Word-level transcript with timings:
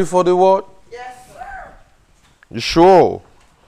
Ready 0.00 0.08
for 0.08 0.24
the 0.24 0.34
word? 0.34 0.64
Yes, 0.90 1.14
sir. 1.30 1.72
You 2.50 2.58
sure? 2.60 3.22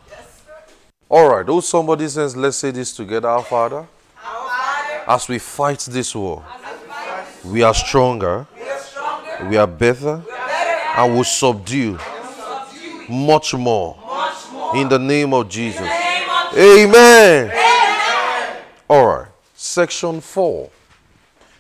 Yes, 0.09 0.41
sir. 0.47 0.73
All 1.11 1.29
right. 1.29 1.45
Oh, 1.47 1.61
somebody 1.61 2.09
says, 2.09 2.35
let's 2.35 2.57
say 2.57 2.71
this 2.71 2.97
together, 2.97 3.29
our 3.29 3.45
Father. 3.45 3.77
Our 3.77 3.87
Father, 4.49 5.05
As 5.09 5.29
we 5.29 5.39
fight 5.39 5.81
this 5.91 6.15
war, 6.15 6.43
we 7.45 7.63
are 7.63 7.75
stronger, 7.75 8.47
we 8.57 8.63
are 8.67 8.79
stronger, 8.79 9.47
we 9.51 9.57
are 9.59 9.67
better, 9.67 10.23
we 10.25 10.33
are 10.33 10.47
better, 10.49 11.01
and 11.03 11.15
will 11.15 11.25
subdue 11.25 11.99
subdue 11.99 13.13
much 13.13 13.53
more 13.53 13.99
much 14.07 14.51
more. 14.53 14.75
in 14.79 14.89
the 14.89 14.99
name 14.99 15.35
of 15.35 15.51
Jesus. 15.51 15.81
In 15.81 15.87
the 15.87 15.91
name 15.91 16.31
of 16.31 16.59
Amen. 16.59 17.51
Amen. 17.51 18.63
All 18.89 19.07
right. 19.07 19.29
Section 19.55 20.23
4 20.23 20.71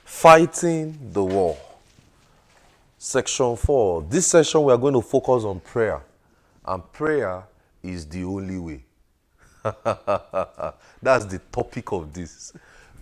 Fighting 0.07 0.96
the 1.12 1.23
War. 1.23 1.59
Section 3.04 3.56
4. 3.56 4.02
This 4.02 4.28
session 4.28 4.62
we 4.62 4.72
are 4.72 4.78
going 4.78 4.94
to 4.94 5.02
focus 5.02 5.42
on 5.42 5.58
prayer. 5.58 6.00
And 6.64 6.93
prayer 6.93 7.43
is 7.82 8.06
the 8.06 8.22
only 8.22 8.60
way. 8.60 8.84
That's 11.02 11.24
the 11.24 11.40
topic 11.50 11.90
of 11.90 12.12
this. 12.12 12.52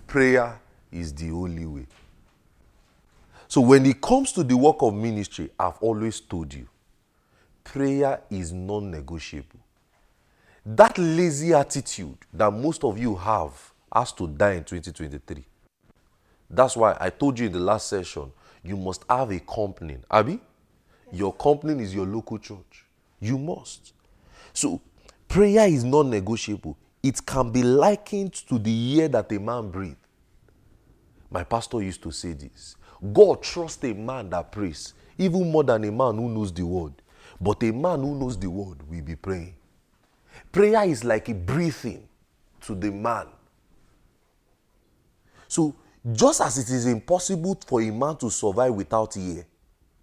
Prayer 0.07 0.59
is 0.91 1.13
the 1.13 1.31
only 1.31 1.67
way. 1.67 1.87
So 3.47 3.61
when 3.61 3.85
it 3.85 4.01
comes 4.01 4.33
to 4.33 4.43
the 4.43 4.57
work 4.57 4.77
of 4.81 4.95
ministry, 4.95 5.51
I've 5.61 5.77
always 5.83 6.19
told 6.19 6.55
you, 6.55 6.67
prayer 7.63 8.23
is 8.31 8.55
non-negotiable. 8.55 9.61
That 10.65 10.97
lazy 10.97 11.53
attitude 11.53 12.17
that 12.33 12.51
most 12.51 12.85
of 12.85 12.99
you 12.99 13.17
have 13.17 13.53
has 13.93 14.13
to 14.13 14.27
die 14.27 14.53
in 14.53 14.65
2023. 14.65 15.45
That's 16.49 16.75
why 16.75 16.97
I 16.99 17.11
told 17.11 17.39
you 17.39 17.49
in 17.49 17.53
the 17.53 17.61
last 17.61 17.89
session, 17.89 18.33
you 18.63 18.77
must 18.77 19.05
have 19.09 19.31
a 19.31 19.41
company. 19.41 19.99
Abby, 20.11 20.41
your 21.13 21.33
company 21.33 21.83
is 21.83 21.95
your 21.95 22.07
local 22.07 22.39
church. 22.39 22.85
You 23.21 23.39
must. 23.39 23.93
So, 24.53 24.81
prayer 25.29 25.67
is 25.67 25.85
non 25.85 26.11
negotiable. 26.11 26.77
It 27.03 27.25
can 27.25 27.51
be 27.51 27.63
likened 27.63 28.35
to 28.49 28.59
the 28.59 29.01
air 29.03 29.09
that 29.09 29.33
a 29.33 29.41
man 29.41 29.71
breathes. 29.71 29.97
My 31.31 31.45
pastor 31.45 31.81
used 31.81 32.03
to 32.03 32.11
say 32.11 32.33
this 32.33 32.77
God 33.13 33.43
trusts 33.43 33.83
a 33.85 33.95
man 33.95 34.31
that 34.31 34.53
prays, 34.53 34.95
even 35.17 35.51
more 35.51 35.65
than 35.65 35.85
a 35.85 35.93
man 35.93 36.17
who 36.17 36.29
knows 36.29 36.53
the 36.53 36.65
word. 36.65 36.93
But 37.41 37.63
a 37.63 37.73
man 37.73 38.01
who 38.01 38.19
knows 38.19 38.39
the 38.39 38.51
word 38.51 38.79
will 38.89 39.03
be 39.03 39.17
praying. 39.17 39.55
Prayer 40.53 40.85
is 40.85 41.05
like 41.05 41.29
a 41.29 41.35
breathing 41.35 42.07
to 42.63 42.75
the 42.75 42.91
man. 42.91 43.27
So, 45.49 45.75
just 46.13 46.41
as 46.41 46.57
it 46.59 46.71
is 46.71 46.87
impossible 46.87 47.59
for 47.67 47.83
a 47.83 47.91
man 47.91 48.17
to 48.17 48.31
survive 48.31 48.73
without 48.75 49.17
air, 49.17 49.45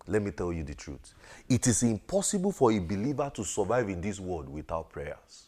let 0.06 0.22
me 0.22 0.32
tell 0.32 0.54
you 0.54 0.64
the 0.64 0.76
truth. 0.76 1.14
It 1.50 1.68
is 1.68 1.84
impossible 1.84 2.52
for 2.52 2.72
a 2.72 2.80
believer 2.80 3.32
to 3.34 3.44
survive 3.44 3.90
in 3.90 4.00
this 4.00 4.20
world 4.20 4.48
without 4.48 4.90
prayers. 4.90 5.48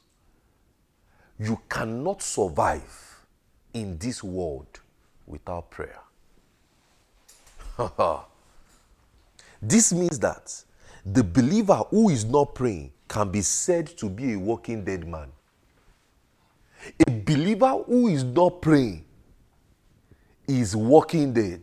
You 1.39 1.59
cannot 1.69 2.21
survive 2.21 3.19
in 3.73 3.97
this 3.97 4.23
world 4.23 4.79
without 5.25 5.69
prayer. 5.69 5.99
this 9.61 9.93
means 9.93 10.19
that 10.19 10.63
the 11.05 11.23
believer 11.23 11.75
who 11.89 12.09
is 12.09 12.25
not 12.25 12.55
praying 12.55 12.91
can 13.07 13.31
be 13.31 13.41
said 13.41 13.87
to 13.97 14.09
be 14.09 14.33
a 14.33 14.39
walking 14.39 14.83
dead 14.83 15.07
man. 15.07 15.31
A 17.07 17.11
believer 17.11 17.83
who 17.85 18.07
is 18.07 18.23
not 18.23 18.61
praying 18.61 19.05
is 20.49 20.75
walking 20.75 21.33
dead. 21.33 21.61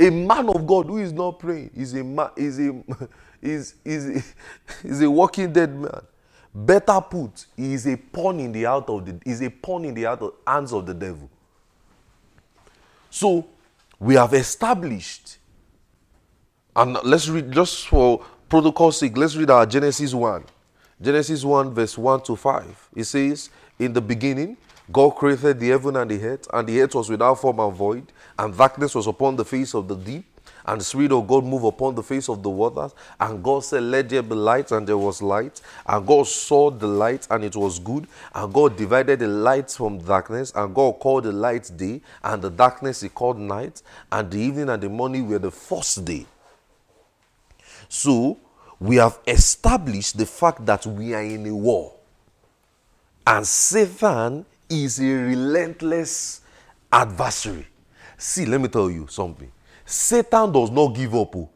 A 0.00 0.10
man 0.10 0.48
of 0.48 0.66
God 0.66 0.86
who 0.86 0.98
is 0.98 1.12
not 1.12 1.38
praying 1.38 1.70
is 1.74 1.94
a 1.94 2.04
man 2.04 2.30
is 2.36 2.58
a 2.58 2.82
is 3.42 3.74
is 3.84 4.34
is 4.84 5.02
a 5.02 5.10
walking 5.10 5.52
dead 5.52 5.74
man. 5.74 6.00
Better 6.54 7.00
put, 7.00 7.46
he 7.56 7.74
is 7.74 7.86
a 7.86 7.96
pawn 7.96 8.40
in 8.40 8.50
the 8.52 8.66
out 8.66 8.88
of 8.88 9.04
the 9.04 9.20
is 9.24 9.42
a 9.42 9.50
pawn 9.50 9.84
in 9.84 9.94
the 9.94 10.06
out 10.06 10.22
of, 10.22 10.32
hands 10.46 10.72
of 10.72 10.86
the 10.86 10.94
devil. 10.94 11.28
So 13.10 13.46
we 14.00 14.14
have 14.14 14.34
established, 14.34 15.38
and 16.74 16.98
let's 17.04 17.28
read 17.28 17.52
just 17.52 17.88
for 17.88 18.24
protocol 18.48 18.92
sake, 18.92 19.16
let's 19.16 19.36
read 19.36 19.50
our 19.50 19.66
Genesis 19.66 20.14
1. 20.14 20.44
Genesis 21.00 21.44
1, 21.44 21.74
verse 21.74 21.96
1 21.96 22.22
to 22.22 22.36
5. 22.36 22.88
It 22.96 23.04
says, 23.04 23.50
In 23.78 23.92
the 23.92 24.00
beginning, 24.00 24.56
God 24.90 25.10
created 25.10 25.60
the 25.60 25.68
heaven 25.68 25.96
and 25.96 26.10
the 26.10 26.22
earth, 26.22 26.48
and 26.52 26.66
the 26.66 26.80
earth 26.80 26.94
was 26.94 27.10
without 27.10 27.40
form 27.40 27.60
and 27.60 27.74
void, 27.74 28.12
and 28.38 28.56
darkness 28.56 28.94
was 28.94 29.06
upon 29.06 29.36
the 29.36 29.44
face 29.44 29.74
of 29.74 29.86
the 29.86 29.94
deep, 29.94 30.24
and 30.64 30.80
the 30.80 30.84
Spirit 30.84 31.12
of 31.12 31.26
God 31.26 31.44
moved 31.44 31.64
upon 31.64 31.94
the 31.94 32.02
face 32.02 32.28
of 32.28 32.42
the 32.42 32.50
waters. 32.50 32.92
And 33.18 33.42
God 33.42 33.64
said, 33.64 33.84
Let 33.84 34.10
there 34.10 34.22
be 34.22 34.34
light, 34.34 34.70
and 34.70 34.86
there 34.86 34.98
was 34.98 35.22
light. 35.22 35.62
And 35.86 36.06
God 36.06 36.26
saw 36.26 36.70
the 36.70 36.86
light, 36.86 37.26
and 37.30 37.42
it 37.42 37.56
was 37.56 37.78
good. 37.78 38.06
And 38.34 38.52
God 38.52 38.76
divided 38.76 39.20
the 39.20 39.28
light 39.28 39.70
from 39.70 39.98
darkness, 39.98 40.52
and 40.54 40.74
God 40.74 40.98
called 41.00 41.24
the 41.24 41.32
light 41.32 41.70
day, 41.74 42.02
and 42.22 42.42
the 42.42 42.50
darkness 42.50 43.00
he 43.00 43.08
called 43.08 43.38
night, 43.38 43.80
and 44.12 44.30
the 44.30 44.38
evening 44.38 44.68
and 44.68 44.82
the 44.82 44.90
morning 44.90 45.26
were 45.26 45.38
the 45.38 45.50
first 45.50 46.04
day. 46.04 46.26
So, 47.88 48.38
we 48.78 48.96
have 48.96 49.18
established 49.26 50.18
the 50.18 50.26
fact 50.26 50.66
that 50.66 50.84
we 50.86 51.14
are 51.14 51.22
in 51.22 51.46
a 51.46 51.54
war. 51.54 51.94
And 53.26 53.46
Satan 53.46 54.44
is 54.68 55.00
a 55.00 55.04
relentless 55.12 56.42
adversary. 56.92 57.66
See, 58.16 58.46
let 58.46 58.60
me 58.60 58.68
tell 58.68 58.90
you 58.90 59.06
something. 59.08 59.50
Satan 59.84 60.52
does 60.52 60.70
not 60.70 60.88
give 60.88 61.14
up. 61.14 61.34
oh. 61.36 61.50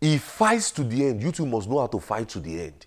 He 0.00 0.18
fights 0.18 0.70
to 0.72 0.84
the 0.84 1.06
end. 1.06 1.22
You 1.22 1.30
two 1.30 1.46
must 1.46 1.68
know 1.68 1.80
how 1.80 1.86
to 1.88 2.00
fight 2.00 2.28
to 2.30 2.40
the 2.40 2.62
end. 2.62 2.86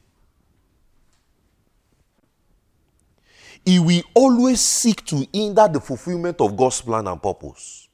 He 3.66 3.80
will 3.80 4.02
always 4.14 4.60
seek 4.60 5.06
to 5.06 5.26
hinder 5.32 5.68
the 5.68 5.80
fulfillment 5.80 6.42
of 6.42 6.58
God's 6.58 6.82
plan 6.82 7.08
and 7.08 7.22
purpose. 7.22 7.88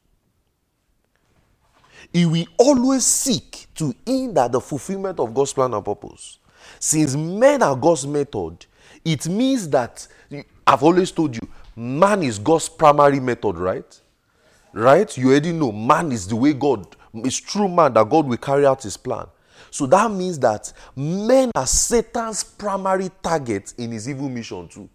He 2.11 2.25
will 2.25 2.45
always 2.57 3.05
seek 3.05 3.67
to 3.75 3.93
hinder 4.05 4.47
the 4.47 4.59
fulfillment 4.61 5.19
of 5.19 5.33
God's 5.33 5.53
plan 5.53 5.73
and 5.73 5.85
purpose. 5.85 6.39
Since 6.79 7.15
men 7.15 7.61
are 7.61 7.75
God's 7.75 8.07
method, 8.07 8.65
it 9.05 9.27
means 9.27 9.69
that 9.69 10.07
I've 10.65 10.83
always 10.83 11.11
told 11.11 11.35
you, 11.35 11.41
man 11.75 12.23
is 12.23 12.39
God's 12.39 12.69
primary 12.69 13.19
method, 13.19 13.57
right? 13.57 14.01
Right? 14.73 15.17
You 15.17 15.29
already 15.29 15.51
know 15.51 15.71
man 15.71 16.11
is 16.11 16.27
the 16.27 16.35
way 16.35 16.53
God, 16.53 16.95
it's 17.13 17.37
true 17.37 17.67
man 17.67 17.93
that 17.93 18.09
God 18.09 18.27
will 18.27 18.37
carry 18.37 18.65
out 18.65 18.83
his 18.83 18.97
plan. 18.97 19.25
So 19.71 19.85
that 19.87 20.11
means 20.11 20.39
that 20.39 20.71
men 20.95 21.51
are 21.55 21.67
Satan's 21.67 22.43
primary 22.43 23.09
target 23.21 23.73
in 23.77 23.91
his 23.91 24.09
evil 24.09 24.29
mission 24.29 24.67
too. 24.67 24.89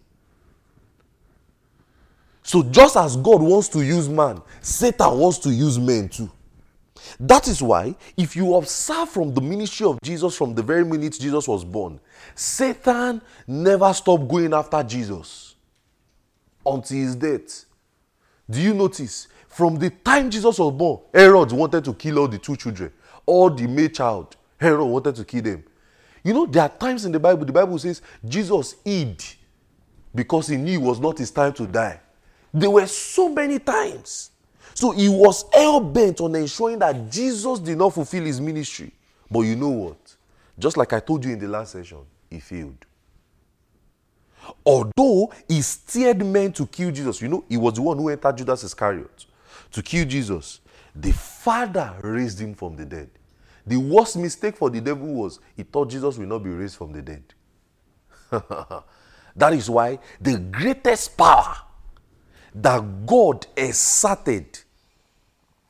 So 2.43 2.61
just 2.61 2.95
as 2.95 3.17
God 3.17 3.41
wants 3.41 3.69
to 3.69 3.81
use 3.81 4.07
man, 4.07 4.41
Satan 4.61 5.17
wants 5.17 5.39
to 5.39 5.49
use 5.49 5.79
men 5.79 6.09
too. 6.09 6.29
That 7.19 7.47
is 7.47 7.61
why, 7.61 7.95
if 8.17 8.35
you 8.35 8.55
observe 8.55 9.09
from 9.09 9.33
the 9.33 9.41
ministry 9.41 9.85
of 9.85 9.99
Jesus 10.01 10.35
from 10.35 10.55
the 10.55 10.63
very 10.63 10.83
minute 10.83 11.17
Jesus 11.19 11.47
was 11.47 11.63
born, 11.63 11.99
Satan 12.33 13.21
never 13.47 13.93
stopped 13.93 14.27
going 14.27 14.53
after 14.53 14.81
Jesus 14.83 15.55
until 16.65 16.97
his 16.97 17.15
death. 17.15 17.65
Do 18.49 18.61
you 18.61 18.73
notice? 18.73 19.27
From 19.47 19.77
the 19.77 19.89
time 19.89 20.29
Jesus 20.29 20.59
was 20.59 20.73
born, 20.73 20.99
Herod 21.13 21.51
wanted 21.53 21.85
to 21.85 21.93
kill 21.93 22.19
all 22.19 22.27
the 22.27 22.37
two 22.37 22.57
children, 22.57 22.91
all 23.25 23.49
the 23.49 23.67
male 23.67 23.87
child. 23.87 24.35
Herod 24.57 24.85
wanted 24.85 25.15
to 25.15 25.23
kill 25.23 25.43
them. 25.43 25.63
You 26.23 26.33
know, 26.33 26.45
there 26.45 26.63
are 26.63 26.69
times 26.69 27.05
in 27.05 27.11
the 27.11 27.19
Bible, 27.19 27.45
the 27.45 27.53
Bible 27.53 27.77
says 27.77 28.01
Jesus 28.27 28.75
hid 28.83 29.23
because 30.13 30.47
he 30.47 30.57
knew 30.57 30.79
it 30.79 30.81
was 30.81 30.99
not 30.99 31.17
his 31.17 31.31
time 31.31 31.53
to 31.53 31.67
die. 31.67 32.01
There 32.53 32.69
were 32.69 32.87
so 32.87 33.29
many 33.29 33.59
times. 33.59 34.31
So 34.75 34.91
he 34.91 35.07
was 35.07 35.45
hell 35.53 35.79
bent 35.79 36.19
on 36.19 36.35
ensuring 36.35 36.79
that 36.79 37.09
Jesus 37.09 37.59
did 37.59 37.77
not 37.77 37.93
fulfill 37.93 38.25
his 38.25 38.41
ministry. 38.41 38.91
But 39.31 39.39
you 39.41 39.55
know 39.55 39.69
what? 39.69 40.15
Just 40.59 40.75
like 40.75 40.91
I 40.91 40.99
told 40.99 41.23
you 41.23 41.31
in 41.31 41.39
the 41.39 41.47
last 41.47 41.71
session, 41.71 41.99
he 42.29 42.41
failed. 42.41 42.85
Although 44.65 45.33
he 45.47 45.61
steered 45.61 46.23
men 46.25 46.51
to 46.53 46.67
kill 46.67 46.91
Jesus, 46.91 47.21
you 47.21 47.29
know, 47.29 47.45
he 47.47 47.55
was 47.55 47.75
the 47.75 47.81
one 47.81 47.97
who 47.97 48.09
entered 48.09 48.37
Judas 48.37 48.65
Iscariot 48.65 49.25
to 49.71 49.81
kill 49.81 50.05
Jesus. 50.05 50.59
The 50.93 51.13
Father 51.13 51.95
raised 52.01 52.39
him 52.39 52.53
from 52.53 52.75
the 52.75 52.85
dead. 52.85 53.09
The 53.65 53.77
worst 53.77 54.17
mistake 54.17 54.57
for 54.57 54.69
the 54.69 54.81
devil 54.81 55.07
was 55.07 55.39
he 55.55 55.63
thought 55.63 55.89
Jesus 55.89 56.17
will 56.17 56.27
not 56.27 56.39
be 56.43 56.49
raised 56.49 56.75
from 56.75 56.91
the 56.91 57.01
dead. 57.01 57.23
that 59.35 59.53
is 59.53 59.69
why 59.69 59.99
the 60.19 60.37
greatest 60.37 61.17
power 61.17 61.55
that 62.53 63.05
God 63.05 63.47
exerted 63.55 64.59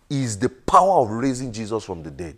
is 0.10 0.38
the 0.38 0.50
power 0.50 1.02
of 1.02 1.10
raising 1.10 1.52
Jesus 1.52 1.84
from 1.84 2.04
the 2.04 2.12
dead. 2.12 2.38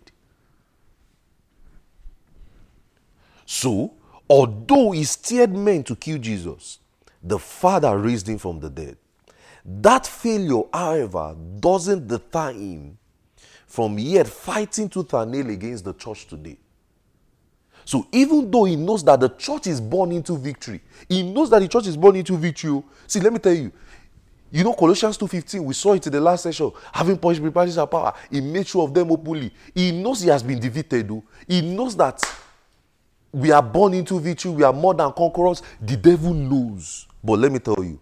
So, 3.44 3.94
although 4.28 4.90
he 4.92 5.04
steered 5.04 5.54
men 5.54 5.82
to 5.84 5.96
kill 5.96 6.18
Jesus, 6.18 6.78
the 7.22 7.38
Father 7.38 7.96
raised 7.98 8.28
him 8.28 8.38
from 8.38 8.60
the 8.60 8.70
dead. 8.70 8.96
That 9.64 10.06
failure, 10.06 10.62
however, 10.72 11.36
doesn't 11.60 12.08
deter 12.08 12.52
him 12.52 12.98
from 13.66 13.98
yet 13.98 14.26
fighting 14.26 14.88
tooth 14.88 15.12
and 15.12 15.32
nail 15.32 15.50
against 15.50 15.84
the 15.84 15.92
church 15.92 16.26
today. 16.26 16.56
So 17.84 18.06
even 18.12 18.50
though 18.50 18.64
he 18.64 18.76
knows 18.76 19.02
that 19.04 19.18
the 19.18 19.30
church 19.30 19.66
is 19.66 19.80
born 19.80 20.12
into 20.12 20.36
victory, 20.36 20.82
he 21.08 21.22
knows 21.22 21.48
that 21.50 21.60
the 21.60 21.68
church 21.68 21.86
is 21.86 21.96
born 21.96 22.16
into 22.16 22.36
victory. 22.36 22.82
See, 23.06 23.20
let 23.20 23.32
me 23.32 23.38
tell 23.38 23.54
you, 23.54 23.72
you 24.50 24.64
know 24.64 24.72
Colossians 24.72 25.18
2.15, 25.18 25.64
we 25.64 25.74
saw 25.74 25.92
it 25.94 26.06
in 26.06 26.12
the 26.12 26.20
last 26.20 26.42
session, 26.42 26.70
having 26.92 27.18
punished 27.18 27.40
principalities 27.40 27.76
and 27.76 27.90
power, 27.90 28.12
he 28.30 28.40
made 28.40 28.66
sure 28.66 28.84
of 28.84 28.94
them 28.94 29.10
openly. 29.12 29.52
He 29.74 29.92
knows 29.92 30.22
he 30.22 30.28
has 30.28 30.42
been 30.42 30.58
defeated. 30.58 31.10
oh. 31.10 31.22
He 31.46 31.60
knows 31.60 31.96
that 31.96 32.22
we 33.32 33.50
are 33.50 33.62
born 33.62 33.94
into 33.94 34.18
victory, 34.18 34.50
we 34.52 34.62
are 34.62 34.72
more 34.72 34.94
than 34.94 35.12
conquerors. 35.12 35.62
The 35.80 35.96
devil 35.96 36.32
knows. 36.32 37.06
But 37.22 37.38
let 37.40 37.52
me 37.52 37.58
tell 37.58 37.82
you, 37.82 38.00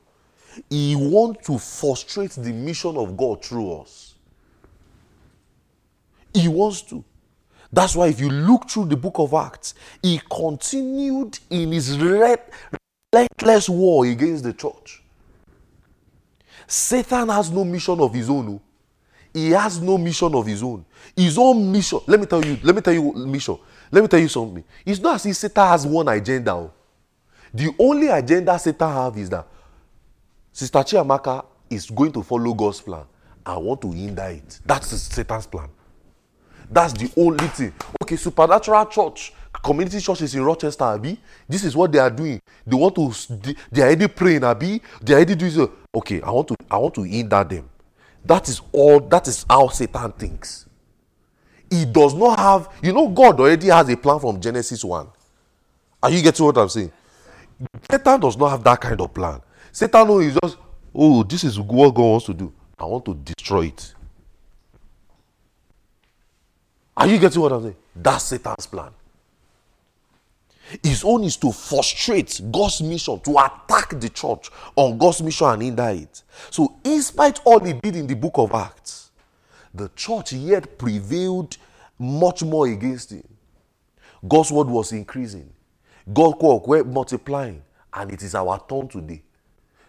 he 0.70 0.94
wants 0.96 1.46
to 1.46 1.58
frustrate 1.58 2.30
the 2.32 2.52
mission 2.52 2.96
of 2.96 3.16
God 3.16 3.44
through 3.44 3.80
us. 3.80 4.14
He 6.32 6.48
wants 6.48 6.82
to. 6.82 7.04
That's 7.72 7.96
why 7.96 8.08
if 8.08 8.20
you 8.20 8.30
look 8.30 8.70
through 8.70 8.86
the 8.86 8.96
book 8.96 9.18
of 9.18 9.34
Acts, 9.34 9.74
he 10.02 10.20
continued 10.30 11.38
in 11.50 11.72
his 11.72 11.98
relentless 11.98 13.68
war 13.68 14.06
against 14.06 14.44
the 14.44 14.52
church. 14.52 15.02
Satan 16.66 17.28
has 17.28 17.50
no 17.50 17.64
mission 17.64 17.98
of 18.00 18.12
his 18.12 18.28
own. 18.28 18.48
oh. 18.48 18.60
He 19.32 19.50
has 19.50 19.80
no 19.80 19.98
mission 19.98 20.34
of 20.34 20.46
his 20.46 20.62
own. 20.62 20.84
His 21.14 21.36
own 21.38 21.70
mission. 21.70 22.00
Let 22.06 22.18
me 22.20 22.26
tell 22.26 22.44
you, 22.44 22.58
let 22.62 22.74
me 22.74 22.80
tell 22.80 22.94
you 22.94 23.12
mission. 23.12 23.58
Let 23.90 24.02
me 24.02 24.08
tell 24.08 24.18
you 24.20 24.28
something. 24.28 24.64
It's 24.84 24.98
not 25.00 25.16
as 25.16 25.26
if 25.26 25.36
Satan 25.36 25.66
has 25.68 25.86
one 25.86 26.08
agenda. 26.08 26.52
oh. 26.52 26.72
The 27.52 27.74
only 27.78 28.08
agenda 28.08 28.58
Satan 28.58 28.88
have 28.90 29.16
is 29.18 29.28
that 29.30 29.46
Sister 30.52 30.78
Chiamaka 30.78 31.44
is 31.68 31.90
going 31.90 32.12
to 32.12 32.22
follow 32.22 32.54
God's 32.54 32.80
plan. 32.80 33.04
I 33.44 33.56
want 33.58 33.80
to 33.82 33.92
hinder 33.92 34.24
it. 34.24 34.58
That's 34.64 34.88
Satan's 34.88 35.46
plan. 35.46 35.68
That's 36.70 36.92
the 36.94 37.10
only 37.16 37.46
thing. 37.48 37.72
Okay, 38.02 38.16
supernatural 38.16 38.86
church, 38.86 39.32
community 39.62 40.00
churches 40.00 40.34
in 40.34 40.42
Rochester, 40.42 40.84
Abi. 40.84 41.18
This 41.48 41.64
is 41.64 41.76
what 41.76 41.92
they 41.92 41.98
are 41.98 42.10
doing. 42.10 42.40
They 42.66 42.76
want 42.76 42.94
to. 42.96 43.54
They, 43.70 43.82
are 43.82 43.86
already 43.86 44.08
praying, 44.08 44.44
Abi. 44.44 44.80
They 45.02 45.14
are 45.14 45.16
already 45.16 45.34
doing. 45.34 45.52
So. 45.52 45.72
Okay, 45.94 46.20
I 46.22 46.30
want 46.30 46.48
to. 46.48 46.56
I 46.70 46.78
want 46.78 46.94
to 46.94 47.02
hinder 47.02 47.44
them. 47.44 47.68
That 48.24 48.48
is 48.48 48.60
all. 48.72 49.00
That 49.00 49.28
is 49.28 49.44
how 49.48 49.68
Satan 49.68 50.12
thinks. 50.12 50.66
He 51.70 51.84
does 51.84 52.14
not 52.14 52.38
have. 52.38 52.68
You 52.82 52.92
know, 52.92 53.08
God 53.08 53.40
already 53.40 53.68
has 53.68 53.88
a 53.88 53.96
plan 53.96 54.18
from 54.20 54.40
Genesis 54.40 54.84
one. 54.84 55.08
Are 56.02 56.10
you 56.10 56.22
getting 56.22 56.44
what 56.44 56.56
I'm 56.58 56.68
saying? 56.68 56.92
Satan 57.90 58.20
does 58.20 58.36
not 58.36 58.50
have 58.50 58.64
that 58.64 58.80
kind 58.80 59.00
of 59.00 59.12
plan. 59.12 59.40
Satan 59.72 60.20
he's 60.20 60.36
just, 60.42 60.56
oh, 60.94 61.22
this 61.22 61.44
is 61.44 61.58
what 61.58 61.94
God 61.94 62.02
wants 62.02 62.26
to 62.26 62.34
do. 62.34 62.52
I 62.78 62.84
want 62.84 63.04
to 63.06 63.14
destroy 63.14 63.66
it. 63.66 63.94
Are 66.96 67.06
you 67.06 67.18
getting 67.18 67.40
what 67.40 67.52
I'm 67.52 67.62
saying? 67.62 67.76
That's 67.94 68.24
Satan's 68.24 68.66
plan. 68.66 68.90
His 70.82 71.04
own 71.04 71.24
is 71.24 71.36
to 71.38 71.52
frustrate 71.52 72.40
God's 72.50 72.82
mission, 72.82 73.20
to 73.20 73.38
attack 73.38 74.00
the 74.00 74.08
church 74.08 74.50
on 74.74 74.98
God's 74.98 75.22
mission 75.22 75.46
and 75.46 75.62
hinder 75.62 75.88
it. 75.90 76.22
So, 76.50 76.78
in 76.82 77.02
spite 77.02 77.40
all 77.44 77.60
he 77.60 77.72
did 77.74 77.96
in 77.96 78.06
the 78.06 78.16
book 78.16 78.34
of 78.36 78.52
Acts, 78.52 79.10
the 79.72 79.88
church 79.94 80.32
yet 80.32 80.78
prevailed 80.78 81.56
much 81.98 82.42
more 82.42 82.66
against 82.66 83.12
him. 83.12 83.26
God's 84.26 84.50
word 84.50 84.68
was 84.68 84.92
increasing. 84.92 85.52
God's 86.12 86.40
work 86.40 86.66
were 86.66 86.84
multiplying, 86.84 87.62
and 87.92 88.12
it 88.12 88.22
is 88.22 88.34
our 88.34 88.62
turn 88.68 88.88
today. 88.88 89.22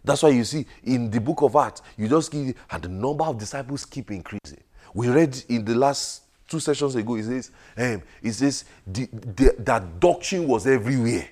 That's 0.03 0.23
why 0.23 0.29
you 0.29 0.43
see 0.43 0.65
in 0.83 1.09
the 1.09 1.19
book 1.19 1.41
of 1.41 1.55
Acts, 1.55 1.81
you 1.97 2.07
just 2.07 2.31
give, 2.31 2.53
and 2.69 2.83
the 2.83 2.87
number 2.87 3.23
of 3.23 3.37
disciples 3.37 3.83
keep 3.85 4.11
increasing. 4.11 4.61
We 4.93 5.09
read 5.09 5.43
in 5.49 5.65
the 5.65 5.75
last 5.75 6.23
two 6.47 6.59
sessions 6.59 6.95
ago, 6.95 7.15
it 7.15 7.23
says, 7.23 7.51
um, 7.77 8.01
it 8.21 8.31
says 8.31 8.65
the, 8.85 9.07
the, 9.11 9.55
that 9.59 9.99
doctrine 9.99 10.47
was 10.47 10.65
everywhere. 10.65 11.27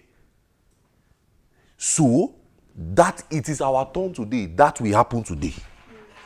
So 1.77 2.35
that 2.75 3.23
it 3.29 3.47
is 3.49 3.61
our 3.61 3.89
turn 3.91 4.13
today. 4.13 4.47
That 4.47 4.79
will 4.81 4.93
happen 4.93 5.23
today. 5.23 5.53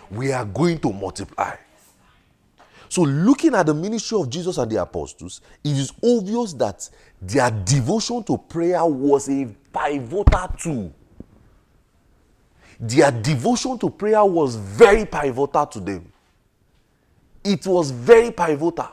We 0.09 0.31
are 0.31 0.45
going 0.45 0.79
to 0.79 0.91
multiply. 0.91 1.55
So, 2.87 3.03
looking 3.03 3.53
at 3.53 3.67
the 3.67 3.73
ministry 3.73 4.19
of 4.19 4.29
Jesus 4.31 4.57
and 4.57 4.71
the 4.71 4.81
apostles, 4.81 5.41
it 5.63 5.77
is 5.77 5.93
obvious 6.03 6.53
that 6.53 6.89
their 7.21 7.51
devotion 7.51 8.23
to 8.23 8.37
prayer 8.37 8.83
was 8.83 9.29
a 9.29 9.47
pivotal 9.71 10.47
tool. 10.57 10.93
Their 12.79 13.11
devotion 13.11 13.77
to 13.77 13.91
prayer 13.91 14.25
was 14.25 14.55
very 14.55 15.05
pivotal 15.05 15.67
to 15.67 15.79
them. 15.79 16.11
It 17.49 17.65
was 17.65 17.89
very 17.89 18.29
pivotal. 18.31 18.89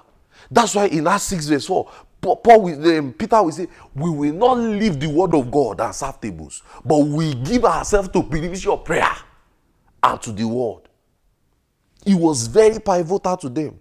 That's 0.50 0.74
why 0.74 0.86
in 0.86 1.06
Acts 1.06 1.24
6 1.24 1.46
verse 1.48 1.66
4, 1.66 1.90
Paul, 2.20 2.68
um, 2.98 3.12
Peter 3.12 3.42
will 3.42 3.52
say, 3.52 3.68
We 3.94 4.08
will 4.10 4.32
not 4.32 4.54
leave 4.54 4.98
the 4.98 5.08
word 5.08 5.34
of 5.34 5.50
God 5.50 5.80
and 5.80 5.94
serve 5.94 6.20
tables, 6.20 6.62
but 6.84 6.98
we 6.98 7.34
give 7.34 7.64
ourselves 7.66 8.08
to 8.10 8.22
ministry 8.22 8.72
of 8.72 8.84
prayer 8.84 9.14
and 10.02 10.20
to 10.22 10.32
the 10.32 10.44
word. 10.48 10.82
It 12.06 12.14
was 12.14 12.46
very 12.46 12.78
pivotal 12.80 13.36
to 13.36 13.48
them. 13.50 13.78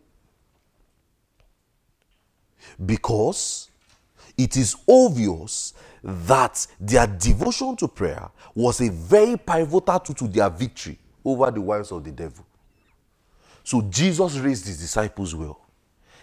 Because 2.86 3.70
it 4.38 4.58
is 4.58 4.76
obvious 4.90 5.74
that 6.04 6.68
their 6.80 7.08
devotion 7.08 7.78
to 7.78 7.88
prayer 7.88 8.30
was 8.54 8.82
a 8.82 8.90
very 8.90 9.38
pivotal 9.38 10.00
tool 10.00 10.16
to 10.16 10.28
their 10.28 10.50
victory 10.50 11.00
over 11.24 11.50
the 11.50 11.62
wiles 11.62 11.92
of 11.94 12.04
the 12.04 12.12
devil. 12.12 12.46
So 13.66 13.82
Jesus 13.82 14.38
raised 14.38 14.68
his 14.68 14.80
disciples 14.80 15.34
well. 15.34 15.60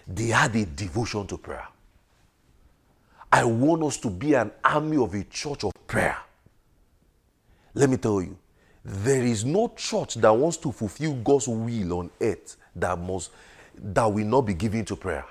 They 0.06 0.28
had 0.28 0.54
a 0.54 0.64
devotion 0.64 1.26
to 1.26 1.36
prayer. 1.36 1.66
I 3.32 3.42
want 3.44 3.82
us 3.82 3.96
to 3.98 4.10
be 4.10 4.34
an 4.34 4.52
army 4.64 4.96
of 4.96 5.12
a 5.12 5.24
church 5.24 5.64
of 5.64 5.72
prayer. 5.88 6.16
Let 7.74 7.90
me 7.90 7.96
tell 7.96 8.22
you, 8.22 8.38
there 8.84 9.22
is 9.22 9.44
no 9.44 9.72
church 9.76 10.14
that 10.14 10.30
wants 10.30 10.56
to 10.58 10.70
fulfill 10.70 11.14
God's 11.14 11.48
will 11.48 11.92
on 11.94 12.10
earth 12.20 12.56
that 12.76 12.96
must 12.98 13.30
that 13.76 14.04
will 14.04 14.26
not 14.26 14.42
be 14.42 14.54
given 14.54 14.84
to 14.84 14.94
prayer. 14.94 15.24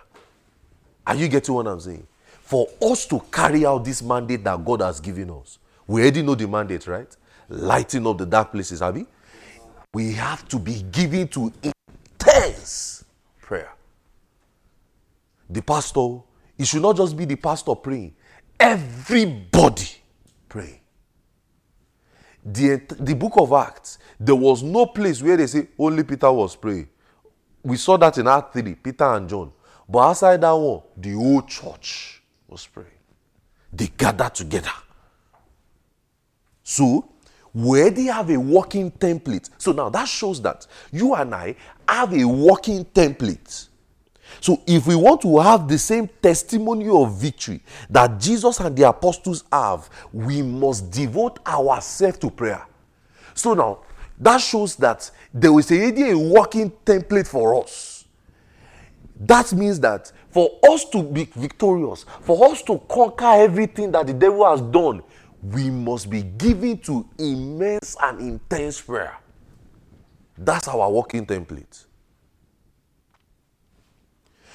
Are 1.08 1.16
you 1.16 1.30
getting 1.30 1.56
what 1.56 1.68
I'm 1.68 1.80
saying? 1.80 2.06
For 2.42 2.68
us 2.82 3.06
to 3.06 3.22
carry 3.32 3.66
out 3.66 3.86
this 3.86 4.02
mandate 4.02 4.44
that 4.44 4.66
God 4.66 4.82
has 4.82 5.00
given 5.00 5.30
us, 5.30 5.60
we 5.88 6.02
already 6.02 6.24
know 6.24 6.36
the 6.36 6.48
mandate, 6.48 6.88
right? 6.88 7.16
Lighting 7.48 8.06
up 8.06 8.18
the 8.18 8.26
dark 8.26 8.52
places, 8.52 8.82
we? 8.82 9.06
We 9.94 10.12
have 10.14 10.46
to 10.50 10.60
be 10.60 10.82
given 10.92 11.30
to 11.30 11.54
intense 12.22 13.04
prayer. 13.42 13.74
The 15.50 15.62
pastor, 15.62 16.20
it 16.58 16.66
should 16.66 16.82
not 16.82 16.96
just 16.98 17.16
be 17.16 17.26
the 17.26 17.36
pastor 17.36 17.76
praying, 17.76 18.16
everybody 18.60 19.90
praying. 20.48 20.80
The, 22.44 22.82
the 23.00 23.14
book 23.14 23.34
of 23.38 23.54
Acts, 23.54 24.00
there 24.20 24.36
was 24.36 24.64
no 24.64 24.86
place 24.88 25.22
where 25.22 25.38
they 25.38 25.48
say 25.48 25.68
only 25.78 26.04
Peter 26.04 26.32
was 26.32 26.56
praying. 26.56 26.90
We 27.64 27.78
saw 27.78 27.98
that 27.98 28.18
in 28.18 28.28
Act 28.28 28.54
3, 28.54 28.76
Peter 28.76 29.14
and 29.14 29.30
John. 29.30 29.52
But 29.88 30.00
outside 30.00 30.42
that 30.42 30.52
one, 30.52 30.82
the 30.98 31.12
whole 31.12 31.44
church 31.44 32.24
was 32.48 32.66
praying. 32.66 32.90
They 33.72 33.88
gathered 33.88 34.34
together. 34.34 34.72
So, 36.64 37.11
where 37.54 37.90
they 37.90 38.06
have 38.06 38.30
a 38.30 38.40
working 38.40 38.92
template. 38.92 39.50
So 39.58 39.72
now 39.72 39.90
that 39.90 40.08
shows 40.08 40.42
that 40.42 40.68
you 40.92 41.16
and 41.16 41.34
I 41.36 41.56
have 41.88 42.14
a 42.14 42.26
working 42.26 42.86
template. 42.86 43.68
So 44.40 44.62
if 44.66 44.88
we 44.88 44.96
want 44.96 45.22
to 45.22 45.40
have 45.40 45.68
the 45.68 45.78
same 45.78 46.10
testimony 46.22 46.88
of 46.88 47.20
victory 47.20 47.62
that 47.90 48.20
Jesus 48.20 48.60
and 48.60 48.76
the 48.76 48.88
apostles 48.88 49.44
have, 49.52 49.90
we 50.14 50.42
must 50.42 50.90
devote 50.90 51.40
ourselves 51.46 52.18
to 52.20 52.30
prayer. 52.30 52.66
So 53.34 53.54
now 53.54 53.80
that 54.20 54.38
shows 54.38 54.76
that 54.78 55.10
there 55.34 55.58
is 55.60 55.72
already 55.72 56.12
a 56.12 56.18
working 56.18 56.72
template 56.86 57.28
for 57.28 57.62
us. 57.64 58.06
That 59.20 59.54
means 59.54 59.80
that 59.82 60.12
for 60.30 60.60
us 60.70 60.86
to 60.86 61.04
be 61.04 61.26
victorious, 61.26 62.06
for 62.22 62.52
us 62.52 62.64
to 62.64 62.80
conquer 62.90 63.26
everything 63.26 63.92
that 63.92 64.08
the 64.08 64.14
devil 64.14 64.50
has 64.50 64.62
done, 64.62 65.04
we 65.42 65.70
must 65.70 66.10
be 66.10 66.22
given 66.22 66.78
to 66.80 67.08
immense 67.18 67.96
and 68.02 68.20
intense 68.20 68.80
prayer. 68.82 69.18
That's 70.38 70.68
our 70.68 70.90
working 70.92 71.26
template. 71.26 71.86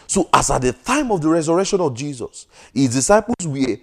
So, 0.07 0.29
as 0.33 0.51
at 0.51 0.63
the 0.63 0.73
time 0.73 1.11
of 1.11 1.21
the 1.21 1.29
resurrection 1.29 1.81
of 1.81 1.95
Jesus, 1.95 2.47
his 2.73 2.95
disciples 2.95 3.47
were 3.47 3.77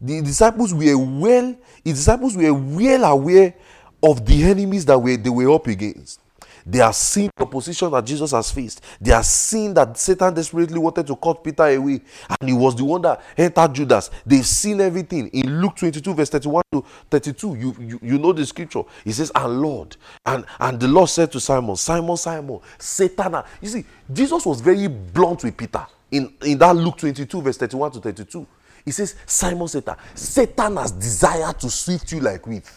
the 0.00 0.22
disciples 0.22 0.72
were 0.72 0.96
well, 0.96 1.56
his 1.84 1.94
disciples 1.98 2.36
were 2.36 2.54
well 2.54 3.04
aware 3.04 3.54
of 4.02 4.24
the 4.24 4.44
enemies 4.44 4.84
that 4.86 4.98
were 4.98 5.16
they 5.16 5.30
were 5.30 5.50
up 5.50 5.66
against. 5.66 6.20
They 6.68 6.80
are 6.80 6.92
seen 6.92 7.30
the 7.34 7.44
opposition 7.44 7.90
that 7.92 8.04
Jesus 8.04 8.32
has 8.32 8.50
faced. 8.50 8.84
They 9.00 9.12
are 9.12 9.22
seen 9.22 9.72
that 9.72 9.96
Satan 9.96 10.34
desperately 10.34 10.78
wanted 10.78 11.06
to 11.06 11.16
cut 11.16 11.42
Peter 11.42 11.64
away, 11.64 12.02
and 12.28 12.48
he 12.48 12.52
was 12.52 12.76
the 12.76 12.84
one 12.84 13.00
that 13.02 13.22
entered 13.38 13.74
Judas. 13.74 14.10
They've 14.26 14.44
seen 14.44 14.82
everything. 14.82 15.28
In 15.28 15.62
Luke 15.62 15.76
22, 15.76 16.12
verse 16.12 16.28
31 16.28 16.62
to 16.72 16.84
32, 17.10 17.54
you, 17.54 17.76
you, 17.80 18.00
you 18.02 18.18
know 18.18 18.34
the 18.34 18.44
scripture. 18.44 18.82
He 19.02 19.12
says, 19.12 19.32
And 19.34 19.62
Lord, 19.62 19.96
and, 20.26 20.44
and 20.60 20.78
the 20.78 20.88
Lord 20.88 21.08
said 21.08 21.32
to 21.32 21.40
Simon, 21.40 21.74
Simon, 21.76 22.18
Simon, 22.18 22.60
Satan. 22.76 23.36
Ah. 23.36 23.46
You 23.62 23.68
see, 23.68 23.84
Jesus 24.12 24.44
was 24.44 24.60
very 24.60 24.88
blunt 24.88 25.44
with 25.44 25.56
Peter 25.56 25.86
in, 26.10 26.34
in 26.44 26.58
that 26.58 26.76
Luke 26.76 26.98
22, 26.98 27.40
verse 27.40 27.56
31 27.56 27.92
to 27.92 28.00
32. 28.00 28.46
He 28.84 28.90
says, 28.90 29.14
Simon 29.24 29.68
Satan, 29.68 29.96
Satan 30.14 30.76
has 30.76 30.90
desired 30.90 31.58
to 31.60 31.70
swift 31.70 32.12
you 32.12 32.20
like 32.20 32.46
wheat. 32.46 32.70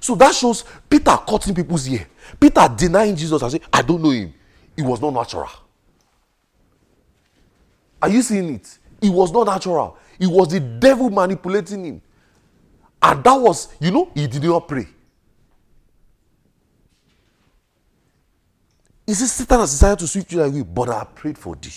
So 0.00 0.14
that 0.16 0.34
shows 0.34 0.64
Peter 0.88 1.16
cutting 1.28 1.54
people's 1.54 1.88
ear. 1.88 2.06
Peter 2.38 2.68
denying 2.76 3.16
Jesus 3.16 3.40
and 3.42 3.50
saying, 3.50 3.64
I 3.72 3.82
don't 3.82 4.02
know 4.02 4.10
him. 4.10 4.32
It 4.76 4.82
was 4.82 5.00
not 5.00 5.14
natural. 5.14 5.50
Are 8.00 8.08
you 8.08 8.22
seeing 8.22 8.54
it? 8.54 8.78
It 9.00 9.08
was 9.08 9.32
not 9.32 9.46
natural. 9.46 9.98
It 10.18 10.26
was 10.26 10.48
the 10.48 10.60
devil 10.60 11.10
manipulating 11.10 11.84
him. 11.84 12.02
And 13.02 13.24
that 13.24 13.34
was, 13.34 13.68
you 13.80 13.90
know, 13.90 14.10
he 14.14 14.26
did 14.26 14.42
not 14.44 14.66
pray. 14.66 14.86
He 19.06 19.14
says, 19.14 19.32
Satan 19.32 19.60
has 19.60 19.70
decided 19.70 20.00
to 20.00 20.08
sweep 20.08 20.32
you 20.32 20.40
like 20.40 20.52
wheat, 20.52 20.74
but 20.74 20.88
I 20.88 21.04
prayed 21.04 21.38
for 21.38 21.54
thee, 21.54 21.70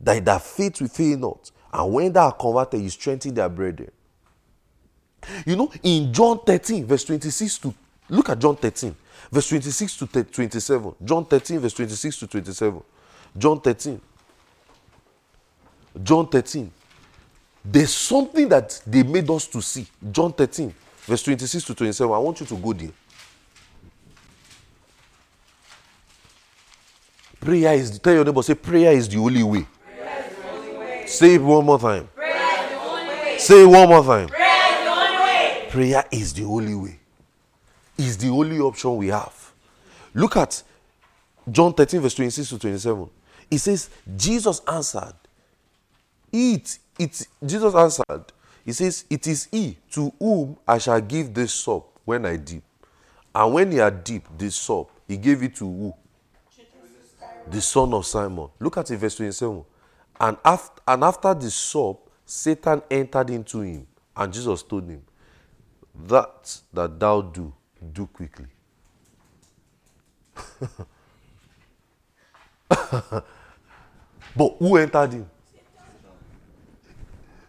that 0.00 0.24
thy 0.24 0.38
faith 0.38 0.80
will 0.80 0.88
fail 0.88 1.18
not. 1.18 1.50
And 1.72 1.92
when 1.92 2.12
thou 2.12 2.26
art 2.26 2.38
converted, 2.38 2.80
you 2.80 2.88
strengthen 2.88 3.34
their 3.34 3.48
brethren. 3.48 3.90
You 5.44 5.56
know, 5.56 5.70
in 5.82 6.12
John 6.12 6.40
13, 6.44 6.86
verse 6.86 7.04
26 7.04 7.58
to 7.58 7.74
look 8.08 8.28
at 8.28 8.38
John 8.38 8.56
13, 8.56 8.94
verse 9.30 9.48
26 9.48 9.96
to 9.98 10.06
27. 10.06 10.94
John 11.04 11.24
13, 11.24 11.58
verse 11.58 11.74
26 11.74 12.18
to 12.20 12.26
27. 12.26 12.82
John 13.36 13.60
13. 13.60 14.00
John 16.02 16.28
13. 16.28 16.70
There's 17.64 17.92
something 17.92 18.48
that 18.48 18.80
they 18.86 19.02
made 19.02 19.28
us 19.28 19.46
to 19.48 19.60
see. 19.60 19.86
John 20.12 20.32
13, 20.32 20.72
verse 21.06 21.22
26 21.22 21.64
to 21.64 21.74
27. 21.74 22.14
I 22.14 22.18
want 22.18 22.40
you 22.40 22.46
to 22.46 22.56
go 22.56 22.72
there. 22.72 22.90
Prayer 27.40 27.74
is 27.74 27.98
tell 27.98 28.14
your 28.14 28.24
neighbor, 28.24 28.42
say 28.42 28.54
prayer 28.54 28.92
is 28.92 29.08
the 29.08 29.18
only 29.18 29.42
way. 29.42 29.66
Say 31.06 31.34
it 31.34 31.42
one 31.42 31.64
more 31.64 31.78
time. 31.78 32.08
Say 33.38 33.62
it 33.62 33.66
one 33.66 33.88
more 33.88 34.02
time. 34.02 34.28
Prayer 34.28 34.45
is 35.78 36.32
the 36.34 36.44
only 36.44 36.74
way. 36.74 36.98
Is 37.98 38.18
the 38.18 38.28
only 38.28 38.58
option 38.60 38.96
we 38.96 39.08
have. 39.08 39.52
Look 40.14 40.36
at 40.36 40.62
John 41.50 41.72
13, 41.72 42.00
verse 42.00 42.14
26 42.14 42.48
to 42.50 42.58
27. 42.58 43.10
It 43.50 43.58
says, 43.58 43.90
Jesus 44.16 44.60
answered, 44.66 45.14
Eat, 46.32 46.78
it. 46.98 47.26
Jesus 47.44 47.74
answered, 47.74 48.24
He 48.64 48.72
says, 48.72 49.04
It 49.08 49.26
is 49.26 49.48
he 49.50 49.76
to 49.92 50.12
whom 50.18 50.56
I 50.66 50.78
shall 50.78 51.00
give 51.00 51.32
this 51.32 51.54
sop 51.54 51.88
when 52.04 52.26
I 52.26 52.36
dip. 52.36 52.62
And 53.34 53.54
when 53.54 53.70
he 53.70 53.78
had 53.78 54.02
dipped 54.02 54.38
this 54.38 54.56
sop, 54.56 54.90
he 55.06 55.16
gave 55.16 55.42
it 55.42 55.54
to 55.56 55.64
who? 55.64 55.94
The 57.48 57.60
son 57.60 57.94
of 57.94 58.04
Simon. 58.04 58.48
Look 58.58 58.76
at 58.76 58.90
it, 58.90 58.96
verse 58.96 59.16
27. 59.16 59.64
And 60.20 60.36
after, 60.44 60.82
and 60.88 61.04
after 61.04 61.34
the 61.34 61.50
sop, 61.50 62.10
Satan 62.24 62.82
entered 62.90 63.30
into 63.30 63.60
him. 63.60 63.86
And 64.16 64.32
Jesus 64.32 64.62
told 64.62 64.88
him, 64.88 65.02
That 66.04 66.60
that 66.72 67.00
thou 67.00 67.22
do, 67.22 67.52
do 67.92 68.06
quickly. 68.06 68.46
but 74.36 74.56
who 74.58 74.76
entered 74.76 75.12
him? 75.14 75.30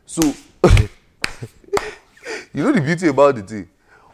So, 0.05 0.21
you 2.53 2.63
know 2.63 2.71
the 2.71 2.79
beauty 2.81 3.07
about 3.07 3.35
the 3.35 3.41
thing? 3.43 3.69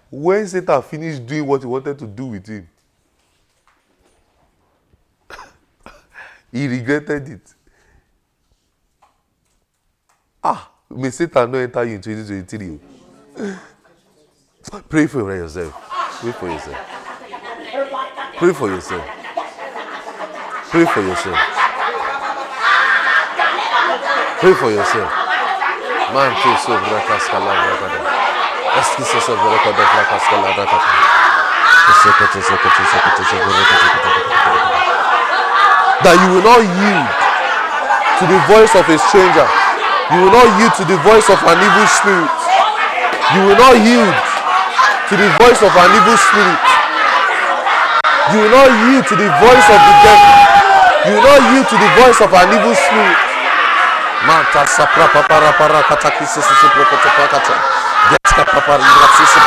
When 0.09 0.47
Satan 0.47 0.81
finished 0.81 1.25
doing 1.25 1.45
what 1.45 1.61
he 1.61 1.67
wanted 1.67 1.99
to 1.99 2.07
do 2.07 2.25
with 2.25 2.47
him, 2.47 2.67
he 6.51 6.67
regretted 6.67 7.29
it. 7.29 7.53
Ah, 10.43 10.71
may 10.89 11.11
Satan 11.11 11.51
not 11.51 11.57
enter 11.59 11.83
you 11.85 11.95
in 11.95 12.01
2023. 12.01 12.79
Pray 14.63 15.07
for 15.07 15.19
yourself. 15.35 15.75
Pray 16.21 16.31
for 16.31 16.47
yourself. 16.47 16.77
Pray 18.37 18.53
for 18.53 18.67
yourself. 18.71 19.03
Pray 20.71 20.85
for 20.87 21.01
yourself. 21.03 21.39
Pray 24.39 24.53
for 24.55 24.71
yourself. 24.71 25.11
Man, 26.15 26.31
tu 26.39 26.49
so 26.63 26.79
brakas 26.79 27.27
kala 27.27 27.51
brakada. 27.51 27.99
Eski 28.79 29.03
se 29.03 29.19
se 29.19 29.33
brakada 29.35 29.83
brakas 29.83 30.23
kala 30.31 30.49
brakada. 30.55 30.89
That 36.07 36.15
you 36.23 36.29
will 36.31 36.45
not 36.47 36.63
yield 36.63 37.07
to 38.19 38.23
the 38.31 38.39
voice 38.47 38.73
of 38.79 38.87
a 38.87 38.97
stranger. 38.97 39.47
You 40.07 40.23
will 40.23 40.31
not 40.31 40.47
yield 40.55 40.73
to 40.79 40.83
the 40.87 40.97
voice 41.03 41.27
of 41.27 41.39
an 41.51 41.59
evil 41.59 41.87
spirit. 41.91 42.31
You 43.35 43.41
will 43.43 43.59
not 43.59 43.75
yield 43.75 44.32
to 45.13 45.21
the 45.21 45.29
voice 45.45 45.61
of 45.61 45.69
an 45.77 45.93
evil 45.93 46.17
spirit. 46.17 46.57
You 48.33 48.41
will 48.41 48.49
not 48.49 48.69
yield 48.81 49.05
to 49.05 49.15
the 49.15 49.29
voice 49.45 49.67
of 49.69 49.77
the 49.77 49.93
devil. 50.01 50.33
You 51.05 51.13
will 51.13 51.25
not 51.29 51.41
yield 51.53 51.69
to 51.69 51.77
the 51.77 51.89
voice 52.01 52.17
of 52.17 52.33
an 52.33 52.49
evil 52.49 52.73
spirit. 52.73 53.17
Sapra 54.73 55.05
papara 55.13 55.53
para 55.53 55.85
sisi. 56.25 56.41
Deska 58.09 58.41
papara 58.41 58.81
sisi 59.13 59.39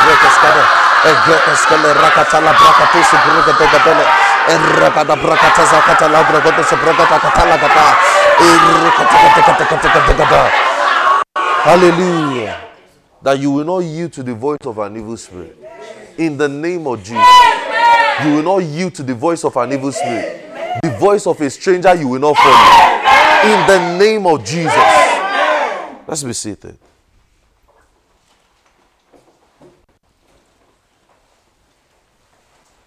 la. 10.31 10.47
Hallelujah. 11.63 12.55
That 13.23 13.39
you 13.39 13.49
will 13.51 13.65
not 13.65 13.79
yield 13.79 14.13
to 14.13 14.23
the 14.23 14.35
voice 14.35 14.63
of 14.65 14.77
an 14.77 14.95
evil 14.95 15.17
spirit. 15.17 15.56
In 16.17 16.37
the 16.37 16.49
name 16.49 16.87
of 16.87 16.99
Jesus. 16.99 17.25
You 18.23 18.35
will 18.35 18.43
not 18.43 18.63
yield 18.63 18.95
to 18.95 19.03
the 19.03 19.13
voice 19.13 19.43
of 19.43 19.55
an 19.57 19.71
evil 19.73 19.91
spirit. 19.91 20.81
The 20.81 20.89
voice 20.99 21.27
of 21.27 21.39
a 21.39 21.49
stranger 21.49 21.93
you 21.95 22.07
will 22.07 22.19
not 22.19 22.35
follow. 22.35 23.53
In 23.53 23.67
the 23.67 23.97
name 23.99 24.25
of 24.25 24.43
Jesus. 24.43 24.73
Let's 26.07 26.23
be 26.23 26.33
seated. 26.33 26.77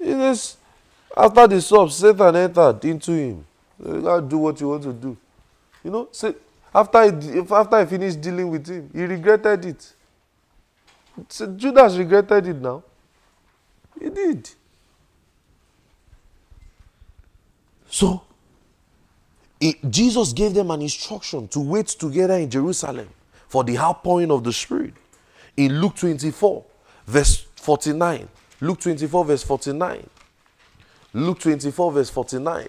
It 0.00 0.16
is 0.16 0.56
after 1.16 1.46
the 1.46 1.60
sop, 1.60 1.90
Satan 1.90 2.34
entered 2.34 2.84
into 2.84 3.12
him. 3.12 3.44
You 3.84 4.00
gotta 4.00 4.22
do 4.22 4.38
what 4.38 4.60
you 4.60 4.68
want 4.68 4.82
to 4.84 4.92
do. 4.92 5.16
You 5.84 5.90
know, 5.90 6.08
say 6.12 6.34
after 6.74 7.02
if 7.04 7.52
after 7.52 7.80
he 7.80 7.86
finished 7.86 8.20
dealing 8.20 8.48
with 8.50 8.66
him, 8.66 8.90
he 8.92 9.04
regretted 9.04 9.64
it. 9.66 9.92
Judas 11.56 11.96
regretted 11.96 12.46
it 12.46 12.56
now. 12.56 12.82
He 13.98 14.10
did. 14.10 14.50
So 17.88 18.22
it, 19.60 19.90
Jesus 19.90 20.32
gave 20.32 20.54
them 20.54 20.70
an 20.70 20.80
instruction 20.80 21.48
to 21.48 21.60
wait 21.60 21.88
together 21.88 22.34
in 22.34 22.48
Jerusalem 22.48 23.08
for 23.48 23.62
the 23.64 23.76
outpouring 23.76 24.30
of 24.30 24.42
the 24.42 24.52
Spirit. 24.52 24.94
In 25.56 25.80
Luke 25.80 25.96
24, 25.96 26.64
verse 27.06 27.46
49. 27.56 28.28
Luke 28.60 28.80
24, 28.80 29.24
verse 29.24 29.42
49. 29.42 30.08
Luke 31.12 31.40
24, 31.40 31.92
verse 31.92 32.10
49. 32.10 32.68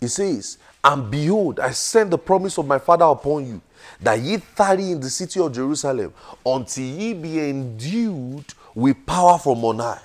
He 0.00 0.08
says, 0.08 0.58
And 0.84 1.10
behold, 1.10 1.58
I 1.58 1.70
send 1.70 2.10
the 2.10 2.18
promise 2.18 2.58
of 2.58 2.66
my 2.66 2.78
Father 2.78 3.06
upon 3.06 3.46
you, 3.46 3.60
that 4.00 4.20
ye 4.20 4.36
tarry 4.54 4.90
in 4.92 5.00
the 5.00 5.10
city 5.10 5.40
of 5.40 5.52
Jerusalem 5.52 6.12
until 6.44 6.84
ye 6.84 7.14
be 7.14 7.40
endued 7.40 8.44
with 8.74 9.04
power 9.06 9.38
from 9.38 9.64
on 9.64 9.78
high. 9.78 10.00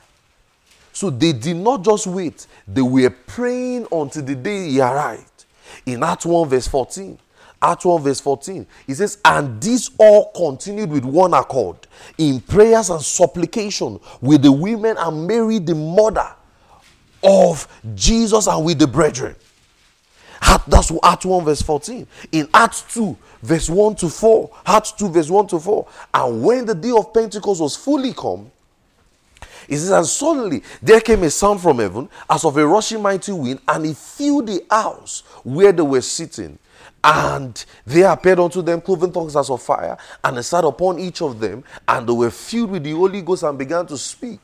So 0.94 1.10
they 1.10 1.34
did 1.34 1.58
not 1.58 1.84
just 1.84 2.08
wait, 2.08 2.46
they 2.68 2.82
were 2.82 3.10
praying 3.10 3.88
until 3.92 4.24
the 4.24 4.36
day 4.36 4.70
he 4.70 4.82
arrived. 4.82 5.46
In 5.86 6.04
Acts 6.04 6.26
1, 6.26 6.50
verse 6.50 6.68
14, 6.68 7.18
Acts 7.62 7.86
1, 7.86 8.02
verse 8.02 8.20
14, 8.20 8.66
he 8.88 8.94
says, 8.94 9.20
And 9.24 9.62
this 9.62 9.92
all 9.98 10.32
continued 10.36 10.90
with 10.90 11.06
one 11.06 11.34
accord 11.34 11.78
in 12.18 12.42
prayers 12.42 12.90
and 12.90 13.02
supplication 13.02 14.00
with 14.22 14.42
the 14.42 14.52
women 14.52 14.96
and 14.98 15.28
Mary, 15.28 15.60
the 15.60 15.76
mother 15.76 16.28
of 17.24 17.68
Jesus, 17.96 18.48
and 18.48 18.66
with 18.66 18.80
the 18.80 18.88
brethren. 18.88 19.36
That's 20.68 20.92
Acts 21.04 21.26
1, 21.26 21.46
verse 21.46 21.62
14. 21.62 22.08
In 22.32 22.50
Acts 22.54 22.82
2, 22.94 23.18
verse 23.42 23.70
1 23.70 23.96
to 23.96 24.10
4, 24.10 24.50
Acts 24.66 24.92
2, 24.94 25.10
verse 25.10 25.30
1 25.30 25.48
to 25.48 25.60
4. 25.60 25.88
And 26.14 26.44
when 26.44 26.66
the 26.66 26.76
day 26.76 26.92
of 26.92 27.14
Pentecost 27.14 27.62
was 27.62 27.76
fully 27.76 28.14
come, 28.14 28.52
It 29.70 29.78
says, 29.78 29.92
and 29.92 30.06
suddenly 30.06 30.64
there 30.82 31.00
came 31.00 31.22
a 31.22 31.30
sound 31.30 31.62
from 31.62 31.78
heaven 31.78 32.10
as 32.28 32.44
of 32.44 32.58
a 32.58 32.68
rushing 32.68 33.04
mighty 33.04 33.32
wind, 33.32 33.62
and 33.68 33.86
it 33.86 33.96
filled 33.96 34.48
the 34.48 34.66
house 34.70 35.22
where 35.44 35.72
they 35.72 35.84
were 35.84 36.02
sitting. 36.02 36.58
And 37.04 37.64
there 37.86 38.12
appeared 38.12 38.40
unto 38.40 38.64
them 38.64 38.82
cloven 38.82 39.12
tongues 39.12 39.36
as 39.36 39.50
of 39.50 39.62
fire, 39.62 39.96
and 40.24 40.38
they 40.38 40.42
sat 40.42 40.66
upon 40.66 40.98
each 40.98 41.22
of 41.22 41.40
them, 41.40 41.64
and 41.88 42.10
they 42.10 42.14
were 42.14 42.32
filled 42.32 42.72
with 42.72 42.84
the 42.84 42.94
Holy 42.94 43.22
Ghost 43.22 43.44
and 43.44 43.58
began 43.60 43.86
to 43.86 43.98
speak 43.98 44.40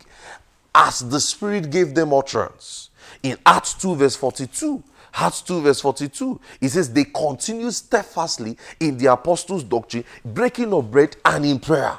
as 0.76 1.00
the 1.00 1.20
Spirit 1.20 1.72
gave 1.72 1.96
them 1.96 2.14
utterance. 2.14 2.92
In 3.24 3.38
Acts 3.46 3.74
2, 3.74 3.96
verse 3.96 4.16
42, 4.16 4.84
Acts 5.16 5.42
2, 5.42 5.62
verse 5.62 5.82
42, 5.82 6.40
it 6.62 6.70
says, 6.70 6.94
They 6.94 7.06
continued 7.06 7.74
steadfastly 7.74 8.58
in 8.80 8.98
the 8.98 9.12
apostles' 9.12 9.64
doctrine, 9.64 10.04
breaking 10.24 10.72
of 10.72 10.92
bread, 10.92 11.16
and 11.26 11.46
in 11.46 11.60
prayer. 11.60 11.98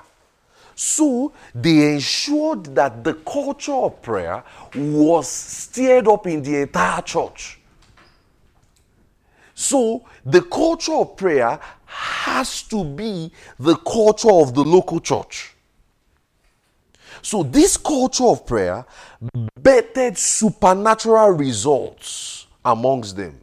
So 0.78 1.32
they 1.54 1.94
ensured 1.94 2.74
that 2.74 3.02
the 3.02 3.14
culture 3.14 3.72
of 3.72 4.02
prayer 4.02 4.44
was 4.74 5.26
stirred 5.26 6.06
up 6.06 6.26
in 6.26 6.42
the 6.42 6.62
entire 6.62 7.00
church. 7.00 7.58
So 9.54 10.04
the 10.26 10.42
culture 10.42 10.92
of 10.92 11.16
prayer 11.16 11.58
has 11.86 12.62
to 12.64 12.84
be 12.84 13.32
the 13.58 13.76
culture 13.76 14.30
of 14.30 14.54
the 14.54 14.62
local 14.62 15.00
church. 15.00 15.54
So 17.22 17.42
this 17.42 17.78
culture 17.78 18.26
of 18.26 18.46
prayer 18.46 18.84
bettered 19.58 20.18
supernatural 20.18 21.30
results 21.30 22.46
amongst 22.62 23.16
them. 23.16 23.40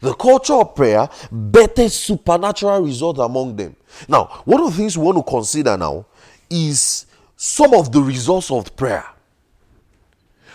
The 0.00 0.12
culture 0.14 0.54
of 0.54 0.74
prayer 0.74 1.08
bettered 1.30 1.92
supernatural 1.92 2.82
results 2.82 3.20
among 3.20 3.54
them. 3.54 3.76
Now, 4.08 4.42
one 4.44 4.60
of 4.60 4.72
the 4.72 4.76
things 4.76 4.98
we 4.98 5.04
want 5.04 5.18
to 5.18 5.22
consider 5.22 5.76
now 5.76 6.06
is 6.50 7.06
some 7.36 7.74
of 7.74 7.92
the 7.92 8.00
results 8.00 8.50
of 8.50 8.74
prayer. 8.76 9.04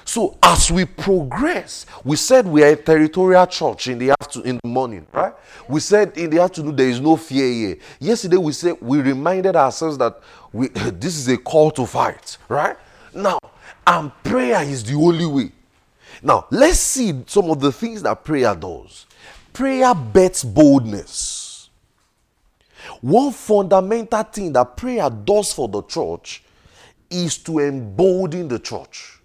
So 0.03 0.37
as 0.41 0.71
we 0.71 0.85
progress, 0.85 1.85
we 2.03 2.15
said 2.15 2.45
we 2.45 2.63
are 2.63 2.69
a 2.69 2.75
territorial 2.75 3.45
church 3.45 3.87
in 3.87 3.97
the 3.97 4.11
afternoon, 4.19 4.49
in 4.49 4.59
the 4.63 4.67
morning, 4.67 5.07
right? 5.13 5.33
We 5.69 5.79
said 5.79 6.17
in 6.17 6.29
the 6.29 6.41
afternoon 6.41 6.75
there 6.75 6.89
is 6.89 6.99
no 6.99 7.15
fear 7.15 7.49
here. 7.49 7.77
Yesterday 7.99 8.37
we 8.37 8.51
said 8.51 8.75
we 8.81 8.99
reminded 8.99 9.55
ourselves 9.55 9.97
that 9.99 10.19
we 10.51 10.67
this 10.69 11.17
is 11.17 11.27
a 11.27 11.37
call 11.37 11.71
to 11.71 11.85
fight, 11.85 12.37
right? 12.49 12.75
Now, 13.13 13.39
and 13.85 14.11
prayer 14.23 14.61
is 14.63 14.83
the 14.83 14.95
only 14.95 15.25
way. 15.25 15.51
Now, 16.21 16.45
let's 16.51 16.79
see 16.79 17.23
some 17.27 17.49
of 17.49 17.59
the 17.59 17.71
things 17.71 18.03
that 18.03 18.23
prayer 18.23 18.53
does. 18.53 19.05
Prayer 19.53 19.93
bets 19.95 20.43
boldness. 20.43 21.40
One 23.01 23.31
fundamental 23.31 24.23
thing 24.23 24.53
that 24.53 24.77
prayer 24.77 25.09
does 25.09 25.53
for 25.53 25.67
the 25.67 25.81
church 25.83 26.43
is 27.09 27.37
to 27.39 27.59
embolden 27.59 28.47
the 28.47 28.59
church. 28.59 29.19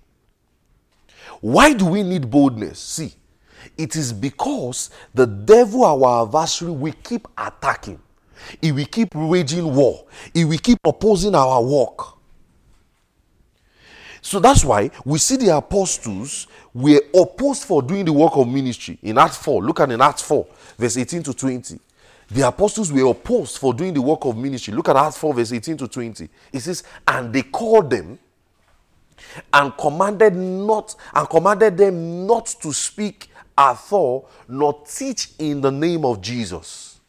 Why 1.41 1.75
do 1.75 1.87
we 1.87 2.03
need 2.03 2.31
boldness? 2.31 2.79
See, 2.79 3.13
it 3.77 3.95
is 3.95 4.13
because 4.13 4.91
the 5.15 5.27
devil, 5.27 5.85
our 5.85 6.27
adversary, 6.27 6.73
will 6.73 6.95
keep 7.03 7.29
attacking. 7.37 8.01
He 8.61 8.73
will 8.73 8.87
keep 8.87 9.15
waging 9.15 9.75
war. 9.75 10.07
He 10.33 10.45
will 10.45 10.59
keep 10.59 10.79
opposing 10.85 11.35
our 11.35 11.63
work. 11.63 12.17
So 14.23 14.41
that's 14.41 14.65
why 14.65 14.91
we 15.05 15.19
see 15.19 15.37
the 15.37 15.57
apostles 15.57 16.49
were 16.75 17.01
opposed 17.15 17.65
for 17.65 17.81
doing 17.81 18.05
the 18.05 18.13
work 18.13 18.37
of 18.37 18.49
ministry 18.49 18.99
in 19.03 19.19
Acts 19.19 19.37
4. 19.37 19.63
Look 19.63 19.81
at 19.81 19.93
in 19.93 20.01
Acts 20.01 20.23
4, 20.23 20.47
verse 20.77 20.97
18 20.97 21.23
to 21.25 21.35
20. 21.35 21.79
The 22.31 22.47
apostles 22.47 22.93
were 22.93 23.09
opposed 23.11 23.59
for 23.59 23.73
doing 23.73 23.95
the 23.95 24.03
work 24.03 24.25
of 24.25 24.37
ministry. 24.37 24.75
Look 24.75 24.89
at 24.89 24.97
Acts 24.97 25.17
4, 25.19 25.35
verse 25.35 25.53
18 25.53 25.77
to 25.79 25.89
20. 25.89 26.29
It 26.53 26.61
says, 26.61 26.83
And 27.07 27.33
they 27.33 27.43
called 27.43 27.91
them 27.91 28.19
and 29.53 29.77
commanded 29.77 30.35
not 30.35 30.95
and 31.15 31.29
commanded 31.29 31.77
them 31.77 32.27
not 32.27 32.47
to 32.63 32.73
speak 32.73 33.31
at 33.57 33.79
all 33.91 34.29
nor 34.49 34.83
teach 34.87 35.31
in 35.39 35.61
the 35.61 35.71
name 35.71 36.05
of 36.05 36.21
Jesus. 36.21 37.01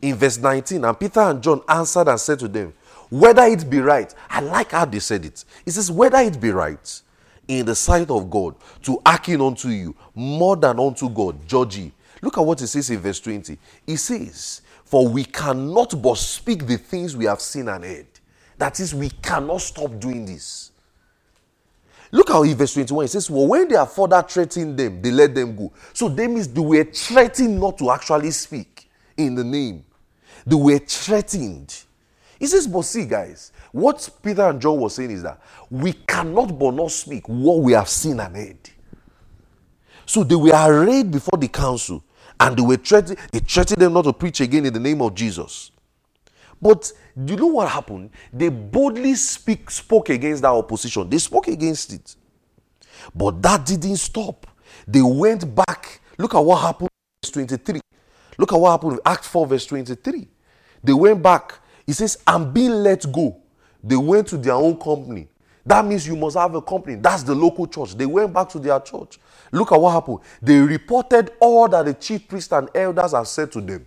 In 0.00 0.16
verse 0.16 0.38
19, 0.38 0.84
and 0.84 0.98
Peter 0.98 1.20
and 1.20 1.42
John 1.42 1.62
answered 1.68 2.08
and 2.08 2.18
said 2.18 2.38
to 2.40 2.48
them, 2.48 2.72
Whether 3.10 3.44
it 3.44 3.68
be 3.70 3.78
right, 3.80 4.12
I 4.28 4.40
like 4.40 4.72
how 4.72 4.84
they 4.84 4.98
said 4.98 5.24
it. 5.24 5.44
It 5.64 5.72
says, 5.72 5.90
Whether 5.92 6.18
it 6.18 6.40
be 6.40 6.50
right 6.50 7.02
in 7.46 7.66
the 7.66 7.74
sight 7.74 8.10
of 8.10 8.28
God 8.30 8.56
to 8.82 9.00
hearken 9.06 9.40
unto 9.40 9.68
you 9.68 9.94
more 10.14 10.56
than 10.56 10.80
unto 10.80 11.08
God, 11.08 11.46
judge 11.46 11.76
ye. 11.76 11.92
Look 12.22 12.38
at 12.38 12.42
what 12.46 12.62
it 12.62 12.68
says 12.68 12.88
in 12.88 13.00
verse 13.00 13.20
20. 13.20 13.58
It 13.86 13.96
says, 13.96 14.62
For 14.84 15.06
we 15.08 15.24
cannot 15.24 16.00
but 16.00 16.16
speak 16.16 16.66
the 16.66 16.78
things 16.78 17.16
we 17.16 17.24
have 17.26 17.40
seen 17.40 17.68
and 17.68 17.84
heard. 17.84 18.06
That 18.56 18.78
is, 18.78 18.94
we 18.94 19.10
cannot 19.10 19.60
stop 19.60 19.98
doing 19.98 20.24
this. 20.24 20.70
Look 22.12 22.28
how 22.28 22.44
in 22.44 22.54
verse 22.54 22.74
21 22.74 23.06
it 23.06 23.08
says, 23.08 23.28
Well, 23.28 23.48
when 23.48 23.66
they 23.66 23.74
are 23.74 23.86
further 23.86 24.22
threatening 24.22 24.76
them, 24.76 25.02
they 25.02 25.10
let 25.10 25.34
them 25.34 25.56
go. 25.56 25.72
So 25.92 26.08
they 26.08 26.28
means 26.28 26.46
they 26.46 26.60
were 26.60 26.84
threatened 26.84 27.58
not 27.58 27.78
to 27.78 27.90
actually 27.90 28.30
speak 28.30 28.88
in 29.16 29.34
the 29.34 29.42
name. 29.44 29.84
They 30.46 30.56
were 30.56 30.78
threatened. 30.78 31.74
He 32.38 32.46
says, 32.46 32.68
But 32.68 32.82
see, 32.82 33.06
guys, 33.06 33.50
what 33.72 34.08
Peter 34.22 34.42
and 34.42 34.60
John 34.60 34.78
were 34.78 34.90
saying 34.90 35.10
is 35.10 35.22
that 35.24 35.40
we 35.70 35.92
cannot 35.92 36.56
but 36.56 36.72
not 36.72 36.92
speak 36.92 37.28
what 37.28 37.60
we 37.60 37.72
have 37.72 37.88
seen 37.88 38.20
and 38.20 38.36
heard. 38.36 38.70
So 40.06 40.22
they 40.22 40.36
were 40.36 40.52
arrayed 40.52 41.10
before 41.10 41.38
the 41.38 41.48
council 41.48 42.04
and 42.42 42.56
they 42.56 42.62
were 42.62 42.76
threatened, 42.76 43.18
they 43.30 43.38
threatened 43.38 43.80
them 43.80 43.92
not 43.92 44.02
to 44.02 44.12
preach 44.12 44.40
again 44.40 44.66
in 44.66 44.72
the 44.72 44.80
name 44.80 45.00
of 45.00 45.14
Jesus. 45.14 45.70
But 46.60 46.92
do 47.24 47.34
you 47.34 47.38
know 47.38 47.46
what 47.46 47.68
happened? 47.68 48.10
They 48.32 48.48
boldly 48.48 49.14
speak, 49.14 49.70
spoke 49.70 50.08
against 50.10 50.42
that 50.42 50.48
opposition. 50.48 51.08
They 51.08 51.18
spoke 51.18 51.48
against 51.48 51.92
it. 51.92 52.16
But 53.14 53.40
that 53.42 53.64
didn't 53.64 53.96
stop. 53.96 54.46
They 54.86 55.02
went 55.02 55.54
back. 55.54 56.00
Look 56.18 56.34
at 56.34 56.40
what 56.40 56.60
happened 56.60 56.90
verse 57.22 57.30
23. 57.32 57.80
Look 58.38 58.52
at 58.52 58.58
what 58.58 58.72
happened 58.72 58.92
in 58.94 59.00
Act 59.04 59.24
4, 59.24 59.46
verse 59.46 59.66
23. 59.66 60.28
They 60.82 60.92
went 60.92 61.22
back. 61.22 61.58
He 61.86 61.92
says, 61.92 62.18
I'm 62.26 62.52
being 62.52 62.70
let 62.70 63.10
go. 63.12 63.36
They 63.84 63.96
went 63.96 64.28
to 64.28 64.36
their 64.36 64.54
own 64.54 64.78
company. 64.78 65.28
That 65.64 65.84
means 65.84 66.06
you 66.06 66.16
must 66.16 66.36
have 66.36 66.54
a 66.54 66.62
company. 66.62 66.96
That's 66.96 67.22
the 67.22 67.34
local 67.34 67.66
church. 67.66 67.94
They 67.94 68.06
went 68.06 68.32
back 68.32 68.48
to 68.50 68.58
their 68.58 68.80
church. 68.80 69.18
Look 69.52 69.70
at 69.70 69.80
what 69.80 69.92
happened. 69.92 70.18
They 70.40 70.58
reported 70.58 71.32
all 71.38 71.68
that 71.68 71.84
the 71.84 71.94
chief 71.94 72.26
priests 72.26 72.52
and 72.52 72.68
elders 72.74 73.12
have 73.12 73.28
said 73.28 73.52
to 73.52 73.60
them. 73.60 73.86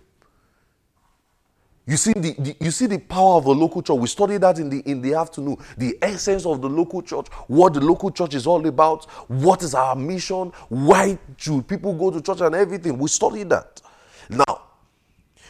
You 1.88 1.96
see 1.96 2.12
the, 2.14 2.34
the, 2.38 2.56
you 2.60 2.70
see 2.72 2.86
the 2.86 2.98
power 2.98 3.36
of 3.36 3.46
a 3.46 3.52
local 3.52 3.80
church. 3.80 3.96
We 3.96 4.08
studied 4.08 4.40
that 4.40 4.58
in 4.58 4.68
the 4.68 4.80
in 4.80 5.00
the 5.00 5.14
afternoon. 5.14 5.56
The 5.78 5.96
essence 6.02 6.44
of 6.44 6.60
the 6.60 6.68
local 6.68 7.00
church, 7.00 7.28
what 7.46 7.74
the 7.74 7.80
local 7.80 8.10
church 8.10 8.34
is 8.34 8.46
all 8.46 8.64
about, 8.66 9.04
what 9.28 9.62
is 9.62 9.72
our 9.74 9.94
mission, 9.94 10.52
why 10.68 11.16
should 11.36 11.68
people 11.68 11.92
go 11.94 12.10
to 12.10 12.20
church 12.20 12.40
and 12.40 12.54
everything. 12.56 12.98
We 12.98 13.08
studied 13.08 13.50
that. 13.50 13.80
Now, 14.28 14.62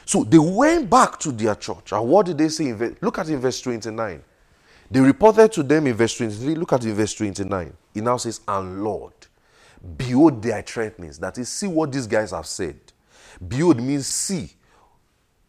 so 0.05 0.24
they 0.24 0.38
went 0.38 0.90
back 0.90 1.18
to 1.20 1.33
their 1.33 1.55
church. 1.55 1.92
And 1.92 2.07
what 2.07 2.26
did 2.26 2.37
they 2.37 2.48
say? 2.48 2.72
Look 3.00 3.18
at 3.18 3.29
in 3.29 3.40
verse 3.40 3.61
29. 3.62 4.22
They 4.90 5.00
reported 5.00 5.52
to 5.52 5.62
them 5.62 5.87
in 5.87 5.94
verse 5.94 6.16
23. 6.16 6.55
Look 6.55 6.72
at 6.74 6.85
in 6.85 6.94
verse 6.94 7.14
29. 7.14 7.72
It 7.94 8.02
now 8.02 8.18
says, 8.18 8.40
And 8.46 8.85
Lord, 8.85 9.14
behold 9.96 10.42
their 10.42 10.62
threatenings. 10.62 11.18
That 11.18 11.38
is, 11.38 11.49
see 11.49 11.66
what 11.66 11.92
these 11.92 12.07
guys 12.07 12.31
have 12.31 12.46
said. 12.46 12.79
Behold 13.46 13.83
means 13.83 14.07
see 14.07 14.51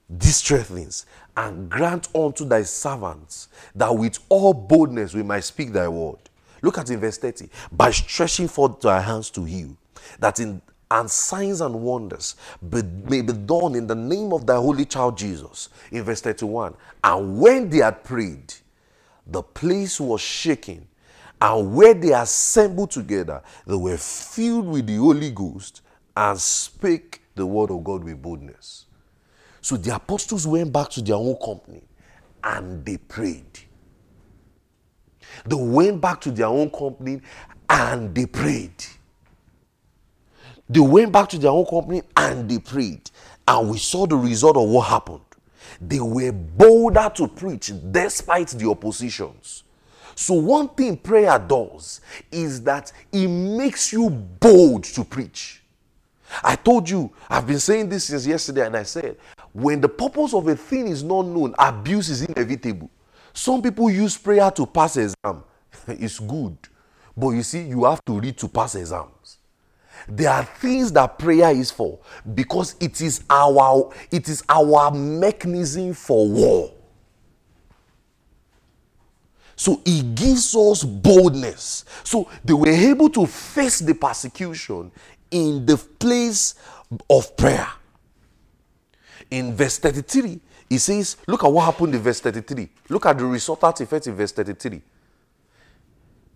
these 0.10 0.41
threatenings 0.41 1.06
and 1.36 1.69
grant 1.69 2.08
unto 2.15 2.45
thy 2.45 2.63
servants 2.63 3.50
that 3.76 3.93
with 3.93 4.19
all 4.30 4.54
boldness 4.54 5.13
we 5.13 5.23
might 5.23 5.43
speak 5.43 5.71
thy 5.71 5.88
word. 5.88 6.17
Look 6.62 6.78
at 6.78 6.89
in 6.89 7.00
verse 7.00 7.17
30. 7.17 7.50
By 7.71 7.91
stretching 7.91 8.47
forth 8.47 8.82
thy 8.82 9.00
hands 9.02 9.30
to 9.32 9.43
heal, 9.43 9.76
that 10.19 10.39
in 10.39 10.62
and 10.89 11.10
signs 11.10 11.62
and 11.62 11.76
wonders 11.76 12.36
be, 12.69 12.82
may 12.82 13.21
be 13.21 13.34
done 13.34 13.76
in 13.76 13.88
the 13.88 13.95
name 13.95 14.32
of 14.32 14.45
thy 14.45 14.56
holy 14.56 14.86
child 14.86 15.17
Jesus. 15.17 15.69
In 15.91 16.04
verse 16.04 16.21
31. 16.21 16.76
And 17.04 17.39
when 17.39 17.69
they 17.69 17.80
had 17.80 18.04
prayed, 18.04 18.54
the 19.26 19.43
place 19.43 20.00
was 20.00 20.21
shaken, 20.21 20.88
and 21.41 21.76
where 21.76 21.93
they 21.93 22.13
assembled 22.13 22.91
together, 22.91 23.41
they 23.65 23.76
were 23.76 23.97
filled 23.97 24.67
with 24.67 24.88
the 24.88 24.95
Holy 24.95 25.32
Ghost 25.32 25.82
and 26.15 26.39
spake 26.39 27.21
the 27.36 27.45
word 27.45 27.69
of 27.69 27.84
God 27.84 28.04
with 28.04 28.21
boldness. 28.21 28.86
So 29.62 29.78
the 29.78 29.95
apostles 29.95 30.47
went 30.47 30.71
back 30.71 30.89
to 30.91 31.02
their 31.02 31.15
own 31.15 31.36
company 31.43 31.84
and 32.43 32.84
they 32.86 32.97
prayed. 32.97 33.60
They 35.45 35.56
went 35.56 36.02
back 36.02 36.21
to 36.21 36.32
their 36.32 36.47
own 36.47 36.71
company 36.71 37.21
and 37.69 38.15
they 38.15 38.26
prayed. 38.26 38.84
They 40.69 40.80
went 40.80 41.12
back 41.12 41.30
to 41.30 41.38
their 41.38 41.52
own 41.52 41.65
company 41.65 42.02
and 42.15 42.50
they 42.50 42.60
prayed. 42.60 43.10
And 43.47 43.69
we 43.69 43.78
saw 43.78 44.06
the 44.06 44.17
result 44.17 44.58
of 44.58 44.67
what 44.67 44.88
happened. 44.88 45.21
They 45.80 46.00
were 46.00 46.32
bolder 46.32 47.12
to 47.15 47.28
preach 47.28 47.71
despite 47.91 48.50
the 48.50 48.69
oppositions. 48.69 49.63
So, 50.19 50.34
one 50.34 50.69
thing 50.69 50.97
prayer 50.97 51.38
does 51.38 52.01
is 52.32 52.63
that 52.63 52.91
it 53.12 53.27
makes 53.27 53.93
you 53.93 54.10
bold 54.10 54.84
to 54.86 55.03
preach. 55.03 55.62
I 56.43 56.56
told 56.56 56.89
you, 56.89 57.12
I've 57.30 57.45
been 57.45 57.60
saying 57.60 57.89
this 57.89 58.06
since 58.06 58.25
yesterday, 58.25 58.65
and 58.65 58.75
I 58.75 58.82
said, 58.82 59.17
when 59.53 59.80
the 59.80 59.88
purpose 59.88 60.34
of 60.34 60.47
a 60.47 60.56
thing 60.56 60.88
is 60.88 61.03
not 61.03 61.27
known, 61.27 61.53
abuse 61.60 62.10
is 62.10 62.23
inevitable. 62.23 62.89
Some 63.32 63.62
people 63.62 63.91
use 63.91 64.17
prayer 64.17 64.49
to 64.49 64.65
pass 64.65 64.97
exam. 64.97 65.43
it's 65.88 66.17
good. 66.17 66.58
But 67.15 67.30
you 67.30 67.43
see, 67.43 67.62
you 67.62 67.86
have 67.86 68.03
to 68.06 68.19
read 68.19 68.39
to 68.39 68.47
pass 68.47 68.73
exams. 68.73 69.38
There 70.08 70.32
are 70.32 70.43
things 70.45 70.91
that 70.93 71.19
prayer 71.19 71.51
is 71.51 71.69
for 71.69 71.99
because 72.34 72.75
it 72.80 73.01
is 73.01 73.23
our 73.30 73.93
it 74.10 74.27
is 74.30 74.43
our 74.49 74.89
mechanism 74.89 75.93
for 75.93 76.27
war. 76.27 76.73
So 79.58 79.82
it 79.84 80.15
gives 80.15 80.56
us 80.56 80.84
boldness. 80.84 81.84
So 82.04 82.30
they 82.46 82.54
were 82.54 82.70
able 82.70 83.10
to 83.10 83.26
face 83.26 83.80
the 83.80 83.96
persecution 83.96 84.91
in 85.32 85.65
the 85.65 85.76
place 85.76 86.56
of 87.10 87.36
prayer. 87.36 87.67
In 89.30 89.56
verse 89.56 89.80
33, 89.80 90.39
he 90.70 90.78
says, 90.78 91.17
Look 91.28 91.43
at 91.43 91.52
what 91.52 91.65
happened 91.65 91.96
in 91.96 92.02
verse 92.02 92.22
33. 92.22 92.70
Look 92.89 93.08
at 93.08 93.17
the 93.17 93.26
resultant 93.26 93.82
effect 93.82 94.08
in 94.08 94.15
verse 94.15 94.32
33. 94.32 94.82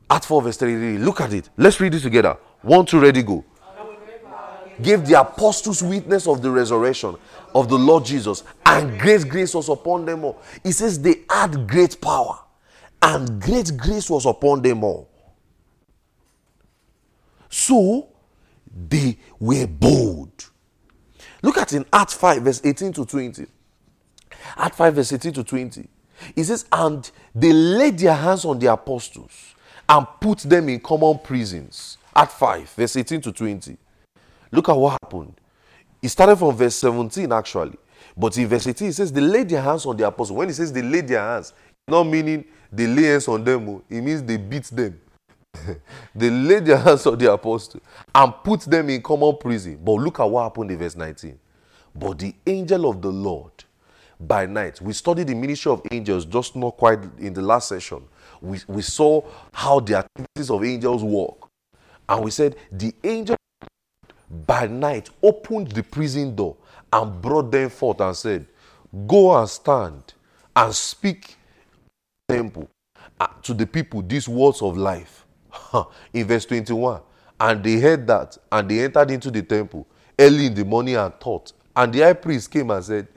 At 0.09 0.25
4, 0.25 0.41
verse 0.41 0.57
33. 0.57 0.97
Look 0.97 1.21
at 1.21 1.31
it. 1.31 1.49
Let's 1.55 1.79
read 1.79 1.93
it 1.93 2.01
together. 2.01 2.37
One, 2.61 2.85
two, 2.85 2.99
ready, 2.99 3.23
go. 3.23 3.45
Gave 4.81 5.05
the 5.05 5.19
apostles 5.19 5.83
witness 5.83 6.27
of 6.27 6.41
the 6.41 6.49
resurrection 6.49 7.15
of 7.53 7.69
the 7.69 7.77
Lord 7.77 8.03
Jesus, 8.03 8.43
and 8.65 8.99
great 8.99 9.27
grace 9.27 9.53
was 9.53 9.69
upon 9.69 10.05
them 10.05 10.23
all. 10.23 10.41
He 10.63 10.71
says 10.71 10.99
they 10.99 11.21
had 11.29 11.67
great 11.67 12.01
power, 12.01 12.39
and 13.01 13.41
great 13.41 13.75
grace 13.77 14.09
was 14.09 14.25
upon 14.25 14.61
them 14.61 14.83
all. 14.83 15.09
So 17.49 18.07
they 18.89 19.17
were 19.39 19.67
bold. 19.67 20.49
Look 21.41 21.57
at 21.57 21.73
in 21.73 21.85
Acts 21.91 22.13
5, 22.13 22.41
verse 22.43 22.61
18 22.63 22.93
to 22.93 23.05
20. 23.05 23.45
Acts 24.57 24.77
5, 24.77 24.95
verse 24.95 25.13
18 25.13 25.33
to 25.33 25.43
20. 25.43 25.87
It 26.35 26.43
says, 26.43 26.65
And 26.71 27.09
they 27.33 27.51
laid 27.51 27.97
their 27.97 28.13
hands 28.13 28.45
on 28.45 28.59
the 28.59 28.71
apostles 28.71 29.55
and 29.89 30.05
put 30.19 30.39
them 30.39 30.69
in 30.69 30.79
common 30.79 31.19
prisons. 31.19 31.97
Acts 32.15 32.35
5, 32.35 32.69
verse 32.69 32.95
18 32.95 33.21
to 33.21 33.31
20. 33.31 33.77
Look 34.51 34.69
at 34.69 34.77
what 34.77 34.97
happened. 35.03 35.33
It 36.01 36.09
started 36.09 36.35
from 36.35 36.55
verse 36.55 36.75
17, 36.75 37.31
actually. 37.31 37.77
But 38.15 38.37
in 38.37 38.47
verse 38.47 38.67
18, 38.67 38.89
it 38.89 38.93
says, 38.93 39.11
They 39.11 39.21
laid 39.21 39.49
their 39.49 39.61
hands 39.61 39.85
on 39.85 39.97
the 39.97 40.07
apostles. 40.07 40.37
When 40.37 40.49
it 40.49 40.53
says 40.53 40.71
they 40.71 40.81
laid 40.81 41.07
their 41.07 41.21
hands, 41.21 41.53
not 41.87 42.03
meaning 42.03 42.45
they 42.71 42.87
lay 42.87 43.03
hands 43.03 43.27
on 43.27 43.43
them, 43.43 43.67
oh. 43.69 43.83
it 43.89 44.01
means 44.01 44.23
they 44.23 44.37
beat 44.37 44.65
them. 44.65 44.99
they 46.15 46.29
laid 46.29 46.65
their 46.65 46.77
hands 46.77 47.05
on 47.05 47.17
the 47.17 47.31
apostles 47.31 47.83
and 48.15 48.33
put 48.43 48.61
them 48.61 48.89
in 48.89 49.01
common 49.01 49.35
prison. 49.37 49.79
But 49.83 49.93
look 49.93 50.19
at 50.19 50.29
what 50.29 50.43
happened 50.43 50.71
in 50.71 50.77
verse 50.77 50.95
19. 50.95 51.37
But 51.93 52.19
the 52.19 52.33
angel 52.47 52.89
of 52.89 53.01
the 53.01 53.09
Lord 53.09 53.51
by 54.19 54.45
night, 54.45 54.79
we 54.81 54.93
studied 54.93 55.27
the 55.27 55.35
ministry 55.35 55.71
of 55.71 55.81
angels 55.91 56.25
just 56.25 56.55
not 56.55 56.77
quite 56.77 56.99
in 57.19 57.33
the 57.33 57.41
last 57.41 57.67
session. 57.67 58.03
We, 58.39 58.59
we 58.67 58.81
saw 58.81 59.23
how 59.51 59.79
the 59.81 59.97
activities 59.97 60.49
of 60.49 60.63
angels 60.63 61.03
work. 61.03 61.49
And 62.07 62.23
we 62.23 62.31
said 62.31 62.55
the 62.71 62.93
angel 63.03 63.35
by 64.47 64.67
night 64.67 65.09
opened 65.21 65.71
the 65.71 65.83
prison 65.83 66.35
door 66.35 66.55
and 66.93 67.21
brought 67.21 67.51
them 67.51 67.69
forth 67.69 67.99
and 67.99 68.15
said, 68.15 68.47
Go 69.07 69.37
and 69.37 69.49
stand 69.49 70.13
and 70.55 70.73
speak 70.73 71.35
temple 72.35 72.69
uh, 73.19 73.27
to 73.43 73.53
the 73.53 73.65
people 73.67 74.01
these 74.01 74.27
words 74.27 74.61
of 74.61 74.77
life. 74.77 75.25
in 76.13 76.25
verse 76.27 76.45
21. 76.45 77.01
And 77.39 77.63
they 77.63 77.79
heard 77.79 78.07
that 78.07 78.37
and 78.51 78.69
they 78.69 78.83
entered 78.83 79.11
into 79.11 79.31
the 79.31 79.41
temple 79.41 79.87
early 80.19 80.47
in 80.47 80.53
the 80.53 80.65
morning 80.65 80.95
and 80.95 81.13
taught. 81.19 81.53
And 81.75 81.93
the 81.93 82.01
high 82.01 82.13
priest 82.13 82.51
came 82.51 82.69
and 82.71 82.83
said, 82.83 83.07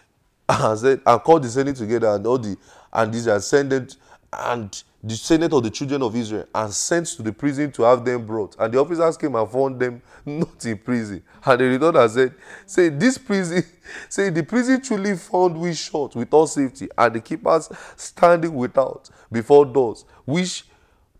and 0.48 0.78
said, 0.78 1.00
and 1.04 1.22
called 1.22 1.42
the 1.42 1.48
senate 1.48 1.76
together 1.76 2.08
and 2.08 2.26
all 2.26 2.38
the 2.38 2.56
and 2.92 3.12
these 3.12 3.26
ascended 3.26 3.96
and 4.32 4.82
the 5.06 5.14
senate 5.16 5.52
of 5.52 5.62
the 5.62 5.70
children 5.70 6.00
of 6.00 6.16
Israel 6.16 6.46
and 6.54 6.72
sent 6.72 7.06
to 7.08 7.22
the 7.22 7.32
prison 7.32 7.70
to 7.72 7.82
have 7.82 8.06
them 8.06 8.24
brought. 8.24 8.56
And 8.58 8.72
the 8.72 8.80
officers 8.80 9.18
came 9.18 9.34
and 9.34 9.50
found 9.50 9.78
them 9.78 10.00
not 10.24 10.64
in 10.64 10.78
prison. 10.78 11.22
And 11.44 11.60
they 11.60 11.66
returned 11.66 11.96
and 11.98 12.10
said, 12.10 12.34
Say, 12.64 12.88
this 12.88 13.18
prison, 13.18 13.62
say, 14.08 14.30
the 14.30 14.42
prison 14.42 14.80
truly 14.80 15.14
found 15.16 15.60
we 15.60 15.74
shut 15.74 16.16
without 16.16 16.46
safety, 16.46 16.88
and 16.96 17.14
the 17.14 17.20
keepers 17.20 17.68
standing 17.96 18.54
without 18.54 19.10
before 19.30 19.66
doors, 19.66 20.06
which, 20.24 20.64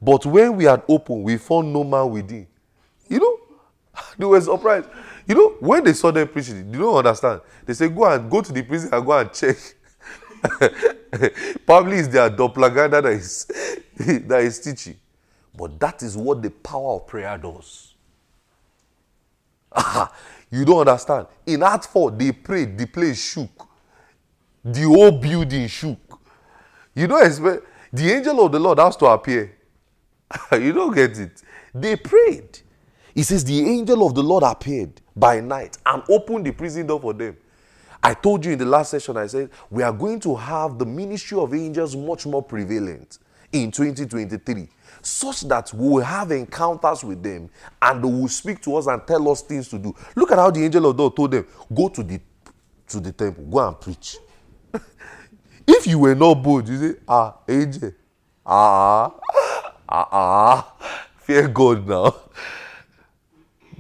but 0.01 0.25
when 0.25 0.57
we 0.57 0.65
had 0.65 0.83
opened, 0.89 1.23
we 1.23 1.37
found 1.37 1.71
no 1.71 1.85
man 1.85 2.09
within. 2.09 2.47
You 3.07 3.19
know, 3.19 3.39
they 4.19 4.25
were 4.25 4.41
surprised. 4.41 4.89
You 5.27 5.35
know, 5.35 5.49
when 5.61 5.85
they 5.85 5.93
saw 5.93 6.11
them 6.11 6.29
preaching, 6.29 6.73
they 6.73 6.79
don't 6.79 6.97
understand. 6.97 7.43
They 7.67 7.75
say, 7.75 7.89
Go 7.91 8.05
and 8.07 8.31
go 8.31 8.41
to 8.41 8.51
the 8.53 8.63
prison 8.63 8.89
and 8.95 9.05
go 9.05 9.19
and 9.19 9.31
check. 9.31 9.57
Probably 11.67 11.99
it's 11.99 12.09
their 12.09 12.31
doppelganger 12.31 13.03
that 13.03 13.07
is, 13.07 13.47
that 13.97 14.41
is 14.43 14.61
teaching. 14.61 14.97
But 15.57 15.79
that 15.81 16.03
is 16.03 16.17
what 16.17 16.43
the 16.43 16.51
power 16.51 16.97
of 16.97 17.07
prayer 17.07 17.39
does. 17.39 17.95
you 20.51 20.65
don't 20.65 20.81
understand. 20.89 21.27
In 21.47 21.63
Act 21.63 21.87
4, 21.87 22.11
they 22.13 22.33
prayed, 22.33 22.77
the 22.77 22.87
place 22.87 23.33
shook. 23.33 23.69
The 24.65 24.83
whole 24.83 25.13
building 25.13 25.69
shook. 25.69 25.99
You 26.95 27.07
don't 27.07 27.27
expect 27.27 27.65
the 27.93 28.13
angel 28.13 28.45
of 28.45 28.53
the 28.53 28.59
Lord 28.59 28.79
has 28.79 28.97
to 28.97 29.07
appear. 29.07 29.57
you 30.53 30.73
don't 30.73 30.95
get 30.95 31.19
it. 31.19 31.43
They 31.75 31.97
prayed. 31.97 32.61
He 33.15 33.23
says, 33.23 33.45
The 33.45 33.61
angel 33.61 34.07
of 34.07 34.15
the 34.15 34.23
Lord 34.23 34.43
appeared 34.43 35.01
by 35.15 35.41
night 35.41 35.79
and 35.87 36.03
opened 36.09 36.47
the 36.47 36.53
prison 36.53 36.87
door 36.87 37.01
for 37.01 37.13
them. 37.13 37.37
I 38.05 38.13
told 38.13 38.45
you 38.45 38.53
in 38.53 38.59
the 38.59 38.67
last 38.67 38.91
session, 38.91 39.17
I 39.17 39.27
said, 39.27 39.49
we 39.71 39.83
are 39.83 39.91
going 39.93 40.21
to 40.21 40.37
have 40.37 40.79
the 40.79 40.85
ministry 40.85 41.39
of 41.39 41.55
angels 41.55 41.97
much 41.97 42.27
more 42.27 42.43
prevalent 42.43 43.19
in 43.51 43.71
2023, 43.71 44.69
such 45.01 45.41
that 45.49 45.73
we 45.73 45.89
will 45.89 46.03
have 46.05 46.31
encounters 46.31 47.03
with 47.03 47.23
them 47.23 47.49
and 47.81 48.05
they 48.05 48.09
will 48.09 48.29
speak 48.29 48.61
to 48.61 48.77
us 48.77 48.89
and 48.89 49.07
tell 49.07 49.27
us 49.31 49.41
things 49.41 49.71
to 49.71 49.79
do. 49.79 49.95
Look 50.17 50.33
at 50.33 50.39
how 50.39 50.51
the 50.51 50.63
angel 50.63 50.85
of 50.85 50.99
God 50.99 51.17
told 51.17 51.31
them, 51.31 51.47
go 51.75 51.89
to 51.89 52.03
the 52.03 52.21
to 52.89 53.01
the 53.01 53.13
temple, 53.13 53.45
go 53.45 53.67
and 53.69 53.81
preach. 53.81 54.19
if 55.67 55.87
you 55.87 55.99
were 55.99 56.15
not 56.15 56.35
bold, 56.35 56.69
you 56.69 56.77
say, 56.77 56.99
ah, 57.09 57.39
angel, 57.49 57.91
ah, 58.45 59.15
ah, 59.89 60.09
ah, 60.13 60.75
fear 61.21 61.49
God 61.49 61.89
now. 61.89 62.15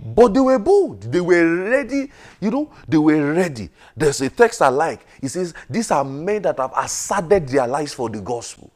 But 0.04 0.34
they 0.34 0.40
were 0.40 0.58
bold. 0.58 1.02
They 1.02 1.20
were 1.20 1.70
ready. 1.70 2.10
You 2.38 2.50
know, 2.50 2.70
they 2.86 2.98
were 2.98 3.32
ready. 3.32 3.70
There's 3.96 4.20
a 4.20 4.28
text 4.28 4.60
I 4.60 4.68
like. 4.68 5.06
It 5.22 5.30
says, 5.30 5.54
These 5.70 5.90
are 5.90 6.04
men 6.04 6.42
that 6.42 6.58
have 6.58 6.72
asserted 6.76 7.48
their 7.48 7.66
lives 7.66 7.94
for 7.94 8.10
the 8.10 8.20
gospel. 8.20 8.70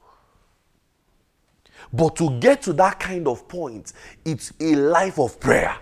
But 1.92 2.16
to 2.16 2.38
get 2.38 2.62
to 2.62 2.72
that 2.74 2.98
kind 2.98 3.28
of 3.28 3.46
point, 3.46 3.92
it's 4.24 4.52
a 4.58 4.74
life 4.74 5.18
of 5.18 5.38
prayer. 5.38 5.76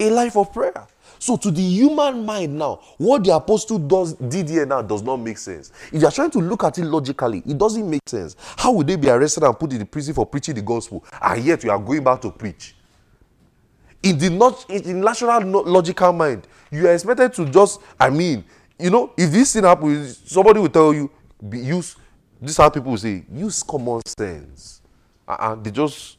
A 0.00 0.10
life 0.10 0.36
of 0.36 0.52
prayer. 0.52 0.86
So 1.18 1.36
to 1.36 1.50
the 1.50 1.62
human 1.62 2.24
mind 2.24 2.58
now, 2.58 2.80
what 2.98 3.24
the 3.24 3.34
apostle 3.34 3.78
does 3.78 4.14
did 4.14 4.48
here 4.48 4.66
now 4.66 4.82
does 4.82 5.02
not 5.02 5.18
make 5.18 5.38
sense. 5.38 5.70
If 5.92 6.00
you 6.00 6.08
are 6.08 6.10
trying 6.10 6.30
to 6.32 6.40
look 6.40 6.64
at 6.64 6.78
it 6.78 6.84
logically, 6.84 7.42
it 7.46 7.56
doesn't 7.56 7.88
make 7.88 8.08
sense. 8.08 8.36
How 8.56 8.72
would 8.72 8.86
they 8.86 8.96
be 8.96 9.08
arrested 9.08 9.44
and 9.44 9.58
put 9.58 9.72
in 9.72 9.78
the 9.78 9.84
prison 9.84 10.14
for 10.14 10.26
preaching 10.26 10.54
the 10.54 10.62
gospel, 10.62 11.04
and 11.20 11.44
yet 11.44 11.62
you 11.62 11.70
are 11.70 11.78
going 11.78 12.02
back 12.02 12.20
to 12.22 12.30
preach? 12.30 12.74
In 14.02 14.18
the 14.18 14.30
not 14.30 14.68
in 14.70 14.82
the 14.82 14.94
natural 14.94 15.40
logical 15.64 16.12
mind 16.12 16.46
you 16.70 16.86
are 16.88 16.92
expected 16.94 17.32
to 17.32 17.44
just 17.46 17.80
i 18.00 18.10
mean 18.10 18.44
you 18.78 18.90
know 18.90 19.12
if 19.16 19.30
this 19.30 19.52
thing 19.52 19.64
happen 19.64 20.06
somebody 20.24 20.60
will 20.60 20.68
tell 20.68 20.92
you 20.92 21.10
be 21.48 21.58
use 21.58 21.96
this 22.42 22.56
how 22.56 22.68
people 22.68 22.96
say 22.96 23.24
use 23.32 23.62
common 23.62 24.00
sense. 24.04 24.82
And 25.28 25.38
uh-uh, 25.40 25.54
they 25.62 25.70
just 25.70 26.18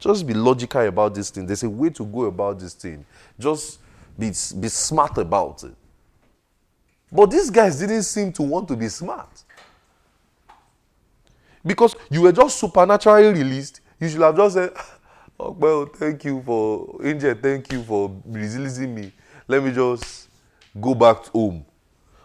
just 0.00 0.26
be 0.26 0.34
logical 0.34 0.80
about 0.84 1.14
this 1.14 1.30
thing. 1.30 1.46
There's 1.46 1.62
a 1.62 1.70
way 1.70 1.90
to 1.90 2.04
go 2.04 2.22
about 2.24 2.58
this 2.58 2.74
thing. 2.74 3.06
Just 3.38 3.78
be 4.18 4.26
be 4.26 4.68
smart 4.68 5.16
about 5.18 5.62
it. 5.62 5.74
But 7.12 7.30
these 7.30 7.48
guys 7.48 7.78
didn't 7.78 8.02
seem 8.02 8.32
to 8.32 8.42
want 8.42 8.66
to 8.68 8.76
be 8.76 8.88
smart. 8.88 9.44
Because 11.64 11.94
you 12.10 12.22
were 12.22 12.32
just 12.32 12.58
supernaturally 12.58 13.28
released. 13.28 13.80
You 14.00 14.08
should 14.08 14.20
have 14.22 14.36
just 14.36 14.54
said 14.54 14.72
well, 15.50 15.86
thank 15.86 16.24
you 16.24 16.42
for 16.44 16.98
Angel, 17.04 17.34
thank 17.34 17.72
you 17.72 17.82
for 17.82 18.14
releasing 18.26 18.94
me. 18.94 19.12
Let 19.48 19.62
me 19.62 19.72
just 19.72 20.28
go 20.80 20.94
back 20.94 21.26
home. 21.26 21.64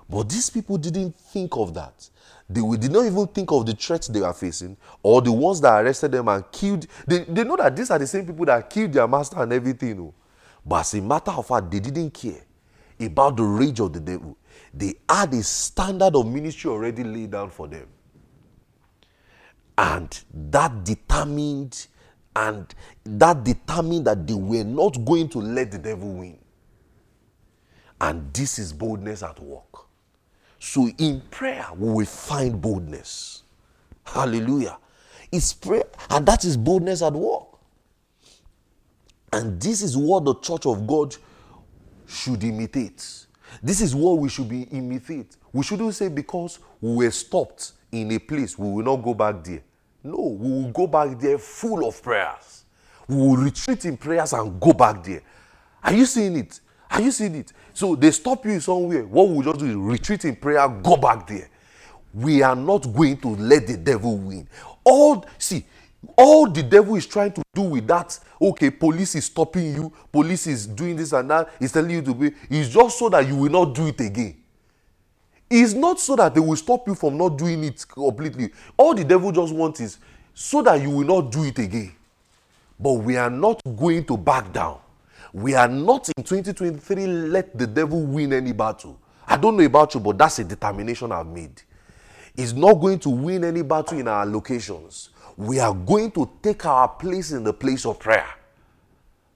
But 0.09 0.29
these 0.29 0.49
people 0.49 0.77
didn't 0.77 1.15
think 1.15 1.55
of 1.57 1.73
that. 1.73 2.09
They 2.49 2.61
did 2.77 2.91
not 2.91 3.05
even 3.05 3.27
think 3.27 3.51
of 3.51 3.65
the 3.65 3.73
threats 3.73 4.07
they 4.07 4.21
were 4.21 4.33
facing 4.33 4.77
or 5.03 5.21
the 5.21 5.31
ones 5.31 5.59
that 5.61 5.83
arrested 5.83 6.13
them 6.13 6.29
and 6.29 6.49
killed. 6.51 6.87
They, 7.05 7.25
they 7.25 7.43
know 7.43 7.57
that 7.57 7.75
these 7.75 7.91
are 7.91 7.99
the 7.99 8.07
same 8.07 8.25
people 8.25 8.45
that 8.45 8.69
killed 8.69 8.93
their 8.93 9.07
master 9.07 9.41
and 9.41 9.51
everything. 9.51 9.99
Oh. 9.99 10.13
But 10.65 10.81
as 10.81 10.93
a 10.93 11.01
matter 11.01 11.31
of 11.31 11.45
fact, 11.45 11.69
they 11.69 11.79
didn't 11.79 12.11
care 12.11 12.41
about 13.01 13.35
the 13.35 13.43
rage 13.43 13.81
of 13.81 13.91
the 13.91 13.99
devil. 13.99 14.37
They 14.73 14.95
had 15.09 15.33
a 15.33 15.43
standard 15.43 16.15
of 16.15 16.25
ministry 16.25 16.71
already 16.71 17.03
laid 17.03 17.31
down 17.31 17.49
for 17.49 17.67
them. 17.67 17.87
And 19.77 20.23
that 20.33 20.83
determined 20.85 21.87
and 22.37 22.75
that 23.03 23.43
determined 23.43 24.05
that 24.05 24.27
they 24.27 24.35
were 24.35 24.63
not 24.63 25.03
going 25.03 25.27
to 25.29 25.39
let 25.39 25.71
the 25.71 25.79
devil 25.79 26.13
win. 26.13 26.37
And 27.99 28.31
this 28.31 28.59
is 28.59 28.71
boldness 28.71 29.23
at 29.23 29.39
work. 29.39 29.87
So 30.59 30.87
in 30.99 31.21
prayer, 31.31 31.65
we 31.75 31.91
will 31.91 32.05
find 32.05 32.61
boldness. 32.61 33.41
Hallelujah. 34.05 34.77
It's 35.31 35.51
prayer, 35.51 35.85
and 36.11 36.25
that 36.27 36.45
is 36.45 36.57
boldness 36.57 37.01
at 37.01 37.13
work. 37.13 37.57
And 39.33 39.59
this 39.59 39.81
is 39.81 39.97
what 39.97 40.23
the 40.23 40.35
church 40.35 40.67
of 40.67 40.85
God 40.85 41.15
should 42.07 42.43
imitate. 42.43 43.25
This 43.63 43.81
is 43.81 43.95
what 43.95 44.19
we 44.19 44.29
should 44.29 44.47
be 44.47 44.63
imitate. 44.63 45.37
We 45.51 45.63
shouldn't 45.63 45.95
say 45.95 46.09
because 46.09 46.59
we 46.81 47.05
were 47.05 47.11
stopped 47.11 47.71
in 47.91 48.11
a 48.11 48.19
place, 48.19 48.59
we 48.59 48.69
will 48.69 48.83
not 48.83 48.97
go 48.97 49.15
back 49.15 49.43
there. 49.43 49.63
No, 50.03 50.37
we 50.39 50.49
will 50.49 50.71
go 50.71 50.87
back 50.87 51.19
there 51.19 51.37
full 51.37 51.87
of 51.87 52.01
prayers. 52.01 52.65
We 53.07 53.15
will 53.15 53.37
retreat 53.37 53.85
in 53.85 53.97
prayers 53.97 54.33
and 54.33 54.59
go 54.59 54.73
back 54.73 55.03
there. 55.03 55.21
Are 55.83 55.93
you 55.93 56.05
seeing 56.05 56.37
it? 56.37 56.59
Are 56.89 57.01
you 57.01 57.11
seeing 57.11 57.35
it? 57.35 57.53
So 57.73 57.95
they 57.95 58.11
stop 58.11 58.45
you 58.45 58.59
somewhere. 58.59 59.05
What 59.05 59.29
we 59.29 59.43
just 59.43 59.59
do 59.59 59.65
is 59.65 59.75
retreat 59.75 60.25
in 60.25 60.35
prayer, 60.35 60.67
go 60.67 60.97
back 60.97 61.27
there. 61.27 61.49
We 62.13 62.41
are 62.41 62.55
not 62.55 62.91
going 62.93 63.17
to 63.17 63.29
let 63.29 63.67
the 63.67 63.77
devil 63.77 64.17
win. 64.17 64.47
All 64.83 65.25
see, 65.37 65.65
all 66.15 66.49
the 66.49 66.63
devil 66.63 66.95
is 66.95 67.05
trying 67.05 67.33
to 67.33 67.43
do 67.53 67.61
with 67.63 67.87
that 67.87 68.17
okay 68.41 68.69
police 68.69 69.15
is 69.15 69.25
stopping 69.25 69.73
you 69.73 69.91
police 70.11 70.47
is 70.47 70.67
doing 70.67 70.95
this 70.95 71.11
and 71.11 71.29
that 71.29 71.49
he's 71.59 71.71
telling 71.71 71.89
you 71.89 72.01
to 72.01 72.13
be 72.13 72.31
is 72.49 72.69
just 72.69 72.99
so 72.99 73.09
that 73.09 73.27
you 73.27 73.35
will 73.35 73.51
not 73.51 73.73
do 73.73 73.87
it 73.87 73.99
again 73.99 74.35
it's 75.49 75.73
not 75.73 75.99
so 75.99 76.15
that 76.15 76.33
they 76.33 76.39
will 76.39 76.55
stop 76.55 76.87
you 76.87 76.95
from 76.95 77.17
not 77.17 77.37
doing 77.37 77.63
it 77.63 77.85
completely 77.87 78.51
all 78.75 78.93
the 78.93 79.03
devil 79.03 79.31
just 79.31 79.53
wants 79.53 79.79
is 79.79 79.97
so 80.33 80.61
that 80.61 80.81
you 80.81 80.89
will 80.89 81.05
not 81.05 81.31
do 81.31 81.43
it 81.43 81.57
again 81.59 81.93
but 82.79 82.93
we 82.93 83.17
are 83.17 83.29
not 83.29 83.61
going 83.77 84.03
to 84.03 84.17
back 84.17 84.51
down 84.51 84.79
we 85.33 85.55
are 85.55 85.67
not 85.67 86.07
in 86.09 86.23
2023 86.23 87.07
let 87.07 87.57
the 87.57 87.67
devil 87.67 88.01
win 88.01 88.33
any 88.33 88.51
battle 88.51 88.99
i 89.27 89.37
don't 89.37 89.57
know 89.57 89.63
about 89.63 89.93
you 89.93 89.99
but 89.99 90.17
that's 90.17 90.39
a 90.39 90.43
determination 90.43 91.11
i've 91.11 91.27
made 91.27 91.61
he's 92.35 92.53
not 92.53 92.73
going 92.73 92.99
to 92.99 93.09
win 93.09 93.43
any 93.43 93.61
battle 93.61 93.97
in 93.97 94.07
our 94.07 94.25
locations 94.25 95.09
we 95.37 95.59
are 95.59 95.73
going 95.73 96.09
to 96.11 96.27
take 96.41 96.65
our 96.65 96.87
place 96.87 97.31
in 97.31 97.43
the 97.43 97.53
place 97.53 97.85
of 97.85 97.99
prayer. 97.99 98.27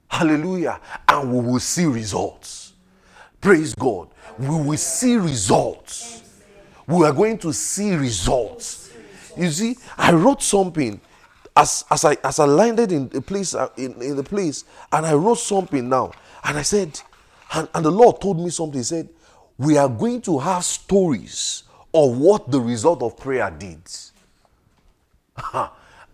Hallelujah. 0.08 0.80
And 1.08 1.32
we 1.32 1.40
will 1.40 1.60
see 1.60 1.86
results. 1.86 2.71
Praise 3.42 3.74
God. 3.74 4.08
We 4.38 4.46
will 4.48 4.78
see 4.78 5.16
results. 5.16 6.22
We 6.86 7.04
are 7.04 7.12
going 7.12 7.36
to 7.38 7.52
see 7.52 7.94
results. 7.94 8.92
You 9.36 9.50
see, 9.50 9.76
I 9.98 10.12
wrote 10.12 10.42
something 10.42 11.00
as, 11.56 11.84
as 11.90 12.04
I 12.04 12.16
as 12.24 12.38
I 12.38 12.46
landed 12.46 12.92
in 12.92 13.08
the 13.08 13.20
place 13.20 13.54
uh, 13.54 13.68
in, 13.76 14.00
in 14.00 14.16
the 14.16 14.22
place, 14.22 14.64
and 14.90 15.04
I 15.04 15.12
wrote 15.14 15.38
something 15.38 15.86
now, 15.88 16.12
and 16.44 16.56
I 16.56 16.62
said, 16.62 16.98
and, 17.52 17.68
and 17.74 17.84
the 17.84 17.90
Lord 17.90 18.20
told 18.20 18.38
me 18.38 18.50
something. 18.50 18.78
He 18.78 18.84
said, 18.84 19.08
We 19.58 19.76
are 19.76 19.88
going 19.88 20.22
to 20.22 20.38
have 20.38 20.64
stories 20.64 21.64
of 21.92 22.16
what 22.18 22.50
the 22.50 22.60
result 22.60 23.02
of 23.02 23.16
prayer 23.16 23.50
did. 23.50 23.82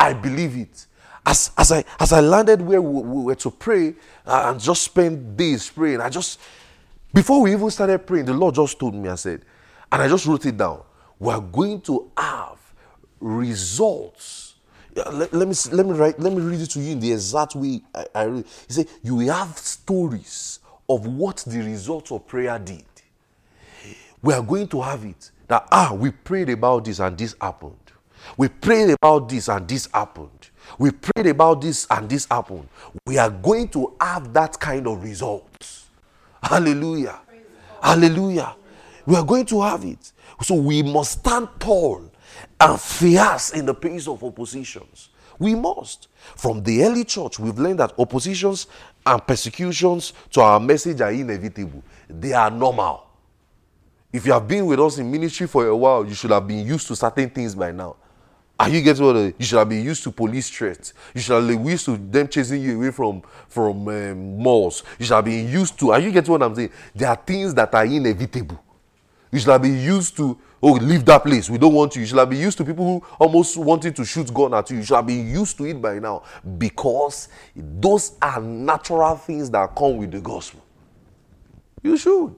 I 0.01 0.13
believe 0.15 0.57
it. 0.57 0.87
As, 1.27 1.51
as, 1.59 1.73
I, 1.73 1.85
as 2.01 2.13
I 2.13 2.21
landed 2.21 2.63
where 2.63 2.81
we, 2.81 3.03
we 3.03 3.25
were 3.25 3.35
to 3.35 3.51
pray 3.51 3.95
uh, 4.27 4.45
and 4.47 4.61
just 4.61 4.83
spend 4.83 5.37
days 5.37 5.69
praying, 5.69 6.01
I 6.01 6.09
just, 6.09 6.41
before 7.13 7.43
we 7.43 7.53
even 7.53 7.71
started 7.71 8.07
praying, 8.07 8.27
the 8.27 8.35
Lord 8.35 8.55
just 8.55 8.79
told 8.79 8.95
me, 8.95 9.09
I 9.09 9.15
said, 9.15 9.43
and 9.91 10.03
I 10.03 10.09
just 10.09 10.27
wrote 10.27 10.45
it 10.47 10.57
down. 10.57 10.83
We're 11.19 11.41
going 11.41 11.81
to 11.83 12.11
have 12.17 12.59
results. 13.21 14.55
Let, 14.95 15.33
let, 15.33 15.49
me 15.49 15.55
let 15.73 15.87
me 15.87 15.93
write. 15.93 16.19
Let 16.19 16.33
me 16.33 16.43
read 16.43 16.61
it 16.61 16.71
to 16.71 16.81
you 16.81 16.93
in 16.93 17.01
the 17.01 17.13
exact 17.13 17.55
way 17.55 17.83
I, 17.95 18.07
I 18.15 18.25
read. 18.25 18.45
He 18.67 18.73
said, 18.73 18.89
"You 19.03 19.17
will 19.17 19.33
have 19.33 19.57
stories 19.57 20.59
of 20.89 21.07
what 21.07 21.45
the 21.47 21.59
results 21.59 22.11
of 22.11 22.27
prayer 22.27 22.59
did. 22.59 22.85
We 24.23 24.35
are 24.35 24.43
going 24.43 24.69
to 24.69 24.81
have 24.83 25.05
it. 25.05 25.31
That 25.47 25.69
ah, 25.71 25.93
we 25.95 26.11
prayed 26.11 26.51
about 26.51 26.85
this 26.85 26.99
and 26.99 27.17
this 27.17 27.35
happened. 27.41 27.77
We 28.37 28.49
prayed 28.49 28.97
about 29.01 29.29
this 29.29 29.49
and 29.49 29.69
this 29.69 29.89
happened. 29.93 30.51
We 30.79 30.91
prayed 30.91 31.29
about 31.29 31.61
this 31.61 31.87
and 31.91 32.09
this 32.09 32.27
happened. 32.27 32.69
We 33.07 33.17
are 33.19 33.31
going 33.31 33.69
to 33.69 33.95
have 34.01 34.33
that 34.35 34.59
kind 34.59 34.87
of 34.87 35.03
results. 35.03 35.78
Hallelujah. 36.43 37.21
Hallelujah. 37.83 38.57
We 39.07 39.17
are 39.17 39.25
going 39.25 39.47
to 39.47 39.63
have 39.63 39.85
it. 39.85 40.13
So 40.43 40.55
we 40.55 40.83
must 40.83 41.21
stand 41.21 41.49
tall 41.59 42.11
and 42.61 42.81
fierce 42.81 43.51
in 43.53 43.67
the 43.67 43.75
face 43.75 44.07
of 44.07 44.23
oppositions. 44.23 45.11
We 45.39 45.55
must. 45.55 46.09
From 46.37 46.63
the 46.63 46.83
early 46.85 47.05
church, 47.05 47.39
we've 47.39 47.59
learned 47.59 47.79
that 47.81 47.93
oppositions 47.99 48.67
and 49.07 49.27
persecutions 49.27 50.13
to 50.31 50.41
our 50.41 50.61
message 50.61 51.01
are 51.01 51.13
inevitable, 51.13 51.83
they 52.09 52.33
are 52.33 52.51
normal. 52.51 53.07
If 54.13 54.27
you 54.27 54.33
have 54.33 54.49
been 54.49 54.67
with 54.67 54.81
us 54.81 54.99
in 54.99 55.11
ministry 55.11 55.47
for 55.47 55.67
a 55.67 55.77
while, 55.77 56.05
you 56.05 56.15
should 56.15 56.31
have 56.31 56.47
been 56.47 56.67
used 56.67 56.89
to 56.89 56.97
certain 56.97 57.29
things 57.31 57.55
by 57.55 57.73
now. 57.73 57.97
Are 58.61 58.69
you 58.69 58.83
getting 58.83 59.05
what 59.05 59.17
you 59.17 59.47
should 59.47 59.59
have 59.59 59.69
been 59.69 59.85
used 59.85 60.03
to 60.03 60.11
police 60.11 60.51
threats. 60.51 60.93
You 61.15 61.21
should 61.21 61.35
have 61.35 61.47
been 61.47 61.65
used 61.65 61.85
to 61.85 61.97
them 61.97 62.27
chasing 62.27 62.61
you 62.61 62.77
away 62.77 62.91
from 62.91 63.23
from 63.49 63.87
um, 63.87 64.43
malls. 64.43 64.83
You 64.99 65.07
should 65.07 65.15
have 65.15 65.25
been 65.25 65.49
used 65.49 65.79
to. 65.79 65.93
Are 65.93 66.01
you 66.01 66.11
getting 66.11 66.33
what 66.33 66.43
I'm 66.43 66.55
saying? 66.57 66.71
There 66.93 67.09
are 67.09 67.17
things 67.17 67.55
that 67.55 67.73
are 67.73 67.85
inevitable. 67.85 68.61
You 69.31 69.39
should 69.39 69.51
have 69.51 69.63
been 69.63 69.79
used 69.81 70.17
to. 70.17 70.37
Oh, 70.61 70.73
leave 70.73 71.05
that 71.05 71.23
place. 71.23 71.49
We 71.49 71.57
don't 71.57 71.73
want 71.73 71.95
you. 71.95 72.01
You 72.01 72.07
should 72.09 72.19
have 72.19 72.31
been 72.31 72.41
used 72.41 72.59
to 72.59 72.65
people 72.65 72.85
who 72.85 73.07
almost 73.21 73.57
wanted 73.57 73.95
to 73.95 74.05
shoot 74.05 74.35
gun 74.35 74.53
at 74.53 74.69
you. 74.71 74.79
You 74.79 74.83
should 74.83 74.97
have 74.97 75.07
been 75.07 75.29
used 75.31 75.57
to 75.59 75.65
it 75.65 75.81
by 75.81 76.01
now 76.01 76.25
because 76.59 77.29
those 77.55 78.17
are 78.21 78.41
natural 78.41 79.15
things 79.15 79.51
that 79.51 79.77
come 79.77 79.99
with 79.99 80.11
the 80.11 80.21
gospel. 80.21 80.65
You 81.81 81.97
should. 81.97 82.35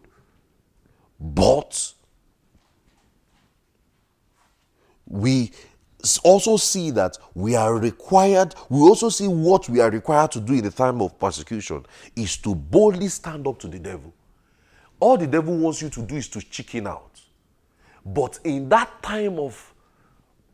But 1.19 1.95
we 5.07 5.51
also 6.25 6.57
see 6.57 6.91
that 6.93 7.19
we 7.35 7.55
are 7.57 7.75
required, 7.77 8.55
we 8.69 8.81
also 8.81 9.09
see 9.09 9.29
what 9.29 9.69
we 9.69 9.81
are 9.81 9.91
required 9.91 10.33
to 10.33 10.41
do 10.41 10.55
in 10.55 10.65
the 10.65 10.71
time 10.71 11.01
of 11.01 11.19
persecution 11.19 11.85
is 12.17 12.37
to 12.39 12.55
boldly 12.55 13.09
stand 13.09 13.47
up 13.47 13.59
to 13.61 13.69
the 13.69 13.79
devil. 13.79 14.13
All 14.99 15.17
the 15.17 15.27
devil 15.27 15.57
wants 15.57 15.81
you 15.83 15.91
to 15.91 16.03
do 16.03 16.17
is 16.17 16.29
to 16.29 16.41
chicken 16.41 16.87
out. 16.87 17.21
But 18.05 18.39
in 18.45 18.69
that 18.71 19.03
time 19.03 19.39
of 19.39 19.75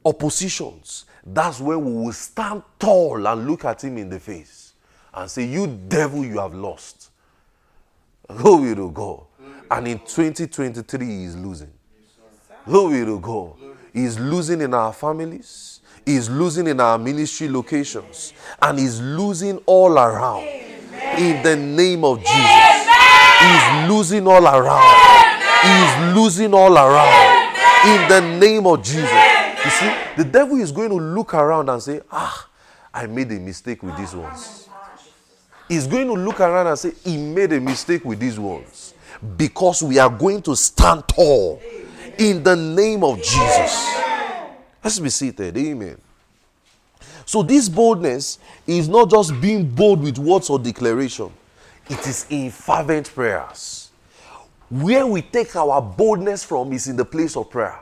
oppositions, 0.04 1.04
that's 1.24 1.60
when 1.60 1.84
we 1.84 1.92
will 2.06 2.12
stand 2.12 2.62
tall 2.78 3.26
and 3.26 3.46
look 3.46 3.64
at 3.64 3.82
him 3.82 3.98
in 3.98 4.08
the 4.08 4.20
face 4.20 4.72
and 5.14 5.30
say, 5.30 5.44
You 5.44 5.66
devil, 5.66 6.24
you 6.24 6.38
have 6.38 6.54
lost. 6.54 7.10
Glory 8.28 8.74
to 8.74 8.90
God. 8.90 9.24
And 9.70 9.88
in 9.88 9.98
2023, 9.98 11.06
he 11.06 11.24
is 11.24 11.36
losing. 11.36 11.72
Glory 12.64 13.04
to 13.04 13.18
God 13.20 13.54
is 13.96 14.18
losing 14.20 14.60
in 14.60 14.74
our 14.74 14.92
families, 14.92 15.80
is 16.04 16.28
losing 16.28 16.66
in 16.66 16.78
our 16.80 16.98
ministry 16.98 17.48
locations, 17.48 18.34
and 18.60 18.78
is 18.78 19.00
losing 19.00 19.56
all 19.64 19.98
around. 19.98 20.42
Amen. 20.42 21.18
In 21.18 21.42
the 21.42 21.56
name 21.56 22.04
of 22.04 22.18
Jesus. 22.18 22.34
Amen. 22.34 23.84
Is 23.86 23.90
losing 23.90 24.28
all 24.28 24.46
around. 24.46 25.34
Is 25.64 26.14
losing 26.14 26.52
all 26.52 26.76
around. 26.76 27.56
In 27.86 28.08
the 28.08 28.20
name 28.38 28.66
of 28.66 28.82
Jesus. 28.82 29.10
You 29.64 29.70
see, 29.70 29.94
the 30.18 30.24
devil 30.24 30.58
is 30.58 30.70
going 30.70 30.90
to 30.90 30.96
look 30.96 31.32
around 31.32 31.70
and 31.70 31.82
say, 31.82 32.02
Ah, 32.12 32.48
I 32.92 33.06
made 33.06 33.32
a 33.32 33.40
mistake 33.40 33.82
with 33.82 33.96
these 33.96 34.14
ones. 34.14 34.68
He's 35.68 35.86
going 35.86 36.06
to 36.06 36.12
look 36.12 36.40
around 36.40 36.66
and 36.66 36.78
say, 36.78 36.92
He 37.02 37.16
made 37.16 37.52
a 37.54 37.60
mistake 37.60 38.04
with 38.04 38.20
these 38.20 38.38
ones. 38.38 38.92
Because 39.38 39.82
we 39.82 39.98
are 39.98 40.10
going 40.10 40.42
to 40.42 40.54
stand 40.54 41.08
tall 41.08 41.60
in 42.18 42.42
the 42.42 42.56
name 42.56 43.04
of 43.04 43.18
Jesus. 43.18 43.96
Let's 44.82 44.98
be 44.98 45.10
seated. 45.10 45.56
Amen. 45.56 45.98
So, 47.24 47.42
this 47.42 47.68
boldness 47.68 48.38
is 48.66 48.88
not 48.88 49.10
just 49.10 49.40
being 49.40 49.68
bold 49.68 50.02
with 50.02 50.18
words 50.18 50.48
or 50.48 50.58
declaration, 50.58 51.30
it 51.88 52.06
is 52.06 52.26
in 52.30 52.50
fervent 52.50 53.12
prayers. 53.12 53.90
Where 54.68 55.06
we 55.06 55.22
take 55.22 55.54
our 55.56 55.80
boldness 55.80 56.44
from 56.44 56.72
is 56.72 56.88
in 56.88 56.96
the 56.96 57.04
place 57.04 57.36
of 57.36 57.50
prayer. 57.50 57.80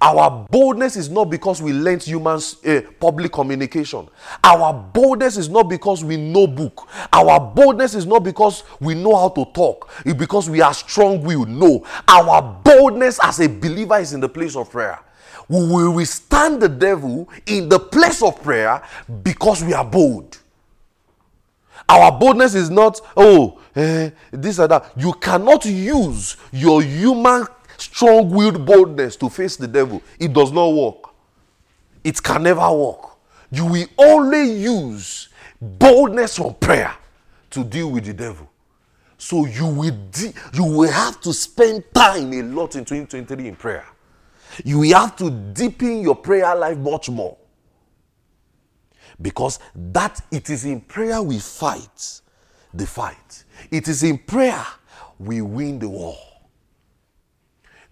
Our 0.00 0.46
boldness 0.50 0.96
is 0.96 1.08
not 1.08 1.30
because 1.30 1.62
we 1.62 1.72
learned 1.72 2.02
human 2.02 2.38
uh, 2.66 2.80
public 3.00 3.32
communication. 3.32 4.08
Our 4.42 4.72
boldness 4.72 5.36
is 5.36 5.48
not 5.48 5.64
because 5.68 6.04
we 6.04 6.16
know 6.16 6.46
book. 6.46 6.86
Our 7.12 7.40
boldness 7.40 7.94
is 7.94 8.04
not 8.04 8.22
because 8.24 8.64
we 8.80 8.94
know 8.94 9.16
how 9.16 9.28
to 9.30 9.44
talk. 9.46 9.90
It's 10.04 10.14
because 10.18 10.50
we 10.50 10.60
are 10.60 10.74
strong 10.74 11.22
willed. 11.22 11.48
No. 11.48 11.86
Our 12.06 12.60
boldness 12.64 13.18
as 13.22 13.40
a 13.40 13.48
believer 13.48 13.98
is 13.98 14.12
in 14.12 14.20
the 14.20 14.28
place 14.28 14.56
of 14.56 14.70
prayer. 14.70 14.98
We 15.48 15.58
will 15.58 15.92
withstand 15.94 16.60
the 16.60 16.68
devil 16.68 17.28
in 17.46 17.68
the 17.68 17.78
place 17.78 18.22
of 18.22 18.42
prayer 18.42 18.82
because 19.22 19.62
we 19.62 19.72
are 19.74 19.84
bold. 19.84 20.38
Our 21.88 22.18
boldness 22.18 22.54
is 22.54 22.70
not, 22.70 23.00
oh, 23.16 23.60
eh, 23.76 24.10
this 24.30 24.58
or 24.58 24.68
that. 24.68 24.92
You 24.96 25.12
cannot 25.14 25.64
use 25.66 26.36
your 26.52 26.82
human 26.82 27.46
strong 27.76 28.30
willed 28.30 28.64
boldness 28.64 29.16
to 29.16 29.28
face 29.28 29.56
the 29.56 29.68
devil, 29.68 30.02
it 30.18 30.32
does 30.32 30.52
not 30.52 30.68
work. 30.68 31.10
It 32.02 32.22
can 32.22 32.42
never 32.42 32.70
work. 32.70 33.16
You 33.50 33.66
will 33.66 33.86
only 33.98 34.52
use 34.52 35.28
boldness 35.60 36.36
from 36.36 36.54
prayer 36.54 36.94
to 37.50 37.64
deal 37.64 37.90
with 37.90 38.04
the 38.04 38.12
devil. 38.12 38.50
So 39.16 39.46
you 39.46 39.66
will 39.66 39.96
de- 40.10 40.34
you 40.52 40.64
will 40.64 40.90
have 40.90 41.20
to 41.22 41.32
spend 41.32 41.84
time 41.94 42.32
a 42.32 42.42
lot 42.42 42.74
in 42.74 42.84
2023 42.84 43.48
in 43.48 43.56
prayer. 43.56 43.86
You 44.64 44.80
will 44.80 44.94
have 44.94 45.16
to 45.16 45.30
deepen 45.30 46.00
your 46.02 46.16
prayer 46.16 46.54
life 46.54 46.76
much 46.76 47.08
more. 47.08 47.36
Because 49.20 49.60
that 49.74 50.20
it 50.30 50.50
is 50.50 50.64
in 50.64 50.80
prayer 50.80 51.22
we 51.22 51.38
fight 51.38 52.20
the 52.74 52.86
fight. 52.86 53.44
It 53.70 53.88
is 53.88 54.02
in 54.02 54.18
prayer 54.18 54.66
we 55.18 55.40
win 55.40 55.78
the 55.78 55.88
war. 55.88 56.18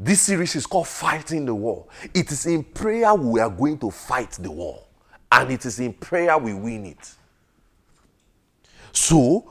This 0.04 0.22
series 0.22 0.56
is 0.56 0.66
called 0.66 0.88
Fighting 0.88 1.46
the 1.46 1.54
War. 1.54 1.86
It 2.12 2.32
is 2.32 2.46
in 2.46 2.64
prayer 2.64 3.14
we 3.14 3.38
are 3.38 3.48
going 3.48 3.78
to 3.78 3.90
fight 3.92 4.32
the 4.32 4.50
war. 4.50 4.82
And 5.30 5.52
it 5.52 5.64
is 5.64 5.78
in 5.78 5.92
prayer 5.92 6.36
we 6.38 6.52
win 6.54 6.86
it. 6.86 7.14
So, 8.90 9.48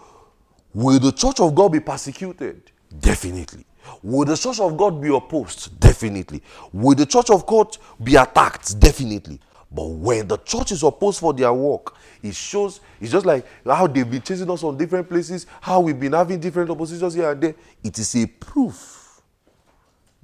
will 0.73 0.99
the 0.99 1.13
church 1.13 1.39
of 1.39 1.55
God 1.55 1.71
be 1.71 1.79
persecuted? 1.79 2.69
Definitely. 2.99 3.65
Will 4.03 4.25
the 4.25 4.35
church 4.35 4.59
of 4.59 4.75
God 4.75 5.01
be 5.01 5.07
opposed? 5.07 5.79
Definitely. 5.79 6.43
Will 6.73 6.95
the 6.95 7.05
church 7.05 7.29
of 7.29 7.45
God 7.45 7.77
be 8.03 8.17
attacked? 8.17 8.77
Definitely. 8.77 9.39
But 9.71 9.85
when 9.85 10.27
the 10.27 10.35
church 10.35 10.73
is 10.73 10.83
opposed 10.83 11.21
for 11.21 11.33
their 11.33 11.53
work, 11.53 11.95
it 12.21 12.35
shows, 12.35 12.81
it's 12.99 13.13
just 13.13 13.25
like 13.25 13.45
how 13.65 13.87
they've 13.87 14.11
been 14.11 14.21
chasing 14.21 14.51
us 14.51 14.65
on 14.65 14.77
different 14.77 15.07
places, 15.07 15.45
how 15.61 15.79
we've 15.79 15.97
been 15.97 16.11
having 16.11 16.41
different 16.41 16.69
oppositions 16.69 17.13
here 17.13 17.31
and 17.31 17.41
there. 17.41 17.55
It 17.81 17.97
is 17.97 18.13
a 18.17 18.25
proof 18.25 19.00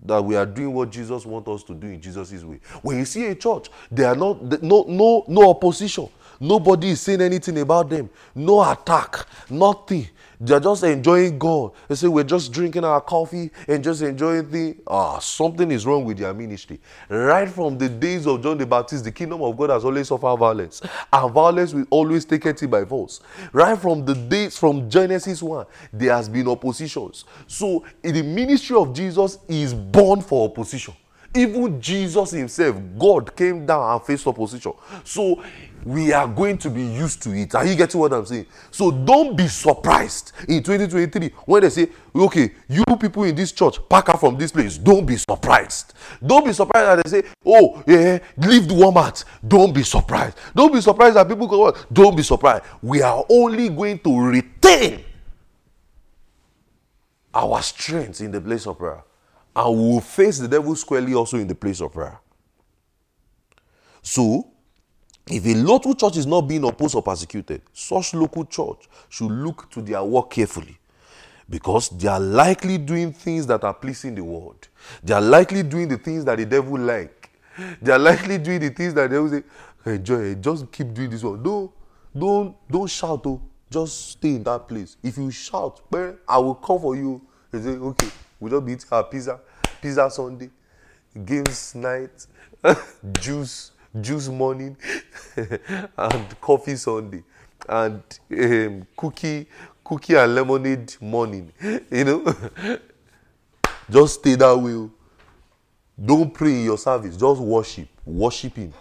that 0.03 0.23
we 0.23 0.36
are 0.36 0.45
doing 0.45 0.73
what 0.73 0.91
Jesus 0.91 1.25
wants 1.25 1.49
us 1.49 1.63
to 1.63 1.73
do 1.73 1.88
in 1.88 2.01
Jesus' 2.01 2.43
way. 2.43 2.60
When 2.81 2.97
you 2.97 3.05
see 3.05 3.25
a 3.25 3.36
church, 3.36 3.69
there 3.91 4.07
are 4.07 4.15
not 4.15 4.62
no 4.62 4.86
no 4.88 5.25
no 5.27 5.49
opposition. 5.49 6.10
Nobody 6.39 6.89
is 6.89 7.01
saying 7.01 7.21
anything 7.21 7.60
about 7.60 7.89
them. 7.89 8.10
No 8.36 8.62
attack. 8.69 9.25
Nothing. 9.49 10.07
They're 10.39 10.60
just 10.60 10.84
enjoying 10.84 11.39
God. 11.39 11.71
They 11.88 11.95
say 11.95 12.08
we're 12.08 12.23
just 12.23 12.52
drinking 12.52 12.84
our 12.84 13.02
coffee 13.02 13.50
and 13.67 13.84
just 13.84 14.02
enjoying 14.04 14.45
things. 14.50 14.76
Ah, 14.86 15.17
something 15.19 15.71
is 15.71 15.86
wrong 15.86 16.06
with 16.06 16.19
their 16.19 16.34
ministry. 16.34 16.80
Right 17.10 17.50
from 17.50 17.78
the 17.78 17.89
days 17.89 18.28
of 18.28 18.43
John 18.43 18.58
the 18.58 18.65
Baptist, 18.65 19.04
the 19.04 19.12
kingdom 19.12 19.41
of 19.41 19.58
God 19.58 19.71
has 19.71 19.84
always 19.84 20.08
suffered 20.08 20.38
violence. 20.38 20.82
And 21.12 21.34
violence 21.34 21.73
will 21.73 21.88
always 21.89 22.23
take 22.23 22.45
it 22.45 22.69
by 22.69 22.86
force. 22.86 23.19
Right 23.52 23.78
from 23.78 24.06
the 24.06 24.13
days 24.13 24.58
from 24.58 24.89
Genesis 24.89 25.41
1, 25.41 25.65
there 25.93 26.13
has 26.13 26.30
been 26.30 26.47
oppositions. 26.47 27.26
So 27.47 27.84
the 28.02 28.21
ministry 28.21 28.76
of 28.76 28.93
Jesus 28.93 29.39
is 29.47 29.73
born 29.73 30.21
for 30.21 30.50
opposition. 30.50 30.93
Even 31.36 31.80
Jesus 31.82 32.32
himself, 32.32 32.76
God 32.97 33.36
came 33.36 33.65
down 33.65 33.93
and 33.93 34.04
faced 34.04 34.26
opposition. 34.28 34.73
So 35.04 35.43
we 35.88 36.12
are 36.12 36.28
going 36.28 36.58
to 36.58 36.69
be 36.69 36.84
used 36.84 37.23
to 37.23 37.32
it. 37.32 37.56
Are 37.56 37.65
you 37.65 37.73
getting 37.73 37.97
what 37.97 38.12
I'm 38.12 38.26
saying? 38.26 38.45
So 38.71 38.91
don't 38.91 39.38
be 39.38 39.47
surprised 39.47 40.34
in 40.50 40.62
2023 40.62 41.30
when 41.45 41.62
they 41.62 41.69
say, 41.69 41.88
okay, 42.13 42.52
you 42.67 42.84
people 43.00 43.23
in 43.23 43.34
this 43.34 43.54
church, 43.54 43.78
pack 43.88 44.10
up 44.10 44.19
from 44.19 44.38
this 44.38 44.52
place. 44.52 44.78
Don't 44.78 45.06
be 45.06 45.15
surprised. 45.15 45.93
Don't 46.26 46.45
be 46.45 46.52
surprised 46.52 47.00
that 47.00 47.06
they 47.06 47.21
say, 47.21 47.28
oh, 47.45 47.82
yeah, 47.88 48.19
leave 48.36 48.67
the 48.67 48.73
Walmart. 48.73 49.23
Don't 49.47 49.73
be 49.73 49.84
surprised. 49.84 50.38
Don't 50.54 50.73
be 50.73 50.82
surprised 50.82 51.15
that 51.15 51.26
people 51.30 51.47
go, 51.47 51.73
don't 51.93 52.17
be 52.17 52.23
surprised. 52.23 52.65
We 52.82 53.02
are 53.02 53.23
only 53.30 53.69
going 53.69 54.00
to 54.00 54.19
retain 54.19 55.06
our 57.34 57.62
strength 57.62 58.19
in 58.19 58.32
the 58.32 58.41
place 58.41 58.67
of 58.67 58.78
prayer. 58.78 59.06
And 59.56 59.73
we 59.73 59.84
will 59.86 60.02
face 60.02 60.38
the 60.38 60.50
devil 60.50 60.76
squarely 60.76 61.13
also 61.13 61.38
in 61.38 61.47
the 61.47 61.56
place 61.56 61.80
of 61.80 61.93
prayer. 61.93 62.19
So, 64.02 64.52
if 65.29 65.45
a 65.45 65.53
local 65.55 65.93
church 65.93 66.17
is 66.17 66.25
not 66.25 66.41
being 66.41 66.63
opposed 66.63 66.95
or 66.95 67.03
persecuted, 67.03 67.61
such 67.73 68.13
local 68.13 68.45
church 68.45 68.87
should 69.09 69.31
look 69.31 69.69
to 69.71 69.81
their 69.81 70.03
work 70.03 70.29
carefully 70.31 70.77
because 71.49 71.89
they 71.89 72.07
are 72.07 72.19
likely 72.19 72.77
doing 72.77 73.11
things 73.13 73.47
that 73.47 73.63
are 73.63 73.73
pleasing 73.73 74.15
the 74.15 74.23
world. 74.23 74.67
They 75.03 75.13
are 75.13 75.21
likely 75.21 75.63
doing 75.63 75.87
the 75.87 75.97
things 75.97 76.25
that 76.25 76.37
the 76.37 76.45
devil 76.45 76.77
like. 76.77 77.29
They 77.81 77.91
are 77.91 77.99
likely 77.99 78.37
doing 78.37 78.59
the 78.59 78.69
things 78.69 78.93
that 78.93 79.09
they 79.09 79.17
will 79.17 79.29
say, 79.29 79.43
enjoy, 79.85 80.31
eh, 80.31 80.35
just 80.35 80.71
keep 80.71 80.93
doing 80.93 81.09
this 81.09 81.23
one. 81.23 81.41
Don't, 81.41 81.71
don't, 82.17 82.55
don't 82.69 82.87
shout, 82.87 83.21
oh. 83.25 83.41
just 83.69 84.11
stay 84.11 84.35
in 84.35 84.43
that 84.43 84.67
place. 84.67 84.97
If 85.01 85.17
you 85.17 85.31
shout, 85.31 85.81
I 86.27 86.37
will 86.37 86.55
come 86.55 86.79
for 86.79 86.95
you. 86.95 87.21
They 87.51 87.61
say, 87.61 87.69
okay, 87.71 88.07
we'll 88.39 88.51
just 88.51 88.65
be 88.65 88.73
eating 88.73 88.87
our 88.91 89.03
pizza, 89.03 89.39
pizza 89.81 90.09
Sunday, 90.11 90.49
games 91.25 91.73
night, 91.75 92.27
juice 93.19 93.71
juice 94.00 94.28
morning 94.30 94.78
and 95.97 96.41
coffee 96.41 96.76
Sunday 96.76 97.23
and 97.67 98.02
um, 98.32 98.88
cookie 98.95 99.47
cookie 99.84 100.15
and 100.15 100.36
lemonade 100.36 100.95
morning 101.02 101.52
you 101.91 102.04
know? 102.04 102.23
Just 103.89 104.15
stay 104.19 104.36
that 104.36 104.58
way 104.58 104.73
oh. 104.73 104.91
don't 106.04 106.34
pray 106.34 106.52
in 106.52 106.65
your 106.65 106.78
service 106.78 107.15
just 107.15 107.39
worship 107.41 107.88
worship 108.06 108.56
him 108.56 108.73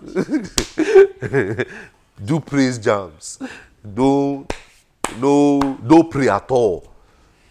do 2.24 2.40
praise 2.40 2.78
jams. 2.78 3.38
Don't 3.82 4.50
no 5.18 5.60
don't 5.86 6.10
pray 6.10 6.28
at 6.28 6.50
all. 6.50 6.92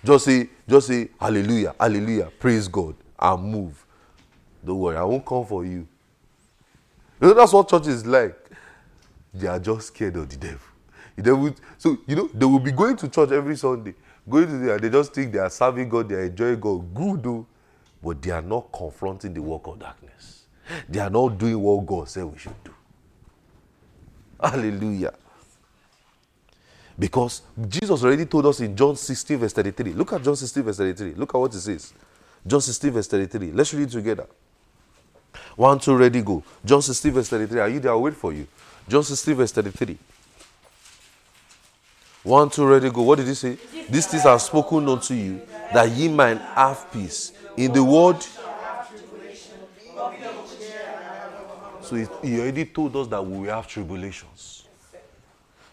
Just 0.04 0.26
say 0.26 0.50
just 0.68 0.88
say 0.88 1.10
hallelujah 1.20 1.76
hallelujah 1.80 2.32
praise 2.40 2.68
god 2.68 2.96
and 3.20 3.44
move. 3.44 3.86
Don't 4.66 4.80
worry 4.80 4.98
i 4.98 5.04
won't 5.04 5.26
come 5.26 5.46
for 5.46 5.66
you 5.66 5.88
you 7.22 7.28
know, 7.28 7.34
that's 7.34 7.54
what 7.54 7.70
church 7.70 7.88
is 7.88 8.06
like. 8.06 8.38
They 9.34 9.48
are 9.48 9.60
just 9.60 9.88
scared 9.88 10.16
of 10.16 10.30
the 10.30 10.38
devil. 10.38 10.60
The 11.16 11.22
devil 11.24 11.54
so, 11.78 11.98
you 12.08 12.16
know, 12.16 12.30
they 12.34 12.46
will 12.46 12.60
be 12.60 12.72
going 12.72 12.96
to 12.98 13.10
church 13.10 13.32
every 13.32 13.58
Sunday, 13.58 13.94
going 14.28 14.48
to 14.48 14.58
there, 14.58 14.80
they 14.80 14.90
just 14.90 15.14
think 15.14 15.34
they 15.34 15.40
are 15.40 15.50
serving 15.50 15.90
God, 15.90 16.10
they 16.10 16.16
are 16.16 16.24
enjoying 16.24 16.60
God. 16.60 16.94
Good, 16.94 17.24
though. 17.24 17.46
But 18.02 18.22
they 18.22 18.32
are 18.32 18.42
not 18.42 18.72
confronting 18.72 19.34
the 19.34 19.42
work 19.42 19.68
of 19.68 19.80
darkness. 19.80 20.46
They 20.88 21.00
are 21.00 21.10
not 21.10 21.38
doing 21.38 21.60
what 21.60 21.86
God 21.86 22.08
said 22.08 22.24
we 22.26 22.38
should 22.38 22.64
do. 22.64 22.74
Hallelujah. 24.42 25.14
Because 26.98 27.42
Jesus 27.68 28.04
already 28.04 28.26
told 28.26 28.46
us 28.46 28.60
in 28.60 28.76
John 28.76 28.96
16, 28.96 29.38
verse 29.38 29.54
33. 29.54 29.94
Look 29.94 30.14
at 30.14 30.24
John 30.24 30.36
16, 30.36 30.64
verse 30.64 30.78
33. 30.78 31.14
Look 31.16 31.34
at 31.34 31.38
what 31.38 31.54
it 31.54 31.60
says. 31.60 31.94
John 32.46 32.62
16, 32.62 32.92
verse 32.92 33.08
33. 33.08 33.52
Let's 33.52 33.74
read 33.74 33.84
it 33.88 33.92
together. 33.92 34.28
One, 35.56 35.80
two, 35.80 35.96
ready, 35.96 36.22
go. 36.22 36.44
John 36.64 36.82
16, 36.82 37.12
verse 37.12 37.30
33. 37.30 37.60
Are 37.60 37.70
you 37.70 37.80
there? 37.80 37.92
I'll 37.92 38.02
wait 38.02 38.16
for 38.16 38.34
you. 38.34 38.48
John 38.88 39.04
16, 39.04 39.36
verse 39.36 39.52
33. 39.52 39.98
One, 42.24 42.50
two, 42.50 42.66
ready, 42.66 42.90
go. 42.90 43.02
What 43.02 43.18
did 43.18 43.28
he 43.28 43.34
say? 43.34 43.58
These 43.90 44.08
things 44.08 44.26
are 44.26 44.40
spoken 44.40 44.88
unto 44.88 45.14
you, 45.14 45.42
that 45.74 45.90
ye 45.90 46.08
might 46.08 46.38
have 46.38 46.92
peace. 46.92 47.32
In 47.56 47.74
the 47.74 47.84
world, 47.84 48.26
So 51.90 51.96
he 51.96 52.40
already 52.40 52.66
told 52.66 52.96
us 52.98 53.08
that 53.08 53.26
we 53.26 53.40
will 53.40 53.56
have 53.56 53.68
tribulations. 53.68 54.68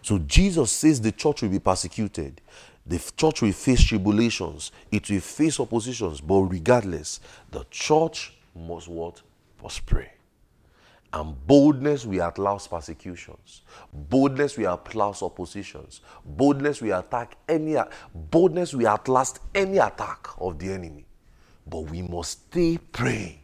So 0.01 0.17
Jesus 0.17 0.71
says 0.71 0.99
the 0.99 1.11
church 1.11 1.43
will 1.43 1.49
be 1.49 1.59
persecuted. 1.59 2.41
The 2.87 2.97
church 3.15 3.43
will 3.43 3.51
face 3.51 3.83
tribulations. 3.83 4.71
It 4.91 5.07
will 5.11 5.19
face 5.19 5.59
oppositions. 5.59 6.19
But 6.19 6.39
regardless, 6.39 7.19
the 7.51 7.65
church 7.69 8.33
must 8.55 8.87
what? 8.87 9.21
Must 9.61 9.85
pray. 9.85 10.11
And 11.13 11.35
boldness 11.47 12.05
we 12.05 12.19
outlast 12.19 12.69
persecutions. 12.69 13.61
Boldness 13.93 14.57
we 14.57 14.65
outlast 14.65 15.23
oppositions. 15.23 16.01
Boldness 16.25 16.81
we 16.81 16.91
attack 16.91 17.37
any 17.47 17.77
boldness 18.13 18.73
we 18.73 18.85
outlast 18.85 19.39
any 19.55 19.77
attack 19.77 20.27
of 20.37 20.59
the 20.59 20.71
enemy. 20.71 21.05
But 21.65 21.89
we 21.89 22.01
must 22.01 22.47
stay 22.47 22.77
praying. 22.77 23.39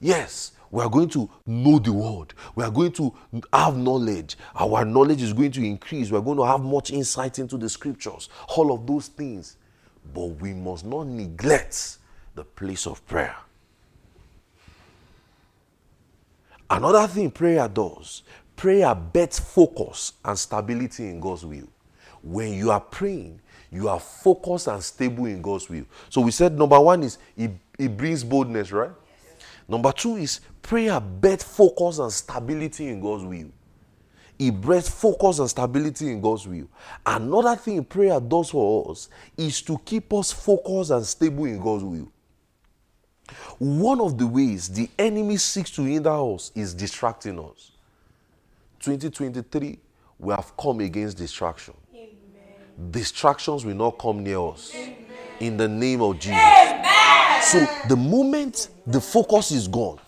Yes, 0.00 0.52
we 0.70 0.82
are 0.82 0.90
going 0.90 1.08
to 1.10 1.28
know 1.46 1.78
the 1.78 1.92
word. 1.92 2.34
We 2.54 2.62
are 2.62 2.70
going 2.70 2.92
to 2.92 3.12
have 3.52 3.76
knowledge. 3.76 4.36
Our 4.54 4.84
knowledge 4.84 5.22
is 5.22 5.32
going 5.32 5.52
to 5.52 5.64
increase. 5.64 6.10
We 6.10 6.18
are 6.18 6.22
going 6.22 6.36
to 6.36 6.46
have 6.46 6.60
much 6.60 6.90
insight 6.90 7.38
into 7.38 7.56
the 7.56 7.68
scriptures. 7.68 8.28
All 8.56 8.72
of 8.72 8.86
those 8.86 9.08
things. 9.08 9.56
But 10.14 10.40
we 10.40 10.54
must 10.54 10.84
not 10.84 11.06
neglect 11.06 11.98
the 12.34 12.44
place 12.44 12.86
of 12.86 13.04
prayer. 13.06 13.34
Another 16.70 17.06
thing 17.06 17.30
prayer 17.30 17.68
does 17.68 18.22
prayer 18.58 18.94
bets 18.94 19.38
focus 19.38 20.14
and 20.24 20.38
stability 20.38 21.08
in 21.08 21.20
God's 21.20 21.46
will. 21.46 21.68
When 22.22 22.52
you 22.52 22.70
are 22.72 22.80
praying, 22.80 23.40
you 23.70 23.88
are 23.88 24.00
focused 24.00 24.66
and 24.66 24.82
stable 24.82 25.26
in 25.26 25.40
God's 25.40 25.70
will. 25.70 25.84
So 26.10 26.20
we 26.20 26.32
said 26.32 26.58
number 26.58 26.78
one 26.80 27.04
is 27.04 27.18
it, 27.36 27.52
it 27.78 27.96
brings 27.96 28.24
boldness, 28.24 28.72
right? 28.72 28.90
Yes. 29.24 29.46
Number 29.68 29.92
two 29.92 30.16
is 30.16 30.40
prayer 30.60 31.00
bets 31.00 31.44
focus 31.44 31.98
and 32.00 32.12
stability 32.12 32.88
in 32.88 33.00
God's 33.00 33.24
will. 33.24 33.48
It 34.38 34.60
brings 34.60 34.88
focus 34.88 35.38
and 35.38 35.50
stability 35.50 36.10
in 36.10 36.20
God's 36.20 36.46
will. 36.46 36.68
Another 37.06 37.56
thing 37.56 37.84
prayer 37.84 38.20
does 38.20 38.50
for 38.50 38.90
us 38.90 39.08
is 39.36 39.62
to 39.62 39.78
keep 39.84 40.12
us 40.12 40.32
focused 40.32 40.90
and 40.90 41.04
stable 41.04 41.44
in 41.44 41.60
God's 41.60 41.84
will. 41.84 42.12
One 43.58 44.00
of 44.00 44.16
the 44.16 44.26
ways 44.26 44.68
the 44.68 44.88
enemy 44.98 45.36
seeks 45.36 45.70
to 45.72 45.82
hinder 45.82 46.10
us 46.10 46.52
is 46.54 46.74
distracting 46.74 47.38
us. 47.38 47.72
2023, 48.80 49.78
we 50.18 50.34
have 50.34 50.56
come 50.56 50.80
against 50.80 51.18
distraction. 51.18 51.74
Amen. 51.94 52.90
Distractions 52.90 53.64
will 53.64 53.74
not 53.74 53.98
come 53.98 54.22
near 54.22 54.40
us. 54.40 54.72
Amen. 54.74 54.96
In 55.40 55.56
the 55.56 55.68
name 55.68 56.00
of 56.00 56.18
Jesus. 56.18 56.38
Amen. 56.40 57.42
So 57.42 57.66
the 57.88 57.96
moment 57.96 58.68
the 58.86 59.00
focus 59.00 59.50
is 59.50 59.68
gone, 59.68 59.98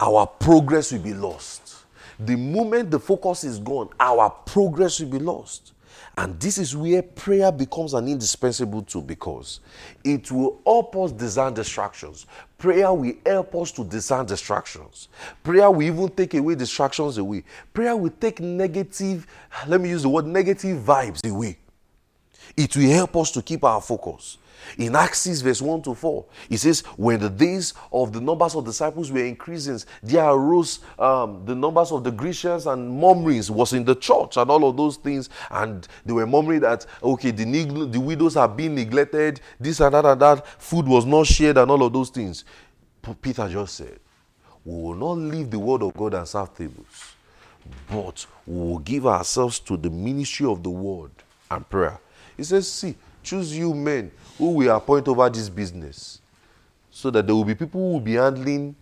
our 0.00 0.26
progress 0.26 0.92
will 0.92 1.00
be 1.00 1.14
lost. 1.14 1.76
The 2.18 2.36
moment 2.36 2.90
the 2.90 3.00
focus 3.00 3.44
is 3.44 3.58
gone, 3.58 3.88
our 3.98 4.30
progress 4.30 5.00
will 5.00 5.08
be 5.08 5.18
lost. 5.18 5.73
And 6.16 6.38
this 6.38 6.58
is 6.58 6.76
where 6.76 7.02
prayer 7.02 7.50
becomes 7.50 7.94
an 7.94 8.08
indispensable 8.08 8.82
tool 8.82 9.02
because 9.02 9.60
it 10.04 10.30
will 10.30 10.60
help 10.64 10.96
us 10.96 11.12
discern 11.12 11.54
distractions. 11.54 12.26
Prayer 12.56 12.92
will 12.92 13.14
help 13.26 13.54
us 13.56 13.72
to 13.72 13.84
discern 13.84 14.26
distractions. 14.26 15.08
Prayer 15.42 15.70
will 15.70 15.82
even 15.82 16.08
take 16.10 16.34
away 16.34 16.54
distractions 16.54 17.18
away. 17.18 17.44
Prayer 17.72 17.96
will 17.96 18.10
take 18.10 18.40
negative, 18.40 19.26
let 19.66 19.80
me 19.80 19.90
use 19.90 20.02
the 20.02 20.08
word 20.08 20.26
negative 20.26 20.78
vibes 20.78 21.28
away. 21.28 21.58
It 22.56 22.76
will 22.76 22.90
help 22.90 23.16
us 23.16 23.30
to 23.32 23.42
keep 23.42 23.64
our 23.64 23.80
focus. 23.80 24.38
In 24.78 24.96
Acts 24.96 25.20
6, 25.20 25.40
verse 25.40 25.62
1 25.62 25.82
to 25.82 25.94
4, 25.94 26.24
it 26.50 26.58
says, 26.58 26.80
When 26.96 27.20
the 27.20 27.30
days 27.30 27.74
of 27.92 28.12
the 28.12 28.20
numbers 28.20 28.54
of 28.54 28.64
disciples 28.64 29.10
were 29.10 29.24
increasing, 29.24 29.80
there 30.02 30.24
arose 30.24 30.80
um, 30.98 31.44
the 31.44 31.54
numbers 31.54 31.92
of 31.92 32.04
the 32.04 32.10
Grecians 32.10 32.66
and 32.66 32.90
murmurings 33.00 33.50
was 33.50 33.72
in 33.72 33.84
the 33.84 33.94
church 33.94 34.36
and 34.36 34.50
all 34.50 34.68
of 34.68 34.76
those 34.76 34.96
things. 34.96 35.28
And 35.50 35.86
they 36.04 36.12
were 36.12 36.26
murmuring 36.26 36.60
that, 36.60 36.86
okay, 37.02 37.30
the, 37.30 37.44
neg- 37.46 37.92
the 37.92 38.00
widows 38.00 38.36
are 38.36 38.48
being 38.48 38.74
neglected, 38.74 39.40
this 39.58 39.80
and 39.80 39.94
that 39.94 40.04
and 40.04 40.20
that, 40.20 40.46
food 40.60 40.86
was 40.86 41.06
not 41.06 41.26
shared, 41.26 41.58
and 41.58 41.70
all 41.70 41.82
of 41.82 41.92
those 41.92 42.10
things. 42.10 42.44
Peter 43.20 43.48
just 43.48 43.76
said, 43.76 43.98
We 44.64 44.74
will 44.74 44.94
not 44.94 45.18
leave 45.18 45.50
the 45.50 45.58
word 45.58 45.82
of 45.82 45.94
God 45.94 46.14
and 46.14 46.26
serve 46.26 46.54
tables, 46.54 47.14
but 47.90 48.26
we 48.46 48.58
will 48.58 48.78
give 48.78 49.06
ourselves 49.06 49.58
to 49.60 49.76
the 49.76 49.90
ministry 49.90 50.46
of 50.46 50.62
the 50.62 50.70
word 50.70 51.10
and 51.50 51.68
prayer. 51.68 51.98
He 52.36 52.44
says, 52.44 52.70
See, 52.70 52.96
choose 53.22 53.56
you 53.56 53.74
men 53.74 54.10
who 54.38 54.50
will 54.50 54.76
appoint 54.76 55.06
over 55.08 55.28
this 55.30 55.48
business 55.48 56.20
so 56.90 57.10
that 57.10 57.26
there 57.26 57.34
will 57.34 57.44
be 57.44 57.54
people 57.54 57.80
who 57.80 57.92
will 57.94 58.00
be 58.00 58.14
handling 58.14 58.74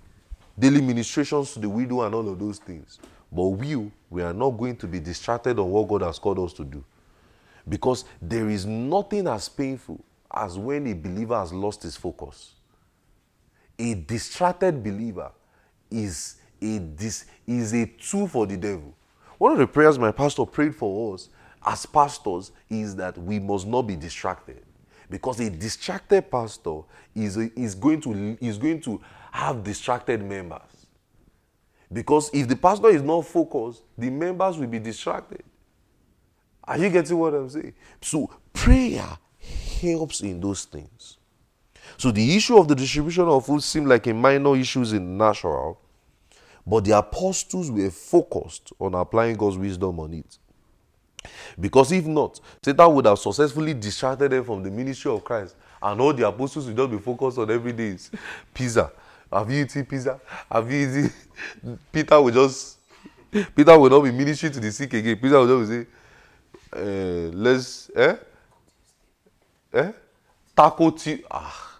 daily 0.58 0.80
ministrations 0.80 1.54
to 1.54 1.58
the 1.58 1.68
widow 1.68 2.02
and 2.02 2.14
all 2.14 2.28
of 2.28 2.38
those 2.38 2.58
things. 2.58 2.98
But 3.30 3.46
we, 3.46 3.90
we 4.10 4.22
are 4.22 4.34
not 4.34 4.50
going 4.50 4.76
to 4.76 4.86
be 4.86 5.00
distracted 5.00 5.58
on 5.58 5.70
what 5.70 5.88
God 5.88 6.02
has 6.02 6.18
called 6.18 6.38
us 6.38 6.52
to 6.54 6.64
do. 6.64 6.84
Because 7.68 8.04
there 8.20 8.50
is 8.50 8.66
nothing 8.66 9.26
as 9.26 9.48
painful 9.48 10.02
as 10.30 10.58
when 10.58 10.86
a 10.86 10.94
believer 10.94 11.38
has 11.38 11.52
lost 11.52 11.82
his 11.82 11.96
focus. 11.96 12.52
A 13.78 13.94
distracted 13.94 14.82
believer 14.82 15.30
is 15.90 16.36
a, 16.60 16.78
dis, 16.78 17.24
is 17.46 17.72
a 17.72 17.86
tool 17.86 18.26
for 18.26 18.46
the 18.46 18.56
devil. 18.56 18.94
One 19.38 19.52
of 19.52 19.58
the 19.58 19.66
prayers 19.66 19.98
my 19.98 20.12
pastor 20.12 20.44
prayed 20.44 20.74
for 20.74 21.14
us 21.14 21.28
as 21.64 21.86
pastors 21.86 22.52
is 22.68 22.94
that 22.96 23.16
we 23.16 23.38
must 23.38 23.66
not 23.66 23.82
be 23.82 23.96
distracted 23.96 24.62
because 25.12 25.40
a 25.40 25.50
distracted 25.50 26.30
pastor 26.30 26.80
is, 27.14 27.36
is, 27.36 27.74
going, 27.74 28.00
to, 28.00 28.38
is 28.40 28.56
going 28.56 28.80
to 28.80 28.98
have 29.30 29.62
distracted 29.62 30.22
members. 30.24 30.86
Because 31.92 32.30
if 32.32 32.48
the 32.48 32.56
pastor 32.56 32.88
is 32.88 33.02
not 33.02 33.26
focused, 33.26 33.82
the 33.98 34.08
members 34.08 34.56
will 34.56 34.68
be 34.68 34.78
distracted. 34.78 35.42
Are 36.64 36.78
you 36.78 36.88
getting 36.88 37.18
what 37.18 37.34
I'm 37.34 37.50
saying? 37.50 37.74
So 38.00 38.30
prayer 38.54 39.06
helps 39.82 40.22
in 40.22 40.40
those 40.40 40.64
things. 40.64 41.18
So 41.98 42.10
the 42.10 42.34
issue 42.34 42.56
of 42.56 42.66
the 42.66 42.74
distribution 42.74 43.24
of 43.24 43.44
food 43.44 43.62
seemed 43.62 43.88
like 43.88 44.06
a 44.06 44.14
minor 44.14 44.56
issue 44.56 44.82
in 44.82 45.18
natural, 45.18 45.78
but 46.66 46.84
the 46.86 46.96
apostles 46.96 47.70
were 47.70 47.90
focused 47.90 48.72
on 48.80 48.94
applying 48.94 49.36
God's 49.36 49.58
wisdom 49.58 50.00
on 50.00 50.14
it. 50.14 50.38
Because 51.58 51.92
if 51.92 52.06
not, 52.06 52.40
Satan 52.62 52.94
would 52.94 53.06
have 53.06 53.18
successfully 53.18 53.74
distracted 53.74 54.30
them 54.30 54.44
from 54.44 54.62
the 54.62 54.70
ministry 54.70 55.10
of 55.10 55.22
Christ. 55.24 55.54
And 55.82 56.00
all 56.00 56.12
the 56.12 56.26
apostles 56.26 56.66
would 56.66 56.76
just 56.76 56.90
be 56.90 56.98
focused 56.98 57.38
on 57.38 57.50
every 57.50 57.72
day 57.72 57.88
is 57.88 58.10
pizza. 58.54 58.90
Have 59.32 59.50
you 59.50 59.64
eaten 59.64 59.84
pizza? 59.84 60.20
Have 60.50 60.70
you 60.70 60.88
eaten? 60.88 61.78
Peter 61.92 62.20
would 62.20 62.34
just, 62.34 62.78
Peter 63.30 63.78
will 63.78 63.90
not 63.90 64.00
be 64.00 64.12
ministering 64.12 64.52
to 64.52 64.60
the 64.60 64.70
sick 64.70 64.92
again. 64.94 65.16
Peter 65.16 65.38
will 65.38 65.64
just 65.64 65.72
say, 65.72 65.86
uh, 66.74 67.30
let's, 67.34 67.90
eh? 67.96 68.16
Eh? 69.72 69.92
Taco 70.54 70.90
tea. 70.90 71.22
Ah. 71.30 71.78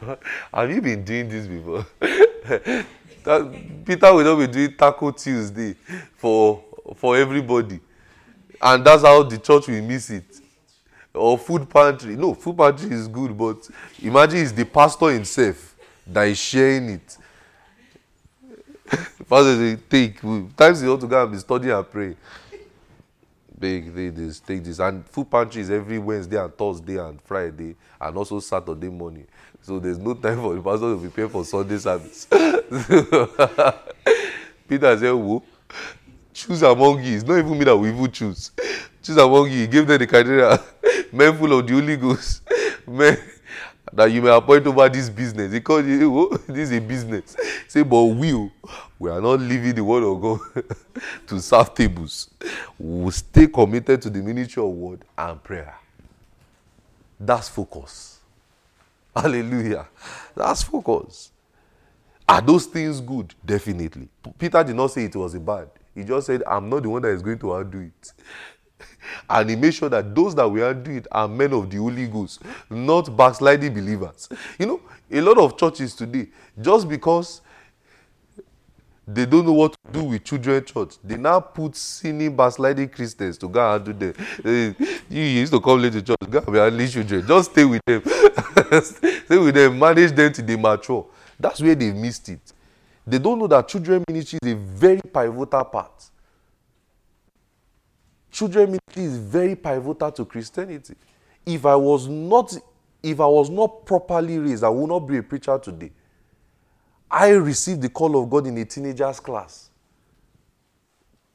Have 0.54 0.70
you 0.70 0.80
been 0.80 1.04
doing 1.04 1.28
this 1.28 1.46
before? 1.46 1.86
that, 2.00 3.84
Peter 3.84 4.14
will 4.14 4.24
not 4.24 4.36
be 4.36 4.46
doing 4.46 4.74
Taco 4.76 5.10
Tuesday 5.10 5.74
for, 6.16 6.62
for 6.96 7.16
everybody 7.16 7.80
and 8.60 8.84
that's 8.84 9.02
how 9.02 9.22
the 9.22 9.38
church 9.38 9.68
will 9.68 9.82
miss 9.82 10.10
it. 10.10 10.24
Or 11.14 11.36
food 11.38 11.68
pantry. 11.68 12.14
No 12.16 12.34
food 12.34 12.56
pantry 12.56 12.90
is 12.92 13.08
good 13.08 13.36
but 13.36 13.68
imagine 14.02 14.38
it's 14.40 14.52
the 14.52 14.64
pastor 14.64 15.10
himself 15.10 15.74
that 16.06 16.22
is 16.28 16.38
sharing 16.38 16.90
it. 16.90 17.16
Pastor 19.28 19.54
say 19.56 19.76
take 19.88 20.20
times 20.56 20.82
you 20.82 20.88
want 20.88 21.00
to 21.00 21.06
go 21.06 21.22
and 21.22 21.30
be 21.32 21.38
studying 21.38 21.72
and 21.72 21.88
pray 21.90 22.16
take 23.60 23.94
take 23.94 24.14
this 24.14 24.40
take 24.40 24.64
this. 24.64 24.78
And 24.80 25.06
food 25.06 25.30
pantry 25.30 25.62
is 25.62 25.70
every 25.70 25.98
wednesday 25.98 26.42
and 26.42 26.52
thursday 26.56 26.96
and 26.96 27.20
friday 27.22 27.76
and 28.00 28.16
also 28.16 28.40
saturday 28.40 28.88
morning. 28.88 29.26
So 29.62 29.78
there's 29.78 29.98
no 29.98 30.14
time 30.14 30.40
for 30.40 30.54
the 30.54 30.62
pastor 30.62 30.94
to 30.94 30.98
prepare 30.98 31.28
for 31.28 31.44
sunday 31.44 31.78
service. 31.78 32.26
Peter 34.68 34.96
say 34.98 35.10
wo 35.10 35.42
choose 36.32 36.62
among 36.62 37.02
you. 37.04 37.16
It's 37.16 37.24
not 37.24 37.38
even 37.38 37.58
me 37.58 37.64
that 37.64 37.76
we 37.76 37.90
even 37.90 38.10
choose. 38.10 38.50
Choose 39.02 39.16
among 39.16 39.50
you. 39.50 39.60
He 39.60 39.66
gave 39.66 39.86
them 39.86 39.98
the 39.98 40.06
criteria. 40.06 40.58
Men 41.12 41.36
full 41.38 41.58
of 41.58 41.66
the 41.66 41.72
Holy 41.72 41.96
Ghost. 41.96 42.42
Men 42.86 43.16
that 43.92 44.06
you 44.12 44.22
may 44.22 44.30
appoint 44.34 44.66
over 44.66 44.88
this 44.88 45.08
business. 45.08 45.52
He 45.52 45.60
called 45.60 45.84
oh, 45.86 46.36
this 46.46 46.70
is 46.70 46.72
a 46.72 46.80
business. 46.80 47.36
Say, 47.66 47.82
but 47.82 48.04
we, 48.04 48.34
oh, 48.34 48.50
we 48.98 49.10
are 49.10 49.20
not 49.20 49.40
leaving 49.40 49.74
the 49.74 49.82
word 49.82 50.04
of 50.04 50.20
God 50.20 50.64
to 51.26 51.40
serve 51.40 51.74
tables. 51.74 52.30
We 52.78 53.04
will 53.04 53.10
stay 53.10 53.46
committed 53.46 54.02
to 54.02 54.10
the 54.10 54.20
ministry 54.20 54.62
of 54.62 54.68
word 54.70 55.00
and 55.16 55.42
prayer. 55.42 55.76
That's 57.18 57.48
focus. 57.48 58.20
Hallelujah. 59.14 59.88
That's 60.36 60.62
focus. 60.62 61.32
Are 62.28 62.40
those 62.40 62.66
things 62.66 63.00
good? 63.00 63.34
Definitely. 63.44 64.08
Peter 64.38 64.62
did 64.62 64.76
not 64.76 64.88
say 64.92 65.04
it 65.04 65.16
was 65.16 65.34
bad. 65.36 65.68
He 66.00 66.06
just 66.06 66.26
said, 66.26 66.42
I'm 66.46 66.68
not 66.68 66.82
the 66.82 66.90
one 66.90 67.02
that 67.02 67.08
is 67.08 67.22
going 67.22 67.38
to 67.40 67.54
undo 67.54 67.80
it. 67.80 68.12
and 69.30 69.50
he 69.50 69.56
made 69.56 69.74
sure 69.74 69.88
that 69.88 70.14
those 70.14 70.34
that 70.34 70.48
will 70.48 70.68
undo 70.68 70.92
it 70.92 71.06
are 71.12 71.28
men 71.28 71.52
of 71.52 71.70
the 71.70 71.76
Holy 71.76 72.06
Ghost, 72.06 72.42
not 72.68 73.14
backsliding 73.16 73.74
believers. 73.74 74.28
You 74.58 74.66
know, 74.66 74.80
a 75.10 75.20
lot 75.20 75.38
of 75.38 75.56
churches 75.56 75.94
today, 75.94 76.28
just 76.60 76.88
because 76.88 77.42
they 79.06 79.26
don't 79.26 79.44
know 79.44 79.52
what 79.52 79.72
to 79.72 79.92
do 79.92 80.04
with 80.04 80.24
children 80.24 80.64
church, 80.64 80.94
they 81.02 81.16
now 81.16 81.40
put 81.40 81.74
sinning 81.74 82.36
backsliding 82.36 82.88
Christians 82.88 83.36
to 83.38 83.48
go 83.48 83.74
and 83.74 83.84
them. 83.98 84.14
You 85.08 85.22
used 85.22 85.52
to 85.52 85.60
come 85.60 85.82
late 85.82 85.92
to 85.94 86.02
church, 86.02 86.18
go 86.28 86.38
and 86.38 86.52
be 86.52 86.58
handling 86.58 86.88
children. 86.88 87.26
Just 87.26 87.50
stay 87.50 87.64
with 87.64 87.82
them. 87.84 88.02
stay 88.82 89.38
with 89.38 89.54
them, 89.54 89.78
manage 89.78 90.12
them 90.12 90.32
till 90.32 90.44
they 90.44 90.56
mature. 90.56 91.06
That's 91.38 91.60
where 91.60 91.74
they 91.74 91.92
missed 91.92 92.28
it. 92.28 92.52
They 93.10 93.18
don't 93.18 93.40
know 93.40 93.48
that 93.48 93.66
children 93.66 94.04
ministry 94.08 94.38
is 94.40 94.52
a 94.52 94.54
very 94.54 95.00
pivotal 95.00 95.64
part. 95.64 96.10
Children 98.30 98.66
ministry 98.66 99.02
is 99.02 99.16
very 99.18 99.56
pivotal 99.56 100.12
to 100.12 100.24
Christianity. 100.24 100.94
If 101.44 101.66
I 101.66 101.74
was 101.74 102.06
not, 102.06 102.56
if 103.02 103.18
I 103.18 103.26
was 103.26 103.50
not 103.50 103.84
properly 103.84 104.38
raised, 104.38 104.62
I 104.62 104.68
would 104.68 104.88
not 104.88 105.00
be 105.00 105.16
a 105.16 105.24
preacher 105.24 105.58
today. 105.58 105.90
I 107.10 107.30
received 107.30 107.82
the 107.82 107.88
call 107.88 108.22
of 108.22 108.30
God 108.30 108.46
in 108.46 108.56
a 108.58 108.64
teenager's 108.64 109.18
class. 109.18 109.70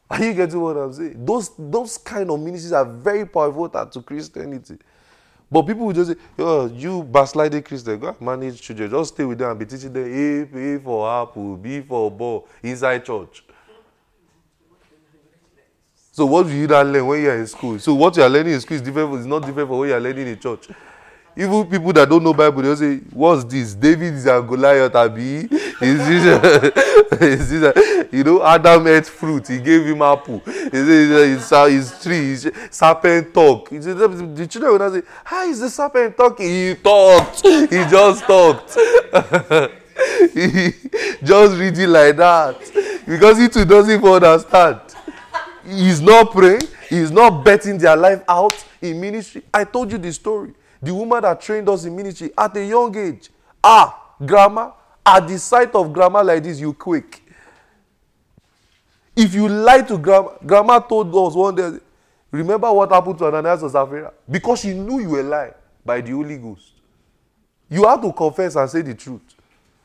Are 0.10 0.24
you 0.24 0.34
getting 0.34 0.62
what 0.62 0.78
I'm 0.78 0.94
saying? 0.94 1.26
Those, 1.26 1.52
those 1.58 1.98
kind 1.98 2.32
of 2.32 2.40
ministries 2.40 2.72
are 2.72 2.86
very 2.86 3.26
pivotal 3.26 3.86
to 3.88 4.02
Christianity. 4.02 4.78
But 5.52 5.62
people 5.64 5.86
will 5.86 5.94
just 5.94 6.12
say, 6.12 6.18
oh, 6.40 6.66
you 6.68 7.04
backsliding 7.04 7.64
Christian, 7.64 8.00
go 8.00 8.16
manage 8.20 8.62
children. 8.62 8.90
Just 8.90 9.14
stay 9.14 9.24
with 9.24 9.38
them 9.38 9.52
and 9.52 9.60
be 9.60 9.66
teaching 9.66 9.94
them 9.94 10.04
A, 10.04 10.76
A 10.76 10.80
for 10.80 11.10
apple, 11.22 11.56
B 11.58 11.82
for 11.82 12.10
ball, 12.10 12.48
inside 12.64 13.06
church. 13.06 13.44
So 16.12 16.26
what 16.26 16.48
do 16.48 16.54
you 16.54 16.66
not 16.66 16.86
learn 16.86 17.06
when 17.06 17.22
you're 17.22 17.36
in 17.38 17.46
school? 17.46 17.78
So 17.78 17.94
what 17.94 18.16
you 18.16 18.24
are 18.24 18.30
learning 18.30 18.54
in 18.54 18.62
school 18.62 18.76
is 18.76 18.82
different. 18.82 19.14
It's 19.16 19.26
not 19.26 19.46
different 19.46 19.68
from 19.68 19.80
what 19.80 19.90
you 19.90 19.94
are 19.94 20.00
learning 20.00 20.28
in 20.28 20.40
church. 20.40 20.70
Even 21.38 21.66
people 21.66 21.92
that 21.92 22.08
don't 22.08 22.24
know 22.24 22.34
Bible, 22.34 22.62
they'll 22.62 22.76
say, 22.78 22.98
What's 23.12 23.44
this? 23.44 23.74
David 23.74 24.14
is 24.14 24.26
a 24.26 24.42
Goliath, 24.42 24.96
Abi. 24.96 25.40
Is 25.42 25.50
this, 25.80 26.74
is 27.22 27.50
this 27.50 27.76
a, 27.76 28.16
you 28.16 28.24
know, 28.24 28.42
Adam 28.42 28.88
ate 28.88 29.06
fruit, 29.06 29.46
he 29.50 29.60
gave 29.60 29.86
him 29.86 30.02
apple. 30.02 30.40
He 30.46 30.52
said, 30.52 31.30
It's 31.36 31.52
uh, 31.52 31.66
his 31.66 32.02
tree, 32.02 32.30
his 32.30 32.50
serpent 32.72 33.34
talk. 33.34 33.70
He 33.70 33.82
said, 33.82 33.98
the 33.98 34.48
children 34.48 34.72
will 34.72 34.80
not 34.80 34.94
say, 34.94 35.02
How 35.26 35.46
is 35.46 35.60
the 35.60 35.70
serpent 35.70 36.16
talking? 36.16 36.48
He 36.48 36.76
talked. 36.76 37.42
He 37.46 37.68
just 37.68 38.24
talked. 38.24 38.74
he 40.34 40.72
just 41.22 41.58
reading 41.58 41.90
like 41.90 42.16
that. 42.16 43.02
Because 43.06 43.38
he 43.38 43.50
too 43.50 43.66
doesn't 43.66 43.94
even 43.94 44.24
understand. 44.24 44.80
He's 45.68 46.00
not 46.00 46.32
praying, 46.32 46.62
he's 46.90 47.12
not 47.12 47.44
betting 47.44 47.78
their 47.78 47.98
life 47.98 48.24
out 48.30 48.56
in 48.82 49.02
ministry. 49.02 49.42
I 49.54 49.66
told 49.66 49.92
you 49.92 49.98
the 49.98 50.14
story. 50.14 50.54
The 50.82 50.94
woman 50.94 51.22
that 51.22 51.42
trained 51.42 51.70
us 51.70 51.86
in 51.86 51.96
ministry 51.96 52.32
at 52.38 52.56
a 52.58 52.66
young 52.66 52.96
age. 52.98 53.30
Ah, 53.64 54.14
grandma, 54.24 54.72
at 55.06 55.28
the 55.28 55.38
sight 55.40 55.74
of 55.76 55.92
grandma 55.94 56.22
like 56.22 56.44
this, 56.44 56.60
you 56.60 56.74
quake. 56.74 57.22
If 59.16 59.34
you 59.34 59.48
lie 59.48 59.82
to 59.84 59.98
grandma, 59.98 60.32
grandma 60.46 60.80
told 60.80 61.08
us 61.16 61.36
one 61.36 61.56
day, 61.56 61.72
remember 62.32 62.72
what 62.72 62.92
happened 62.92 63.18
to 63.20 63.26
Ananias 63.26 63.62
and 63.64 63.72
Sapphira? 63.72 64.12
Because 64.30 64.60
she 64.60 64.74
knew 64.74 65.00
you 65.00 65.10
were 65.10 65.24
lying 65.24 65.54
by 65.86 66.02
the 66.02 66.12
Holy 66.12 66.38
Ghost. 66.38 66.74
You 67.70 67.86
have 67.88 68.02
to 68.02 68.12
confess 68.12 68.56
and 68.56 68.70
say 68.70 68.82
the 68.82 68.94
truth. 68.94 69.22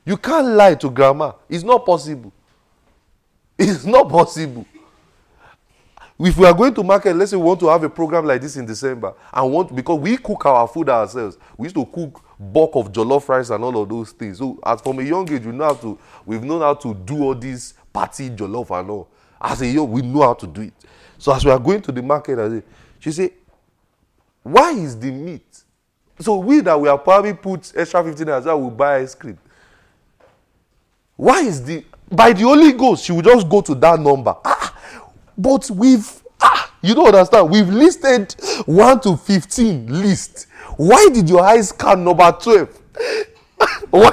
You 0.05 0.17
can't 0.17 0.49
lie 0.49 0.75
to 0.75 0.91
grandma. 0.91 1.33
It's 1.49 1.65
not 1.65 1.87
possible. 1.87 2.33
It's 3.59 3.85
not 3.85 4.09
possible. 4.09 4.67
If 6.23 6.37
we 6.37 6.45
are 6.45 6.53
going 6.53 6.75
to 6.75 6.83
market, 6.83 7.17
let's 7.17 7.31
say 7.31 7.37
we 7.39 7.45
want 7.45 7.61
to 7.61 7.69
have 7.69 7.83
a 7.83 7.89
program 7.89 8.27
like 8.27 8.43
this 8.43 8.57
in 8.57 8.67
December, 8.67 9.15
and 9.33 9.51
want 9.51 9.75
because 9.75 9.99
we 9.99 10.19
cook 10.19 10.45
our 10.45 10.69
food 10.69 10.91
ourselves. 10.91 11.39
We 11.57 11.65
used 11.65 11.77
to 11.77 11.87
cook 11.87 12.23
bulk 12.39 12.73
of 12.75 12.93
jollof 12.93 13.27
rice 13.29 13.49
and 13.49 13.65
all 13.65 13.81
of 13.83 13.89
those 13.89 14.13
things. 14.13 14.39
So, 14.39 14.59
as 14.65 14.83
from 14.83 14.99
a 14.99 15.03
young 15.03 15.31
age, 15.33 15.47
we 15.47 15.53
know 15.53 15.65
how 15.65 15.75
to. 15.75 15.99
We've 16.27 16.45
known 16.45 16.61
how 16.61 16.75
to 16.75 16.93
do 16.95 17.23
all 17.23 17.35
these 17.35 17.73
party 17.91 18.29
jollof 18.29 18.79
and 18.79 18.91
all. 18.91 19.09
As 19.41 19.63
a 19.63 19.67
young, 19.67 19.91
we 19.91 20.03
know 20.03 20.21
how 20.21 20.35
to 20.35 20.47
do 20.47 20.61
it. 20.61 20.75
So, 21.17 21.35
as 21.35 21.43
we 21.43 21.51
are 21.51 21.59
going 21.59 21.81
to 21.83 21.93
the 21.93 22.03
market, 22.03 22.39
I 22.39 22.49
say, 22.51 22.63
she 22.99 23.13
say, 23.13 23.33
"Why 24.43 24.73
is 24.73 24.99
the 24.99 25.11
meat?" 25.11 25.65
So 26.21 26.37
we 26.37 26.61
that 26.61 26.79
we 26.79 26.91
are 26.91 26.99
probably 26.99 27.33
put 27.33 27.73
extra 27.75 28.05
fifteen 28.05 28.29
as 28.29 28.45
well, 28.45 28.61
will 28.61 28.71
buy 28.71 28.99
ice 28.99 29.15
cream. 29.15 29.39
Why 31.17 31.41
is 31.41 31.65
the 31.65 31.83
by 32.13 32.35
the 32.35 32.43
Holy 32.43 32.73
Ghost 32.73 33.05
she 33.07 33.13
will 33.13 33.23
just 33.23 33.49
go 33.49 33.63
to 33.63 33.75
that 33.77 33.99
number? 33.99 34.37
Ah, 34.45 34.77
but 35.41 35.71
we've 35.71 36.23
ah, 36.41 36.73
you 36.83 36.95
don't 36.95 37.07
understand. 37.09 37.51
We've 37.51 37.69
listed 37.69 38.35
one 38.67 39.01
to 39.01 39.17
fifteen 39.17 39.87
list. 40.03 40.47
Why 40.77 41.09
did 41.13 41.29
your 41.29 41.43
eyes 41.43 41.71
scan 41.71 42.05
number 42.05 42.31
twelve? 42.33 42.69
why? 43.91 44.11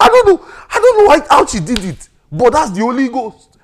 I 0.00 0.08
don't 0.08 0.26
know. 0.28 0.48
I 0.70 0.80
don't 0.80 0.98
know 0.98 1.04
why, 1.06 1.20
how 1.28 1.46
she 1.46 1.60
did 1.60 1.84
it, 1.84 2.08
but 2.30 2.52
that's 2.52 2.70
the 2.70 2.80
Holy 2.80 3.08
Ghost. 3.08 3.58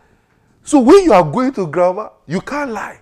So 0.65 0.81
when 0.81 1.05
you 1.05 1.13
are 1.13 1.25
going 1.25 1.53
to 1.55 1.67
grandma, 1.67 2.11
you 2.27 2.41
can't 2.41 2.71
lie. 2.71 3.01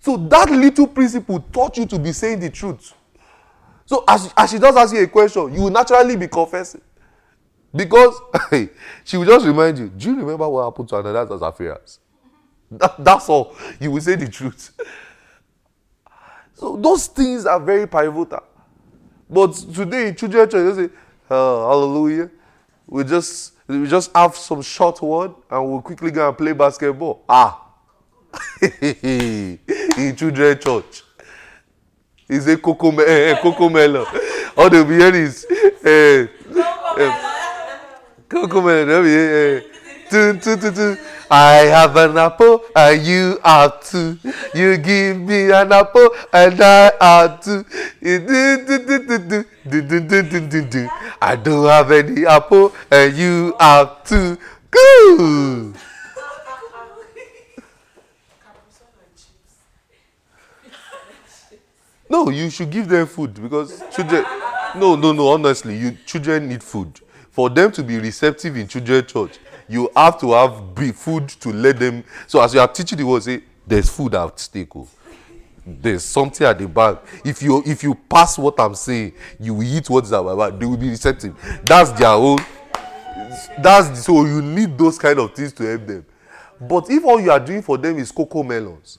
So 0.00 0.16
that 0.16 0.50
little 0.50 0.86
principle 0.86 1.40
taught 1.52 1.76
you 1.76 1.86
to 1.86 1.98
be 1.98 2.12
saying 2.12 2.40
the 2.40 2.50
truth. 2.50 2.92
So 3.86 4.04
as, 4.08 4.32
as 4.36 4.50
she 4.50 4.58
does 4.58 4.76
ask 4.76 4.94
you 4.94 5.02
a 5.02 5.06
question, 5.06 5.54
you 5.54 5.62
will 5.62 5.70
naturally 5.70 6.16
be 6.16 6.28
confessing. 6.28 6.80
Because 7.74 8.20
she 9.04 9.16
will 9.16 9.24
just 9.24 9.46
remind 9.46 9.78
you, 9.78 9.88
do 9.88 10.10
you 10.10 10.16
remember 10.16 10.48
what 10.48 10.64
happened 10.64 10.88
to 10.90 10.98
and 10.98 11.42
affairs? 11.42 11.98
That, 12.70 13.02
that's 13.04 13.28
all. 13.28 13.54
You 13.80 13.90
will 13.90 14.00
say 14.00 14.16
the 14.16 14.28
truth. 14.28 14.72
So 16.54 16.76
those 16.76 17.06
things 17.06 17.44
are 17.46 17.58
very 17.60 17.86
pivotal. 17.86 18.42
But 19.28 19.52
today 19.52 20.12
children 20.12 20.48
church, 20.48 20.76
they 20.76 20.86
say, 20.86 20.92
oh, 21.30 21.68
hallelujah. 21.68 22.30
We 22.86 23.04
just 23.04 23.54
we 23.66 23.86
just 23.88 24.14
have 24.14 24.36
some 24.36 24.60
short 24.62 25.00
word 25.00 25.32
and 25.50 25.70
we'll 25.70 25.80
quickly 25.82 26.10
go 26.10 26.28
and 26.28 26.36
play 26.36 26.52
basketball. 26.52 27.24
Ah. 27.28 27.58
in 28.82 29.58
children 30.16 30.58
church. 30.58 31.02
He 32.28 32.38
say 32.40 32.56
coco, 32.56 32.90
eh, 33.00 33.32
eh, 33.32 33.40
coco 33.42 33.68
melon. 33.68 34.06
All 34.56 34.70
they 34.70 34.84
be 34.84 34.94
hearing 34.94 35.14
is 35.22 35.46
eh, 35.84 36.26
coco 36.52 36.96
melon. 36.98 37.31
Cocomelon, 38.32 39.04
yeah. 39.04 39.60
Dun, 40.10 40.38
dun, 40.38 40.58
dun, 40.58 40.74
dun. 40.74 40.98
I 41.30 41.68
have 41.68 41.96
an 41.96 42.16
apple 42.16 42.64
and 42.74 43.06
you 43.06 43.38
have 43.44 43.84
two. 43.84 44.18
You 44.54 44.78
give 44.78 45.18
me 45.18 45.50
an 45.52 45.70
apple 45.70 46.08
and 46.32 46.58
I 46.58 46.92
have 46.98 47.44
two. 47.44 47.64
I 51.20 51.36
don't 51.36 51.66
have 51.68 51.90
any 51.90 52.24
apple 52.24 52.72
and 52.90 53.16
you 53.16 53.54
have 53.60 54.02
two. 54.04 54.38
Cool. 54.70 55.74
No, 62.08 62.30
you 62.30 62.48
should 62.48 62.70
give 62.70 62.88
them 62.88 63.06
food 63.06 63.34
because 63.34 63.82
children. 63.94 64.24
No, 64.74 64.96
no, 64.96 65.12
no. 65.12 65.28
Honestly, 65.28 65.76
you 65.76 65.98
children 66.06 66.48
need 66.48 66.62
food. 66.62 67.00
For 67.32 67.48
them 67.48 67.72
to 67.72 67.82
be 67.82 67.98
receptive 67.98 68.56
in 68.58 68.68
children 68.68 69.06
church, 69.06 69.38
you 69.66 69.90
have 69.96 70.20
to 70.20 70.32
have 70.32 70.62
food 70.94 71.28
to 71.28 71.50
let 71.50 71.78
them. 71.78 72.04
So 72.26 72.42
as 72.42 72.52
you 72.52 72.60
are 72.60 72.68
teaching 72.68 72.98
the 72.98 73.06
word, 73.06 73.22
say 73.22 73.42
there's 73.66 73.88
food 73.88 74.14
at 74.14 74.38
stake. 74.38 74.76
Oh. 74.76 74.86
There's 75.64 76.04
something 76.04 76.46
at 76.46 76.58
the 76.58 76.68
back. 76.68 76.98
If 77.24 77.42
you 77.42 77.62
if 77.64 77.82
you 77.82 77.94
pass 77.94 78.36
what 78.36 78.60
I'm 78.60 78.74
saying, 78.74 79.14
you 79.40 79.54
will 79.54 79.62
eat 79.62 79.88
what's 79.88 80.12
at 80.12 80.22
my 80.22 80.34
back. 80.34 80.58
They 80.60 80.66
will 80.66 80.76
be 80.76 80.90
receptive. 80.90 81.34
That's 81.64 81.90
their 81.92 82.08
own. 82.08 82.38
That's 83.62 84.04
so 84.04 84.26
you 84.26 84.42
need 84.42 84.76
those 84.76 84.98
kind 84.98 85.18
of 85.18 85.34
things 85.34 85.52
to 85.54 85.62
help 85.64 85.86
them. 85.86 86.04
But 86.60 86.90
if 86.90 87.04
all 87.04 87.20
you 87.20 87.30
are 87.30 87.40
doing 87.40 87.62
for 87.62 87.78
them 87.78 87.98
is 87.98 88.12
Cocomelons 88.12 88.98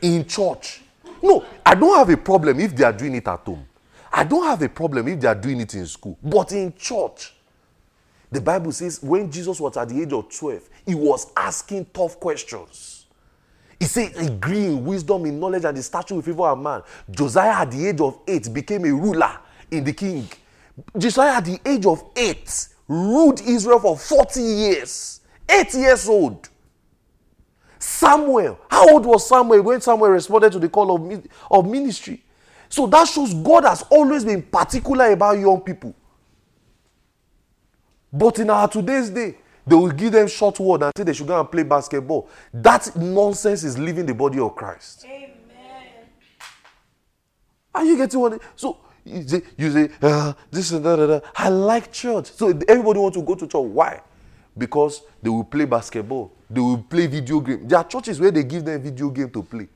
in 0.00 0.24
church, 0.26 0.82
no, 1.22 1.44
I 1.64 1.74
don't 1.74 1.96
have 1.96 2.10
a 2.10 2.16
problem 2.16 2.60
if 2.60 2.76
they 2.76 2.84
are 2.84 2.92
doing 2.92 3.16
it 3.16 3.26
at 3.26 3.40
home. 3.40 3.66
I 4.12 4.22
don't 4.24 4.44
have 4.44 4.62
a 4.62 4.68
problem 4.68 5.08
if 5.08 5.20
they 5.20 5.26
are 5.28 5.34
doing 5.34 5.60
it 5.60 5.74
in 5.74 5.86
school. 5.86 6.16
But 6.22 6.52
in 6.52 6.74
church, 6.76 7.34
the 8.30 8.40
Bible 8.40 8.72
says 8.72 9.02
when 9.02 9.30
Jesus 9.30 9.60
was 9.60 9.76
at 9.76 9.88
the 9.88 10.02
age 10.02 10.12
of 10.12 10.28
12, 10.34 10.68
he 10.86 10.94
was 10.94 11.30
asking 11.36 11.86
tough 11.92 12.18
questions. 12.18 13.06
He 13.78 13.86
said, 13.86 14.16
he 14.16 14.30
grew 14.30 14.56
in 14.56 14.84
wisdom, 14.84 15.26
in 15.26 15.38
knowledge, 15.38 15.64
and 15.64 15.76
the 15.76 15.82
stature 15.82 16.14
with 16.14 16.24
favor 16.24 16.48
of 16.48 16.58
man. 16.58 16.82
Josiah 17.10 17.62
at 17.62 17.70
the 17.70 17.86
age 17.88 18.00
of 18.00 18.18
eight 18.26 18.52
became 18.52 18.84
a 18.84 18.92
ruler 18.92 19.38
in 19.70 19.84
the 19.84 19.92
king. 19.92 20.28
Josiah 20.96 21.36
at 21.36 21.44
the 21.44 21.60
age 21.64 21.84
of 21.86 22.02
eight 22.16 22.68
ruled 22.88 23.40
Israel 23.42 23.78
for 23.78 23.98
40 23.98 24.40
years. 24.40 25.20
Eight 25.48 25.74
years 25.74 26.08
old. 26.08 26.48
Samuel, 27.78 28.58
how 28.68 28.88
old 28.88 29.04
was 29.06 29.28
Samuel 29.28 29.62
when 29.62 29.80
Samuel 29.80 30.10
responded 30.10 30.52
to 30.52 30.58
the 30.58 30.68
call 30.68 30.96
of, 30.96 31.26
of 31.50 31.70
ministry? 31.70 32.22
So 32.68 32.86
that 32.88 33.06
shows 33.06 33.32
God 33.32 33.64
has 33.64 33.82
always 33.90 34.24
been 34.24 34.42
particular 34.42 35.12
about 35.12 35.38
young 35.38 35.60
people. 35.60 35.94
But 38.16 38.38
in 38.38 38.48
our 38.48 38.66
today's 38.66 39.10
day, 39.10 39.36
they 39.66 39.74
will 39.74 39.90
give 39.90 40.12
them 40.12 40.26
short 40.28 40.58
word 40.58 40.82
and 40.82 40.92
say 40.96 41.04
they 41.04 41.12
should 41.12 41.26
go 41.26 41.38
and 41.38 41.50
play 41.50 41.64
basketball. 41.64 42.28
That 42.52 42.96
nonsense 42.96 43.62
is 43.64 43.76
leaving 43.76 44.06
the 44.06 44.14
body 44.14 44.38
of 44.38 44.54
Christ. 44.54 45.04
Amen. 45.04 45.28
Are 47.74 47.84
you 47.84 47.96
getting 47.96 48.20
what? 48.20 48.40
So 48.54 48.78
you 49.04 49.22
say, 49.28 49.42
you 49.58 49.70
say 49.70 49.90
uh, 50.00 50.32
this 50.50 50.70
and 50.72 50.84
that, 50.84 50.96
that, 50.96 51.06
that. 51.06 51.24
I 51.34 51.48
like 51.50 51.92
church. 51.92 52.32
So 52.32 52.48
everybody 52.66 53.00
wants 53.00 53.18
to 53.18 53.22
go 53.22 53.34
to 53.34 53.46
church. 53.46 53.60
Why? 53.60 54.00
Because 54.56 55.02
they 55.20 55.28
will 55.28 55.44
play 55.44 55.66
basketball. 55.66 56.32
They 56.48 56.60
will 56.60 56.78
play 56.78 57.06
video 57.08 57.40
game. 57.40 57.68
There 57.68 57.78
are 57.78 57.84
churches 57.84 58.18
where 58.18 58.30
they 58.30 58.44
give 58.44 58.64
them 58.64 58.82
video 58.82 59.10
game 59.10 59.28
to 59.30 59.42
play. 59.42 59.68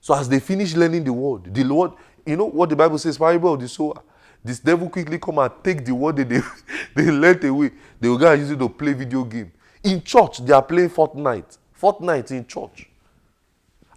So 0.00 0.14
as 0.14 0.28
they 0.28 0.40
finish 0.40 0.74
learning 0.74 1.04
the 1.04 1.12
word, 1.12 1.52
the 1.52 1.64
Lord, 1.64 1.92
you 2.24 2.36
know 2.36 2.46
what 2.46 2.70
the 2.70 2.76
Bible 2.76 2.98
says, 2.98 3.18
parable 3.18 3.52
of 3.52 3.60
the 3.60 3.68
sower. 3.68 4.00
This 4.44 4.58
devil 4.58 4.88
quickly 4.88 5.18
come 5.18 5.38
and 5.38 5.52
take 5.62 5.84
the 5.84 5.94
word 5.94 6.16
they, 6.16 6.40
they 6.96 7.10
learned 7.10 7.44
away. 7.44 7.70
They 8.00 8.08
will 8.08 8.18
go 8.18 8.32
and 8.32 8.40
use 8.40 8.50
it 8.50 8.58
to 8.58 8.68
play 8.68 8.92
video 8.92 9.24
game. 9.24 9.52
In 9.84 10.02
church, 10.02 10.38
they 10.44 10.52
are 10.52 10.62
playing 10.62 10.90
Fortnite. 10.90 11.58
Fortnite 11.80 12.30
in 12.32 12.46
church. 12.46 12.88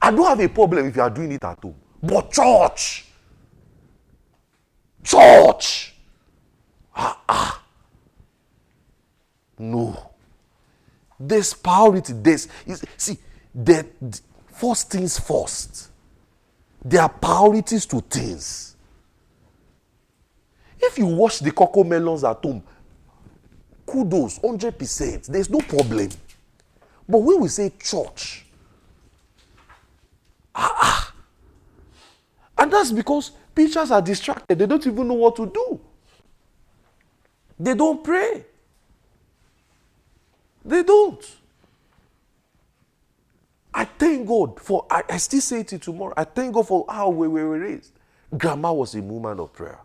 I 0.02 0.12
don't 0.12 0.26
have 0.26 0.40
a 0.40 0.48
problem 0.50 0.88
if 0.88 0.96
you 0.96 1.02
are 1.02 1.10
doing 1.10 1.32
it 1.32 1.44
at 1.44 1.60
home. 1.60 1.76
But 2.02 2.32
church, 2.32 3.06
church, 5.04 5.96
ah, 6.96 7.22
ah, 7.28 7.64
no. 9.58 10.12
There's 11.20 11.54
priority. 11.54 12.14
There's 12.14 12.48
is- 12.66 12.84
see, 12.98 13.18
the 13.54 13.86
first 14.54 14.92
things 14.92 15.18
first. 15.18 15.90
There 16.84 17.02
are 17.02 17.10
priorities 17.10 17.86
to 17.88 18.02
things. 18.02 18.75
If 20.80 20.98
you 20.98 21.06
wash 21.06 21.40
the 21.40 21.52
Cocomelons 21.52 22.30
at 22.30 22.44
home, 22.44 22.64
kudos, 23.86 24.40
hundred 24.40 24.78
percent. 24.78 25.24
There's 25.24 25.50
no 25.50 25.60
problem. 25.60 26.10
But 27.08 27.20
when 27.20 27.40
we 27.42 27.48
say 27.48 27.72
church, 27.82 28.46
ah, 30.54 30.76
ah. 30.80 31.14
And 32.58 32.72
that's 32.72 32.92
because 32.92 33.32
preachers 33.54 33.92
are 33.92 34.02
distracted. 34.02 34.58
They 34.58 34.66
don't 34.66 34.86
even 34.86 35.08
know 35.08 35.14
what 35.16 35.36
to 35.38 35.46
do. 35.46 35.80
They 37.60 37.74
don't 37.74 38.04
pray. 38.04 38.46
They 40.64 40.84
don't. 40.84 41.24
I 43.74 43.86
thank 43.86 44.28
God 44.28 44.60
for, 44.60 44.86
I, 44.90 45.04
I 45.10 45.18
still 45.18 45.42
say 45.42 45.60
it 45.60 45.68
tomorrow. 45.68 46.14
I 46.16 46.24
thank 46.24 46.54
God 46.54 46.68
for 46.68 46.86
how 46.90 47.10
we 47.10 47.28
were 47.28 47.60
raised. 47.60 47.92
Grandma 48.36 48.72
was 48.74 48.96
a 48.96 49.02
woman 49.02 49.40
of 49.40 49.54
prayer. 49.54 49.80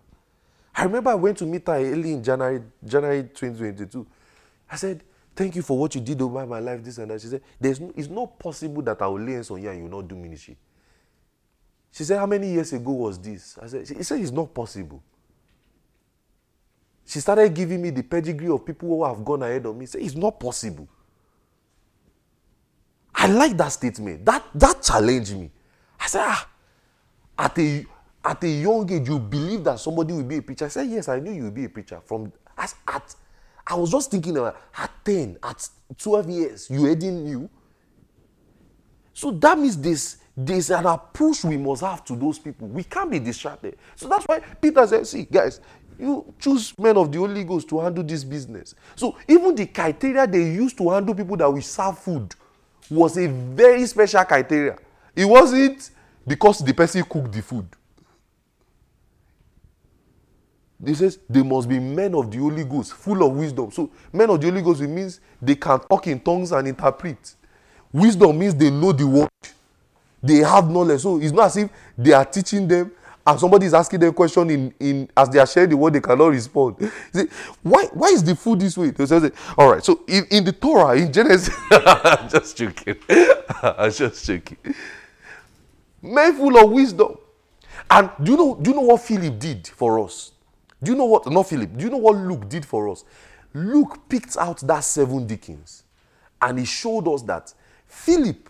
I 0.81 0.85
remember 0.85 1.11
I 1.11 1.15
went 1.15 1.37
to 1.37 1.45
meet 1.45 1.67
her 1.67 1.75
early 1.75 2.15
in 2.15 2.25
January, 2.25 2.63
January 2.83 3.25
2022. 3.25 4.07
I 4.71 4.77
said, 4.77 5.03
Thank 5.37 5.55
you 5.55 5.61
for 5.61 5.79
what 5.79 5.95
you 5.95 6.01
did 6.01 6.21
over 6.23 6.47
my 6.47 6.59
life, 6.59 6.83
this 6.83 6.97
and 6.97 7.11
that. 7.11 7.21
She 7.21 7.27
said, 7.27 7.43
There's 7.61 7.79
no, 7.79 7.93
It's 7.95 8.09
not 8.09 8.39
possible 8.39 8.81
that 8.85 9.03
I 9.03 9.07
will 9.07 9.21
lay 9.21 9.35
hands 9.35 9.51
on 9.51 9.61
you 9.63 9.69
and 9.69 9.77
you 9.77 9.85
will 9.85 10.01
not 10.01 10.09
do 10.09 10.17
ministry. 10.17 10.57
She 11.93 12.03
said, 12.03 12.19
How 12.19 12.25
many 12.25 12.51
years 12.53 12.73
ago 12.73 12.93
was 12.93 13.19
this? 13.19 13.59
I 13.61 13.67
said, 13.67 13.89
He 13.89 14.03
said, 14.03 14.21
It's 14.21 14.31
not 14.31 14.55
possible. 14.55 15.03
She 17.05 17.21
started 17.21 17.53
giving 17.53 17.83
me 17.83 17.91
the 17.91 18.03
pedigree 18.03 18.49
of 18.49 18.65
people 18.65 18.89
who 18.89 19.05
have 19.05 19.23
gone 19.23 19.43
ahead 19.43 19.67
of 19.67 19.77
me. 19.77 19.85
Say, 19.85 20.01
It's 20.01 20.15
not 20.17 20.41
possible. 20.41 20.89
I 23.15 23.27
like 23.27 23.55
that 23.59 23.69
statement. 23.69 24.25
That, 24.25 24.47
that 24.55 24.83
challenged 24.83 25.37
me. 25.37 25.51
I 26.01 26.07
said, 26.07 26.23
Ah, 26.25 26.49
at 27.39 27.59
a, 27.59 27.85
at 28.25 28.43
a 28.45 28.49
young 28.49 28.91
age, 28.91 29.09
you 29.09 29.19
believe 29.19 29.65
that 29.65 29.81
somebody 29.81 30.13
will 30.13 30.25
be 30.25 30.37
a 30.39 30.43
preacher. 30.43 30.67
I 30.67 30.69
said, 30.69 30.89
Yes, 30.89 31.09
I 31.09 31.21
knew 31.21 31.33
you 31.33 31.45
would 31.45 31.55
be 31.55 31.65
a 31.65 31.69
preacher. 31.69 32.01
From 32.05 32.33
as, 32.57 32.75
at, 32.87 33.15
I 33.67 33.75
was 33.75 33.91
just 33.91 34.11
thinking 34.11 34.37
about 34.37 34.61
at 34.77 34.91
10, 35.05 35.39
at 35.43 35.69
12 35.97 36.31
years, 36.31 36.71
you 36.71 36.81
already 36.85 37.11
knew. 37.11 37.49
So 39.15 39.31
that 39.31 39.59
means 39.59 39.77
this 39.77 40.19
there's 40.37 40.71
an 40.71 40.87
approach 40.87 41.45
we 41.45 41.57
must 41.57 41.83
have 41.83 42.05
to 42.05 42.17
those 42.17 42.39
people. 42.39 42.69
We 42.69 42.85
can't 42.85 43.11
be 43.11 43.19
distracted. 43.19 43.77
So 43.97 44.09
that's 44.09 44.25
why 44.25 44.41
Peter 44.41 44.87
said, 44.87 45.07
See, 45.07 45.25
guys, 45.25 45.61
you 45.99 46.33
choose 46.39 46.77
men 46.79 46.97
of 46.97 47.13
the 47.13 47.19
Holy 47.19 47.45
Ghost 47.45 47.69
to 47.69 47.81
handle 47.81 48.03
this 48.03 48.25
business. 48.25 48.75
So 48.97 49.17
even 49.29 49.55
the 49.55 49.67
criteria 49.67 50.27
they 50.27 50.43
used 50.43 50.79
to 50.79 50.91
handle 50.91 51.15
people 51.15 51.37
that 51.37 51.51
will 51.51 51.61
serve 51.61 51.99
food 51.99 52.35
was 52.91 53.19
a 53.19 53.29
very 53.29 53.87
special 53.87 54.25
criteria. 54.25 54.79
It 55.15 55.25
wasn't 55.27 55.91
because 56.27 56.61
the 56.61 56.73
person 56.73 57.03
cooked 57.05 57.33
the 57.33 57.43
food. 57.43 57.67
He 60.85 60.95
says 60.95 61.19
they 61.29 61.43
must 61.43 61.69
be 61.69 61.79
men 61.79 62.15
of 62.15 62.31
the 62.31 62.39
Holy 62.39 62.65
Ghost, 62.65 62.95
full 62.95 63.23
of 63.23 63.33
wisdom. 63.33 63.71
So 63.71 63.91
men 64.13 64.31
of 64.31 64.41
the 64.41 64.49
Holy 64.49 64.63
Ghost 64.63 64.81
it 64.81 64.89
means 64.89 65.21
they 65.41 65.55
can 65.55 65.81
talk 65.81 66.07
in 66.07 66.21
tongues 66.21 66.53
and 66.53 66.67
interpret. 66.67 67.35
Wisdom 67.93 68.39
means 68.39 68.55
they 68.55 68.71
know 68.71 68.93
the 68.93 69.07
word. 69.07 69.29
They 70.23 70.37
have 70.37 70.71
knowledge. 70.71 71.01
So 71.01 71.21
it's 71.21 71.33
not 71.33 71.47
as 71.47 71.57
if 71.59 71.71
they 71.99 72.13
are 72.13 72.25
teaching 72.25 72.67
them 72.67 72.93
and 73.27 73.39
somebody 73.39 73.67
is 73.67 73.75
asking 73.75 74.01
them 74.01 74.15
question 74.15 74.49
in, 74.51 74.75
in 74.81 75.09
as 75.17 75.29
they 75.29 75.39
are 75.39 75.47
sharing 75.47 75.71
the 75.71 75.77
word, 75.77 75.93
they 75.93 76.01
cannot 76.01 76.29
respond. 76.29 76.77
Say, 77.13 77.27
why, 77.63 77.87
why 77.93 78.09
is 78.09 78.25
the 78.25 78.35
food 78.35 78.61
this 78.61 78.77
way? 78.77 78.91
They 78.91 79.07
say, 79.07 79.31
all 79.59 79.71
right. 79.71 79.85
So 79.85 80.01
in, 80.09 80.25
in 80.31 80.45
the 80.45 80.53
Torah, 80.53 80.97
in 80.97 81.13
Genesis, 81.13 81.55
I'm 81.71 82.29
just 82.29 82.57
joking. 82.57 82.97
I'm 83.63 83.93
just 83.93 84.25
joking. 84.25 84.57
Men 86.03 86.35
full 86.35 86.57
of 86.59 86.71
wisdom. 86.71 87.19
And 87.91 88.11
do 88.23 88.33
you 88.33 88.37
know, 88.39 88.55
do 88.61 88.71
you 88.71 88.77
know 88.77 88.83
what 88.83 89.03
Philip 89.03 89.39
did 89.39 89.69
for 89.69 90.03
us? 90.03 90.33
Do 90.83 90.93
you 90.93 90.97
know 90.97 91.05
what, 91.05 91.31
not 91.31 91.49
Philip, 91.49 91.77
do 91.77 91.85
you 91.85 91.91
know 91.91 91.99
what 91.99 92.17
Luke 92.17 92.49
did 92.49 92.65
for 92.65 92.89
us? 92.89 93.05
Luke 93.53 94.09
picked 94.09 94.37
out 94.37 94.61
that 94.61 94.81
seven 94.81 95.27
deacons 95.27 95.85
and 96.41 96.59
he 96.59 96.65
showed 96.65 97.07
us 97.09 97.23
that 97.23 97.53
Philip, 97.87 98.49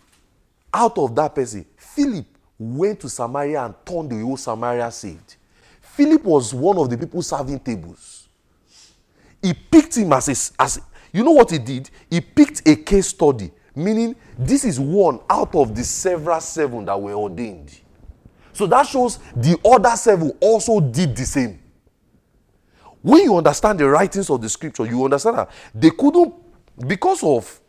out 0.73 0.97
of 0.97 1.15
that 1.15 1.35
person, 1.35 1.65
Philip 1.75 2.25
went 2.57 2.99
to 3.01 3.09
Samaria 3.09 3.65
and 3.65 3.75
turned 3.85 4.11
the 4.11 4.19
whole 4.19 4.37
Samaria 4.37 4.91
saved. 4.91 5.35
Philip 5.81 6.23
was 6.23 6.53
one 6.53 6.77
of 6.77 6.89
the 6.89 6.97
people 6.97 7.21
serving 7.21 7.59
tables. 7.59 8.29
He 9.41 9.53
picked 9.53 9.97
him 9.97 10.13
as 10.13 10.29
a, 10.29 10.61
as 10.61 10.79
you 11.11 11.23
know 11.23 11.31
what 11.31 11.51
he 11.51 11.57
did? 11.57 11.89
He 12.09 12.21
picked 12.21 12.67
a 12.67 12.75
case 12.75 13.07
study, 13.07 13.51
meaning 13.75 14.15
this 14.37 14.63
is 14.63 14.79
one 14.79 15.19
out 15.29 15.53
of 15.55 15.75
the 15.75 15.83
several 15.83 16.39
seven 16.39 16.85
that 16.85 17.01
were 17.01 17.13
ordained. 17.13 17.77
So 18.53 18.67
that 18.67 18.85
shows 18.85 19.17
the 19.35 19.57
other 19.65 19.95
seven 19.97 20.31
also 20.39 20.79
did 20.79 21.15
the 21.15 21.25
same. 21.25 21.60
When 23.01 23.23
you 23.23 23.35
understand 23.35 23.79
the 23.79 23.89
writings 23.89 24.29
of 24.29 24.41
the 24.41 24.49
scripture, 24.49 24.85
you 24.85 25.03
understand 25.03 25.37
that 25.37 25.51
they 25.73 25.89
couldn't, 25.89 26.33
because 26.87 27.23
of 27.23 27.59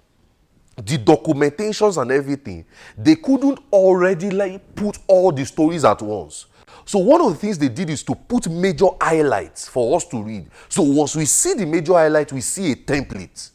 the 0.77 0.99
documentations 0.99 2.01
and 2.01 2.11
everything, 2.11 2.65
they 2.97 3.17
couldn't 3.17 3.59
already 3.73 4.31
like 4.31 4.75
put 4.75 4.99
all 5.07 5.33
the 5.33 5.45
stories 5.45 5.85
at 5.85 6.01
once. 6.03 6.47
So 6.85 6.99
one 6.99 7.21
of 7.21 7.33
the 7.33 7.39
things 7.39 7.59
they 7.59 7.69
did 7.69 7.91
is 7.91 8.03
to 8.05 8.15
put 8.15 8.49
major 8.49 8.89
highlights 9.01 9.69
for 9.69 9.97
us 9.97 10.05
to 10.07 10.23
read. 10.23 10.49
So 10.69 10.83
once 10.83 11.15
we 11.15 11.25
see 11.25 11.55
the 11.55 11.67
major 11.67 11.93
highlight, 11.93 12.33
we 12.33 12.41
see 12.41 12.73
a 12.73 12.77
template. 12.77 13.51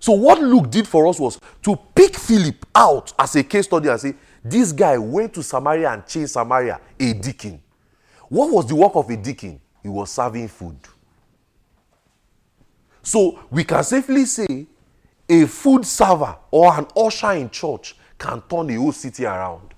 So 0.00 0.12
what 0.12 0.40
Luke 0.40 0.70
did 0.70 0.86
for 0.88 1.06
us 1.06 1.18
was 1.18 1.38
to 1.62 1.76
pick 1.94 2.16
Philip 2.16 2.66
out 2.74 3.12
as 3.18 3.36
a 3.36 3.44
case 3.44 3.66
study 3.66 3.88
and 3.88 4.00
say, 4.00 4.14
this 4.44 4.72
guy 4.72 4.98
went 4.98 5.34
to 5.34 5.42
Samaria 5.42 5.90
and 5.90 6.06
changed 6.06 6.30
Samaria, 6.30 6.80
a 6.98 7.12
deacon. 7.14 7.60
What 8.28 8.50
was 8.50 8.66
the 8.66 8.74
work 8.74 8.94
of 8.94 9.08
a 9.10 9.16
deacon? 9.16 9.60
He 9.82 9.88
was 9.88 10.10
serving 10.10 10.48
food. 10.48 10.76
So 13.04 13.38
we 13.50 13.64
can 13.64 13.84
safely 13.84 14.24
say 14.24 14.66
a 15.28 15.46
food 15.46 15.84
server 15.84 16.36
or 16.50 16.76
an 16.76 16.86
usher 16.96 17.32
in 17.32 17.50
church 17.50 17.94
can 18.18 18.42
turn 18.48 18.66
the 18.66 18.74
whole 18.74 18.92
city 18.92 19.26
around. 19.26 19.74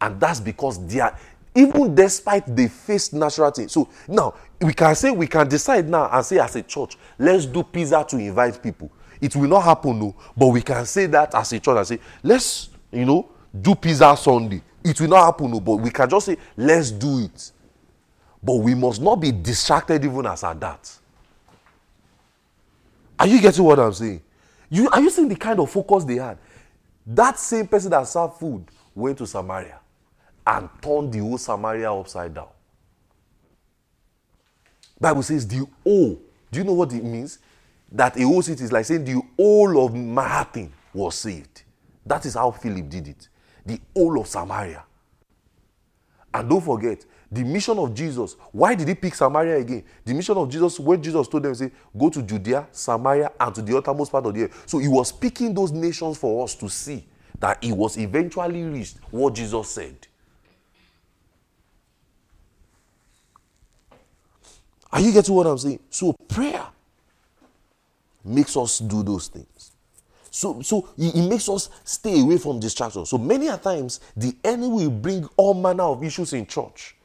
And 0.00 0.18
that's 0.18 0.40
because 0.40 0.84
they 0.86 1.00
are, 1.00 1.16
even 1.54 1.94
despite 1.94 2.56
they 2.56 2.68
face 2.68 3.12
natural 3.12 3.50
things. 3.50 3.72
So 3.72 3.88
now 4.08 4.34
we 4.60 4.72
can 4.72 4.94
say, 4.94 5.10
we 5.10 5.26
can 5.26 5.46
decide 5.46 5.86
now 5.86 6.08
and 6.10 6.24
say 6.24 6.38
as 6.38 6.56
a 6.56 6.62
church, 6.62 6.96
let's 7.18 7.44
do 7.44 7.62
pizza 7.62 8.04
to 8.08 8.16
invite 8.16 8.62
people. 8.62 8.90
It 9.20 9.36
will 9.36 9.48
not 9.48 9.64
happen, 9.64 9.98
no, 9.98 10.16
but 10.34 10.46
we 10.46 10.62
can 10.62 10.86
say 10.86 11.04
that 11.06 11.34
as 11.34 11.52
a 11.52 11.60
church 11.60 11.76
and 11.76 11.86
say, 11.86 11.98
let's, 12.22 12.70
you 12.90 13.04
know, 13.04 13.28
do 13.60 13.74
pizza 13.74 14.16
Sunday. 14.16 14.62
It 14.82 14.98
will 14.98 15.08
not 15.08 15.26
happen, 15.26 15.50
no, 15.50 15.60
but 15.60 15.76
we 15.76 15.90
can 15.90 16.08
just 16.08 16.24
say, 16.24 16.38
let's 16.56 16.90
do 16.90 17.18
it. 17.24 17.52
But 18.42 18.56
we 18.56 18.74
must 18.74 19.00
not 19.00 19.16
be 19.16 19.32
distracted 19.32 20.04
even 20.04 20.26
as 20.26 20.44
at 20.44 20.58
that. 20.60 20.98
Are 23.18 23.26
you 23.26 23.40
getting 23.40 23.64
what 23.64 23.78
I'm 23.78 23.92
saying? 23.92 24.22
You, 24.70 24.88
are 24.88 25.00
you 25.00 25.10
seeing 25.10 25.28
the 25.28 25.36
kind 25.36 25.60
of 25.60 25.70
focus 25.70 26.04
they 26.04 26.16
had? 26.16 26.38
That 27.06 27.38
same 27.38 27.66
person 27.66 27.90
that 27.90 28.06
served 28.06 28.34
food 28.34 28.64
went 28.94 29.18
to 29.18 29.26
Samaria 29.26 29.80
and 30.46 30.68
turned 30.80 31.12
the 31.12 31.18
whole 31.18 31.36
Samaria 31.36 31.92
upside 31.92 32.32
down. 32.32 32.48
Bible 34.98 35.22
says 35.22 35.46
the 35.46 35.66
whole. 35.84 36.20
Do 36.50 36.58
you 36.58 36.64
know 36.64 36.74
what 36.74 36.92
it 36.92 37.02
means? 37.02 37.38
That 37.92 38.16
a 38.18 38.22
whole 38.22 38.42
city 38.42 38.64
is 38.64 38.72
like 38.72 38.84
saying 38.84 39.04
the 39.04 39.20
whole 39.36 39.84
of 39.84 39.94
Manhattan 39.94 40.72
was 40.92 41.14
saved. 41.16 41.62
That 42.06 42.24
is 42.26 42.34
how 42.34 42.50
Philip 42.50 42.88
did 42.88 43.08
it. 43.08 43.28
The 43.66 43.80
whole 43.94 44.20
of 44.20 44.26
Samaria. 44.26 44.84
And 46.32 46.48
don't 46.48 46.60
forget, 46.60 47.04
the 47.30 47.44
mission 47.44 47.78
of 47.78 47.94
Jesus. 47.94 48.34
Why 48.50 48.74
did 48.74 48.88
he 48.88 48.94
pick 48.94 49.14
Samaria 49.14 49.58
again? 49.58 49.84
The 50.04 50.12
mission 50.12 50.36
of 50.36 50.48
Jesus, 50.48 50.80
when 50.80 51.00
Jesus 51.02 51.28
told 51.28 51.44
them, 51.44 51.54
say, 51.54 51.70
go 51.96 52.10
to 52.10 52.22
Judea, 52.22 52.66
Samaria, 52.72 53.30
and 53.38 53.54
to 53.54 53.62
the 53.62 53.76
uttermost 53.76 54.10
part 54.10 54.26
of 54.26 54.34
the 54.34 54.44
earth. 54.44 54.64
So 54.66 54.78
he 54.78 54.88
was 54.88 55.12
picking 55.12 55.54
those 55.54 55.70
nations 55.70 56.18
for 56.18 56.42
us 56.44 56.54
to 56.56 56.68
see 56.68 57.06
that 57.38 57.62
he 57.62 57.72
was 57.72 57.96
eventually 57.96 58.64
reached 58.64 58.98
what 59.10 59.34
Jesus 59.34 59.70
said. 59.70 60.06
Are 64.92 65.00
you 65.00 65.12
getting 65.12 65.34
what 65.34 65.46
I'm 65.46 65.58
saying? 65.58 65.78
So 65.88 66.12
prayer 66.26 66.66
makes 68.24 68.56
us 68.56 68.80
do 68.80 69.04
those 69.04 69.28
things. 69.28 69.70
So, 70.32 70.60
so 70.62 70.88
it, 70.98 71.14
it 71.14 71.28
makes 71.28 71.48
us 71.48 71.70
stay 71.84 72.20
away 72.20 72.38
from 72.38 72.58
distractions. 72.58 73.08
So 73.08 73.18
many 73.18 73.46
a 73.46 73.56
times 73.56 74.00
the 74.16 74.34
enemy 74.42 74.68
will 74.68 74.90
bring 74.90 75.28
all 75.36 75.54
manner 75.54 75.84
of 75.84 76.02
issues 76.02 76.32
in 76.32 76.44
church. 76.46 76.96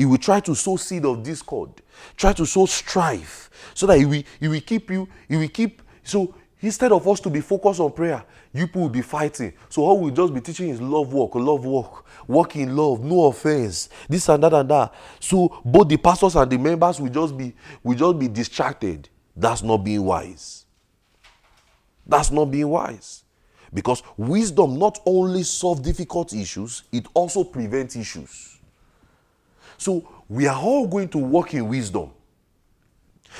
He 0.00 0.06
will 0.06 0.16
try 0.16 0.40
to 0.40 0.54
sow 0.54 0.76
seed 0.78 1.04
of 1.04 1.22
discord, 1.22 1.68
try 2.16 2.32
to 2.32 2.46
sow 2.46 2.64
strife, 2.64 3.50
so 3.74 3.86
that 3.86 3.98
he 3.98 4.06
will, 4.06 4.22
he 4.40 4.48
will 4.48 4.60
keep 4.62 4.90
you, 4.90 5.06
he 5.28 5.36
will 5.36 5.48
keep. 5.50 5.82
So 6.02 6.34
instead 6.62 6.90
of 6.90 7.06
us 7.06 7.20
to 7.20 7.28
be 7.28 7.42
focused 7.42 7.80
on 7.80 7.92
prayer, 7.92 8.24
you 8.50 8.66
people 8.66 8.80
will 8.80 8.88
be 8.88 9.02
fighting. 9.02 9.52
So 9.68 9.82
all 9.82 10.00
we'll 10.00 10.14
just 10.14 10.32
be 10.32 10.40
teaching 10.40 10.70
is 10.70 10.80
love 10.80 11.12
work, 11.12 11.34
love 11.34 11.66
work, 11.66 12.06
work 12.26 12.56
in 12.56 12.74
love, 12.74 13.04
no 13.04 13.26
offense, 13.26 13.90
this 14.08 14.26
and 14.30 14.42
that 14.42 14.54
and 14.54 14.70
that. 14.70 14.94
So 15.18 15.60
both 15.66 15.90
the 15.90 15.98
pastors 15.98 16.34
and 16.34 16.50
the 16.50 16.56
members 16.56 16.98
will 16.98 17.10
just 17.10 17.36
be 17.36 17.54
will 17.82 17.94
just 17.94 18.18
be 18.18 18.28
distracted. 18.28 19.06
That's 19.36 19.62
not 19.62 19.84
being 19.84 20.02
wise. 20.02 20.64
That's 22.06 22.30
not 22.30 22.46
being 22.46 22.68
wise. 22.68 23.22
Because 23.74 24.02
wisdom 24.16 24.78
not 24.78 24.98
only 25.04 25.42
solves 25.42 25.82
difficult 25.82 26.32
issues, 26.32 26.84
it 26.90 27.04
also 27.12 27.44
prevents 27.44 27.96
issues. 27.96 28.59
So 29.80 30.06
we 30.28 30.46
are 30.46 30.60
all 30.60 30.86
going 30.86 31.08
to 31.08 31.16
walk 31.16 31.54
in 31.54 31.66
wisdom. 31.66 32.10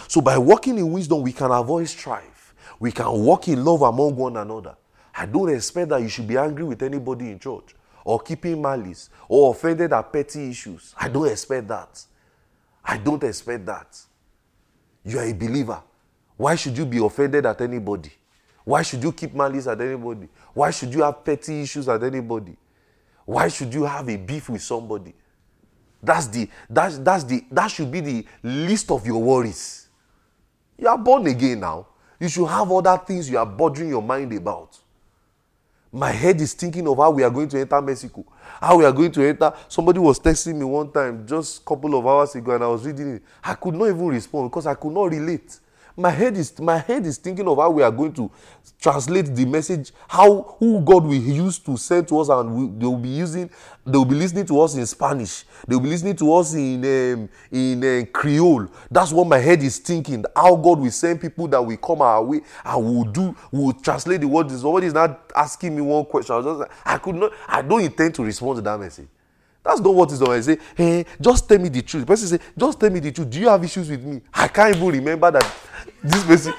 So 0.09 0.22
by 0.22 0.38
walking 0.38 0.78
in 0.78 0.91
wisdom, 0.91 1.20
we 1.20 1.32
can 1.34 1.51
avoid 1.51 1.86
strife. 1.86 2.55
We 2.78 2.93
can 2.93 3.11
walk 3.11 3.49
in 3.49 3.62
love 3.62 3.82
among 3.82 4.16
one 4.16 4.38
another. 4.38 4.74
I 5.14 5.26
don't 5.26 5.51
expect 5.51 5.91
that 5.91 6.01
you 6.01 6.09
should 6.09 6.26
be 6.26 6.38
angry 6.38 6.64
with 6.64 6.82
anybody 6.82 7.30
in 7.30 7.38
church 7.38 7.74
or 8.07 8.20
keeping 8.20 8.62
malice 8.62 9.11
or 9.28 9.51
offended 9.51 9.93
at 9.93 10.11
petty 10.11 10.49
issues. 10.49 10.95
I 10.99 11.11
don't 11.11 11.28
expect 11.28 11.68
that. 11.68 12.03
I 12.82 12.97
don't 12.97 13.22
expect 13.22 13.66
that. 13.66 14.01
You 15.05 15.18
are 15.18 15.26
a 15.26 15.34
believer. 15.34 15.82
Why 16.38 16.55
should 16.55 16.78
you 16.78 16.86
be 16.86 17.05
offended 17.05 17.45
at 17.45 17.61
anybody? 17.61 18.12
Why 18.64 18.80
should 18.80 19.03
you 19.03 19.12
keep 19.12 19.34
malice 19.34 19.66
at 19.66 19.78
anybody? 19.78 20.30
Why 20.55 20.70
should 20.70 20.95
you 20.95 21.03
have 21.03 21.22
petty 21.22 21.61
issues 21.61 21.86
at 21.86 22.03
anybody? 22.03 22.57
Why 23.26 23.49
should 23.49 23.74
you 23.74 23.84
have 23.84 24.09
a 24.09 24.16
beef 24.16 24.49
with 24.49 24.62
somebody? 24.62 25.12
That's 26.03 26.26
the 26.28 26.48
that's 26.68 26.98
that's 26.98 27.24
the 27.24 27.44
that 27.51 27.68
should 27.68 27.90
be 27.90 28.01
the 28.01 28.26
list 28.42 28.90
of 28.90 29.07
your 29.07 29.22
worries. 29.22 29.88
You 30.78 30.88
are 30.88 30.98
born 30.98 31.26
again 31.26 31.61
now. 31.61 31.86
You 32.18 32.28
should 32.28 32.46
have 32.46 32.70
other 32.70 32.96
things 32.98 33.30
you 33.30 33.38
are 33.38 33.46
bothering 33.46 33.90
your 33.90 34.03
mind 34.03 34.32
about. 34.32 34.78
My 35.92 36.11
head 36.11 36.40
is 36.40 36.55
thinking 36.55 36.86
of 36.86 36.98
how 36.98 37.11
we 37.11 37.22
are 37.24 37.30
going 37.30 37.48
to 37.48 37.59
enter 37.59 37.80
Mexico. 37.82 38.24
How 38.61 38.78
we 38.78 38.84
are 38.84 38.92
going 38.92 39.11
to 39.12 39.26
enter. 39.26 39.53
Somebody 39.68 39.98
was 39.98 40.20
texting 40.20 40.55
me 40.55 40.64
one 40.64 40.90
time, 40.90 41.26
just 41.26 41.64
couple 41.64 41.98
of 41.98 42.07
hours 42.07 42.34
ago, 42.36 42.55
and 42.55 42.62
I 42.62 42.68
was 42.68 42.86
reading 42.86 43.16
it. 43.16 43.22
I 43.42 43.55
could 43.55 43.74
not 43.74 43.86
even 43.86 44.07
respond 44.07 44.51
because 44.51 44.66
I 44.66 44.74
could 44.74 44.92
not 44.92 45.11
relate. 45.11 45.59
My 46.01 46.11
head 46.11 46.34
is 46.34 46.59
my 46.59 46.78
head 46.78 47.05
is 47.05 47.18
thinking 47.18 47.46
of 47.46 47.59
how 47.59 47.68
we 47.70 47.82
are 47.82 47.90
going 47.90 48.14
to 48.14 48.30
translate 48.80 49.26
the 49.26 49.44
message, 49.44 49.92
how 50.09 50.57
who 50.59 50.80
God 50.80 51.05
will 51.05 51.12
use 51.12 51.59
to 51.59 51.76
send 51.76 52.09
to 52.09 52.20
us, 52.20 52.30
and 52.30 52.51
we, 52.51 52.78
they 52.78 52.86
will 52.86 52.96
be 52.96 53.11
using, 53.11 53.51
they 53.84 53.98
will 53.98 54.07
be 54.07 54.14
listening 54.14 54.46
to 54.46 54.61
us 54.62 54.74
in 54.76 54.86
Spanish, 54.86 55.44
they 55.68 55.76
will 55.76 55.82
be 55.82 55.90
listening 55.90 56.16
to 56.16 56.32
us 56.32 56.55
in 56.55 56.82
um, 56.84 57.28
in 57.53 57.84
uh, 57.84 58.07
Creole. 58.12 58.68
That's 58.90 59.12
what 59.12 59.26
my 59.26 59.36
head 59.36 59.62
is 59.62 59.78
thinking. 59.78 60.24
How 60.34 60.57
God 60.57 60.80
will 60.80 60.90
send 60.90 61.20
people 61.20 61.46
that 61.48 61.61
will 61.61 61.76
come 61.76 62.01
our 62.01 62.24
way 62.24 62.40
and 62.64 62.82
will 62.82 63.05
do, 63.05 63.36
will 63.53 63.74
translate 63.74 64.22
the 64.22 64.28
word. 64.28 64.51
Somebody 64.51 64.86
is 64.86 64.94
not 64.94 65.30
asking 65.36 65.76
me 65.76 65.82
one 65.82 66.07
question. 66.07 66.34
I 66.34 66.40
just 66.40 66.70
I 66.82 66.96
could 66.96 67.14
not, 67.16 67.32
I 67.46 67.61
don't 67.61 67.82
intend 67.82 68.14
to 68.14 68.24
respond 68.24 68.57
to 68.57 68.62
that 68.62 68.80
message. 68.80 69.09
That's 69.62 69.80
not 69.80 69.94
what 69.94 70.11
is 70.11 70.22
on. 70.22 70.30
I 70.30 70.40
say, 70.40 70.57
hey, 70.74 71.05
just 71.20 71.46
tell 71.46 71.59
me 71.59 71.68
the 71.68 71.82
truth. 71.82 72.05
The 72.05 72.07
person 72.07 72.28
say, 72.28 72.44
just 72.57 72.80
tell 72.80 72.88
me 72.88 73.01
the 73.01 73.12
truth. 73.12 73.28
Do 73.28 73.38
you 73.38 73.48
have 73.51 73.62
issues 73.62 73.90
with 73.90 74.03
me? 74.03 74.22
I 74.32 74.48
can't 74.48 74.74
even 74.74 74.88
remember 74.88 75.30
that 75.30 75.44
this 76.03 76.24
person. 76.24 76.55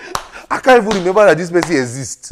I 0.49 0.59
can't 0.59 0.83
even 0.83 0.97
remember 0.97 1.25
that 1.25 1.37
this 1.37 1.51
person 1.51 1.75
exists. 1.75 2.29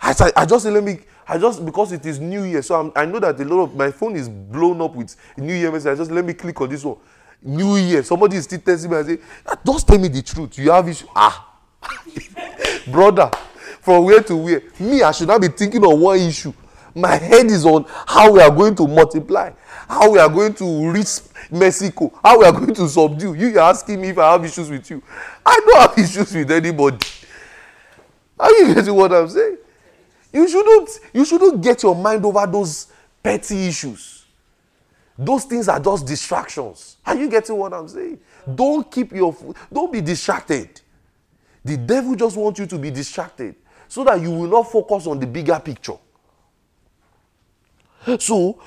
I 0.00 0.32
I 0.36 0.46
just 0.46 0.64
say, 0.64 0.70
let 0.70 0.84
me. 0.84 1.00
I 1.28 1.38
just 1.38 1.64
because 1.64 1.92
it 1.92 2.06
is 2.06 2.20
New 2.20 2.44
Year, 2.44 2.62
so 2.62 2.78
I'm, 2.80 2.92
I 2.94 3.04
know 3.04 3.18
that 3.18 3.40
a 3.40 3.44
lot 3.44 3.62
of 3.64 3.74
my 3.74 3.90
phone 3.90 4.14
is 4.14 4.28
blown 4.28 4.80
up 4.80 4.94
with 4.94 5.16
New 5.36 5.54
Year 5.54 5.72
message. 5.72 5.92
I 5.92 5.94
just 5.96 6.10
let 6.10 6.24
me 6.24 6.34
click 6.34 6.60
on 6.60 6.68
this 6.68 6.84
one. 6.84 6.98
New 7.42 7.76
Year. 7.76 8.02
Somebody 8.04 8.36
is 8.36 8.44
still 8.44 8.60
texting 8.60 8.90
me 8.90 8.96
and 8.96 9.06
say, 9.06 9.18
"Ah, 9.46 9.56
just 9.66 9.88
tell 9.88 9.98
me 9.98 10.08
the 10.08 10.22
truth. 10.22 10.58
You 10.58 10.70
have 10.70 10.88
issue. 10.88 11.06
Ah, 11.14 11.58
brother, 12.86 13.30
from 13.80 14.04
where 14.04 14.22
to 14.22 14.36
where? 14.36 14.62
Me, 14.78 15.02
I 15.02 15.10
should 15.12 15.28
not 15.28 15.40
be 15.40 15.48
thinking 15.48 15.84
of 15.84 15.98
one 15.98 16.18
issue. 16.18 16.52
My 16.94 17.16
head 17.16 17.46
is 17.46 17.66
on 17.66 17.84
how 18.06 18.32
we 18.32 18.40
are 18.40 18.50
going 18.50 18.74
to 18.76 18.86
multiply, 18.88 19.50
how 19.88 20.10
we 20.10 20.18
are 20.18 20.28
going 20.28 20.54
to 20.54 20.90
reach 20.90 21.20
Mexico, 21.50 22.12
how 22.22 22.38
we 22.38 22.44
are 22.44 22.52
going 22.52 22.74
to 22.74 22.88
subdue. 22.88 23.34
You 23.34 23.48
you 23.48 23.58
are 23.58 23.70
asking 23.70 24.00
me 24.00 24.08
if 24.08 24.18
I 24.18 24.32
have 24.32 24.44
issues 24.44 24.70
with 24.70 24.90
you. 24.90 25.02
I 25.44 25.60
don't 25.64 25.80
have 25.80 25.98
issues 25.98 26.34
with 26.34 26.50
anybody. 26.50 26.98
Are 28.38 28.50
you 28.50 28.74
getting 28.74 28.94
what 28.94 29.12
I'm 29.12 29.28
saying? 29.28 29.58
You 30.32 30.48
shouldn't, 30.48 30.90
you 31.14 31.24
shouldn't 31.24 31.62
get 31.62 31.82
your 31.82 31.94
mind 31.94 32.24
over 32.24 32.46
those 32.46 32.88
petty 33.22 33.66
issues. 33.66 34.26
Those 35.18 35.44
things 35.44 35.68
are 35.68 35.80
just 35.80 36.06
distractions. 36.06 36.98
Are 37.06 37.16
you 37.16 37.30
getting 37.30 37.56
what 37.56 37.72
I'm 37.72 37.88
saying? 37.88 38.18
Don't 38.54 38.90
keep 38.90 39.12
your, 39.12 39.34
don't 39.72 39.90
be 39.90 40.02
distracted. 40.02 40.80
The 41.64 41.76
devil 41.78 42.14
just 42.14 42.36
wants 42.36 42.60
you 42.60 42.66
to 42.66 42.78
be 42.78 42.90
distracted 42.90 43.56
so 43.88 44.04
that 44.04 44.20
you 44.20 44.30
will 44.30 44.48
not 44.48 44.70
focus 44.70 45.06
on 45.06 45.18
the 45.18 45.26
bigger 45.26 45.58
picture. 45.58 45.96
So, 48.18 48.60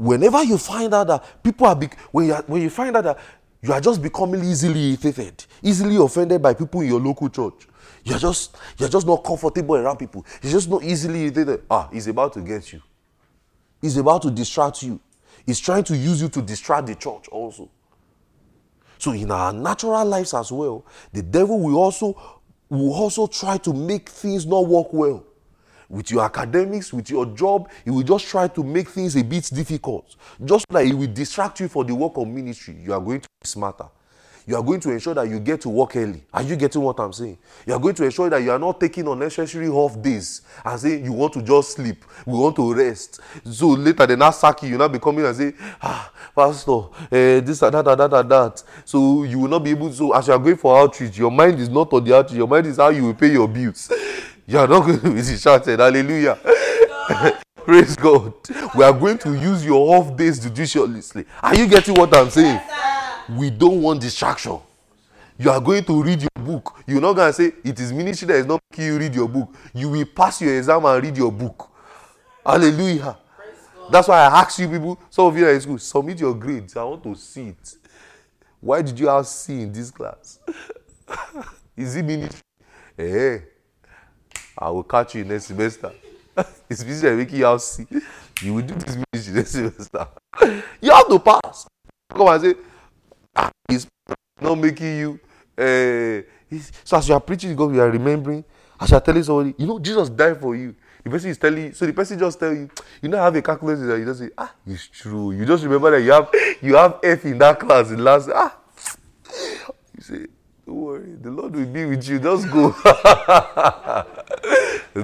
whenever 0.00 0.42
you 0.42 0.56
find 0.56 0.94
out 0.94 1.06
that 1.08 1.42
people 1.42 1.66
are, 1.66 1.76
bec- 1.76 1.98
when, 2.10 2.26
you 2.26 2.32
are, 2.34 2.42
when 2.46 2.62
you 2.62 2.70
find 2.70 2.96
out 2.96 3.04
that 3.04 3.18
you 3.60 3.70
are 3.72 3.80
just 3.80 4.00
becoming 4.00 4.42
easily 4.42 4.88
irritated, 4.88 5.44
easily 5.62 5.96
offended 5.96 6.40
by 6.40 6.54
people 6.54 6.80
in 6.80 6.88
your 6.88 7.00
local 7.00 7.28
church, 7.28 7.68
you're 8.02 8.18
just, 8.18 8.56
you're 8.78 8.88
just 8.88 9.06
not 9.06 9.22
comfortable 9.22 9.76
around 9.76 9.98
people, 9.98 10.24
you're 10.42 10.52
just 10.52 10.70
not 10.70 10.82
easily 10.82 11.24
irritated. 11.24 11.62
Ah, 11.70 11.88
he's 11.92 12.06
about 12.06 12.32
to 12.32 12.40
get 12.40 12.72
you. 12.72 12.80
He's 13.82 13.98
about 13.98 14.22
to 14.22 14.30
distract 14.30 14.82
you. 14.82 14.98
He's 15.44 15.60
trying 15.60 15.84
to 15.84 15.96
use 15.96 16.22
you 16.22 16.28
to 16.30 16.40
distract 16.40 16.86
the 16.86 16.94
church 16.94 17.28
also. 17.28 17.68
So 18.98 19.12
in 19.12 19.30
our 19.30 19.52
natural 19.52 20.04
lives 20.04 20.32
as 20.32 20.50
well, 20.50 20.84
the 21.12 21.22
devil 21.22 21.58
will 21.60 21.76
also 21.76 22.40
will 22.70 22.94
also 22.94 23.26
try 23.26 23.58
to 23.58 23.72
make 23.72 24.08
things 24.08 24.46
not 24.46 24.66
work 24.66 24.92
well. 24.92 25.24
With 25.90 26.10
your 26.12 26.24
academics, 26.24 26.92
with 26.92 27.10
your 27.10 27.26
job, 27.26 27.68
he 27.84 27.90
will 27.90 28.04
just 28.04 28.26
try 28.28 28.46
to 28.46 28.62
make 28.62 28.88
things 28.88 29.16
a 29.16 29.24
bit 29.24 29.50
difficult. 29.52 30.14
Just 30.44 30.64
like 30.70 30.86
he 30.86 30.94
will 30.94 31.12
distract 31.12 31.58
you 31.58 31.66
for 31.68 31.84
the 31.84 31.94
work 31.94 32.16
of 32.16 32.28
ministry, 32.28 32.76
you 32.80 32.92
are 32.92 33.00
going 33.00 33.20
to 33.20 33.28
be 33.28 33.46
smarter. 33.46 33.86
You 34.46 34.56
are 34.56 34.62
going 34.62 34.80
to 34.80 34.90
ensure 34.90 35.14
that 35.14 35.28
you 35.28 35.38
get 35.38 35.60
to 35.62 35.68
work 35.68 35.94
early. 35.96 36.22
Are 36.32 36.42
you 36.42 36.56
getting 36.56 36.80
what 36.80 36.98
I'm 36.98 37.12
saying? 37.12 37.38
You 37.66 37.74
are 37.74 37.78
going 37.78 37.94
to 37.94 38.04
ensure 38.04 38.30
that 38.30 38.42
you 38.42 38.50
are 38.50 38.58
not 38.58 38.80
taking 38.80 39.06
unnecessary 39.06 39.68
off 39.68 40.00
days 40.00 40.42
and 40.64 40.80
saying 40.80 41.04
you 41.04 41.12
want 41.12 41.34
to 41.34 41.42
just 41.42 41.72
sleep, 41.72 42.04
we 42.26 42.32
want 42.38 42.56
to 42.56 42.74
rest. 42.74 43.20
So 43.44 43.68
later 43.68 44.06
they 44.06 44.16
now 44.16 44.30
sack 44.30 44.62
you, 44.62 44.70
you 44.70 44.78
now 44.78 44.88
be 44.88 44.98
coming 44.98 45.24
and 45.24 45.36
say, 45.36 45.52
ah, 45.82 46.12
pastor, 46.34 46.80
eh, 47.12 47.40
this 47.40 47.62
and 47.62 47.74
that 47.74 47.86
and 47.86 48.00
that 48.00 48.12
and 48.12 48.30
that. 48.30 48.62
So 48.84 49.24
you 49.24 49.40
will 49.40 49.48
not 49.48 49.62
be 49.62 49.70
able 49.70 49.88
to. 49.88 49.94
So 49.94 50.12
as 50.14 50.26
you 50.26 50.32
are 50.32 50.38
going 50.38 50.56
for 50.56 50.76
outreach, 50.78 51.18
your 51.18 51.30
mind 51.30 51.60
is 51.60 51.68
not 51.68 51.92
on 51.92 52.02
the 52.02 52.16
outreach. 52.16 52.38
Your 52.38 52.48
mind 52.48 52.66
is 52.66 52.78
how 52.78 52.88
you 52.88 53.04
will 53.04 53.14
pay 53.14 53.32
your 53.32 53.46
bills. 53.46 53.92
You 54.46 54.58
are 54.58 54.66
not 54.68 54.80
going 54.86 55.00
to 55.00 55.10
be 55.10 55.22
shouted, 55.36 55.78
hallelujah. 55.78 56.38
Praise 57.64 57.94
God. 57.96 58.32
We 58.74 58.82
are 58.84 58.92
going 58.92 59.18
to 59.18 59.34
use 59.34 59.64
your 59.64 59.96
off 59.96 60.16
days 60.16 60.40
judiciously. 60.40 61.24
Are 61.42 61.54
you 61.54 61.66
getting 61.66 61.94
what 61.94 62.16
I'm 62.16 62.30
saying? 62.30 62.60
We 63.36 63.50
don't 63.50 63.80
want 63.82 64.00
distraction. 64.00 64.58
You 65.38 65.50
are 65.50 65.60
going 65.60 65.84
to 65.84 66.02
read 66.02 66.20
your 66.22 66.44
book. 66.44 66.82
You're 66.86 67.00
not 67.00 67.14
going 67.14 67.28
to 67.28 67.32
say 67.32 67.52
it 67.64 67.78
is 67.80 67.92
ministry 67.92 68.26
that 68.28 68.34
is 68.36 68.46
not 68.46 68.60
making 68.70 68.86
you 68.86 68.98
read 68.98 69.14
your 69.14 69.28
book. 69.28 69.54
You 69.72 69.88
will 69.88 70.04
pass 70.04 70.40
your 70.42 70.56
exam 70.56 70.84
and 70.84 71.02
read 71.02 71.16
your 71.16 71.32
book. 71.32 71.70
Hallelujah. 72.44 73.16
That's 73.90 74.06
why 74.08 74.20
I 74.20 74.40
ask 74.40 74.58
you 74.58 74.68
people, 74.68 75.00
some 75.10 75.26
of 75.26 75.36
you 75.36 75.46
are 75.46 75.52
in 75.52 75.60
school, 75.60 75.78
submit 75.78 76.20
your 76.20 76.34
grades. 76.34 76.76
I 76.76 76.84
want 76.84 77.02
to 77.04 77.14
see 77.14 77.48
it. 77.48 77.74
Why 78.60 78.82
did 78.82 78.98
you 78.98 79.08
have 79.08 79.26
C 79.26 79.62
in 79.62 79.72
this 79.72 79.90
class? 79.90 80.38
is 81.76 81.96
it 81.96 82.04
ministry? 82.04 82.42
Eh, 82.98 83.38
I 84.60 84.68
will 84.70 84.82
catch 84.82 85.14
you 85.14 85.24
next 85.24 85.46
semester. 85.46 85.90
it's 86.68 86.82
that 87.00 87.16
making 87.16 87.38
you 87.38 87.44
have 87.46 87.62
C. 87.62 87.86
You 88.42 88.54
will 88.54 88.62
do 88.62 88.74
this 88.74 88.96
ministry 88.96 89.34
next 89.34 89.50
semester. 89.50 90.06
you 90.80 90.90
have 90.90 91.08
to 91.08 91.18
pass. 91.18 91.66
Come 92.10 92.28
and 92.28 92.42
say, 92.42 92.54
ah, 93.34 93.50
it's 93.68 93.86
not 94.40 94.56
making 94.56 94.98
you. 94.98 95.20
Uh, 95.56 96.22
so 96.84 96.96
as 96.96 97.08
you 97.08 97.14
are 97.14 97.20
preaching, 97.20 97.56
God, 97.56 97.74
you 97.74 97.80
are 97.80 97.90
remembering. 97.90 98.44
As 98.78 98.90
you 98.90 98.96
are 98.96 99.00
telling 99.00 99.22
somebody, 99.22 99.54
you 99.56 99.66
know, 99.66 99.78
Jesus 99.78 100.10
died 100.10 100.38
for 100.40 100.54
you. 100.54 100.74
The 101.02 101.10
person 101.10 101.30
is 101.30 101.38
telling 101.38 101.64
you, 101.64 101.72
so 101.72 101.86
the 101.86 101.92
person 101.94 102.18
just 102.18 102.38
tell 102.38 102.52
you, 102.52 102.68
you 103.00 103.08
know, 103.08 103.16
have 103.16 103.34
a 103.34 103.40
calculator. 103.40 103.86
That 103.86 103.98
you 103.98 104.04
just 104.04 104.20
say, 104.20 104.30
ah, 104.36 104.52
it's 104.66 104.86
true. 104.88 105.32
You 105.32 105.46
just 105.46 105.64
remember 105.64 105.90
that 105.92 106.02
you 106.02 106.12
have 106.12 106.28
you 106.60 106.74
have 106.76 106.98
F 107.02 107.24
in 107.24 107.38
that 107.38 107.58
class 107.58 107.90
in 107.90 108.04
last. 108.04 108.28
Ah, 108.34 108.56
you 109.96 110.02
say, 110.02 110.26
don't 110.66 110.76
worry, 110.76 111.14
the 111.20 111.30
Lord 111.30 111.56
will 111.56 111.64
be 111.64 111.86
with 111.86 112.06
you. 112.06 112.18
Just 112.18 112.50
go. 112.50 112.74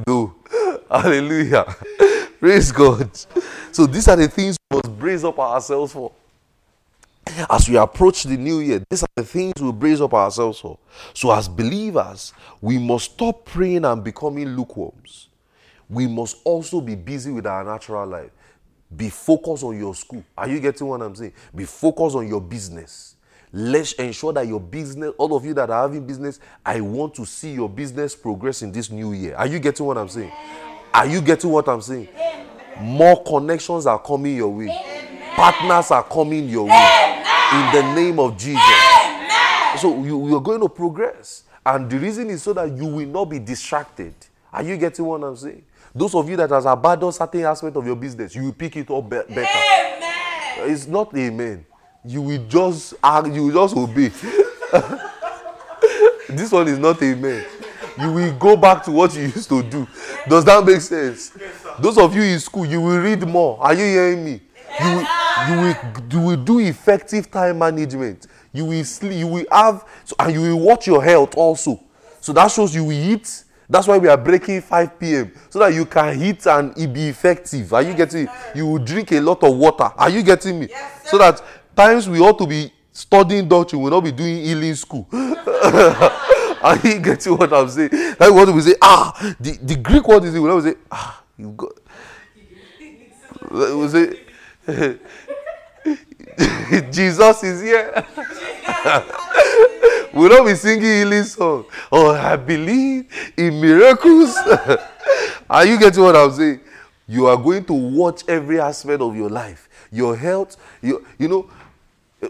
no, 0.07 0.34
hallelujah, 0.91 1.64
praise 2.41 2.72
God. 2.72 3.11
So 3.72 3.87
these 3.87 4.09
are 4.09 4.16
the 4.16 4.28
things 4.28 4.57
we 4.70 4.76
must 4.76 4.99
brace 4.99 5.24
up 5.24 5.39
ourselves 5.39 5.93
for. 5.93 6.12
As 7.51 7.68
we 7.68 7.76
approach 7.76 8.22
the 8.22 8.37
new 8.37 8.61
year, 8.61 8.82
these 8.89 9.03
are 9.03 9.09
the 9.16 9.24
things 9.24 9.53
we 9.61 9.72
brace 9.72 10.01
up 10.01 10.14
ourselves 10.14 10.61
for. 10.61 10.78
So, 11.12 11.32
as 11.32 11.49
believers, 11.49 12.32
we 12.61 12.78
must 12.78 13.12
stop 13.12 13.45
praying 13.45 13.84
and 13.84 14.03
becoming 14.03 14.57
lukewarms. 14.57 15.28
We 15.89 16.07
must 16.07 16.37
also 16.45 16.80
be 16.80 16.95
busy 16.95 17.30
with 17.32 17.47
our 17.47 17.64
natural 17.64 18.07
life. 18.07 18.30
Be 18.97 19.11
focused 19.11 19.64
on 19.64 19.76
your 19.76 19.95
school. 19.95 20.24
Are 20.39 20.49
you 20.49 20.61
getting 20.61 20.87
what 20.87 21.03
I'm 21.03 21.14
saying? 21.14 21.32
Be 21.55 21.64
focused 21.64 22.14
on 22.16 22.28
your 22.28 22.41
business. 22.41 23.15
Let's 23.53 23.92
ensure 23.94 24.32
that 24.34 24.47
your 24.47 24.61
business, 24.61 25.12
all 25.18 25.34
of 25.36 25.44
you 25.44 25.55
that 25.55 25.70
are 25.70 25.82
having 25.82 26.07
business, 26.07 26.40
I 26.64 26.80
want 26.80 27.14
to 27.14 27.24
see 27.24 27.53
your 27.53 27.68
business 27.68 28.14
progress 28.14 28.62
in 28.62 28.72
this 28.72 28.90
new 28.90 29.12
year. 29.12 29.34
Are 29.36 29.47
you 29.47 29.59
getting 29.59 29.86
what 29.86 29.97
I'm 29.97 30.09
saying? 30.09 30.32
Are 30.92 31.07
you 31.07 31.20
getting 31.20 31.51
what 31.51 31.68
I'm 31.68 31.80
saying? 31.80 32.09
More 32.80 33.22
connections 33.22 33.86
are 33.86 33.99
coming 33.99 34.36
your 34.36 34.49
way. 34.49 34.68
Partners 35.34 35.90
are 35.90 36.03
coming 36.05 36.49
your 36.49 36.66
way. 36.66 37.22
In 37.53 37.72
the 37.72 37.94
name 37.94 38.18
of 38.18 38.36
Jesus. 38.36 38.62
So 39.80 40.03
you, 40.03 40.28
you're 40.28 40.40
going 40.40 40.61
to 40.61 40.68
progress. 40.68 41.44
And 41.64 41.90
the 41.90 41.99
reason 41.99 42.30
is 42.30 42.42
so 42.42 42.53
that 42.55 42.70
you 42.76 42.86
will 42.86 43.07
not 43.07 43.26
be 43.26 43.38
distracted. 43.38 44.14
Are 44.53 44.62
you 44.62 44.76
getting 44.76 45.05
what 45.05 45.22
I'm 45.22 45.36
saying? 45.36 45.64
Those 45.94 46.14
of 46.14 46.28
you 46.28 46.36
that 46.36 46.51
has 46.51 46.64
abandoned 46.66 47.14
certain 47.14 47.42
aspect 47.42 47.76
of 47.76 47.86
your 47.86 47.97
business, 47.97 48.34
you 48.34 48.44
will 48.44 48.53
pick 48.53 48.76
it 48.76 48.90
up 48.90 49.05
be- 49.05 49.34
better. 49.34 50.70
It's 50.70 50.86
not 50.86 51.16
amen. 51.16 51.64
You 52.07 52.22
will 52.22 52.46
just 52.46 52.94
act, 53.02 53.26
you 53.28 53.46
will 53.46 53.66
just 53.66 53.76
obey. 53.76 54.09
this 56.28 56.52
one 56.52 56.68
is 56.68 56.78
not 56.78 57.02
amen. 57.02 57.44
You 58.00 58.12
will 58.12 58.32
go 58.38 58.57
back 58.57 58.84
to 58.84 58.92
what 58.92 59.14
you 59.14 59.22
used 59.22 59.48
to 59.48 59.62
do. 59.62 59.88
Does 60.28 60.44
that 60.44 60.64
make 60.64 60.80
sense? 60.80 61.32
Those 61.80 61.98
of 61.98 62.14
you 62.14 62.22
in 62.22 62.38
school, 62.38 62.64
you 62.66 62.80
will 62.80 63.00
read 63.00 63.26
more. 63.26 63.59
Are 63.61 63.74
you 63.74 63.84
hearing 63.84 64.24
me? 64.24 64.40
You 64.80 64.96
will, 64.96 65.07
you 65.48 65.61
will, 65.61 65.76
you 66.12 66.20
will 66.20 66.36
do 66.36 66.59
effective 66.61 67.30
time 67.30 67.59
management. 67.59 68.26
You 68.52 68.66
will 68.66 68.84
sleep. 68.84 69.12
You 69.14 69.26
will 69.26 69.46
have, 69.50 69.84
so, 70.04 70.14
and 70.18 70.32
you 70.32 70.42
will 70.42 70.61
watch 70.61 70.86
your 70.86 71.02
health 71.02 71.34
also. 71.36 71.80
So 72.20 72.32
that 72.34 72.50
shows 72.50 72.74
you 72.74 72.84
will 72.84 72.92
eat. 72.92 73.44
That's 73.68 73.88
why 73.88 73.98
we 73.98 74.09
are 74.09 74.16
breaking 74.16 74.61
5 74.61 75.00
p.m. 75.00 75.32
so 75.50 75.59
that 75.59 75.74
you 75.74 75.86
can 75.86 76.22
eat 76.22 76.46
and 76.46 76.76
it 76.78 76.92
be 76.92 77.09
effective. 77.09 77.72
Are 77.72 77.82
you 77.82 77.94
getting? 77.94 78.28
You 78.54 78.66
will 78.66 78.78
drink 78.78 79.11
a 79.12 79.20
lot 79.20 79.42
of 79.42 79.57
water. 79.57 79.90
Are 79.96 80.11
you 80.11 80.22
getting 80.22 80.61
me? 80.61 80.68
so 81.04 81.18
that 81.18 81.42
times 81.76 82.08
we 82.08 82.18
ought 82.20 82.38
to 82.38 82.46
be 82.46 82.72
studying 82.92 83.46
doctrine, 83.48 83.82
we 83.82 83.90
will 83.90 83.98
not 83.98 84.04
be 84.04 84.12
doing 84.12 84.36
healing 84.42 84.74
school. 84.74 85.06
Are 85.12 86.78
you 86.82 86.98
getting 86.98 87.36
what 87.36 87.52
I'm 87.52 87.68
saying? 87.68 87.90
Like 88.18 88.32
what 88.32 88.52
we 88.52 88.60
say. 88.62 88.74
Ah, 88.80 89.34
the, 89.38 89.58
the 89.62 89.76
Greek 89.76 90.08
word 90.08 90.24
is 90.24 90.34
it, 90.34 90.40
we 90.40 90.48
will 90.48 90.62
say, 90.62 90.74
ah, 90.90 91.22
You 91.36 91.50
got. 91.50 91.72
Was 93.50 93.94
it? 93.94 94.18
Jesus 96.92 97.44
is 97.44 97.60
here. 97.62 97.92
we'll 100.12 100.30
not 100.30 100.46
be 100.46 100.54
singing 100.54 100.82
healing 100.82 101.24
song. 101.24 101.66
Oh, 101.92 102.10
I 102.14 102.36
believe 102.36 103.06
in 103.36 103.60
miracles. 103.60 104.34
are 105.48 105.66
you 105.66 105.78
getting 105.78 106.02
what 106.02 106.16
I'm 106.16 106.32
saying? 106.32 106.60
You 107.06 107.26
are 107.26 107.36
going 107.36 107.64
to 107.66 107.72
watch 107.72 108.24
every 108.26 108.58
aspect 108.60 109.00
of 109.00 109.14
your 109.14 109.30
life, 109.30 109.68
your 109.92 110.16
health. 110.16 110.56
You, 110.82 111.06
you 111.18 111.28
know, 111.28 111.48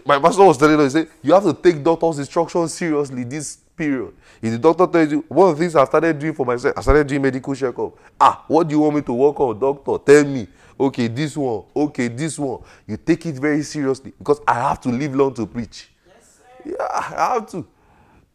my 0.05 0.19
pastor 0.19 0.43
was 0.43 0.57
telling 0.57 0.79
us, 0.79 0.93
he 0.93 0.99
said, 0.99 1.09
you 1.21 1.33
have 1.33 1.43
to 1.43 1.53
take 1.53 1.83
doctor's 1.83 2.19
instructions 2.19 2.73
seriously 2.73 3.23
this 3.23 3.57
period. 3.75 4.13
If 4.41 4.51
the 4.51 4.57
doctor 4.57 4.87
tells 4.87 5.11
you, 5.11 5.23
one 5.27 5.49
of 5.51 5.57
the 5.57 5.63
things 5.63 5.75
I 5.75 5.85
started 5.85 6.17
doing 6.17 6.33
for 6.33 6.45
myself, 6.45 6.73
I 6.77 6.81
started 6.81 7.07
doing 7.07 7.21
medical 7.21 7.53
checkup. 7.55 7.97
Ah, 8.19 8.43
what 8.47 8.67
do 8.67 8.75
you 8.75 8.81
want 8.81 8.95
me 8.95 9.01
to 9.03 9.13
work 9.13 9.39
on, 9.39 9.59
doctor? 9.59 9.97
Tell 10.03 10.25
me. 10.25 10.47
Okay, 10.79 11.07
this 11.07 11.35
one. 11.35 11.63
Okay, 11.75 12.07
this 12.07 12.37
one. 12.37 12.61
You 12.85 12.97
take 12.97 13.25
it 13.25 13.35
very 13.35 13.63
seriously 13.63 14.13
because 14.17 14.39
I 14.47 14.55
have 14.55 14.81
to 14.81 14.89
live 14.89 15.15
long 15.15 15.33
to 15.35 15.45
preach. 15.45 15.89
Yes, 16.05 16.37
sir. 16.37 16.71
Yeah, 16.77 16.87
I 16.91 17.33
have 17.33 17.49
to. 17.51 17.65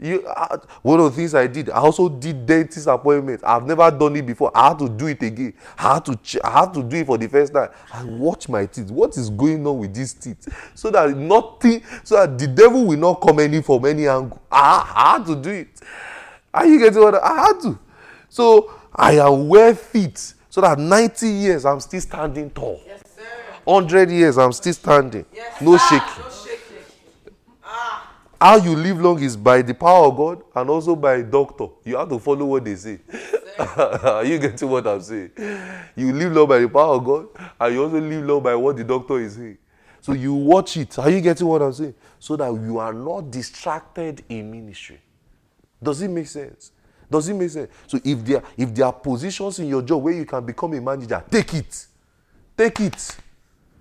You, 0.03 0.26
I, 0.28 0.57
one 0.82 0.98
of 0.98 1.05
the 1.12 1.16
things 1.16 1.32
I 1.32 1.46
did, 1.46 1.70
I 1.70 1.76
also 1.78 2.09
did 2.09 2.44
dentist 2.44 2.88
appointments. 2.88 3.44
I've 3.44 3.64
never 3.64 3.88
done 3.88 4.16
it 4.16 4.26
before. 4.26 4.50
I 4.53 4.68
had 4.68 4.80
to 4.80 4.88
do 4.88 5.07
it 5.07 5.22
again. 5.22 5.55
I 5.78 5.94
had 5.94 6.05
to, 6.07 6.16
ch- 6.16 6.38
I 6.42 6.50
had 6.50 6.74
to 6.74 6.82
do 6.82 6.96
it 6.96 7.07
for 7.07 7.16
the 7.16 7.28
first 7.28 7.53
time. 7.55 7.68
I 7.92 8.03
watch 8.05 8.48
my 8.48 8.66
teeth. 8.66 8.90
What 8.90 9.16
is 9.16 9.30
going 9.30 9.64
on 9.64 9.78
with 9.78 9.94
these 9.94 10.12
teeth? 10.12 10.48
So 10.74 10.90
that 10.90 11.16
nothing, 11.16 11.84
so 12.03 12.16
that 12.16 12.36
the 12.36 12.48
devil 12.48 12.84
will 12.84 12.98
not 12.98 13.20
come 13.22 13.38
any 13.38 13.62
from 13.62 13.84
any 13.84 14.09
angle. 14.09 14.42
I, 14.50 14.92
I 14.92 15.12
had 15.18 15.26
to 15.26 15.36
do 15.36 15.50
it. 15.50 15.68
Are 16.53 16.66
you 16.66 16.80
getting 16.80 17.00
what 17.00 17.14
I, 17.22 17.46
had 17.46 17.61
to? 17.61 17.78
So 18.28 18.74
I 18.94 19.18
am 19.20 19.46
well 19.46 19.72
fit. 19.74 20.34
So 20.50 20.61
that 20.62 20.80
90 20.80 21.28
years 21.28 21.64
I'm 21.64 21.78
still 21.78 22.00
standing 22.00 22.50
tall. 22.50 22.80
Yes, 22.84 23.03
sir. 23.16 23.22
100 23.64 24.11
years 24.11 24.36
I'm 24.36 24.53
still 24.53 24.74
standing. 24.74 25.24
Yes, 25.32 25.61
No 25.62 25.78
shaking. 25.78 26.41
How 28.43 28.57
you 28.57 28.74
live 28.74 29.01
long 29.01 29.22
is 29.22 29.36
by 29.36 29.62
the 29.62 29.72
power 29.72 30.09
of 30.09 30.16
God 30.16 30.43
and 30.57 30.68
also 30.68 30.97
by 30.97 31.22
doctor. 31.22 31.66
You 31.84 31.97
have 31.97 32.09
to 32.09 32.18
follow 32.18 32.45
what 32.45 32.64
they 32.64 32.74
say. 32.74 32.99
Are 33.57 34.24
you 34.24 34.36
getting 34.36 34.68
what 34.68 34.84
I'm 34.84 35.01
saying? 35.01 35.30
You 35.95 36.12
live 36.12 36.32
long 36.32 36.49
by 36.49 36.59
the 36.59 36.68
power 36.68 36.97
of 36.97 37.05
God 37.05 37.28
and 37.61 37.72
you 37.72 37.84
also 37.84 38.01
live 38.01 38.24
long 38.24 38.43
by 38.43 38.57
what 38.57 38.76
the 38.76 38.82
doctor 38.82 39.20
is 39.20 39.34
saying. 39.36 39.59
So 40.01 40.14
you 40.14 40.34
watch 40.34 40.76
it. 40.76 40.99
Are 40.99 41.09
you 41.09 41.20
getting 41.20 41.47
what 41.47 41.62
I'm 41.62 41.72
saying? 41.72 41.95
So 42.18 42.34
that 42.34 42.53
you 42.53 42.78
are 42.78 42.93
not 42.93 43.30
distracted 43.30 44.24
in 44.28 44.51
ministry. 44.51 44.99
Does 45.80 46.03
it 46.03 46.09
make 46.09 46.26
sense? 46.26 46.72
Does 47.09 47.28
it 47.28 47.34
make 47.34 47.51
sense? 47.51 47.70
So 47.86 48.01
if 48.05 48.24
there 48.24 48.43
if 48.57 48.74
there 48.74 48.86
are 48.86 48.93
positions 48.93 49.61
in 49.61 49.68
your 49.68 49.82
job 49.82 50.03
where 50.03 50.14
you 50.14 50.24
can 50.24 50.45
become 50.45 50.72
a 50.74 50.80
manager, 50.80 51.22
take 51.30 51.55
it. 51.55 51.86
Take 52.57 52.80
it 52.80 53.16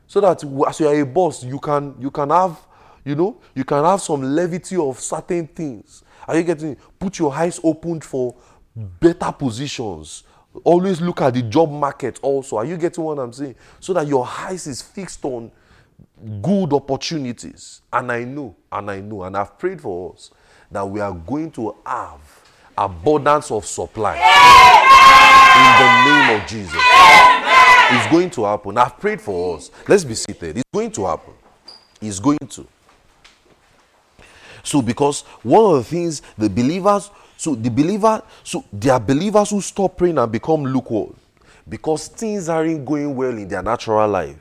so 0.05 0.21
that 0.21 0.43
as 0.67 0.79
you 0.79 0.87
are 0.87 1.01
a 1.01 1.05
boss 1.05 1.43
you 1.43 1.57
can 1.57 1.95
you 1.99 2.11
can 2.11 2.29
have 2.29 2.59
you 3.05 3.15
know 3.15 3.37
you 3.55 3.63
can 3.63 3.83
have 3.83 4.01
some 4.01 4.21
levity 4.21 4.75
of 4.75 4.99
certain 4.99 5.47
things 5.47 6.03
are 6.27 6.37
you 6.37 6.43
getting 6.43 6.75
put 6.99 7.17
your 7.19 7.33
eyes 7.33 7.59
opened 7.63 8.03
for 8.03 8.35
better 8.75 9.31
positions 9.31 10.23
always 10.63 11.01
look 11.01 11.21
at 11.21 11.33
the 11.33 11.41
job 11.43 11.71
market 11.71 12.19
also 12.21 12.57
are 12.57 12.65
you 12.65 12.77
getting 12.77 13.03
what 13.03 13.17
i'm 13.19 13.33
saying 13.33 13.55
so 13.79 13.93
that 13.93 14.07
your 14.07 14.27
eyes 14.27 14.67
is 14.67 14.81
fixed 14.81 15.23
on 15.25 15.51
good 16.41 16.73
opportunities 16.73 17.81
and 17.93 18.11
i 18.11 18.23
know 18.23 18.55
and 18.71 18.91
i 18.91 18.99
know 18.99 19.23
and 19.23 19.35
i've 19.37 19.57
prayed 19.57 19.81
for 19.81 20.13
us 20.13 20.31
that 20.69 20.87
we 20.87 20.99
are 20.99 21.13
going 21.13 21.49
to 21.51 21.75
have 21.85 22.19
abundance 22.77 23.51
of 23.51 23.65
supply 23.65 24.15
in 25.55 25.79
the 25.79 26.29
name 26.29 26.41
of 26.41 26.47
jesus 26.47 26.81
it's 27.93 28.07
going 28.07 28.29
to 28.31 28.45
happen. 28.45 28.77
I've 28.77 28.97
prayed 28.97 29.21
for 29.21 29.57
us. 29.57 29.69
Let's 29.87 30.05
be 30.05 30.15
seated. 30.15 30.57
It's 30.57 30.69
going 30.73 30.91
to 30.91 31.05
happen. 31.07 31.33
It's 32.01 32.19
going 32.19 32.37
to. 32.37 32.65
So, 34.63 34.81
because 34.81 35.21
one 35.43 35.75
of 35.75 35.77
the 35.77 35.83
things 35.83 36.21
the 36.37 36.49
believers, 36.49 37.09
so 37.37 37.55
the 37.55 37.69
believer, 37.69 38.21
so 38.43 38.63
there 38.71 38.93
are 38.93 38.99
believers 38.99 39.49
who 39.49 39.61
stop 39.61 39.97
praying 39.97 40.17
and 40.17 40.31
become 40.31 40.63
lukewarm 40.63 41.15
because 41.67 42.07
things 42.07 42.49
aren't 42.49 42.85
going 42.85 43.15
well 43.15 43.35
in 43.35 43.47
their 43.47 43.63
natural 43.63 44.07
life 44.07 44.37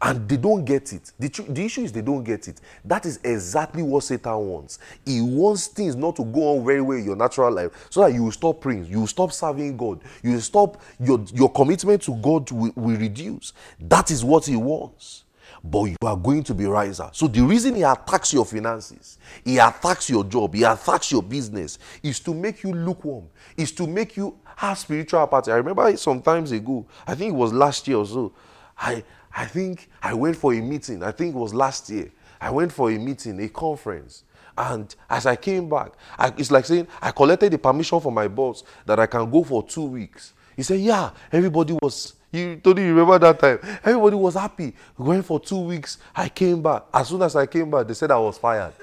and 0.00 0.28
they 0.28 0.36
don't 0.36 0.64
get 0.64 0.92
it. 0.92 1.12
The, 1.18 1.28
tru- 1.28 1.46
the 1.46 1.64
issue 1.64 1.82
is 1.82 1.92
they 1.92 2.02
don't 2.02 2.22
get 2.22 2.48
it. 2.48 2.60
That 2.84 3.04
is 3.04 3.18
exactly 3.24 3.82
what 3.82 4.04
Satan 4.04 4.36
wants. 4.36 4.78
He 5.04 5.20
wants 5.20 5.66
things 5.66 5.96
not 5.96 6.16
to 6.16 6.24
go 6.24 6.56
on 6.56 6.64
very 6.64 6.80
well 6.80 6.98
in 6.98 7.04
your 7.04 7.16
natural 7.16 7.52
life 7.52 7.86
so 7.90 8.02
that 8.02 8.12
you 8.12 8.24
will 8.24 8.32
stop 8.32 8.60
praying, 8.60 8.86
you 8.86 9.00
will 9.00 9.06
stop 9.06 9.32
serving 9.32 9.76
God, 9.76 10.00
you 10.22 10.32
will 10.32 10.40
stop, 10.40 10.80
your, 11.00 11.24
your 11.34 11.50
commitment 11.50 12.02
to 12.02 12.14
God 12.14 12.50
will, 12.50 12.72
will 12.76 12.96
reduce. 12.96 13.52
That 13.80 14.10
is 14.10 14.24
what 14.24 14.46
he 14.46 14.56
wants. 14.56 15.24
But 15.62 15.84
you 15.84 15.96
are 16.02 16.16
going 16.16 16.44
to 16.44 16.54
be 16.54 16.66
riser. 16.66 17.10
So 17.12 17.26
the 17.26 17.42
reason 17.42 17.74
he 17.74 17.82
attacks 17.82 18.32
your 18.32 18.44
finances, 18.44 19.18
he 19.44 19.58
attacks 19.58 20.08
your 20.08 20.24
job, 20.24 20.54
he 20.54 20.62
attacks 20.62 21.10
your 21.10 21.22
business, 21.22 21.78
is 22.02 22.20
to 22.20 22.34
make 22.34 22.62
you 22.62 22.72
lukewarm, 22.72 23.28
is 23.56 23.72
to 23.72 23.86
make 23.86 24.16
you 24.16 24.38
have 24.56 24.78
spiritual 24.78 25.20
apathy. 25.20 25.50
I 25.50 25.56
remember 25.56 25.96
some 25.96 26.22
times 26.22 26.52
ago, 26.52 26.86
I 27.06 27.14
think 27.14 27.32
it 27.32 27.36
was 27.36 27.52
last 27.52 27.86
year 27.88 27.98
or 27.98 28.06
so. 28.06 28.32
I 28.76 29.02
I 29.34 29.44
think 29.44 29.88
I 30.02 30.14
went 30.14 30.36
for 30.36 30.54
a 30.54 30.60
meeting. 30.60 31.02
I 31.02 31.12
think 31.12 31.34
it 31.34 31.38
was 31.38 31.54
last 31.54 31.90
year. 31.90 32.10
I 32.40 32.50
went 32.50 32.72
for 32.72 32.90
a 32.90 32.98
meeting, 32.98 33.40
a 33.40 33.48
conference. 33.48 34.24
And 34.56 34.92
as 35.08 35.26
I 35.26 35.36
came 35.36 35.68
back, 35.68 35.92
I, 36.18 36.32
it's 36.36 36.50
like 36.50 36.64
saying 36.64 36.88
I 37.00 37.12
collected 37.12 37.52
the 37.52 37.58
permission 37.58 38.00
from 38.00 38.14
my 38.14 38.26
boss 38.26 38.64
that 38.86 38.98
I 38.98 39.06
can 39.06 39.30
go 39.30 39.44
for 39.44 39.62
two 39.62 39.84
weeks. 39.84 40.32
He 40.56 40.62
said, 40.62 40.80
Yeah, 40.80 41.10
everybody 41.30 41.76
was. 41.80 42.14
You 42.30 42.60
you 42.64 42.94
remember 42.94 43.18
that 43.18 43.38
time? 43.38 43.58
Everybody 43.82 44.16
was 44.16 44.34
happy. 44.34 44.74
Went 44.96 45.24
for 45.24 45.40
two 45.40 45.60
weeks. 45.60 45.98
I 46.14 46.28
came 46.28 46.62
back. 46.62 46.84
As 46.92 47.08
soon 47.08 47.22
as 47.22 47.34
I 47.34 47.46
came 47.46 47.70
back, 47.70 47.86
they 47.86 47.94
said 47.94 48.10
I 48.10 48.18
was 48.18 48.36
fired. 48.36 48.74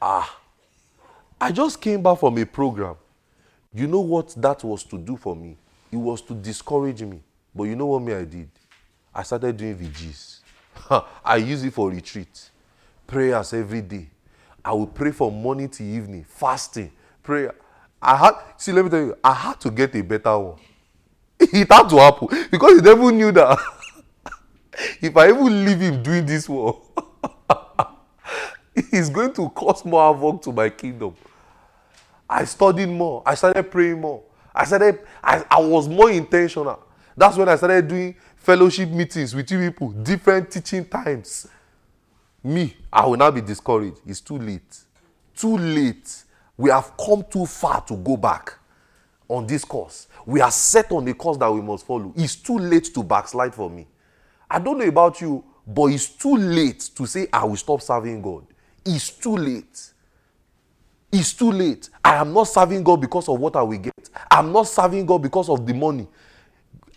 Ah. 0.00 0.38
I 1.40 1.52
just 1.52 1.80
came 1.80 2.02
back 2.02 2.18
from 2.18 2.38
a 2.38 2.46
program. 2.46 2.96
You 3.74 3.86
know 3.86 4.00
what 4.00 4.34
that 4.40 4.64
was 4.64 4.84
to 4.84 4.96
do 4.96 5.16
for 5.16 5.36
me? 5.36 5.56
It 5.92 5.96
was 5.96 6.22
to 6.22 6.34
discourage 6.34 7.02
me. 7.02 7.20
But 7.54 7.64
you 7.64 7.76
know 7.76 7.86
what 7.86 8.02
me 8.02 8.14
I 8.14 8.24
did? 8.24 8.48
I 9.14 9.22
started 9.22 9.56
doing 9.56 9.76
VGs. 9.76 10.40
I 11.24 11.36
use 11.36 11.62
it 11.64 11.72
for 11.72 11.90
retreat. 11.90 12.50
Prayers 13.06 13.52
every 13.52 13.82
day. 13.82 14.08
I 14.64 14.72
will 14.72 14.86
pray 14.86 15.10
from 15.10 15.34
morning 15.34 15.68
to 15.68 15.84
evening, 15.84 16.24
fasting, 16.26 16.90
prayer. 17.22 17.54
I 18.00 18.16
had 18.16 18.32
see, 18.56 18.72
let 18.72 18.84
me 18.84 18.90
tell 18.90 19.00
you, 19.00 19.16
I 19.22 19.34
had 19.34 19.60
to 19.60 19.70
get 19.70 19.94
a 19.94 20.02
better 20.02 20.38
one. 20.38 20.58
It 21.40 21.70
had 21.70 21.88
to 21.88 21.96
happen 21.98 22.28
because 22.50 22.76
the 22.76 22.82
devil 22.82 23.10
knew 23.10 23.32
that 23.32 23.58
if 25.00 25.16
I 25.16 25.28
even 25.28 25.64
leave 25.64 25.80
him 25.80 26.02
doing 26.02 26.26
this 26.26 26.48
one, 26.48 26.74
he's 28.90 29.10
going 29.10 29.32
to 29.34 29.48
cause 29.50 29.84
more 29.84 30.12
havoc 30.12 30.42
to 30.42 30.52
my 30.52 30.68
kingdom. 30.68 31.14
I 32.28 32.44
studied 32.44 32.88
more. 32.88 33.22
I 33.26 33.34
started 33.34 33.70
praying 33.70 34.00
more. 34.00 34.22
I 34.54 34.64
started, 34.64 35.00
I, 35.22 35.44
I 35.50 35.60
was 35.60 35.88
more 35.88 36.10
intentional. 36.10 36.82
That's 37.16 37.36
when 37.36 37.48
I 37.48 37.56
started 37.56 37.88
doing 37.88 38.14
fellowship 38.36 38.88
meetings 38.90 39.34
with 39.34 39.50
you 39.50 39.58
people, 39.58 39.90
different 39.90 40.50
teaching 40.50 40.84
times. 40.84 41.48
Me, 42.42 42.76
I 42.92 43.06
will 43.06 43.16
now 43.16 43.30
be 43.30 43.40
discouraged. 43.40 44.00
It's 44.06 44.20
too 44.20 44.38
late. 44.38 44.78
Too 45.34 45.56
late. 45.56 46.24
We 46.56 46.70
have 46.70 46.92
come 46.96 47.24
too 47.28 47.46
far 47.46 47.80
to 47.82 47.96
go 47.96 48.16
back 48.16 48.54
on 49.28 49.46
this 49.46 49.64
course. 49.64 50.08
We 50.26 50.40
are 50.40 50.50
set 50.50 50.90
on 50.92 51.04
the 51.04 51.14
course 51.14 51.36
that 51.38 51.52
we 51.52 51.60
must 51.60 51.86
follow. 51.86 52.12
It's 52.16 52.36
too 52.36 52.58
late 52.58 52.92
to 52.94 53.02
backslide 53.02 53.54
for 53.54 53.68
me. 53.68 53.86
I 54.50 54.58
don't 54.58 54.78
know 54.78 54.86
about 54.86 55.20
you, 55.20 55.44
but 55.66 55.86
it's 55.86 56.08
too 56.08 56.36
late 56.36 56.90
to 56.96 57.06
say 57.06 57.28
I 57.32 57.44
will 57.44 57.56
stop 57.56 57.82
serving 57.82 58.22
God. 58.22 58.46
It's 58.84 59.10
too 59.10 59.36
late. 59.36 59.92
It's 61.12 61.32
too 61.32 61.52
late. 61.52 61.88
I 62.04 62.16
am 62.16 62.32
not 62.32 62.44
serving 62.44 62.82
God 62.82 63.00
because 63.00 63.28
of 63.28 63.38
what 63.38 63.56
I 63.56 63.62
will 63.62 63.78
get. 63.78 63.94
I'm 64.30 64.52
not 64.52 64.66
serving 64.66 65.06
God 65.06 65.22
because 65.22 65.48
of 65.48 65.66
the 65.66 65.74
money. 65.74 66.08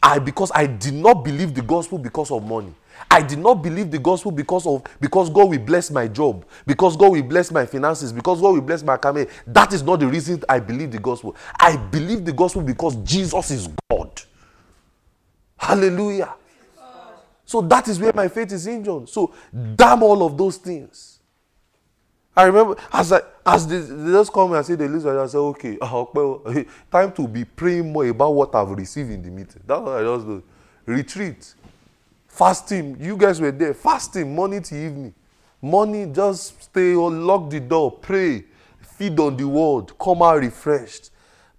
I 0.02 0.20
because 0.20 0.52
I 0.54 0.68
did 0.68 0.94
not 0.94 1.24
believe 1.24 1.54
the 1.54 1.62
gospel 1.62 1.98
because 1.98 2.32
of 2.32 2.44
money. 2.44 2.74
I 3.10 3.22
did 3.22 3.40
not 3.40 3.56
believe 3.56 3.92
the 3.92 4.00
gospel 4.00 4.32
because 4.32 4.66
of 4.66 4.84
because 5.00 5.30
God 5.30 5.50
will 5.50 5.60
bless 5.60 5.92
my 5.92 6.08
job, 6.08 6.46
because 6.66 6.98
God 6.98 7.12
will 7.12 7.24
bless 7.24 7.52
my 7.52 7.66
finances, 7.66 8.12
because 8.12 8.42
God 8.42 8.54
will 8.54 8.62
bless 8.62 8.84
my 8.84 8.98
career. 8.98 9.28
That 9.46 9.74
is 9.74 9.84
not 9.84 10.00
the 10.00 10.08
reason 10.08 10.44
I 10.50 10.60
believe 10.60 10.92
the 10.92 11.00
gospel. 11.00 11.36
I 11.60 11.78
believe 11.78 12.26
the 12.26 12.34
gospel 12.34 12.62
because 12.62 12.96
Jesus 12.98 13.52
is 13.52 13.70
God. 13.90 14.22
Hallelujah. 15.58 16.34
So 17.46 17.62
that 17.62 17.88
is 17.88 18.00
where 18.00 18.12
my 18.14 18.28
faith 18.28 18.52
is 18.52 18.68
injured. 18.68 19.08
So 19.10 19.34
damn 19.76 20.04
all 20.04 20.26
of 20.26 20.38
those 20.38 20.58
things. 20.58 21.18
I 22.36 22.44
remember 22.44 22.76
as 22.94 23.12
I 23.12 23.22
as 23.44 23.66
they, 23.66 23.80
they 23.80 24.12
just 24.12 24.32
come 24.32 24.54
and 24.54 24.64
say 24.64 24.76
the 24.76 24.88
list, 24.88 25.08
I 25.08 25.26
say, 25.26 25.38
okay, 25.38 25.78
well, 25.82 26.44
time 26.92 27.12
to 27.14 27.28
be 27.28 27.46
praying 27.46 27.92
more 27.92 28.06
about 28.06 28.36
what 28.36 28.54
I've 28.54 28.70
received 28.70 29.10
in 29.10 29.24
the 29.24 29.32
meeting. 29.32 29.62
That's 29.66 29.82
what 29.82 29.98
I 29.98 30.04
just 30.04 30.26
do. 30.28 30.44
Retreat, 30.86 31.56
fasting. 32.38 32.98
You 33.00 33.18
guys 33.18 33.42
were 33.42 33.52
there, 33.52 33.74
fasting 33.74 34.34
morning 34.34 34.62
to 34.64 34.76
evening. 34.76 35.14
Morning, 35.62 36.14
just 36.14 36.62
stay 36.62 36.94
or 36.94 37.10
lock 37.10 37.50
the 37.50 37.60
door, 37.60 37.92
pray, 37.92 38.46
feed 38.80 39.20
on 39.20 39.36
the 39.36 39.48
word, 39.48 39.98
come 39.98 40.22
out 40.22 40.40
refreshed. 40.40 41.10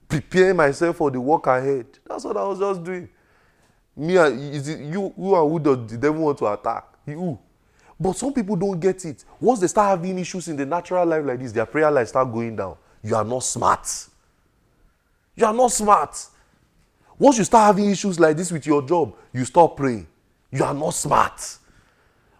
prepare 0.08 0.54
myself 0.54 0.96
for 0.96 1.10
the 1.10 1.20
work 1.20 1.46
ahead. 1.46 1.86
That's 2.08 2.24
what 2.24 2.36
I 2.36 2.44
was 2.44 2.58
just 2.58 2.82
doing. 2.82 3.08
Me 3.96 4.16
is 4.16 4.68
it 4.68 4.78
you, 4.78 5.12
you 5.18 5.34
and 5.34 5.50
who 5.50 5.58
does 5.58 5.90
the 5.90 5.98
devil 5.98 6.22
want 6.22 6.38
to 6.38 6.46
attack? 6.46 6.84
You. 7.04 7.38
But 7.98 8.16
some 8.16 8.32
people 8.32 8.54
don't 8.54 8.78
get 8.78 9.04
it. 9.04 9.24
Once 9.40 9.58
they 9.58 9.66
start 9.66 9.98
having 9.98 10.16
issues 10.18 10.46
in 10.46 10.56
the 10.56 10.64
natural 10.64 11.04
life 11.04 11.24
like 11.24 11.40
this, 11.40 11.50
their 11.50 11.66
prayer 11.66 11.90
life 11.90 12.08
start 12.08 12.32
going 12.32 12.54
down. 12.54 12.76
You 13.02 13.16
are 13.16 13.24
not 13.24 13.42
smart. 13.42 13.88
You 15.34 15.44
are 15.46 15.52
not 15.52 15.72
smart. 15.72 16.16
Once 17.18 17.38
you 17.38 17.44
start 17.44 17.66
having 17.66 17.90
issues 17.90 18.20
like 18.20 18.36
this 18.36 18.52
with 18.52 18.64
your 18.66 18.82
job, 18.82 19.16
you 19.32 19.44
stop 19.44 19.76
praying. 19.76 20.06
You 20.50 20.64
are 20.64 20.74
not 20.74 20.90
smart. 20.90 21.58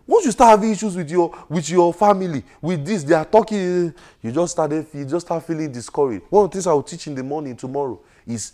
Once 0.06 0.24
you 0.24 0.32
start 0.32 0.58
having 0.58 0.72
issues 0.72 0.96
with 0.96 1.10
your 1.10 1.34
with 1.50 1.68
your 1.68 1.92
family, 1.92 2.42
with 2.62 2.84
this, 2.84 3.04
they 3.04 3.14
are 3.14 3.26
talking, 3.26 3.92
you 4.22 4.32
just 4.32 4.52
started 4.52 4.86
you 4.94 5.04
just 5.04 5.26
start 5.26 5.44
feeling 5.44 5.70
discouraged. 5.70 6.24
One 6.30 6.46
of 6.46 6.50
the 6.50 6.54
things 6.54 6.66
I 6.66 6.72
will 6.72 6.82
teach 6.82 7.06
in 7.06 7.14
the 7.14 7.22
morning 7.22 7.54
tomorrow 7.56 8.00
is 8.26 8.52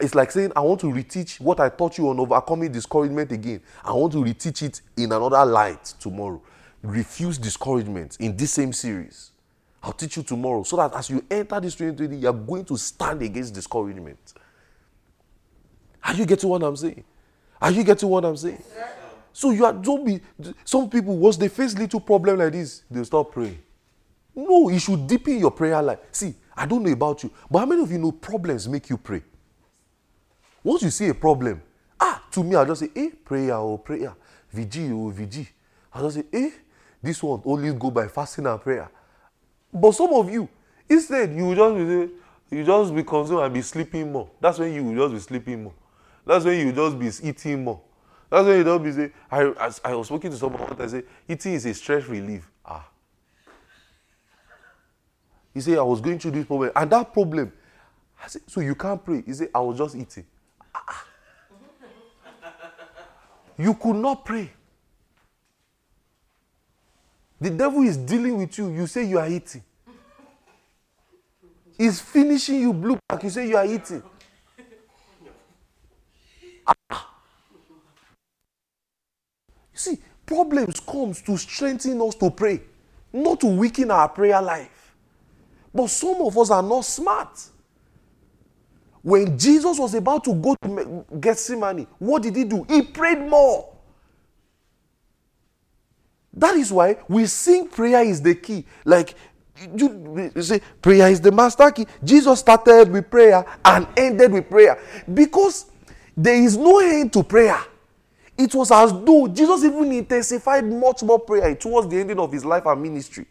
it's 0.00 0.14
like 0.14 0.30
saying 0.30 0.52
I 0.54 0.60
want 0.60 0.80
to 0.82 0.86
reteach 0.86 1.40
what 1.40 1.58
I 1.58 1.68
taught 1.68 1.98
you 1.98 2.08
on 2.08 2.20
overcoming 2.20 2.70
discouragement 2.70 3.32
again. 3.32 3.60
I 3.84 3.92
want 3.92 4.12
to 4.12 4.18
reteach 4.18 4.62
it 4.62 4.80
in 4.96 5.10
another 5.10 5.44
light 5.44 5.84
tomorrow. 5.98 6.40
Refuse 6.82 7.38
discouragement 7.38 8.16
in 8.20 8.36
this 8.36 8.52
same 8.52 8.72
series. 8.72 9.32
I'll 9.82 9.92
teach 9.92 10.16
you 10.16 10.22
tomorrow 10.22 10.62
so 10.62 10.76
that 10.76 10.94
as 10.94 11.10
you 11.10 11.24
enter 11.28 11.58
this 11.58 11.74
2020, 11.74 12.16
you're 12.16 12.32
going 12.32 12.64
to 12.66 12.76
stand 12.76 13.22
against 13.22 13.54
discouragement. 13.54 14.34
Are 16.04 16.14
you 16.14 16.26
getting 16.26 16.48
what 16.48 16.62
I'm 16.62 16.76
saying? 16.76 17.02
Are 17.60 17.70
you 17.70 17.82
getting 17.84 18.08
what 18.08 18.24
I'm 18.24 18.36
saying? 18.36 18.62
Yes, 18.74 18.90
so 19.32 19.50
you 19.50 19.64
are 19.64 19.72
don't 19.72 20.04
be 20.04 20.20
some 20.64 20.88
people 20.90 21.16
once 21.16 21.36
they 21.36 21.48
face 21.48 21.76
little 21.78 22.00
problem 22.00 22.38
like 22.38 22.52
this, 22.52 22.82
they 22.90 23.04
stop 23.04 23.32
praying. 23.32 23.58
No, 24.34 24.68
you 24.68 24.78
should 24.78 25.06
deepen 25.06 25.38
your 25.38 25.50
prayer 25.50 25.82
life. 25.82 25.98
See, 26.12 26.34
I 26.56 26.66
don't 26.66 26.82
know 26.82 26.92
about 26.92 27.22
you, 27.22 27.30
but 27.50 27.60
how 27.60 27.66
many 27.66 27.82
of 27.82 27.90
you 27.90 27.98
know 27.98 28.12
problems 28.12 28.68
make 28.68 28.88
you 28.90 28.96
pray? 28.96 29.22
Once 30.62 30.82
you 30.82 30.90
see 30.90 31.08
a 31.08 31.14
problem, 31.14 31.62
ah, 32.00 32.22
to 32.30 32.44
me, 32.44 32.54
I 32.56 32.64
just 32.64 32.80
say, 32.80 32.90
eh, 32.94 33.10
prayer 33.24 33.54
or 33.56 33.74
oh, 33.74 33.78
prayer, 33.78 34.14
VG 34.54 34.90
or 34.90 35.10
oh, 35.10 35.12
VG. 35.12 35.46
I 35.92 36.00
just 36.02 36.16
say, 36.16 36.24
eh, 36.32 36.50
this 37.02 37.22
one 37.22 37.40
only 37.44 37.72
go 37.72 37.90
by 37.90 38.08
fasting 38.08 38.46
and 38.46 38.60
prayer. 38.60 38.90
But 39.72 39.92
some 39.92 40.12
of 40.12 40.30
you, 40.30 40.48
instead, 40.88 41.32
you 41.34 41.54
just 41.54 41.76
be, 41.76 42.56
you 42.56 42.64
just 42.64 42.94
be 42.94 43.02
consumed 43.04 43.40
and 43.42 43.54
be 43.54 43.62
sleeping 43.62 44.10
more. 44.10 44.28
That's 44.40 44.58
when 44.58 44.72
you 44.72 44.84
will 44.84 45.08
just 45.08 45.14
be 45.14 45.20
sleeping 45.34 45.64
more. 45.64 45.74
That's 46.28 46.44
when 46.44 46.58
you 46.60 46.72
just 46.74 46.98
be 46.98 47.10
eating 47.26 47.64
more. 47.64 47.80
That's 48.28 48.46
when 48.46 48.58
you 48.58 48.64
don't 48.64 48.82
be 48.82 48.92
say, 48.92 49.12
I, 49.30 49.44
I, 49.58 49.70
I 49.82 49.94
was 49.94 50.08
speaking 50.08 50.30
to 50.30 50.36
someone 50.36 50.60
once, 50.60 50.78
I 50.78 50.86
say, 50.86 51.02
eating 51.26 51.54
is 51.54 51.64
a 51.64 51.72
stress 51.72 52.04
relief. 52.06 52.46
Ah. 52.66 52.86
He 55.54 55.62
said, 55.62 55.78
I 55.78 55.82
was 55.82 56.02
going 56.02 56.18
through 56.18 56.32
this 56.32 56.44
problem. 56.44 56.70
And 56.76 56.90
that 56.90 57.14
problem, 57.14 57.50
I 58.22 58.28
said, 58.28 58.42
so 58.46 58.60
you 58.60 58.74
can't 58.74 59.02
pray. 59.02 59.22
He 59.24 59.32
said, 59.32 59.48
I 59.54 59.60
was 59.60 59.78
just 59.78 59.96
eating. 59.96 60.26
Ah. 60.74 61.06
you 63.56 63.72
could 63.72 63.96
not 63.96 64.22
pray. 64.22 64.52
The 67.40 67.48
devil 67.48 67.84
is 67.84 67.96
dealing 67.96 68.36
with 68.36 68.58
you. 68.58 68.68
You 68.68 68.86
say 68.86 69.04
you 69.04 69.18
are 69.18 69.28
eating. 69.30 69.64
He's 71.78 72.02
finishing 72.02 72.60
you 72.60 72.74
blue 72.74 72.98
back. 73.08 73.22
You 73.22 73.30
say 73.30 73.48
you 73.48 73.56
are 73.56 73.64
eating. 73.64 74.02
Ah. 76.90 77.08
See, 79.78 79.96
problems 80.26 80.80
comes 80.80 81.22
to 81.22 81.36
strengthen 81.36 82.00
us 82.02 82.16
to 82.16 82.32
pray, 82.32 82.60
not 83.12 83.38
to 83.40 83.46
weaken 83.46 83.92
our 83.92 84.08
prayer 84.08 84.42
life. 84.42 84.92
But 85.72 85.86
some 85.86 86.20
of 86.20 86.36
us 86.36 86.50
are 86.50 86.64
not 86.64 86.84
smart. 86.84 87.40
When 89.02 89.38
Jesus 89.38 89.78
was 89.78 89.94
about 89.94 90.24
to 90.24 90.34
go 90.34 90.56
to 90.62 91.04
Gethsemane, 91.20 91.86
what 92.00 92.24
did 92.24 92.34
he 92.34 92.42
do? 92.42 92.64
He 92.68 92.82
prayed 92.82 93.20
more. 93.20 93.72
That 96.34 96.56
is 96.56 96.72
why 96.72 96.96
we 97.06 97.26
sing 97.26 97.68
prayer 97.68 98.02
is 98.02 98.20
the 98.20 98.34
key. 98.34 98.64
Like 98.84 99.14
you, 99.76 100.32
you 100.34 100.42
say 100.42 100.60
prayer 100.82 101.08
is 101.08 101.20
the 101.20 101.30
master 101.30 101.70
key. 101.70 101.86
Jesus 102.02 102.40
started 102.40 102.90
with 102.90 103.08
prayer 103.08 103.46
and 103.64 103.86
ended 103.96 104.32
with 104.32 104.50
prayer 104.50 104.82
because 105.14 105.66
there 106.16 106.34
is 106.34 106.56
no 106.56 106.80
end 106.80 107.12
to 107.12 107.22
prayer. 107.22 107.60
It 108.38 108.54
was 108.54 108.70
as 108.70 108.92
though 108.92 109.26
Jesus 109.26 109.64
even 109.64 109.90
intensified 109.90 110.64
much 110.64 111.02
more 111.02 111.18
prayer 111.18 111.56
towards 111.56 111.88
the 111.88 111.98
ending 111.98 112.20
of 112.20 112.30
his 112.30 112.44
life 112.44 112.64
and 112.66 112.80
ministry. 112.80 113.26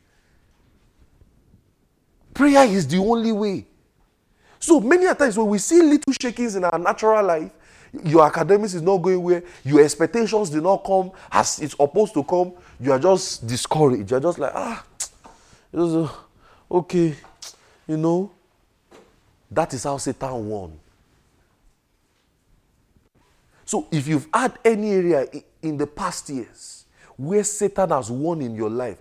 Prayer 2.33 2.65
is 2.65 2.85
the 2.85 2.97
only 2.97 3.31
way. 3.31 3.65
So 4.59 4.81
many 4.81 5.05
times 5.15 5.37
when 5.37 5.47
we 5.47 5.59
see 5.59 5.81
little 5.81 6.13
shakings 6.21 6.57
in 6.57 6.65
our 6.65 6.77
natural 6.77 7.25
life, 7.25 7.51
your 8.03 8.25
academics 8.25 8.73
is 8.73 8.81
not 8.81 8.97
going 8.97 9.23
where 9.23 9.43
your 9.63 9.81
expectations 9.81 10.49
did 10.49 10.61
not 10.61 10.83
come 10.83 11.11
as 11.31 11.59
it's 11.59 11.75
supposed 11.75 12.13
to 12.13 12.23
come, 12.23 12.51
you 12.79 12.91
are 12.91 12.99
just 12.99 13.47
discouraged. 13.47 14.11
You're 14.11 14.19
just 14.19 14.37
like, 14.37 14.51
ah, 14.53 14.83
uh, 15.73 16.09
okay, 16.69 17.15
you 17.87 17.97
know. 17.97 18.31
That 19.49 19.73
is 19.73 19.85
how 19.85 19.97
Satan 19.97 20.49
won. 20.49 20.77
So 23.67 23.85
if 23.91 24.07
you've 24.07 24.29
had 24.33 24.57
any 24.63 24.91
area 24.91 25.25
in 25.61 25.77
the 25.77 25.85
past 25.85 26.29
years 26.29 26.85
where 27.17 27.43
Satan 27.43 27.89
has 27.89 28.09
won 28.09 28.41
in 28.41 28.55
your 28.55 28.69
life, 28.69 28.97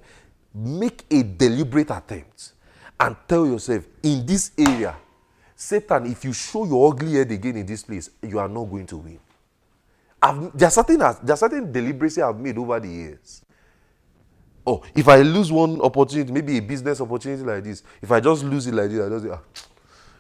make 0.52 1.04
a 1.08 1.22
deliberate 1.22 1.92
attempt 1.92 2.52
and 2.98 3.14
tell 3.28 3.46
yourself, 3.46 3.84
in 4.02 4.26
this 4.26 4.50
area, 4.58 4.96
Satan, 5.54 6.06
if 6.06 6.24
you 6.24 6.32
show 6.32 6.64
your 6.64 6.90
ugly 6.92 7.12
head 7.12 7.30
again 7.30 7.58
in 7.58 7.64
this 7.64 7.84
place, 7.84 8.10
you 8.20 8.40
are 8.40 8.48
not 8.48 8.64
going 8.64 8.86
to 8.86 8.96
win. 8.96 9.20
I've, 10.20 10.58
there, 10.58 10.66
are 10.66 10.72
certain, 10.72 10.98
there 10.98 11.34
are 11.34 11.36
certain 11.36 11.72
deliberacy 11.72 12.20
I've 12.20 12.40
made 12.40 12.58
over 12.58 12.80
the 12.80 12.88
years. 12.88 13.42
Oh, 14.66 14.82
if 14.96 15.06
I 15.06 15.22
lose 15.22 15.52
one 15.52 15.80
opportunity, 15.80 16.32
maybe 16.32 16.58
a 16.58 16.60
business 16.60 17.00
opportunity 17.00 17.44
like 17.44 17.62
this, 17.62 17.84
if 18.02 18.10
I 18.10 18.18
just 18.18 18.42
lose 18.42 18.66
it 18.66 18.74
like 18.74 18.90
this, 18.90 19.00
I 19.00 19.08
just 19.10 19.26
ah, 19.26 19.40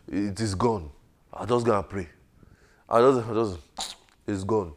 it 0.06 0.38
is 0.38 0.54
gone. 0.54 0.88
I 1.32 1.44
just 1.46 1.66
gonna 1.66 1.82
pray. 1.82 2.08
I 2.88 3.00
just, 3.00 3.28
I 3.28 3.34
just 3.34 3.95
is 4.26 4.44
gone. 4.44 4.72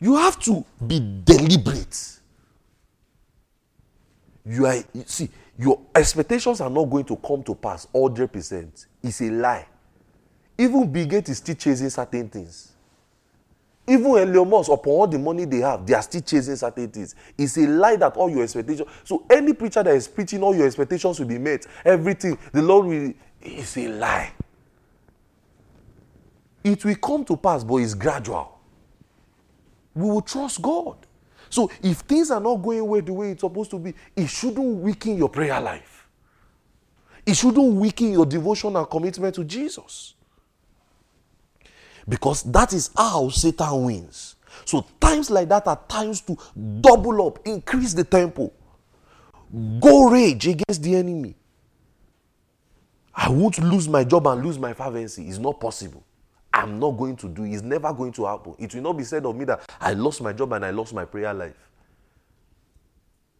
You 0.00 0.16
have 0.16 0.38
to 0.40 0.64
be 0.86 1.00
deliberate. 1.24 2.20
You 4.46 4.66
are 4.66 4.76
you 4.76 5.04
see, 5.06 5.28
your 5.58 5.80
expectations 5.94 6.60
are 6.60 6.70
not 6.70 6.84
going 6.84 7.04
to 7.06 7.16
come 7.16 7.42
to 7.42 7.54
pass 7.54 7.86
100%. 7.92 8.86
It's 9.02 9.20
a 9.20 9.30
lie. 9.30 9.66
Even 10.56 10.90
Bill 10.90 11.06
Gates 11.06 11.30
is 11.30 11.38
still 11.38 11.54
chasing 11.54 11.90
certain 11.90 12.28
things. 12.28 12.72
Even 13.86 14.06
Elon 14.06 14.48
Musk, 14.48 14.70
upon 14.70 14.92
all 14.92 15.06
the 15.06 15.18
money 15.18 15.46
they 15.46 15.58
have, 15.58 15.86
they 15.86 15.94
are 15.94 16.02
still 16.02 16.20
chasing 16.20 16.56
certain 16.56 16.88
things. 16.88 17.14
It's 17.36 17.56
a 17.56 17.66
lie 17.66 17.96
that 17.96 18.16
all 18.16 18.28
your 18.28 18.42
expectations. 18.42 18.88
So 19.02 19.24
any 19.30 19.52
preacher 19.54 19.82
that 19.82 19.94
is 19.94 20.06
preaching 20.06 20.42
all 20.42 20.54
your 20.54 20.66
expectations 20.66 21.18
will 21.18 21.26
be 21.26 21.38
met, 21.38 21.66
everything, 21.84 22.38
the 22.52 22.62
Lord 22.62 22.86
will. 22.86 23.12
It's 23.40 23.76
a 23.78 23.88
lie. 23.88 24.32
It 26.68 26.84
will 26.84 26.96
come 26.96 27.24
to 27.24 27.36
pass, 27.36 27.64
but 27.64 27.76
it's 27.76 27.94
gradual. 27.94 28.58
We 29.94 30.02
will 30.02 30.20
trust 30.20 30.60
God. 30.60 30.98
So 31.48 31.70
if 31.82 32.00
things 32.00 32.30
are 32.30 32.40
not 32.40 32.56
going 32.56 32.86
well 32.86 33.00
the 33.00 33.12
way 33.12 33.30
it's 33.30 33.40
supposed 33.40 33.70
to 33.70 33.78
be, 33.78 33.94
it 34.14 34.28
shouldn't 34.28 34.82
weaken 34.82 35.16
your 35.16 35.30
prayer 35.30 35.58
life. 35.62 36.06
It 37.24 37.34
shouldn't 37.34 37.74
weaken 37.74 38.12
your 38.12 38.26
devotion 38.26 38.76
and 38.76 38.88
commitment 38.88 39.34
to 39.36 39.44
Jesus. 39.44 40.14
Because 42.06 42.42
that 42.42 42.74
is 42.74 42.90
how 42.94 43.30
Satan 43.30 43.84
wins. 43.84 44.36
So 44.66 44.84
times 45.00 45.30
like 45.30 45.48
that 45.48 45.66
are 45.66 45.80
times 45.88 46.20
to 46.22 46.36
double 46.82 47.26
up, 47.26 47.38
increase 47.46 47.94
the 47.94 48.04
tempo, 48.04 48.52
go 49.80 50.10
rage 50.10 50.46
against 50.48 50.82
the 50.82 50.96
enemy. 50.96 51.34
I 53.14 53.30
won't 53.30 53.58
lose 53.58 53.88
my 53.88 54.04
job 54.04 54.26
and 54.26 54.44
lose 54.44 54.58
my 54.58 54.74
fervency. 54.74 55.28
It's 55.28 55.38
not 55.38 55.58
possible. 55.58 56.04
I'm 56.52 56.78
not 56.78 56.92
going 56.92 57.16
to 57.16 57.28
do. 57.28 57.44
It's 57.44 57.62
never 57.62 57.92
going 57.92 58.12
to 58.12 58.24
happen. 58.24 58.54
It 58.58 58.74
will 58.74 58.82
not 58.82 58.94
be 58.94 59.04
said 59.04 59.24
of 59.26 59.36
me 59.36 59.44
that 59.44 59.70
I 59.80 59.92
lost 59.92 60.22
my 60.22 60.32
job 60.32 60.52
and 60.52 60.64
I 60.64 60.70
lost 60.70 60.94
my 60.94 61.04
prayer 61.04 61.32
life. 61.34 61.56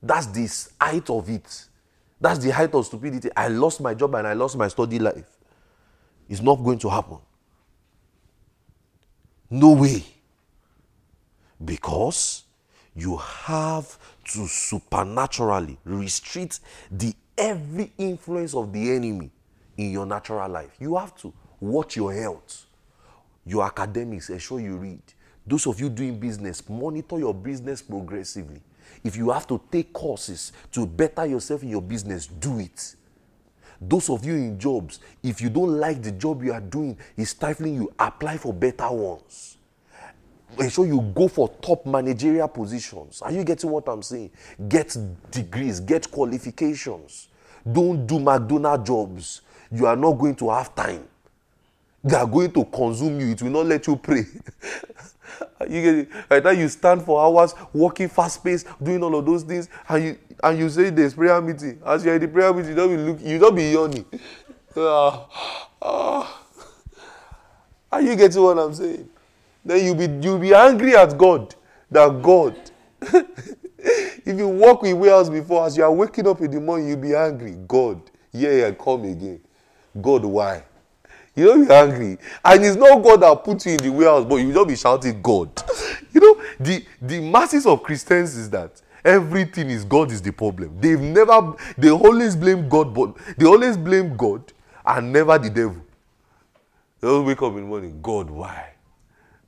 That's 0.02 0.26
the 0.26 0.48
height 0.80 1.08
of 1.10 1.28
it. 1.28 1.64
That's 2.20 2.38
the 2.38 2.50
height 2.50 2.74
of 2.74 2.86
stupidity. 2.86 3.30
I 3.36 3.48
lost 3.48 3.80
my 3.80 3.94
job 3.94 4.14
and 4.14 4.26
I 4.26 4.32
lost 4.34 4.56
my 4.56 4.68
study 4.68 4.98
life. 4.98 5.26
It's 6.28 6.40
not 6.40 6.56
going 6.56 6.78
to 6.80 6.88
happen. 6.88 7.18
No 9.50 9.72
way. 9.72 10.04
Because 11.64 12.44
you 12.94 13.16
have 13.16 13.98
to 14.32 14.46
supernaturally 14.46 15.78
restrict 15.84 16.60
the 16.90 17.14
every 17.36 17.92
influence 17.98 18.54
of 18.54 18.72
the 18.72 18.90
enemy 18.90 19.30
in 19.76 19.90
your 19.90 20.04
natural 20.04 20.48
life. 20.48 20.70
You 20.78 20.96
have 20.96 21.16
to 21.18 21.32
watch 21.60 21.96
your 21.96 22.12
health 22.12 22.66
your 23.44 23.64
academics, 23.64 24.30
eh, 24.30 24.34
ensure 24.34 24.60
you 24.60 24.76
read. 24.76 25.02
Those 25.46 25.66
of 25.66 25.80
you 25.80 25.88
doing 25.88 26.18
business, 26.18 26.68
monitor 26.68 27.18
your 27.18 27.34
business 27.34 27.80
progressively. 27.80 28.60
If 29.02 29.16
you 29.16 29.30
have 29.30 29.46
to 29.48 29.60
take 29.70 29.92
courses 29.92 30.52
to 30.72 30.86
better 30.86 31.24
yourself 31.26 31.62
in 31.62 31.70
your 31.70 31.82
business, 31.82 32.26
do 32.26 32.58
it. 32.58 32.96
Those 33.80 34.10
of 34.10 34.24
you 34.24 34.34
in 34.34 34.58
jobs, 34.58 34.98
if 35.22 35.40
you 35.40 35.48
don't 35.48 35.78
like 35.78 36.02
the 36.02 36.10
job 36.12 36.42
you 36.42 36.52
are 36.52 36.60
doing, 36.60 36.98
is 37.16 37.30
stifling 37.30 37.76
you, 37.76 37.92
apply 37.98 38.36
for 38.38 38.52
better 38.52 38.90
ones. 38.90 39.56
Ensure 40.58 40.86
you 40.86 41.00
go 41.14 41.28
for 41.28 41.48
top 41.60 41.86
managerial 41.86 42.48
positions. 42.48 43.22
Are 43.22 43.30
you 43.30 43.44
getting 43.44 43.70
what 43.70 43.88
I'm 43.88 44.02
saying? 44.02 44.30
Get 44.68 44.96
degrees, 45.30 45.78
get 45.78 46.10
qualifications. 46.10 47.28
Don't 47.70 48.06
do 48.06 48.18
McDonald 48.18 48.84
jobs. 48.84 49.42
You 49.70 49.86
are 49.86 49.96
not 49.96 50.12
going 50.12 50.34
to 50.36 50.50
have 50.50 50.74
time. 50.74 51.06
They 52.02 52.16
are 52.16 52.26
going 52.26 52.52
to 52.52 52.64
consume 52.64 53.20
you. 53.20 53.28
It 53.30 53.42
will 53.42 53.50
not 53.50 53.66
let 53.66 53.86
you 53.86 53.96
pray. 53.96 54.24
you 55.68 55.82
get 55.82 55.94
it? 55.94 56.08
The 56.28 56.40
time 56.40 56.58
you 56.58 56.68
stand 56.68 57.02
for 57.02 57.22
hours, 57.22 57.54
working 57.72 58.08
fast 58.08 58.42
pace, 58.42 58.64
doing 58.82 59.02
all 59.02 59.16
of 59.16 59.26
those 59.26 59.42
things, 59.42 59.68
and 59.88 60.04
you 60.04 60.18
and 60.42 60.58
you 60.58 60.68
say 60.68 60.90
there's 60.90 61.14
prayer 61.14 61.40
meeting. 61.40 61.80
As 61.84 62.04
you're 62.04 62.14
in 62.14 62.20
the 62.20 62.28
prayer 62.28 62.52
meeting, 62.52 62.70
you 62.70 62.76
don't 62.76 62.96
be 62.96 63.02
look, 63.02 63.20
you 63.20 63.38
don't 63.38 63.54
be 63.54 63.70
yawning. 63.70 64.04
Uh, 64.76 65.24
uh, 65.82 66.26
are 67.90 68.02
you 68.02 68.14
getting 68.16 68.42
what 68.42 68.58
I'm 68.58 68.74
saying? 68.74 69.08
Then 69.64 69.84
you'll 69.84 69.94
be 69.94 70.26
you'll 70.26 70.38
be 70.38 70.54
angry 70.54 70.96
at 70.96 71.16
God. 71.18 71.54
That 71.90 72.22
God. 72.22 72.56
if 73.00 74.36
you 74.36 74.48
walk 74.48 74.82
with 74.82 74.94
wheels 74.94 75.30
before, 75.30 75.66
as 75.66 75.76
you 75.76 75.84
are 75.84 75.92
waking 75.92 76.26
up 76.26 76.40
in 76.40 76.50
the 76.50 76.60
morning, 76.60 76.88
you'll 76.88 76.98
be 76.98 77.14
angry. 77.14 77.52
God, 77.66 78.00
yeah, 78.32 78.50
yeah, 78.52 78.70
come 78.72 79.04
again. 79.04 79.40
God, 80.00 80.24
why? 80.24 80.62
You 81.38 81.44
know 81.44 81.54
you're 81.54 81.72
angry. 81.72 82.18
And 82.44 82.64
it's 82.64 82.76
not 82.76 83.00
God 83.00 83.20
that 83.20 83.44
put 83.44 83.64
you 83.64 83.72
in 83.72 83.78
the 83.78 83.90
warehouse, 83.90 84.24
but 84.24 84.36
you 84.36 84.52
don't 84.52 84.66
be 84.66 84.76
shouting 84.76 85.22
God. 85.22 85.50
You 86.10 86.20
know, 86.20 86.42
the, 86.58 86.84
the 87.00 87.20
masses 87.20 87.64
of 87.64 87.84
Christians 87.84 88.34
is 88.34 88.50
that 88.50 88.82
everything 89.04 89.70
is 89.70 89.84
God 89.84 90.10
is 90.10 90.20
the 90.20 90.32
problem. 90.32 90.76
They've 90.80 90.98
never 90.98 91.54
they 91.76 91.90
always 91.90 92.34
blame 92.34 92.68
God, 92.68 92.92
but 92.92 93.14
they 93.36 93.46
always 93.46 93.76
blame 93.76 94.16
God 94.16 94.52
and 94.84 95.12
never 95.12 95.38
the 95.38 95.50
devil. 95.50 95.76
They 97.00 97.06
always 97.06 97.28
wake 97.28 97.42
up 97.42 97.52
in 97.52 97.60
the 97.60 97.66
morning, 97.66 98.00
God, 98.02 98.30
why? 98.30 98.72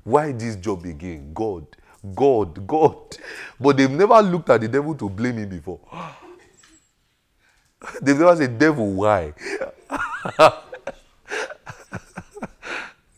Why 0.04 0.30
this 0.30 0.54
job 0.56 0.84
again? 0.84 1.32
God, 1.34 1.66
God, 2.14 2.64
God. 2.68 3.16
But 3.58 3.78
they've 3.78 3.90
never 3.90 4.22
looked 4.22 4.50
at 4.50 4.60
the 4.60 4.68
devil 4.68 4.94
to 4.94 5.08
blame 5.08 5.38
him 5.38 5.48
before. 5.48 5.80
They've 8.02 8.18
never 8.18 8.36
said, 8.36 8.58
Devil, 8.58 8.92
why? 8.92 9.32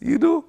you 0.03 0.18
know? 0.18 0.44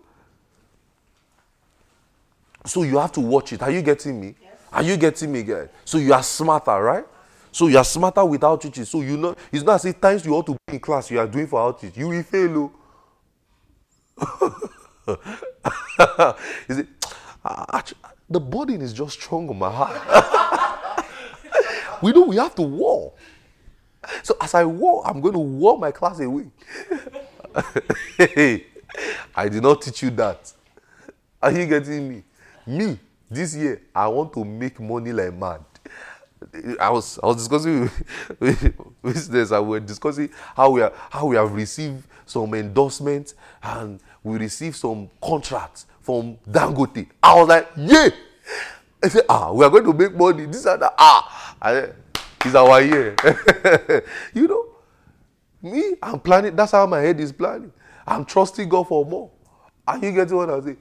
So 2.65 2.83
you 2.83 2.97
have 2.97 3.11
to 3.13 3.19
watch 3.19 3.53
it. 3.53 3.61
Are 3.61 3.71
you 3.71 3.81
getting 3.81 4.19
me? 4.19 4.35
Yes. 4.41 4.51
Are 4.71 4.83
you 4.83 4.97
getting 4.97 5.31
me, 5.31 5.43
guys? 5.43 5.67
So 5.85 5.97
you 5.97 6.13
are 6.13 6.23
smarter, 6.23 6.81
right? 6.81 7.05
So 7.51 7.67
you 7.67 7.77
are 7.77 7.83
smarter 7.83 8.25
with 8.25 8.43
outreach. 8.43 8.79
So 8.87 9.01
you 9.01 9.17
know 9.17 9.35
it's 9.51 9.63
not 9.63 9.75
as 9.75 9.85
if 9.85 10.01
times 10.01 10.25
you 10.25 10.33
ought 10.33 10.45
to 10.47 10.53
be 10.53 10.73
in 10.73 10.79
class 10.79 11.11
you 11.11 11.19
are 11.19 11.27
doing 11.27 11.47
for 11.47 11.61
outreach. 11.61 11.95
You 11.95 12.07
will 12.07 12.23
fail. 12.23 12.71
oh. 14.17 14.65
is 16.67 16.79
it? 16.79 16.87
Ah, 17.45 17.83
the 18.29 18.39
burden 18.39 18.81
is 18.81 18.93
just 18.93 19.21
strong 19.21 19.49
on 19.49 19.59
my 19.59 19.69
heart. 19.69 21.05
we 22.01 22.11
know 22.11 22.23
we 22.23 22.37
have 22.37 22.55
to 22.55 22.61
war. 22.61 23.13
So 24.23 24.35
as 24.41 24.53
I 24.53 24.63
war, 24.63 25.05
I'm 25.05 25.21
going 25.21 25.33
to 25.33 25.39
war 25.39 25.77
my 25.77 25.91
class 25.91 26.19
away. 26.21 26.47
I 29.35 29.49
did 29.49 29.63
not 29.63 29.81
teach 29.81 30.03
you 30.03 30.09
that. 30.11 30.51
Are 31.41 31.51
you 31.51 31.65
getting 31.65 32.09
me? 32.09 32.23
Me, 32.65 32.99
this 33.29 33.55
year, 33.55 33.81
I 33.93 34.07
want 34.07 34.33
to 34.33 34.45
make 34.45 34.79
money 34.79 35.11
like 35.11 35.33
mad. 35.33 35.61
I 36.79 36.89
was 36.89 37.19
I 37.21 37.27
was 37.27 37.37
discussing 37.37 37.89
with, 38.39 38.73
business 39.01 39.51
and 39.51 39.67
we 39.67 39.79
discussing 39.79 40.29
how 40.55 40.71
we 40.71 40.81
are 40.81 40.91
how 41.09 41.25
we 41.27 41.35
have 41.35 41.53
received 41.53 42.05
some 42.25 42.53
endorsements 42.53 43.35
and 43.61 43.99
we 44.23 44.37
received 44.37 44.75
some 44.75 45.09
contracts 45.21 45.85
from 46.01 46.37
Dangote. 46.49 47.07
I 47.21 47.35
was 47.35 47.47
like, 47.47 47.69
yeah. 47.77 48.09
I 49.03 49.07
said, 49.09 49.23
ah, 49.27 49.51
we 49.51 49.65
are 49.65 49.69
going 49.69 49.83
to 49.85 49.93
make 49.93 50.15
money. 50.15 50.45
This 50.45 50.65
and 50.65 50.81
that. 50.81 50.93
Ah, 50.97 51.55
I 51.61 51.89
it's 52.45 52.55
our 52.55 52.81
year. 52.81 53.15
you 54.33 54.47
know, 54.47 54.65
me, 55.61 55.95
I'm 56.01 56.19
planning. 56.19 56.55
That's 56.55 56.73
how 56.73 56.85
my 56.85 56.99
head 56.99 57.19
is 57.19 57.31
planning. 57.31 57.71
I'm 58.05 58.25
trusting 58.25 58.67
God 58.69 58.87
for 58.87 59.05
more. 59.05 59.31
Are 59.87 59.97
you 59.97 60.11
getting 60.11 60.37
what 60.37 60.49
I'm 60.49 60.61
saying? 60.63 60.77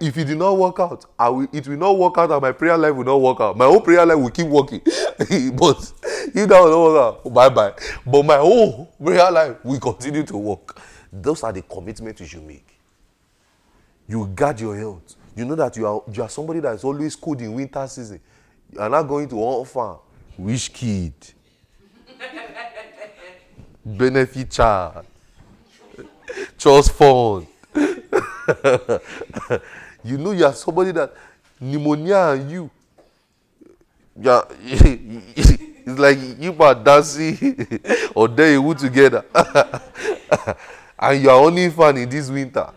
If 0.00 0.18
it 0.18 0.24
did 0.24 0.38
not 0.38 0.58
work 0.58 0.80
out, 0.80 1.06
I 1.18 1.28
will, 1.28 1.46
it 1.52 1.66
will 1.68 1.76
not 1.76 1.96
work 1.96 2.18
out, 2.18 2.30
and 2.30 2.42
my 2.42 2.52
prayer 2.52 2.76
life 2.76 2.94
will 2.94 3.04
not 3.04 3.20
work 3.20 3.40
out. 3.40 3.56
My 3.56 3.64
own 3.64 3.80
prayer 3.80 4.04
life 4.04 4.18
will 4.18 4.30
keep 4.30 4.46
working. 4.48 4.80
but 4.84 5.92
if 6.34 6.48
that 6.48 6.60
will 6.60 6.92
not 6.92 7.22
work 7.22 7.26
out, 7.26 7.32
bye 7.34 7.48
bye. 7.48 7.72
But 8.04 8.22
my 8.24 8.36
whole 8.36 8.86
prayer 9.02 9.30
life 9.30 9.64
will 9.64 9.80
continue 9.80 10.24
to 10.24 10.36
work. 10.36 10.80
Those 11.12 11.42
are 11.44 11.52
the 11.52 11.62
commitments 11.62 12.20
you 12.20 12.26
should 12.26 12.42
make. 12.42 12.66
You 14.08 14.26
guard 14.26 14.60
your 14.60 14.76
health. 14.76 15.16
You 15.36 15.44
know 15.44 15.54
that 15.54 15.76
you 15.76 15.86
are 15.86 16.02
you 16.12 16.22
are 16.22 16.28
somebody 16.28 16.60
that 16.60 16.74
is 16.74 16.84
always 16.84 17.16
cold 17.16 17.40
in 17.40 17.52
winter 17.54 17.86
season. 17.86 18.20
You 18.72 18.80
are 18.80 18.88
not 18.88 19.04
going 19.04 19.28
to 19.28 19.64
farm. 19.64 19.98
Which 20.36 20.72
kid? 20.72 21.14
Benefit 23.84 24.50
child. 24.50 25.06
Trust 26.58 26.92
fund. 26.92 27.46
you 30.04 30.18
know 30.18 30.32
you 30.32 30.44
are 30.44 30.52
somebody 30.52 30.92
that 30.92 31.12
pneumonia 31.60 32.32
and 32.32 32.50
you. 32.50 32.70
Yeah, 34.20 34.42
it's 34.62 35.98
like 35.98 36.18
you 36.38 36.54
are 36.60 36.74
dancing 36.74 37.82
or 38.14 38.28
they 38.28 38.56
wood 38.58 38.78
together. 38.78 39.24
and 40.98 41.22
you 41.22 41.30
are 41.30 41.40
only 41.40 41.68
fan 41.70 41.96
in 41.96 42.08
this 42.08 42.30
winter. 42.30 42.70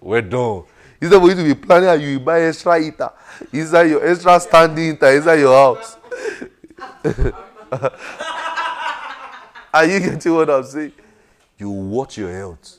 Well 0.00 0.22
done. 0.22 0.62
Instead 1.00 1.20
for 1.20 1.28
you 1.30 1.34
to 1.34 1.44
be 1.44 1.54
planning 1.54 2.00
you 2.06 2.20
buy 2.20 2.42
extra 2.42 2.78
heater 2.80 3.10
inside 3.52 3.84
your 3.84 4.06
extra 4.06 4.38
standing 4.38 4.92
heater 4.92 5.08
inside 5.10 5.40
your 5.40 5.54
house. 5.54 5.96
Are 9.72 9.84
you 9.86 10.00
getting 10.00 10.34
what 10.34 10.50
I'm 10.50 10.64
saying? 10.64 10.92
You 11.60 11.68
watch 11.70 12.16
your 12.16 12.32
health. 12.32 12.78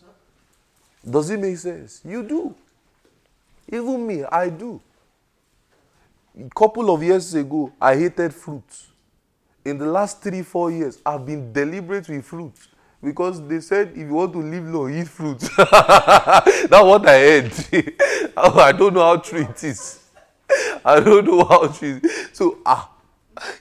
Does 1.07 1.29
it 1.29 1.39
make 1.39 1.57
sense? 1.57 2.01
You 2.03 2.23
do. 2.23 2.55
Even 3.71 4.05
me, 4.07 4.23
I 4.23 4.49
do. 4.49 4.82
A 6.39 6.49
couple 6.55 6.93
of 6.93 7.03
years 7.03 7.34
ago, 7.36 7.71
I 7.79 7.95
hated 7.95 8.34
fruits. 8.34 8.88
In 9.63 9.77
the 9.77 9.86
last 9.86 10.21
three, 10.23 10.41
four 10.41 10.71
years, 10.71 10.97
I've 11.05 11.25
been 11.25 11.53
deliberate 11.53 12.09
with 12.09 12.25
fruits 12.25 12.67
because 13.03 13.45
they 13.47 13.59
said 13.59 13.89
if 13.91 13.97
you 13.97 14.13
want 14.13 14.34
to 14.34 14.39
live 14.39 14.67
long, 14.67 14.93
eat 14.93 15.07
fruits. 15.07 15.49
That's 15.57 16.71
what 16.71 17.07
I 17.07 17.19
heard. 17.19 17.53
I 18.38 18.71
don't 18.71 18.93
know 18.95 19.01
how 19.03 19.17
true 19.17 19.41
it 19.41 19.63
is. 19.63 19.99
I 20.84 20.99
don't 20.99 21.25
know 21.25 21.43
how 21.43 21.67
true 21.67 21.97
it 21.97 22.05
is. 22.05 22.29
So, 22.34 22.57
ah, 22.65 22.89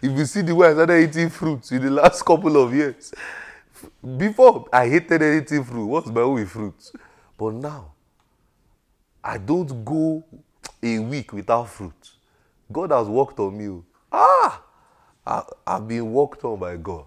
if 0.01 0.17
you 0.17 0.25
see 0.25 0.41
the 0.43 0.55
way 0.55 0.69
I 0.69 0.73
started 0.73 1.09
eating 1.09 1.29
fruits 1.29 1.73
in 1.73 1.83
the 1.85 1.91
last 1.91 2.23
couple 2.25 2.57
of 2.63 2.75
years, 2.75 3.13
before 4.19 4.67
I 4.73 4.89
hated 4.89 5.23
anything 5.23 5.65
fruit. 5.65 5.87
What's 5.87 6.09
my 6.09 6.23
own 6.23 6.35
with 6.35 6.51
fruits? 6.51 6.93
But 7.39 7.55
now, 7.55 7.93
I 9.25 9.39
don't 9.39 9.85
go 9.85 10.25
a 10.83 10.99
week 11.01 11.33
without 11.33 11.69
fruit. 11.69 12.11
God 12.73 12.91
has 12.93 13.09
worked 13.09 13.39
on 13.41 13.57
me. 13.59 13.69
oh. 13.69 13.85
Ah, 14.13 14.63
I, 15.27 15.43
I've 15.67 15.89
been 15.89 16.13
worked 16.13 16.45
on 16.45 16.59
by 16.59 16.77
God, 16.77 17.05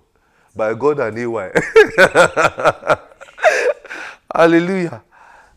by 0.56 0.74
God 0.74 1.00
and 1.00 1.18
AY. 1.20 1.52
Hallelujah. 4.36 5.04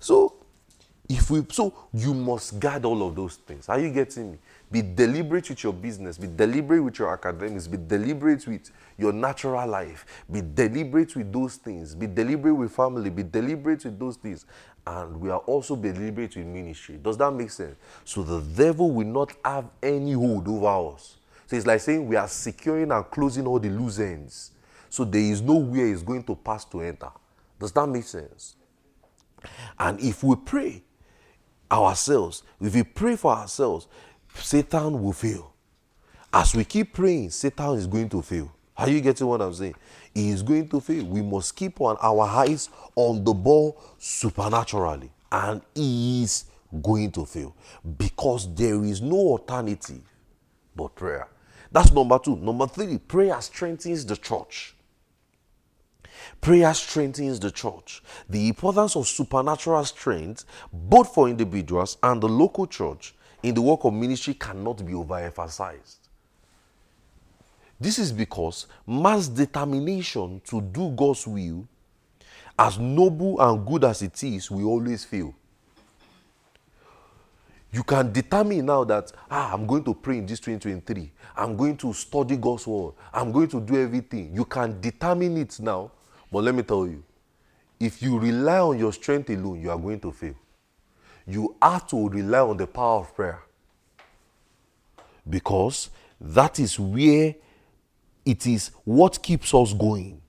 So, 0.01 0.35
if 1.09 1.31
we 1.31 1.45
so 1.51 1.75
you 1.93 2.15
must 2.15 2.59
guard 2.59 2.85
all 2.85 3.07
of 3.07 3.15
those 3.15 3.37
things. 3.37 3.69
Are 3.69 3.79
you 3.79 3.91
getting 3.91 4.33
me? 4.33 4.39
Be 4.71 4.83
deliberate 4.83 5.49
with 5.49 5.63
your 5.63 5.73
business. 5.73 6.19
Be 6.19 6.27
deliberate 6.27 6.83
with 6.83 6.99
your 6.99 7.13
academics. 7.13 7.69
Be 7.69 7.77
deliberate 7.77 8.47
with 8.47 8.71
your 8.99 9.13
natural 9.13 9.67
life. 9.67 10.05
Be 10.31 10.41
deliberate 10.41 11.15
with 11.15 11.33
those 11.33 11.57
things. 11.57 11.95
Be 11.95 12.09
deliberate 12.09 12.55
with 12.55 12.73
family. 12.73 13.09
Be 13.11 13.23
deliberate 13.23 13.85
with 13.85 13.99
those 13.99 14.17
things. 14.17 14.45
And 14.85 15.21
we 15.21 15.31
are 15.31 15.39
also 15.39 15.77
deliberate 15.77 16.37
with 16.37 16.47
ministry. 16.47 16.99
Does 17.01 17.17
that 17.19 17.31
make 17.31 17.51
sense? 17.51 17.77
So 18.05 18.23
the 18.23 18.41
devil 18.41 18.91
will 18.91 19.07
not 19.07 19.33
have 19.45 19.67
any 19.83 20.13
hold 20.13 20.49
over 20.49 20.95
us. 20.95 21.17
So 21.47 21.57
it's 21.57 21.67
like 21.67 21.81
saying 21.81 22.07
we 22.07 22.17
are 22.17 22.27
securing 22.27 22.91
and 22.91 23.09
closing 23.09 23.47
all 23.47 23.61
the 23.61 23.71
loose 23.71 24.01
ends. 24.01 24.51
So 24.89 25.05
there 25.05 25.21
is 25.21 25.41
nowhere 25.41 25.87
it's 25.87 26.03
going 26.03 26.25
to 26.25 26.35
pass 26.35 26.65
to 26.67 26.81
enter. 26.81 27.11
Does 27.59 27.71
that 27.73 27.87
make 27.87 28.05
sense? 28.05 28.57
And 29.79 30.01
if 30.01 30.25
we 30.25 30.35
pray 30.35 30.83
ourselves, 31.71 32.43
if 32.61 32.75
we 32.75 32.83
pray 32.83 33.17
for 33.17 33.33
ourselves, 33.33 33.89
Satan 34.43 35.03
will 35.03 35.13
fail. 35.13 35.53
As 36.33 36.55
we 36.55 36.65
keep 36.65 36.93
praying, 36.93 37.31
Satan 37.31 37.75
is 37.75 37.87
going 37.87 38.09
to 38.11 38.23
fail. 38.23 38.53
Are 38.77 38.89
you 38.89 39.01
getting 39.01 39.27
what 39.27 39.41
I'm 39.41 39.55
saying? 39.55 39.75
He 40.15 40.31
is 40.31 40.43
going 40.43 40.69
to 40.69 40.81
fail. 40.81 41.05
We 41.05 41.23
must 41.23 41.57
keep 41.57 41.81
on 41.81 41.97
our 42.01 42.23
eyes 42.23 42.69
on 42.95 43.25
the 43.25 43.33
ball 43.33 43.81
supernaturally, 43.99 45.11
and 45.33 45.63
he 45.75 46.23
is 46.25 46.45
going 46.83 47.11
to 47.13 47.25
fail 47.25 47.55
because 47.97 48.55
there 48.55 48.85
is 48.85 49.01
no 49.01 49.17
alternative 49.17 50.03
but 50.75 50.95
prayer. 50.95 51.29
That's 51.73 51.91
number 51.93 52.19
two. 52.19 52.37
Number 52.37 52.67
three, 52.67 52.99
prayer 52.99 53.41
strengthens 53.41 54.05
the 54.05 54.17
church. 54.17 54.75
Prayer 56.41 56.73
strengthens 56.75 57.41
the 57.41 57.51
church. 57.51 58.03
The 58.29 58.49
importance 58.49 58.97
of 58.97 59.07
supernatural 59.07 59.85
strength, 59.85 60.45
both 60.73 61.15
for 61.15 61.29
individuals 61.29 61.99
and 62.03 62.23
the 62.23 62.29
local 62.29 62.67
church, 62.67 63.15
in 63.47 63.55
the 63.55 63.63
work 63.63 63.85
of 63.85 63.95
ministry 63.95 64.35
cannot 64.35 64.85
be 64.85 64.93
overemphasized. 64.93 65.99
This 67.79 68.01
is 68.01 68.11
because 68.11 68.67
man's 68.85 69.29
determination 69.29 70.41
to 70.47 70.61
do 70.61 70.91
God's 70.91 71.29
will, 71.29 71.69
as 72.59 72.77
noble 72.77 73.41
and 73.41 73.65
good 73.65 73.85
as 73.85 74.03
it 74.03 74.21
is, 74.25 74.51
we 74.51 74.65
always 74.65 75.05
fail. 75.05 75.33
You 77.71 77.85
can 77.85 78.11
determine 78.11 78.67
now 78.67 78.83
that, 78.83 79.13
ah, 79.31 79.53
I'm 79.53 79.65
going 79.65 79.85
to 79.85 79.95
pray 79.95 80.19
in 80.19 80.27
this 80.27 80.41
2023. 80.41 81.13
I'm 81.37 81.57
going 81.57 81.77
to 81.77 81.93
study 81.93 82.37
God's 82.37 82.67
word. 82.67 82.95
I'm 83.13 83.31
going 83.31 83.49
to 83.49 83.61
do 83.61 83.81
everything. 83.81 84.35
You 84.35 84.45
can 84.45 84.81
determine 84.81 85.37
it 85.37 85.61
now. 85.61 85.93
But 86.33 86.43
let 86.43 86.55
me 86.55 86.65
tell 86.65 86.89
you, 86.89 87.05
if 87.79 88.03
you 88.03 88.19
rely 88.19 88.59
on 88.59 88.79
your 88.79 88.93
strength 88.93 89.31
alone, 89.31 89.61
you 89.61 89.71
are 89.71 89.79
going 89.79 90.01
to 90.01 90.11
fail. 90.11 90.35
You 91.27 91.57
have 91.61 91.87
to 91.89 92.09
rely 92.09 92.41
on 92.41 92.57
the 92.57 92.67
power 92.67 93.01
of 93.01 93.15
prayer. 93.15 93.43
Because 95.29 95.91
that 96.21 96.61
is 96.61 96.79
where 96.79 97.35
it 98.25 98.47
is 98.47 98.71
what 98.85 99.23
keeps 99.23 99.53
us 99.55 99.73
going. 99.73 100.21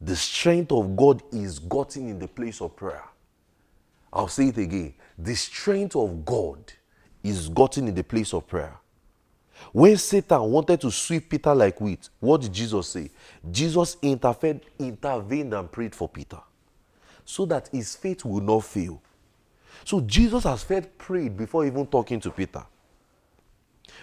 The 0.00 0.16
strength 0.16 0.72
of 0.72 0.96
God 0.96 1.22
is 1.32 1.58
gotten 1.58 2.08
in 2.08 2.18
the 2.18 2.28
place 2.28 2.60
of 2.60 2.76
prayer. 2.76 3.04
I'll 4.12 4.28
say 4.28 4.48
it 4.48 4.58
again. 4.58 4.94
The 5.18 5.34
strength 5.34 5.96
of 5.96 6.24
God 6.24 6.72
is 7.22 7.48
gotten 7.48 7.88
in 7.88 7.94
the 7.94 8.04
place 8.04 8.32
of 8.34 8.46
prayer. 8.46 8.76
When 9.72 9.96
Satan 9.96 10.42
wanted 10.42 10.80
to 10.82 10.90
sweep 10.90 11.30
Peter 11.30 11.54
like 11.54 11.80
wheat, 11.80 12.08
what 12.20 12.42
did 12.42 12.52
Jesus 12.52 12.88
say? 12.88 13.10
Jesus 13.50 13.96
interfered, 14.02 14.60
intervened 14.78 15.54
and 15.54 15.70
prayed 15.70 15.94
for 15.94 16.08
Peter 16.08 16.40
so 17.24 17.46
that 17.46 17.68
his 17.68 17.96
faith 17.96 18.24
will 18.24 18.40
not 18.40 18.64
fail. 18.64 19.00
So 19.84 20.00
Jesus 20.00 20.44
has 20.44 20.64
first 20.64 20.96
prayed 20.98 21.36
before 21.36 21.66
even 21.66 21.86
talking 21.86 22.18
to 22.20 22.30
Peter. 22.30 22.64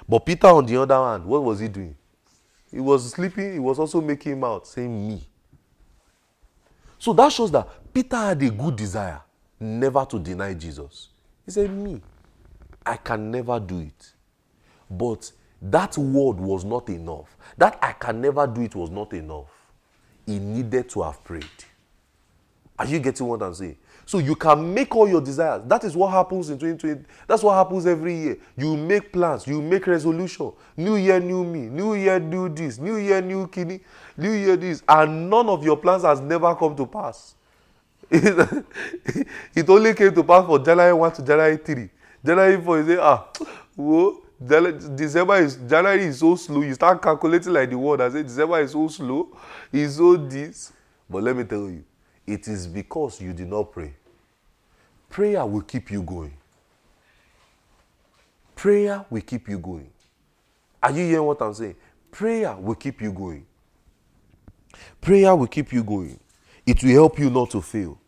But 0.08 0.26
Peter, 0.26 0.48
on 0.48 0.66
the 0.66 0.78
other 0.78 0.96
hand, 0.96 1.26
what 1.26 1.44
was 1.44 1.60
he 1.60 1.68
doing? 1.68 1.96
He 2.72 2.80
was 2.80 3.12
sleeping, 3.12 3.54
he 3.54 3.60
was 3.60 3.80
also 3.80 4.00
making 4.00 4.34
him 4.34 4.44
out, 4.44 4.68
saying, 4.68 5.08
Me. 5.08 5.22
So 6.98 7.14
that 7.14 7.32
shows 7.32 7.52
that 7.52 7.68
Peter 7.94 8.16
had 8.16 8.42
a 8.42 8.50
good 8.50 8.76
desire 8.76 9.22
never 9.60 10.06
to 10.06 10.20
deny 10.20 10.54
Jesus. 10.54 11.10
He 11.46 11.52
said, 11.52 11.72
Me, 11.72 12.02
I 12.86 12.98
can 12.98 13.32
never 13.32 13.60
do 13.60 13.80
it. 13.80 14.14
But 14.90 15.32
that 15.62 15.98
word 15.98 16.38
was 16.38 16.64
not 16.64 16.90
enough. 16.90 17.36
That 17.58 17.78
I 17.82 17.94
can 17.94 18.22
never 18.22 18.48
do 18.48 18.62
it 18.62 18.76
was 18.76 18.90
not 18.90 19.14
enough. 19.14 19.50
He 20.26 20.40
needed 20.40 20.90
to 20.90 21.02
have 21.04 21.24
prayed. 21.24 21.46
Are 22.80 22.86
you 22.86 23.00
getting 23.00 23.28
what 23.28 23.42
I'm 23.42 23.54
saying? 23.54 23.78
So 24.06 24.18
you 24.18 24.36
can 24.36 24.74
make 24.74 24.96
all 24.96 25.08
your 25.08 25.22
desires. 25.22 25.64
That 25.66 25.84
is 25.84 25.96
what 25.96 26.12
happens 26.12 26.50
in 26.50 26.58
2020. 26.58 27.06
That's 27.28 27.44
what 27.44 27.54
happens 27.54 27.86
every 27.86 28.16
year. 28.16 28.38
You 28.58 28.76
make 28.76 29.12
plans, 29.14 29.48
you 29.48 29.62
make 29.62 29.88
resolution. 29.88 30.52
New 30.76 30.96
year, 30.96 31.20
new 31.20 31.44
me. 31.44 31.62
New 31.62 31.96
year, 31.96 32.20
new 32.20 32.50
this. 32.50 32.78
New 32.78 32.98
year, 32.98 33.22
new 33.22 33.48
kidney. 33.48 33.82
New 34.18 34.32
year, 34.32 34.58
this. 34.58 34.84
And 34.88 35.30
none 35.30 35.48
of 35.48 35.64
your 35.64 35.78
plans 35.78 36.04
has 36.04 36.20
never 36.20 36.54
come 36.56 36.76
to 36.76 36.86
pass. 36.86 37.36
it 38.12 39.70
only 39.70 39.94
came 39.94 40.14
to 40.14 40.24
pass 40.24 40.46
for 40.46 40.60
January 40.60 40.94
1 40.94 41.14
to 41.14 41.24
January 41.24 41.58
3. 41.58 41.90
January 42.26 42.62
4, 42.62 42.80
you 42.80 42.86
say, 42.88 42.98
ah, 43.00 43.26
whoa, 43.76 44.22
December 44.46 45.36
is 45.38 45.56
January 45.56 46.06
is 46.06 46.20
so 46.20 46.36
slow. 46.36 46.62
You 46.62 46.74
start 46.74 47.02
calculating 47.02 47.54
like 47.54 47.70
the 47.70 47.78
world. 47.78 48.02
I 48.02 48.10
say 48.10 48.24
December 48.24 48.62
is 48.62 48.72
so 48.72 48.88
slow. 48.88 49.30
It's 49.72 49.98
so 49.98 50.18
this. 50.18 50.74
But 51.10 51.24
let 51.24 51.36
me 51.36 51.44
tell 51.44 51.70
you, 51.70 51.84
it 52.28 52.48
is 52.48 52.68
because 52.68 53.22
you 53.22 53.34
did 53.34 53.50
not 53.50 53.72
pray. 53.72 53.94
Prayer 55.10 55.46
will 55.46 55.62
keep 55.62 55.92
you 55.92 56.02
going. 56.04 56.34
Prayer 58.56 59.06
will 59.10 59.22
keep 59.22 59.50
you 59.50 59.58
going. 59.58 59.90
Are 60.82 60.92
you 60.92 61.06
hearing 61.06 61.26
what 61.26 61.42
I'm 61.42 61.54
saying? 61.54 61.76
Prayer 62.12 62.56
will 62.56 62.76
keep 62.76 63.02
you 63.02 63.12
going. 63.12 63.46
Prayer 65.00 65.36
will 65.36 65.48
keep 65.48 65.74
you 65.74 65.84
going. 65.84 66.20
It 66.66 66.84
will 66.84 66.92
help 66.92 67.20
you 67.20 67.30
not 67.30 67.50
to 67.52 67.62
fail. 67.62 68.00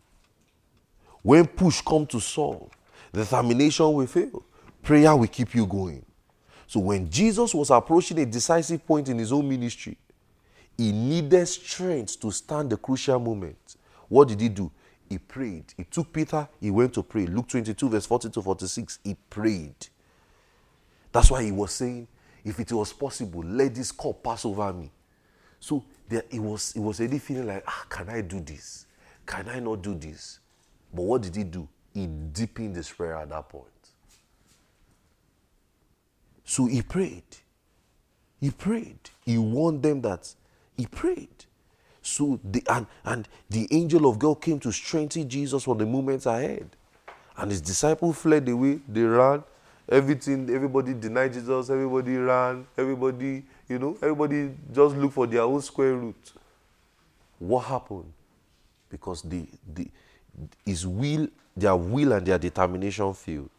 When 1.22 1.46
push 1.46 1.80
come 1.80 2.06
to 2.06 2.20
solve, 2.20 2.70
determination 3.12 3.92
will 3.92 4.06
fail. 4.06 4.44
Prayer 4.82 5.16
will 5.16 5.26
keep 5.26 5.54
you 5.54 5.66
going. 5.66 6.04
So 6.66 6.80
when 6.80 7.10
Jesus 7.10 7.54
was 7.54 7.70
approaching 7.70 8.18
a 8.18 8.26
decisive 8.26 8.86
point 8.86 9.08
in 9.08 9.18
his 9.18 9.32
own 9.32 9.48
ministry, 9.48 9.96
he 10.76 10.92
needed 10.92 11.46
strength 11.46 12.20
to 12.20 12.30
stand 12.30 12.70
the 12.70 12.76
crucial 12.76 13.18
moment. 13.18 13.56
What 14.14 14.28
did 14.28 14.40
he 14.40 14.48
do? 14.48 14.70
He 15.08 15.18
prayed. 15.18 15.74
He 15.76 15.82
took 15.82 16.12
Peter, 16.12 16.48
he 16.60 16.70
went 16.70 16.94
to 16.94 17.02
pray. 17.02 17.26
Luke 17.26 17.48
22, 17.48 17.88
verse 17.88 18.06
40 18.06 18.30
to 18.30 18.42
46, 18.42 19.00
he 19.02 19.16
prayed. 19.28 19.74
That's 21.10 21.32
why 21.32 21.42
he 21.42 21.50
was 21.50 21.72
saying, 21.72 22.06
if 22.44 22.60
it 22.60 22.70
was 22.70 22.92
possible, 22.92 23.42
let 23.42 23.74
this 23.74 23.90
cup 23.90 24.22
pass 24.22 24.44
over 24.44 24.72
me. 24.72 24.92
So 25.58 25.84
there, 26.08 26.22
he 26.30 26.38
was, 26.38 26.74
he 26.74 26.78
was 26.78 27.00
already 27.00 27.18
feeling 27.18 27.48
like, 27.48 27.64
ah, 27.66 27.86
can 27.88 28.08
I 28.08 28.20
do 28.20 28.38
this? 28.38 28.86
Can 29.26 29.48
I 29.48 29.58
not 29.58 29.82
do 29.82 29.96
this? 29.96 30.38
But 30.92 31.02
what 31.02 31.22
did 31.22 31.34
he 31.34 31.42
do? 31.42 31.68
He 31.92 32.06
deepened 32.06 32.76
his 32.76 32.88
prayer 32.88 33.16
at 33.16 33.30
that 33.30 33.48
point. 33.48 33.66
So 36.44 36.66
he 36.66 36.82
prayed. 36.82 37.24
He 38.40 38.52
prayed. 38.52 39.10
He 39.24 39.38
warned 39.38 39.82
them 39.82 40.02
that 40.02 40.32
he 40.76 40.86
prayed. 40.86 41.46
So 42.04 42.38
the 42.44 42.62
and, 42.68 42.86
and 43.02 43.26
the 43.48 43.66
angel 43.70 44.06
of 44.06 44.18
God 44.18 44.42
came 44.42 44.60
to 44.60 44.70
strengthen 44.70 45.26
Jesus 45.26 45.64
for 45.64 45.74
the 45.74 45.86
moments 45.86 46.26
ahead. 46.26 46.68
And 47.36 47.50
his 47.50 47.62
disciples 47.62 48.18
fled 48.18 48.46
away, 48.48 48.80
they 48.86 49.02
ran. 49.02 49.42
Everything, 49.88 50.48
everybody 50.54 50.92
denied 50.92 51.32
Jesus, 51.32 51.70
everybody 51.70 52.16
ran, 52.16 52.66
everybody, 52.76 53.42
you 53.68 53.78
know, 53.78 53.96
everybody 54.02 54.50
just 54.72 54.96
looked 54.96 55.14
for 55.14 55.26
their 55.26 55.42
own 55.42 55.60
square 55.62 55.94
root. 55.94 56.32
What 57.38 57.60
happened? 57.64 58.12
Because 58.90 59.22
the, 59.22 59.46
the 59.74 59.88
his 60.64 60.86
will, 60.86 61.28
their 61.56 61.74
will 61.74 62.12
and 62.12 62.26
their 62.26 62.38
determination 62.38 63.14
failed. 63.14 63.50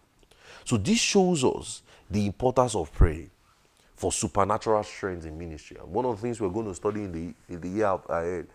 So 0.64 0.78
this 0.78 1.00
shows 1.00 1.44
us 1.44 1.82
the 2.10 2.26
importance 2.28 2.76
of 2.76 2.94
praying 2.94 3.32
for 3.96 4.12
supernatural 4.12 4.84
strength 4.84 5.26
in 5.26 5.38
ministry. 5.38 5.78
And 5.80 5.92
one 5.92 6.06
of 6.06 6.16
the 6.18 6.22
things 6.22 6.40
we're 6.40 6.50
going 6.50 6.68
to 6.68 6.76
study 6.76 7.04
in 7.04 7.12
the, 7.12 7.54
in 7.54 7.62
the 7.62 7.70
year 7.70 7.98
ahead 8.10 8.48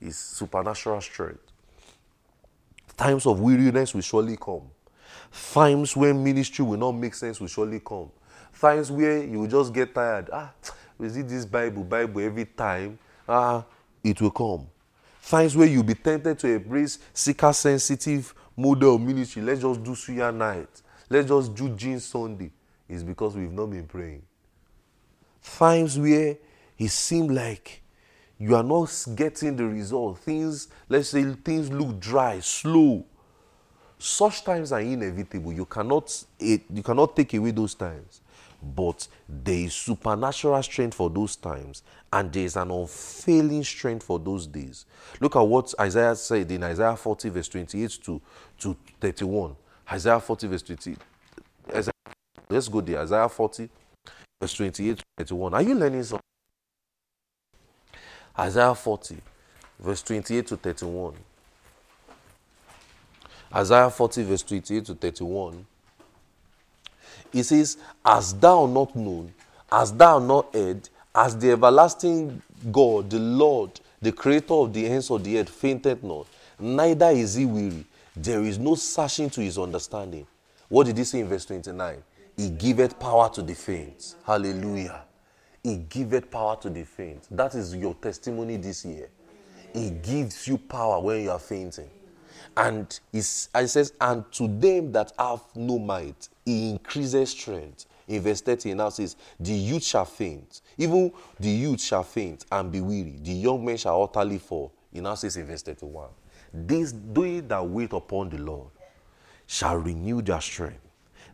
is 0.00 0.16
supernatural 0.16 1.00
strength. 1.00 1.40
Times 2.96 3.26
of 3.26 3.40
weariness 3.40 3.92
will 3.92 4.02
surely 4.02 4.36
come. 4.36 4.62
Times 5.52 5.96
when 5.96 6.22
ministry 6.22 6.64
will 6.64 6.78
not 6.78 6.92
make 6.92 7.14
sense 7.14 7.40
will 7.40 7.48
surely 7.48 7.80
come. 7.80 8.10
Times 8.60 8.90
where 8.90 9.24
you 9.24 9.40
will 9.40 9.48
just 9.48 9.72
get 9.74 9.94
tired. 9.94 10.30
Ah, 10.32 10.52
we 10.96 11.08
see 11.08 11.22
this 11.22 11.44
Bible, 11.44 11.82
Bible 11.82 12.20
every 12.20 12.44
time. 12.44 12.98
Ah, 13.28 13.64
it 14.02 14.20
will 14.20 14.30
come. 14.30 14.66
Times 15.26 15.56
where 15.56 15.66
you'll 15.66 15.82
be 15.82 15.94
tempted 15.94 16.38
to 16.38 16.48
embrace 16.48 16.98
seeker 17.12 17.52
sensitive 17.52 18.32
model 18.56 18.94
of 18.94 19.00
ministry. 19.00 19.42
Let's 19.42 19.60
just 19.60 19.82
do 19.82 19.92
Suya 19.92 20.32
night. 20.34 20.82
Let's 21.10 21.28
just 21.28 21.54
do 21.54 21.68
Jean 21.70 22.00
Sunday 22.00 22.50
It's 22.88 23.02
because 23.02 23.36
we've 23.36 23.52
not 23.52 23.66
been 23.66 23.86
praying. 23.86 24.22
Times 25.44 25.98
where 25.98 26.36
it 26.78 26.88
seemed 26.88 27.30
like 27.30 27.82
you 28.38 28.56
are 28.56 28.62
not 28.62 28.90
getting 29.14 29.56
the 29.56 29.64
result. 29.64 30.18
Things, 30.18 30.68
let's 30.88 31.10
say, 31.10 31.24
things 31.44 31.70
look 31.70 32.00
dry, 32.00 32.40
slow. 32.40 33.04
Such 33.98 34.44
times 34.44 34.72
are 34.72 34.80
inevitable. 34.80 35.52
You 35.52 35.64
cannot, 35.64 36.24
you 36.38 36.82
cannot 36.82 37.14
take 37.14 37.34
away 37.34 37.52
those 37.52 37.74
times. 37.74 38.20
But 38.62 39.06
there 39.28 39.54
is 39.54 39.74
supernatural 39.74 40.62
strength 40.62 40.94
for 40.94 41.10
those 41.10 41.36
times, 41.36 41.82
and 42.12 42.32
there 42.32 42.44
is 42.44 42.56
an 42.56 42.70
unfailing 42.70 43.62
strength 43.62 44.04
for 44.04 44.18
those 44.18 44.46
days. 44.46 44.86
Look 45.20 45.36
at 45.36 45.42
what 45.42 45.72
Isaiah 45.78 46.16
said 46.16 46.50
in 46.50 46.62
Isaiah 46.64 46.96
40, 46.96 47.28
verse 47.28 47.48
28 47.48 47.98
to, 48.04 48.20
to 48.58 48.76
31. 49.00 49.54
Isaiah 49.92 50.18
40, 50.18 50.46
verse 50.46 50.62
20. 50.62 50.96
Isaiah 51.74 51.92
Let's 52.48 52.68
go 52.68 52.80
there. 52.80 53.00
Isaiah 53.00 53.28
40, 53.28 53.68
verse 54.44 54.54
28 54.54 54.98
to 54.98 55.04
31. 55.16 55.54
Are 55.54 55.62
you 55.62 55.74
learning 55.74 56.02
something? 56.02 56.20
Isaiah 58.38 58.74
40, 58.74 59.16
verse 59.78 60.02
28 60.02 60.46
to 60.48 60.56
31. 60.58 61.14
Isaiah 63.54 63.88
40, 63.88 64.22
verse 64.24 64.42
28 64.42 64.84
to 64.84 64.94
31. 64.94 65.66
It 67.32 67.44
says, 67.44 67.78
As 68.04 68.34
thou 68.34 68.66
not 68.66 68.94
known, 68.94 69.32
as 69.72 69.92
thou 69.92 70.18
not 70.18 70.52
heard, 70.54 70.90
as 71.14 71.38
the 71.38 71.52
everlasting 71.52 72.42
God, 72.70 73.08
the 73.08 73.18
Lord, 73.18 73.80
the 74.02 74.12
creator 74.12 74.54
of 74.54 74.74
the 74.74 74.86
ends 74.86 75.10
of 75.10 75.24
the 75.24 75.38
earth, 75.38 75.48
fainted 75.48 76.04
not, 76.04 76.26
neither 76.58 77.08
is 77.10 77.36
he 77.36 77.46
weary. 77.46 77.86
There 78.14 78.42
is 78.42 78.58
no 78.58 78.74
searching 78.74 79.30
to 79.30 79.40
his 79.40 79.56
understanding. 79.56 80.26
What 80.68 80.86
did 80.86 80.98
he 80.98 81.04
say 81.04 81.20
in 81.20 81.28
verse 81.28 81.46
29? 81.46 82.02
He 82.36 82.50
giveth 82.50 82.98
power 82.98 83.28
to 83.30 83.42
the 83.42 83.54
faint. 83.54 84.16
Hallelujah. 84.26 85.02
He 85.62 85.76
giveth 85.76 86.30
power 86.30 86.56
to 86.56 86.70
the 86.70 86.84
faint. 86.84 87.26
That 87.30 87.54
is 87.54 87.74
your 87.74 87.94
testimony 87.94 88.56
this 88.56 88.84
year. 88.84 89.08
He 89.72 89.90
gives 89.90 90.46
you 90.46 90.58
power 90.58 91.00
when 91.00 91.22
you 91.22 91.30
are 91.30 91.38
fainting. 91.38 91.90
And 92.56 92.98
he 93.10 93.20
says, 93.20 93.92
and 94.00 94.30
to 94.32 94.46
them 94.46 94.92
that 94.92 95.12
have 95.18 95.42
no 95.54 95.78
might, 95.78 96.28
he 96.44 96.70
increases 96.70 97.30
strength. 97.30 97.86
In 98.06 98.20
verse 98.20 98.42
30, 98.42 98.68
he 98.68 98.74
now 98.74 98.90
says, 98.90 99.16
The 99.40 99.52
youth 99.52 99.82
shall 99.82 100.04
faint. 100.04 100.60
Even 100.76 101.10
the 101.40 101.48
youth 101.48 101.80
shall 101.80 102.02
faint 102.02 102.44
and 102.52 102.70
be 102.70 102.80
weary. 102.80 103.18
The 103.22 103.32
young 103.32 103.64
men 103.64 103.76
shall 103.76 104.02
utterly 104.02 104.38
fall. 104.38 104.72
He 104.92 105.00
now 105.00 105.14
says 105.14 105.36
in 105.36 105.46
verse 105.46 105.62
31, 105.62 106.08
These 106.52 106.94
they 107.12 107.40
that 107.40 107.66
wait 107.66 107.92
upon 107.92 108.28
the 108.28 108.38
Lord 108.38 108.68
shall 109.46 109.76
renew 109.76 110.22
their 110.22 110.40
strength. 110.40 110.83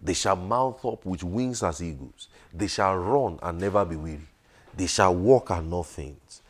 They 0.02 0.14
shall 0.14 0.36
mount 0.36 0.84
up 0.84 1.04
with 1.04 1.22
wings 1.22 1.62
as 1.62 1.82
eagles. 1.82 2.28
They 2.52 2.68
shall 2.68 2.96
run 2.96 3.38
and 3.42 3.58
never 3.58 3.84
be 3.84 3.96
weary. 3.96 4.28
They 4.74 4.86
shall 4.86 5.14
walk 5.14 5.50
and 5.50 5.70
not 5.70 5.86
faint. 5.86 6.40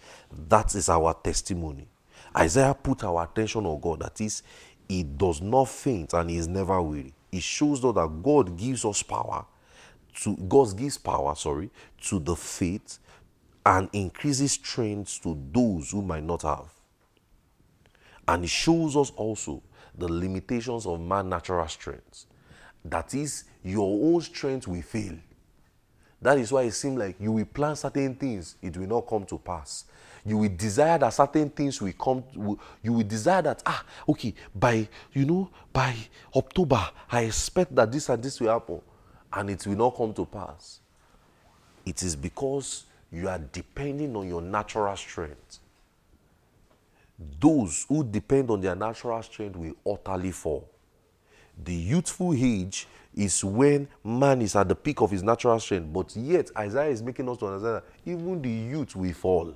That 0.49 0.75
is 0.75 0.89
our 0.89 1.15
testimony. 1.15 1.89
Isaiah 2.37 2.77
put 2.81 3.03
our 3.03 3.25
attention 3.25 3.67
on 3.67 3.81
God. 3.81 4.01
That 4.01 4.21
is, 4.21 4.43
he 4.89 5.03
does 5.03 5.41
not 5.41 5.69
faint 5.69 6.13
and 6.13 6.31
he 6.31 6.37
is 6.37 6.47
never 6.47 6.81
weary. 6.81 7.13
It 7.33 7.43
shows 7.43 7.85
us 7.85 7.95
that 7.95 8.23
God 8.23 8.57
gives 8.57 8.85
us 8.85 9.03
power 9.03 9.45
to 10.23 10.37
God 10.37 10.77
gives 10.77 10.99
power, 10.99 11.35
sorry, 11.35 11.71
to 12.03 12.19
the 12.19 12.37
faith 12.37 12.99
and 13.65 13.89
increases 13.93 14.53
strength 14.53 15.23
to 15.23 15.39
those 15.53 15.91
who 15.91 16.03
might 16.03 16.25
not 16.25 16.43
have. 16.43 16.69
And 18.27 18.45
it 18.45 18.51
shows 18.51 18.97
us 18.97 19.11
also 19.17 19.63
the 19.97 20.09
limitations 20.09 20.87
of 20.87 21.01
man 21.01 21.29
natural 21.29 21.67
strength. 21.69 22.27
That 22.85 23.15
is, 23.15 23.44
your 23.62 24.15
own 24.15 24.20
strength 24.23 24.66
will 24.66 24.82
fail. 24.82 25.15
That 26.23 26.39
is 26.39 26.52
why 26.52 26.62
it 26.62 26.73
seems 26.73 26.98
like 26.98 27.16
you 27.19 27.32
will 27.32 27.44
plan 27.47 27.77
certain 27.77 28.15
things, 28.15 28.57
it 28.61 28.77
will 28.77 28.86
not 28.86 29.09
come 29.09 29.24
to 29.27 29.39
pass. 29.39 29.85
You 30.24 30.36
will 30.36 30.51
desire 30.55 30.98
that 30.98 31.15
certain 31.15 31.48
things 31.48 31.81
will 31.81 31.93
come. 31.94 32.23
You 32.82 32.93
will 32.93 33.07
desire 33.07 33.40
that 33.40 33.62
ah 33.65 33.82
okay 34.07 34.35
by 34.55 34.86
you 35.15 35.24
know 35.24 35.48
by 35.73 35.97
October 36.36 36.90
I 37.11 37.23
expect 37.23 37.74
that 37.74 37.90
this 37.90 38.11
and 38.11 38.23
this 38.23 38.39
will 38.39 38.51
happen, 38.51 38.82
and 39.32 39.48
it 39.48 39.66
will 39.66 39.77
not 39.77 39.97
come 39.97 40.12
to 40.12 40.27
pass. 40.27 40.81
It 41.86 42.02
is 42.02 42.15
because 42.15 42.85
you 43.11 43.28
are 43.28 43.39
depending 43.39 44.15
on 44.15 44.28
your 44.28 44.43
natural 44.43 44.94
strength. 44.94 45.59
Those 47.40 47.86
who 47.89 48.05
depend 48.05 48.51
on 48.51 48.61
their 48.61 48.77
natural 48.77 49.23
strength 49.23 49.57
will 49.57 49.74
utterly 49.86 50.32
fall. 50.32 50.69
The 51.62 51.74
youthful 51.74 52.35
age 52.35 52.87
is 53.15 53.45
when 53.45 53.89
man 54.05 54.41
is 54.43 54.57
at 54.57 54.69
the 54.69 54.74
peak 54.74 55.01
of 55.01 55.11
his 55.11 55.23
natural 55.23 55.59
strength, 55.61 55.93
but 55.93 56.15
yet 56.16 56.51
Isaiah 56.57 56.91
is 56.91 57.03
making 57.03 57.28
us 57.28 57.39
to 57.39 57.47
understand 57.47 57.77
that 57.77 57.85
even 58.05 58.41
the 58.41 58.51
youth 58.51 58.95
will 58.95 59.12
fall. 59.12 59.55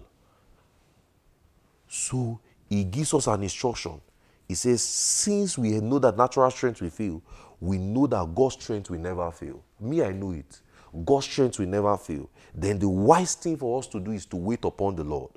So 1.89 2.41
he 2.69 2.85
gives 2.85 3.15
us 3.15 3.27
an 3.27 3.43
instruction. 3.43 4.01
He 4.49 4.55
says, 4.55 4.83
Since 4.83 5.57
we 5.57 5.71
know 5.81 5.99
that 6.01 6.17
natural 6.17 6.51
strength 6.51 6.83
will 6.83 6.91
fail, 6.91 7.23
we 7.61 7.79
know 7.79 8.07
that 8.07 8.35
God's 8.35 8.55
strength 8.55 8.91
will 8.91 8.99
never 8.99 9.31
fail. 9.31 9.63
Me, 9.81 10.03
I 10.03 10.13
know 10.13 10.33
it. 10.33 10.61
God's 11.05 11.27
strength 11.27 11.59
will 11.59 11.67
never 11.67 11.97
fail. 11.97 12.29
Then 12.55 12.79
the 12.79 12.89
wise 12.89 13.35
thing 13.35 13.57
for 13.57 13.79
us 13.79 13.87
to 13.89 14.01
do 14.01 14.13
is 14.13 14.27
to 14.27 14.37
wait 14.37 14.65
upon 14.65 14.97
the 14.97 15.05
Lord. 15.05 15.31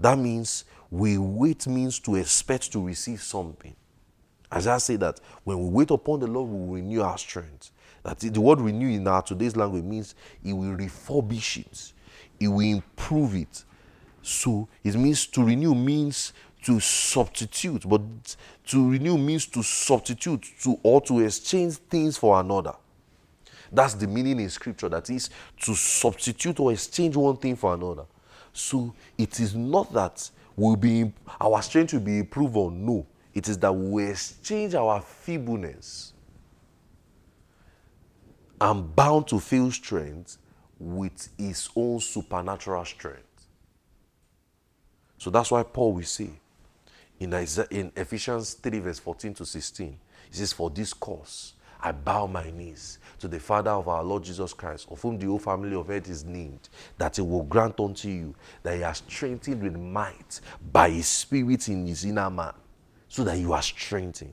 That 0.00 0.18
means 0.18 0.64
we 0.90 1.18
wait 1.18 1.66
means 1.66 1.98
to 2.00 2.16
expect 2.16 2.72
to 2.72 2.84
receive 2.84 3.22
something. 3.22 3.74
As 4.52 4.66
I 4.66 4.76
say 4.76 4.96
that 4.96 5.18
when 5.44 5.58
we 5.58 5.68
wait 5.70 5.90
upon 5.90 6.20
the 6.20 6.26
Lord, 6.26 6.50
we 6.50 6.58
will 6.58 6.74
renew 6.74 7.00
our 7.00 7.16
strength. 7.16 7.70
That 8.02 8.18
the 8.18 8.40
word 8.40 8.60
renew 8.60 8.88
in 8.88 9.08
our 9.08 9.22
today's 9.22 9.56
language 9.56 9.82
means 9.82 10.14
He 10.44 10.52
will 10.52 10.76
refurbish 10.76 11.58
it, 11.58 11.92
He 12.38 12.48
will 12.48 12.60
improve 12.60 13.34
it. 13.34 13.64
So 14.20 14.68
it 14.84 14.94
means 14.94 15.26
to 15.28 15.42
renew 15.42 15.74
means 15.74 16.34
to 16.64 16.78
substitute, 16.80 17.88
but 17.88 18.02
to 18.66 18.90
renew 18.90 19.16
means 19.16 19.46
to 19.46 19.62
substitute 19.62 20.44
to 20.62 20.78
or 20.82 21.00
to 21.00 21.20
exchange 21.20 21.74
things 21.74 22.18
for 22.18 22.38
another. 22.38 22.74
That's 23.72 23.94
the 23.94 24.06
meaning 24.06 24.38
in 24.38 24.50
scripture 24.50 24.90
that 24.90 25.08
is 25.08 25.30
to 25.62 25.74
substitute 25.74 26.60
or 26.60 26.72
exchange 26.72 27.16
one 27.16 27.38
thing 27.38 27.56
for 27.56 27.72
another. 27.72 28.04
So 28.52 28.94
it 29.16 29.40
is 29.40 29.54
not 29.54 29.92
that 29.94 30.30
will 30.56 30.76
be 30.76 31.10
our 31.40 31.62
strength 31.62 31.94
will 31.94 32.00
be 32.00 32.18
improved 32.18 32.54
or 32.54 32.70
no. 32.70 33.06
It 33.34 33.48
is 33.48 33.58
that 33.58 33.72
we 33.72 34.04
exchange 34.06 34.74
our 34.74 35.00
feebleness 35.00 36.12
and 38.60 38.94
bound 38.94 39.26
to 39.28 39.40
feel 39.40 39.70
strength 39.70 40.38
with 40.78 41.28
his 41.38 41.68
own 41.74 42.00
supernatural 42.00 42.84
strength. 42.84 43.46
So 45.18 45.30
that's 45.30 45.50
why 45.50 45.62
Paul 45.62 45.94
will 45.94 46.02
say 46.02 46.30
in, 47.18 47.32
Isaiah, 47.34 47.66
in 47.70 47.92
Ephesians 47.96 48.54
3, 48.54 48.80
verse 48.80 48.98
14 48.98 49.34
to 49.34 49.46
16, 49.46 49.98
he 50.30 50.36
says, 50.36 50.52
For 50.52 50.68
this 50.70 50.92
cause 50.92 51.54
I 51.80 51.92
bow 51.92 52.26
my 52.26 52.50
knees 52.50 52.98
to 53.20 53.28
the 53.28 53.40
Father 53.40 53.70
of 53.70 53.88
our 53.88 54.02
Lord 54.02 54.24
Jesus 54.24 54.52
Christ, 54.52 54.88
of 54.90 55.00
whom 55.00 55.18
the 55.18 55.26
whole 55.26 55.38
family 55.38 55.74
of 55.74 55.88
earth 55.90 56.08
is 56.08 56.24
named, 56.24 56.68
that 56.98 57.16
he 57.16 57.22
will 57.22 57.44
grant 57.44 57.80
unto 57.80 58.08
you 58.08 58.34
that 58.62 58.76
he 58.76 58.82
has 58.82 58.98
strengthened 58.98 59.62
with 59.62 59.76
might 59.76 60.40
by 60.72 60.90
his 60.90 61.06
spirit 61.06 61.68
in 61.68 61.86
his 61.86 62.04
inner 62.04 62.30
man 62.30 62.54
so 63.12 63.24
that 63.24 63.36
you 63.36 63.52
are 63.52 63.60
strengthened. 63.60 64.32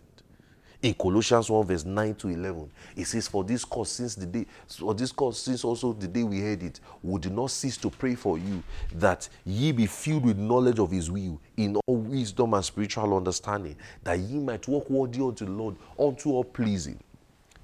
In 0.82 0.94
Colossians 0.94 1.50
1, 1.50 1.68
verse 1.68 1.84
9 1.84 2.16
to 2.16 2.30
11, 2.30 2.72
it 2.96 3.06
says, 3.08 3.28
For 3.28 3.44
this 3.44 3.66
cause, 3.66 3.92
since 3.92 4.16
the 4.16 4.26
day, 4.26 4.46
for 4.70 4.94
this 4.94 5.12
cause, 5.12 5.38
since 5.38 5.66
also 5.66 5.92
the 5.92 6.08
day 6.08 6.24
we 6.24 6.40
heard 6.40 6.64
it, 6.64 6.80
we 7.04 7.20
do 7.20 7.30
not 7.30 7.52
cease 7.52 7.76
to 7.76 7.90
pray 7.90 8.16
for 8.16 8.38
you, 8.38 8.64
that 8.96 9.28
ye 9.44 9.74
be 9.74 9.86
filled 9.86 10.24
with 10.24 10.38
knowledge 10.38 10.80
of 10.80 10.92
his 10.92 11.12
will, 11.12 11.42
in 11.58 11.76
all 11.76 11.98
wisdom 11.98 12.54
and 12.54 12.64
spiritual 12.64 13.18
understanding, 13.18 13.76
that 14.02 14.18
ye 14.18 14.40
might 14.40 14.66
walk 14.66 14.90
worthy 14.90 15.22
unto 15.22 15.44
the 15.44 15.52
Lord, 15.52 15.76
unto 16.00 16.30
all 16.32 16.46
pleasing. 16.46 16.98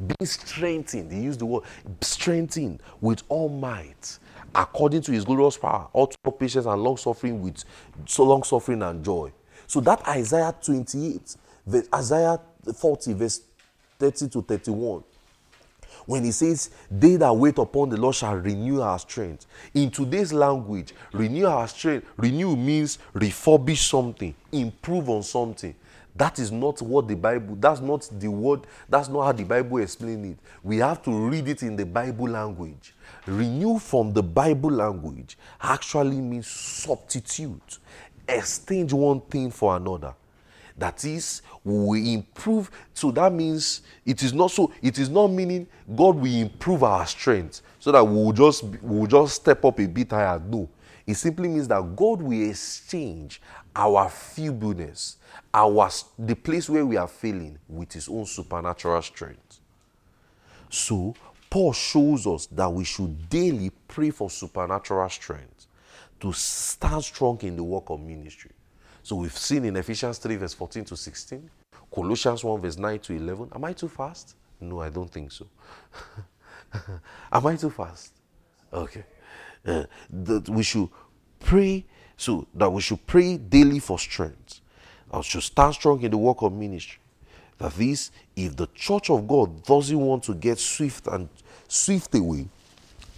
Be 0.05 0.25
strengthened, 0.25 1.13
he 1.13 1.21
used 1.21 1.39
the 1.39 1.45
word 1.45 1.63
strengthened 2.01 2.83
with 2.99 3.23
all 3.29 3.47
might, 3.47 4.19
according 4.53 5.03
to 5.03 5.13
his 5.13 5.23
glorious 5.23 5.57
power, 5.57 5.87
all 5.93 6.07
patience 6.37 6.65
and 6.65 6.83
long 6.83 6.97
suffering 6.97 7.41
with 7.41 7.63
so 8.05 8.25
long 8.25 8.43
suffering 8.43 8.81
and 8.81 9.05
joy 9.05 9.31
so 9.67 9.79
that 9.81 10.07
Isaiah 10.07 10.53
28, 10.61 11.35
Isaiah 11.93 12.39
40, 12.73 13.13
verse 13.13 13.41
30 13.99 14.29
to 14.29 14.41
31, 14.41 15.03
when 16.05 16.23
he 16.23 16.31
says, 16.31 16.69
They 16.89 17.15
that 17.15 17.35
wait 17.35 17.57
upon 17.57 17.89
the 17.89 17.97
Lord 17.97 18.15
shall 18.15 18.35
renew 18.35 18.81
our 18.81 18.99
strength. 18.99 19.45
In 19.73 19.89
today's 19.89 20.31
language, 20.31 20.93
renew 21.11 21.47
our 21.47 21.67
strength, 21.67 22.07
renew 22.17 22.55
means 22.55 22.99
refurbish 23.13 23.89
something, 23.89 24.35
improve 24.51 25.09
on 25.09 25.23
something. 25.23 25.75
That 26.17 26.39
is 26.39 26.49
not 26.49 26.81
what 26.81 27.09
the 27.09 27.15
Bible, 27.15 27.57
that's 27.59 27.81
not 27.81 28.09
the 28.19 28.29
word, 28.29 28.61
that's 28.87 29.09
not 29.09 29.23
how 29.25 29.31
the 29.33 29.43
Bible 29.43 29.79
explains 29.79 30.25
it. 30.31 30.37
We 30.63 30.77
have 30.77 31.03
to 31.03 31.11
read 31.11 31.49
it 31.49 31.61
in 31.61 31.75
the 31.75 31.85
Bible 31.85 32.29
language. 32.29 32.93
Renew 33.25 33.79
from 33.79 34.13
the 34.13 34.23
Bible 34.23 34.71
language 34.71 35.37
actually 35.61 36.21
means 36.21 36.47
substitute 36.47 37.79
exchange 38.27 38.93
one 38.93 39.21
thing 39.21 39.51
for 39.51 39.75
another. 39.75 40.13
That 40.77 41.05
is, 41.05 41.41
we 41.63 42.13
improve. 42.13 42.69
So 42.93 43.11
that 43.11 43.31
means 43.31 43.81
it 44.05 44.21
is 44.23 44.33
not 44.33 44.51
so. 44.51 44.73
It 44.81 44.99
is 44.99 45.09
not 45.09 45.27
meaning 45.27 45.67
God 45.95 46.15
will 46.15 46.33
improve 46.33 46.83
our 46.83 47.05
strength 47.05 47.61
so 47.79 47.91
that 47.91 48.03
we 48.03 48.13
will 48.13 48.33
just 48.33 48.63
we 48.63 48.99
will 48.99 49.07
just 49.07 49.35
step 49.35 49.63
up 49.63 49.79
a 49.79 49.87
bit 49.87 50.11
higher. 50.11 50.39
No, 50.39 50.67
it 51.07 51.15
simply 51.15 51.47
means 51.47 51.67
that 51.69 51.95
God 51.95 52.21
will 52.21 52.49
exchange 52.49 53.41
our 53.73 54.09
feebleness, 54.09 55.15
our 55.53 55.89
the 56.19 56.35
place 56.35 56.69
where 56.69 56.85
we 56.85 56.97
are 56.97 57.07
failing, 57.07 57.57
with 57.69 57.93
His 57.93 58.09
own 58.09 58.25
supernatural 58.25 59.01
strength. 59.01 59.59
So 60.69 61.15
Paul 61.49 61.71
shows 61.71 62.27
us 62.27 62.47
that 62.47 62.69
we 62.69 62.83
should 62.83 63.29
daily 63.29 63.71
pray 63.87 64.09
for 64.09 64.29
supernatural 64.29 65.07
strength 65.07 65.54
to 66.25 66.33
stand 66.33 67.03
strong 67.03 67.39
in 67.43 67.55
the 67.55 67.63
work 67.63 67.91
of 67.91 67.99
ministry. 68.01 68.49
So 69.03 69.17
we've 69.17 69.37
seen 69.37 69.63
in 69.65 69.75
Ephesians 69.75 70.17
3, 70.17 70.37
verse 70.37 70.55
14 70.55 70.83
to 70.85 70.97
16, 70.97 71.47
Colossians 71.93 72.43
1, 72.43 72.61
verse 72.61 72.77
9 72.77 72.99
to 72.99 73.13
11. 73.13 73.49
Am 73.53 73.63
I 73.63 73.73
too 73.73 73.87
fast? 73.87 74.35
No, 74.59 74.81
I 74.81 74.89
don't 74.89 75.11
think 75.11 75.31
so. 75.31 75.45
Am 77.31 77.45
I 77.45 77.55
too 77.55 77.69
fast? 77.69 78.11
Okay. 78.73 79.05
Uh, 79.63 79.83
that 80.09 80.49
we 80.49 80.63
should 80.63 80.89
pray, 81.39 81.85
so 82.17 82.47
that 82.55 82.71
we 82.71 82.81
should 82.81 83.05
pray 83.05 83.37
daily 83.37 83.77
for 83.77 83.99
strength. 83.99 84.61
I 85.11 85.21
should 85.21 85.43
stand 85.43 85.75
strong 85.75 86.01
in 86.01 86.09
the 86.09 86.17
work 86.17 86.41
of 86.41 86.53
ministry. 86.53 87.01
That 87.59 87.73
this, 87.73 88.09
if 88.35 88.55
the 88.55 88.65
church 88.73 89.11
of 89.11 89.27
God 89.27 89.63
doesn't 89.63 89.99
want 89.99 90.23
to 90.23 90.33
get 90.33 90.57
swift 90.57 91.05
and 91.05 91.29
swift 91.67 92.15
away, 92.15 92.47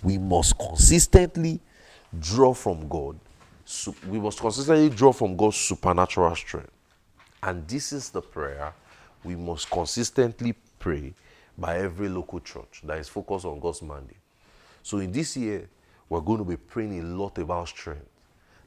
we 0.03 0.17
must 0.17 0.59
consistently 0.59 1.61
draw 2.19 2.53
from 2.53 2.87
God. 2.87 3.19
So 3.65 3.93
we 4.07 4.19
must 4.19 4.39
consistently 4.39 4.89
draw 4.89 5.11
from 5.11 5.35
God's 5.35 5.57
supernatural 5.57 6.35
strength. 6.35 6.71
And 7.43 7.67
this 7.67 7.91
is 7.91 8.09
the 8.09 8.21
prayer 8.21 8.73
we 9.23 9.35
must 9.35 9.69
consistently 9.69 10.55
pray 10.79 11.13
by 11.57 11.79
every 11.79 12.07
local 12.07 12.39
church 12.39 12.81
that 12.83 12.97
is 12.99 13.09
focused 13.09 13.45
on 13.45 13.59
God's 13.59 13.81
mandate. 13.81 14.17
So 14.83 14.99
in 14.99 15.11
this 15.11 15.35
year, 15.35 15.67
we're 16.07 16.21
going 16.21 16.39
to 16.39 16.45
be 16.45 16.55
praying 16.55 16.99
a 16.99 17.03
lot 17.03 17.37
about 17.37 17.67
strength, 17.67 18.07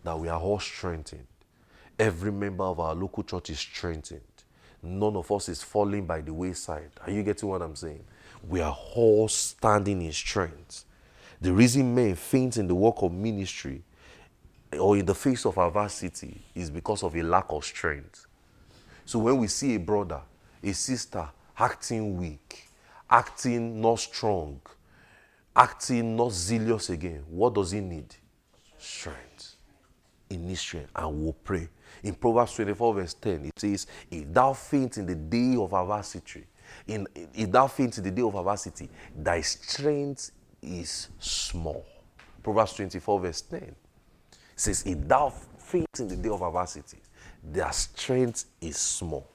that 0.05 0.19
we 0.19 0.29
are 0.29 0.39
all 0.39 0.59
strengthened. 0.59 1.27
Every 1.99 2.33
member 2.33 2.65
of 2.65 2.81
our 2.81 2.95
local 2.95 3.23
church 3.23 3.51
is 3.51 3.59
strengthened. 3.59 4.21
None 4.83 5.17
of 5.17 5.31
us 5.31 5.49
is 5.49 5.63
falling 5.63 6.07
by 6.07 6.21
the 6.21 6.33
wayside. 6.33 6.91
Are 7.07 7.11
you 7.11 7.23
getting 7.23 7.49
what 7.49 7.63
I'm 7.63 7.77
saying? 7.77 8.05
We 8.49 8.61
are 8.61 8.77
all 8.95 9.29
standing 9.29 10.03
in 10.03 10.13
strength. 10.13 10.85
The 11.41 11.53
reason 11.53 11.95
men 11.95 12.15
faint 12.17 12.59
in 12.59 12.69
the 12.69 12.75
work 12.75 12.97
of 13.03 13.13
ministry 13.13 13.83
or 14.79 14.97
in 14.97 15.07
the 15.07 15.15
face 15.15 15.47
of 15.47 15.57
adversity 15.57 16.43
is 16.55 16.71
because 16.71 17.03
of 17.03 17.17
a 17.17 17.23
lack 17.23 17.47
of 17.49 17.65
strength. 17.65 18.27
So 19.07 19.19
when 19.21 19.39
we 19.39 19.47
see 19.47 19.75
a 19.75 19.79
brother, 19.79 20.21
a 20.63 20.73
sister 20.73 21.29
acting 21.59 22.17
weak, 22.17 22.69
acting 23.09 23.81
not 23.81 24.01
strong, 24.01 24.61
acting 25.57 26.15
not 26.15 26.33
zealous 26.33 26.91
again, 26.91 27.25
what 27.29 27.55
does 27.55 27.71
he 27.71 27.81
need? 27.81 28.15
Strength. 28.79 29.57
He 30.29 30.37
needs 30.37 30.61
strength. 30.61 30.91
And 30.95 31.23
we'll 31.23 31.33
pray. 31.33 31.69
In 32.03 32.15
Proverbs 32.15 32.55
24, 32.55 32.95
verse 32.95 33.15
10, 33.15 33.47
it 33.47 33.59
says, 33.59 33.87
If 34.11 34.33
thou 34.33 34.53
faint 34.53 34.99
in 34.99 35.07
the 35.07 35.15
day 35.15 35.57
of 35.57 35.73
adversity, 35.73 36.45
in, 36.87 37.07
if 37.35 37.51
thou 37.51 37.67
faint 37.67 37.99
in 37.99 38.05
the 38.05 38.11
day 38.11 38.23
of 38.23 38.35
adversity, 38.35 38.89
thy 39.17 39.41
strength 39.41 40.31
is 40.63 41.09
small. 41.19 41.85
Proverbs 42.43 42.75
24, 42.75 43.21
verse 43.21 43.41
10 43.43 43.75
says, 44.57 44.83
If 44.87 45.07
thou 45.07 45.31
faint 45.59 45.89
in 45.99 46.09
the 46.09 46.17
day 46.17 46.29
of 46.29 46.43
adversity, 46.43 46.99
their 47.43 47.73
strength 47.73 48.47
is 48.61 48.77
small. 48.77 49.27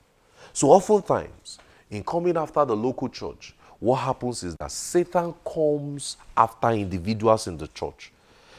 So, 0.54 0.70
oftentimes, 0.70 1.60
in 1.90 2.04
coming 2.04 2.38
after 2.38 2.64
the 2.66 2.76
local 2.76 3.10
church, 3.10 3.56
what 3.80 3.98
happens 3.98 4.44
is 4.44 4.56
that 4.56 4.72
Satan 4.72 5.34
comes 5.44 6.18
after 6.36 6.70
individuals 6.70 7.48
in 7.48 7.58
the 7.58 7.68
church, 7.68 8.12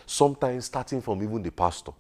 sometimes 0.05 0.67
starting 0.67 1.01
from 1.01 1.23
even 1.23 1.43
the 1.43 1.51
pastor 1.51 1.93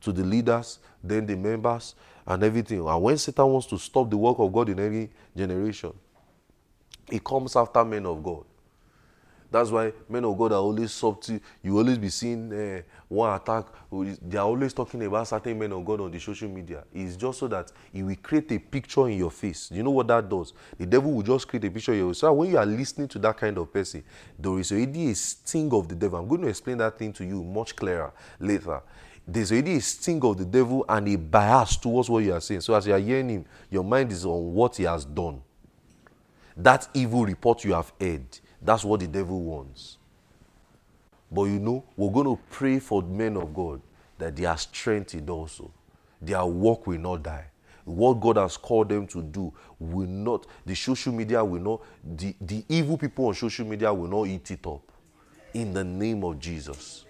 to 0.00 0.12
the 0.12 0.22
leaders, 0.22 0.78
then 1.02 1.26
the 1.26 1.36
members, 1.36 1.94
and 2.26 2.42
everything. 2.42 2.86
And 2.86 3.02
when 3.02 3.18
Satan 3.18 3.46
wants 3.46 3.66
to 3.68 3.78
stop 3.78 4.10
the 4.10 4.16
work 4.16 4.38
of 4.38 4.52
God 4.52 4.68
in 4.68 4.80
any 4.80 5.10
generation, 5.36 5.92
he 7.10 7.18
comes 7.18 7.56
after 7.56 7.84
men 7.84 8.06
of 8.06 8.22
God. 8.22 8.44
That's 9.50 9.70
why 9.70 9.92
men 10.08 10.24
of 10.24 10.36
God 10.36 10.52
are 10.52 10.60
always 10.60 10.92
subtle. 10.92 11.38
You 11.62 11.78
always 11.78 11.98
be 11.98 12.08
seeing 12.08 12.52
uh, 12.52 12.82
one 13.08 13.34
attack. 13.34 13.66
They 13.90 14.38
are 14.38 14.46
always 14.46 14.72
talking 14.72 15.04
about 15.04 15.28
certain 15.28 15.58
men 15.58 15.72
of 15.72 15.84
God 15.84 16.00
on 16.00 16.10
the 16.10 16.18
social 16.18 16.48
media. 16.48 16.84
It's 16.92 17.16
just 17.16 17.38
so 17.38 17.48
that 17.48 17.70
it 17.94 18.02
will 18.02 18.16
create 18.22 18.50
a 18.52 18.58
picture 18.58 19.08
in 19.08 19.18
your 19.18 19.30
face. 19.30 19.70
You 19.70 19.82
know 19.82 19.90
what 19.90 20.08
that 20.08 20.28
does? 20.28 20.52
The 20.76 20.86
devil 20.86 21.12
will 21.12 21.22
just 21.22 21.46
create 21.46 21.64
a 21.64 21.70
picture 21.70 21.92
in 21.92 21.98
your 21.98 22.08
face. 22.10 22.18
So 22.18 22.32
when 22.32 22.50
you 22.50 22.58
are 22.58 22.66
listening 22.66 23.08
to 23.08 23.18
that 23.20 23.36
kind 23.36 23.56
of 23.58 23.72
person, 23.72 24.02
there 24.38 24.58
is 24.58 24.72
already 24.72 25.10
a 25.10 25.14
sting 25.14 25.72
of 25.72 25.88
the 25.88 25.94
devil. 25.94 26.18
I'm 26.18 26.28
going 26.28 26.42
to 26.42 26.48
explain 26.48 26.78
that 26.78 26.98
thing 26.98 27.12
to 27.14 27.24
you 27.24 27.42
much 27.44 27.76
clearer 27.76 28.12
later. 28.40 28.82
There's 29.28 29.50
already 29.50 29.76
a 29.76 29.80
sting 29.80 30.24
of 30.24 30.38
the 30.38 30.44
devil 30.44 30.84
and 30.88 31.08
a 31.08 31.16
bias 31.16 31.76
towards 31.76 32.08
what 32.08 32.24
you 32.24 32.32
are 32.32 32.40
saying. 32.40 32.60
So 32.60 32.74
as 32.74 32.86
you 32.86 32.94
are 32.94 32.98
hearing 32.98 33.28
him, 33.28 33.44
your 33.70 33.82
mind 33.82 34.12
is 34.12 34.24
on 34.24 34.52
what 34.54 34.76
he 34.76 34.84
has 34.84 35.04
done. 35.04 35.42
That 36.56 36.88
evil 36.94 37.24
report 37.26 37.64
you 37.64 37.74
have 37.74 37.92
heard 38.00 38.26
that's 38.66 38.84
what 38.84 39.00
the 39.00 39.06
devil 39.06 39.40
wants. 39.40 39.98
But 41.30 41.44
you 41.44 41.58
know, 41.58 41.84
we're 41.96 42.12
going 42.12 42.36
to 42.36 42.42
pray 42.50 42.78
for 42.78 43.02
men 43.02 43.36
of 43.36 43.54
God 43.54 43.80
that 44.18 44.34
they 44.36 44.44
are 44.44 44.58
strengthened 44.58 45.28
also. 45.30 45.70
Their 46.20 46.44
work 46.44 46.86
will 46.86 46.98
not 46.98 47.22
die. 47.22 47.46
What 47.84 48.14
God 48.14 48.36
has 48.36 48.56
called 48.56 48.88
them 48.88 49.06
to 49.08 49.22
do 49.22 49.52
will 49.78 50.08
not, 50.08 50.46
the 50.64 50.74
social 50.74 51.12
media 51.12 51.44
will 51.44 51.60
not, 51.60 51.82
the, 52.16 52.34
the 52.40 52.64
evil 52.68 52.98
people 52.98 53.26
on 53.26 53.34
social 53.34 53.64
media 53.64 53.92
will 53.94 54.08
not 54.08 54.26
eat 54.26 54.50
it 54.50 54.66
up. 54.66 54.82
In 55.54 55.72
the 55.72 55.84
name 55.84 56.24
of 56.24 56.38
Jesus. 56.40 57.04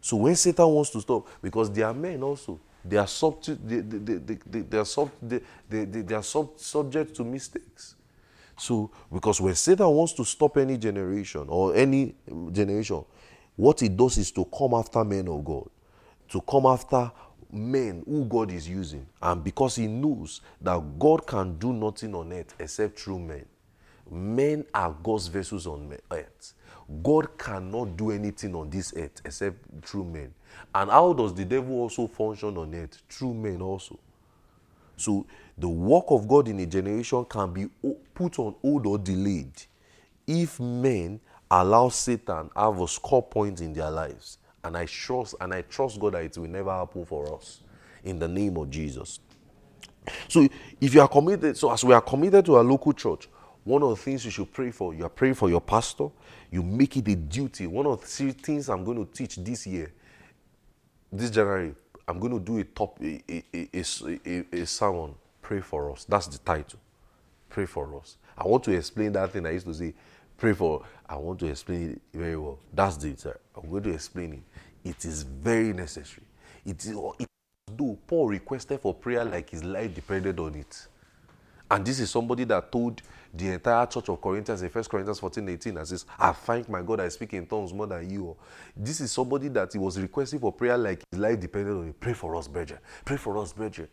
So 0.00 0.16
when 0.18 0.36
Satan 0.36 0.66
wants 0.66 0.90
to 0.90 1.00
stop, 1.00 1.26
because 1.42 1.72
they 1.72 1.82
are 1.82 1.94
men 1.94 2.22
also, 2.22 2.60
they 2.84 2.96
are, 2.96 3.06
sub, 3.06 3.42
they, 3.42 3.80
they, 3.80 4.14
they, 4.16 4.60
they, 4.60 4.78
are, 4.78 4.84
sub, 4.84 5.10
they, 5.20 5.40
they, 5.68 5.84
they 5.84 6.14
are 6.14 6.22
sub, 6.22 6.58
subject 6.58 7.14
to 7.16 7.24
mistakes. 7.24 7.94
So, 8.58 8.90
because 9.12 9.40
when 9.40 9.54
Satan 9.54 9.86
wants 9.86 10.12
to 10.14 10.24
stop 10.24 10.56
any 10.56 10.76
generation 10.76 11.44
or 11.48 11.74
any 11.74 12.14
generation, 12.52 13.04
what 13.56 13.80
he 13.80 13.88
does 13.88 14.18
is 14.18 14.32
to 14.32 14.44
come 14.46 14.74
after 14.74 15.04
men 15.04 15.28
of 15.28 15.44
God, 15.44 15.68
to 16.30 16.40
come 16.40 16.66
after 16.66 17.10
men 17.50 18.02
who 18.06 18.24
God 18.24 18.50
is 18.50 18.68
using. 18.68 19.06
And 19.22 19.42
because 19.42 19.76
he 19.76 19.86
knows 19.86 20.40
that 20.60 20.98
God 20.98 21.26
can 21.26 21.58
do 21.58 21.72
nothing 21.72 22.14
on 22.14 22.32
earth 22.32 22.54
except 22.58 22.98
through 22.98 23.20
men, 23.20 23.46
men 24.10 24.64
are 24.74 24.94
God's 25.02 25.28
vessels 25.28 25.66
on 25.66 25.96
earth. 26.10 26.54
God 27.02 27.36
cannot 27.38 27.96
do 27.96 28.10
anything 28.10 28.54
on 28.54 28.70
this 28.70 28.92
earth 28.96 29.20
except 29.24 29.58
through 29.84 30.04
men. 30.04 30.32
And 30.74 30.90
how 30.90 31.12
does 31.12 31.34
the 31.34 31.44
devil 31.44 31.74
also 31.76 32.06
function 32.06 32.56
on 32.56 32.74
earth? 32.74 33.02
Through 33.08 33.34
men 33.34 33.60
also. 33.60 33.98
So 34.96 35.26
the 35.58 35.68
work 35.68 36.04
of 36.08 36.28
God 36.28 36.48
in 36.48 36.60
a 36.60 36.66
generation 36.66 37.24
can 37.24 37.52
be 37.52 37.66
put 38.14 38.38
on 38.38 38.54
hold 38.62 38.86
or 38.86 38.98
delayed 38.98 39.52
if 40.26 40.60
men 40.60 41.20
allow 41.50 41.88
Satan 41.88 42.50
have 42.54 42.80
a 42.80 42.88
score 42.88 43.22
point 43.22 43.60
in 43.60 43.72
their 43.72 43.90
lives. 43.90 44.38
And 44.62 44.76
I 44.76 44.86
trust 44.86 45.34
and 45.40 45.52
I 45.54 45.62
trust 45.62 45.98
God 45.98 46.14
that 46.14 46.24
it 46.24 46.38
will 46.38 46.48
never 46.48 46.70
happen 46.70 47.04
for 47.04 47.34
us 47.36 47.60
in 48.04 48.18
the 48.18 48.28
name 48.28 48.56
of 48.56 48.70
Jesus. 48.70 49.20
So 50.28 50.46
if 50.80 50.94
you 50.94 51.00
are 51.00 51.08
committed, 51.08 51.56
so 51.56 51.72
as 51.72 51.84
we 51.84 51.92
are 51.94 52.00
committed 52.00 52.44
to 52.46 52.56
our 52.56 52.64
local 52.64 52.92
church, 52.92 53.28
one 53.64 53.82
of 53.82 53.90
the 53.90 53.96
things 53.96 54.24
you 54.24 54.30
should 54.30 54.52
pray 54.52 54.70
for, 54.70 54.94
you 54.94 55.04
are 55.04 55.10
praying 55.10 55.34
for 55.34 55.50
your 55.50 55.60
pastor, 55.60 56.08
you 56.50 56.62
make 56.62 56.96
it 56.96 57.08
a 57.08 57.16
duty. 57.16 57.66
One 57.66 57.86
of 57.86 58.00
the 58.00 58.32
things 58.32 58.68
I'm 58.68 58.84
going 58.84 59.04
to 59.04 59.12
teach 59.12 59.36
this 59.36 59.66
year, 59.66 59.92
this 61.12 61.30
January, 61.30 61.74
I'm 62.06 62.18
going 62.18 62.32
to 62.32 62.40
do 62.40 62.58
a 62.58 62.64
top 62.64 62.98
a, 63.02 63.22
a, 63.28 63.44
a, 63.54 64.20
a, 64.26 64.44
a 64.62 64.66
sermon. 64.66 65.14
Pray 65.48 65.60
for 65.62 65.90
us. 65.90 66.04
That's 66.04 66.26
the 66.26 66.36
title. 66.36 66.78
Pray 67.48 67.64
for 67.64 67.98
us. 67.98 68.18
I 68.36 68.46
want 68.46 68.64
to 68.64 68.72
explain 68.72 69.12
that 69.12 69.32
thing 69.32 69.46
I 69.46 69.52
used 69.52 69.64
to 69.64 69.72
say. 69.72 69.94
Pray 70.36 70.52
for. 70.52 70.84
I 71.08 71.16
want 71.16 71.38
to 71.38 71.46
explain 71.46 71.92
it 71.92 72.02
very 72.12 72.36
well. 72.36 72.58
That's 72.70 72.98
the. 72.98 73.16
Sir. 73.16 73.34
I'm 73.56 73.70
going 73.70 73.84
to 73.84 73.94
explain 73.94 74.34
it. 74.34 74.88
It 74.90 75.02
is 75.06 75.22
very 75.22 75.72
necessary. 75.72 76.26
It 76.66 76.84
is. 76.84 76.94
It, 77.18 77.26
though 77.74 77.96
Paul 78.06 78.28
requested 78.28 78.78
for 78.80 78.92
prayer 78.92 79.24
like 79.24 79.48
his 79.48 79.64
life 79.64 79.94
depended 79.94 80.38
on 80.38 80.54
it. 80.54 80.86
And 81.70 81.82
this 81.82 81.98
is 81.98 82.10
somebody 82.10 82.44
that 82.44 82.70
told 82.70 83.00
the 83.32 83.48
entire 83.48 83.86
church 83.86 84.10
of 84.10 84.20
Corinthians 84.20 84.60
in 84.60 84.68
1 84.68 84.84
Corinthians 84.84 85.18
14 85.18 85.48
18 85.48 85.78
and 85.78 85.88
says, 85.88 86.04
I 86.18 86.32
thank 86.32 86.68
my 86.68 86.82
God 86.82 87.00
I 87.00 87.08
speak 87.08 87.32
in 87.32 87.46
tongues 87.46 87.72
more 87.72 87.86
than 87.86 88.10
you. 88.10 88.36
This 88.76 89.00
is 89.00 89.12
somebody 89.12 89.48
that 89.48 89.72
he 89.72 89.78
was 89.78 89.98
requesting 89.98 90.40
for 90.40 90.52
prayer 90.52 90.76
like 90.76 91.02
his 91.10 91.18
life 91.18 91.40
depended 91.40 91.72
on 91.72 91.88
it. 91.88 91.98
Pray 91.98 92.12
for 92.12 92.36
us, 92.36 92.46
brethren. 92.48 92.80
Pray 93.06 93.16
for 93.16 93.38
us, 93.38 93.54
brethren. 93.54 93.88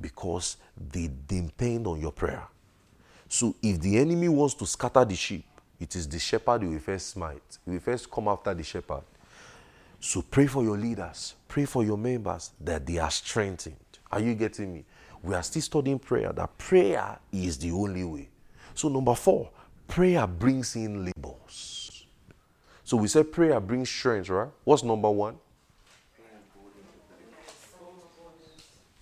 Because 0.00 0.56
they 0.76 1.10
depend 1.26 1.86
on 1.86 2.00
your 2.00 2.12
prayer. 2.12 2.46
So 3.28 3.54
if 3.62 3.80
the 3.80 3.98
enemy 3.98 4.28
wants 4.28 4.54
to 4.54 4.66
scatter 4.66 5.04
the 5.04 5.14
sheep, 5.16 5.44
it 5.80 5.94
is 5.94 6.08
the 6.08 6.18
shepherd 6.18 6.62
who 6.62 6.70
will 6.70 6.78
first 6.78 7.10
smite. 7.10 7.58
He 7.64 7.72
will 7.72 7.80
first 7.80 8.10
come 8.10 8.28
after 8.28 8.54
the 8.54 8.62
shepherd. 8.62 9.02
So 10.00 10.22
pray 10.22 10.46
for 10.46 10.62
your 10.62 10.76
leaders, 10.76 11.34
pray 11.46 11.64
for 11.64 11.84
your 11.84 11.98
members 11.98 12.52
that 12.60 12.86
they 12.86 12.98
are 12.98 13.10
strengthened. 13.10 13.76
Are 14.10 14.20
you 14.20 14.34
getting 14.34 14.72
me? 14.72 14.84
We 15.22 15.34
are 15.34 15.42
still 15.42 15.62
studying 15.62 15.98
prayer, 15.98 16.32
that 16.32 16.56
prayer 16.56 17.18
is 17.32 17.58
the 17.58 17.72
only 17.72 18.04
way. 18.04 18.28
So, 18.74 18.88
number 18.88 19.14
four, 19.14 19.50
prayer 19.88 20.26
brings 20.26 20.76
in 20.76 21.04
labors. 21.04 22.06
So, 22.84 22.96
we 22.96 23.08
said 23.08 23.32
prayer 23.32 23.58
brings 23.58 23.90
strength, 23.90 24.30
right? 24.30 24.48
What's 24.64 24.84
number 24.84 25.10
one? 25.10 25.36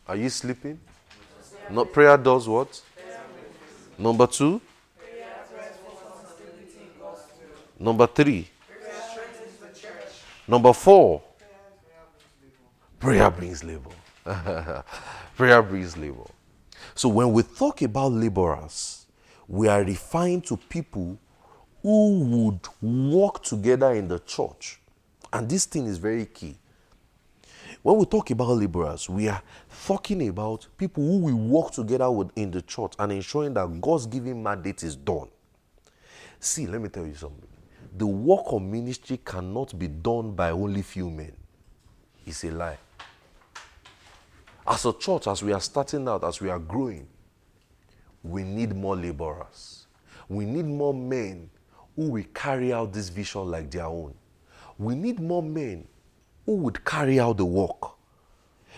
Are 0.08 0.16
you 0.16 0.28
sleeping? 0.30 0.78
Not 1.70 1.92
prayer 1.92 2.16
does 2.16 2.48
what? 2.48 2.80
Number 3.98 4.26
two? 4.26 4.60
Number 7.78 8.06
three? 8.06 8.48
Number 10.46 10.72
four? 10.72 11.22
Prayer 13.00 13.30
brings 13.30 13.64
labor. 13.64 13.90
prayer 15.36 15.62
brings 15.62 15.96
labor. 15.96 16.24
So 16.94 17.08
when 17.08 17.32
we 17.32 17.42
talk 17.42 17.82
about 17.82 18.12
laborers, 18.12 19.06
we 19.48 19.68
are 19.68 19.82
referring 19.82 20.40
to 20.42 20.56
people 20.56 21.18
who 21.82 22.20
would 22.20 22.60
work 23.12 23.42
together 23.42 23.92
in 23.92 24.08
the 24.08 24.18
church. 24.20 24.80
And 25.32 25.48
this 25.48 25.66
thing 25.66 25.86
is 25.86 25.98
very 25.98 26.26
key. 26.26 26.56
When 27.86 27.98
we 27.98 28.04
talk 28.04 28.32
about 28.32 28.48
laborers, 28.48 29.08
we 29.08 29.28
are 29.28 29.40
talking 29.86 30.26
about 30.28 30.66
people 30.76 31.04
who 31.04 31.18
will 31.18 31.36
work 31.36 31.70
together 31.70 32.10
with 32.10 32.32
in 32.34 32.50
the 32.50 32.60
church 32.62 32.94
and 32.98 33.12
ensuring 33.12 33.54
that 33.54 33.80
God's 33.80 34.06
given 34.06 34.42
mandate 34.42 34.82
is 34.82 34.96
done. 34.96 35.28
See, 36.40 36.66
let 36.66 36.80
me 36.80 36.88
tell 36.88 37.06
you 37.06 37.14
something. 37.14 37.46
The 37.96 38.04
work 38.04 38.46
of 38.46 38.62
ministry 38.62 39.20
cannot 39.24 39.78
be 39.78 39.86
done 39.86 40.32
by 40.32 40.50
only 40.50 40.82
few 40.82 41.08
men. 41.08 41.30
It's 42.26 42.42
a 42.42 42.50
lie. 42.50 42.78
As 44.66 44.84
a 44.84 44.92
church, 44.92 45.28
as 45.28 45.44
we 45.44 45.52
are 45.52 45.60
starting 45.60 46.08
out, 46.08 46.24
as 46.24 46.40
we 46.40 46.50
are 46.50 46.58
growing, 46.58 47.06
we 48.24 48.42
need 48.42 48.74
more 48.74 48.96
laborers. 48.96 49.86
We 50.28 50.44
need 50.44 50.66
more 50.66 50.92
men 50.92 51.50
who 51.94 52.10
will 52.10 52.24
carry 52.34 52.72
out 52.72 52.92
this 52.92 53.10
vision 53.10 53.48
like 53.48 53.70
their 53.70 53.86
own. 53.86 54.12
We 54.76 54.96
need 54.96 55.20
more 55.20 55.40
men 55.40 55.86
who 56.46 56.56
would 56.56 56.84
carry 56.84 57.20
out 57.20 57.36
the 57.36 57.44
work. 57.44 57.92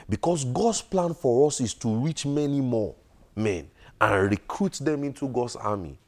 Because 0.09 0.45
God's 0.45 0.81
plan 0.83 1.15
for 1.15 1.47
us 1.47 1.61
is 1.61 1.75
to 1.75 1.95
reach 1.95 2.25
many 2.25 2.61
more 2.61 2.95
men 3.37 3.71
and 4.01 4.31
recruit 4.31 4.75
them 4.75 5.05
into 5.05 5.29
God's 5.29 5.57
army 5.57 5.99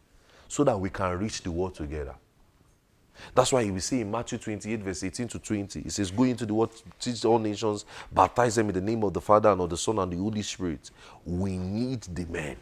so 0.48 0.64
that 0.64 0.78
we 0.78 0.90
can 0.90 1.18
reach 1.18 1.42
the 1.42 1.50
world 1.50 1.74
together. 1.74 2.14
That's 3.34 3.52
why 3.52 3.70
we 3.70 3.80
see 3.80 4.00
in 4.00 4.10
Matthew 4.10 4.38
28, 4.38 4.80
verse 4.80 5.04
18 5.04 5.28
to 5.28 5.38
20, 5.38 5.80
it 5.80 5.92
says, 5.92 6.10
Go 6.10 6.22
into 6.24 6.46
the 6.46 6.54
world, 6.54 6.72
teach 6.98 7.24
all 7.26 7.38
nations, 7.38 7.84
baptize 8.10 8.54
them 8.54 8.68
in 8.68 8.74
the 8.74 8.80
name 8.80 9.04
of 9.04 9.12
the 9.12 9.20
Father 9.20 9.50
and 9.50 9.60
of 9.60 9.68
the 9.68 9.76
Son 9.76 9.98
and 9.98 10.10
the 10.10 10.16
Holy 10.16 10.42
Spirit. 10.42 10.90
We 11.26 11.58
need 11.58 12.02
the 12.02 12.24
men. 12.24 12.56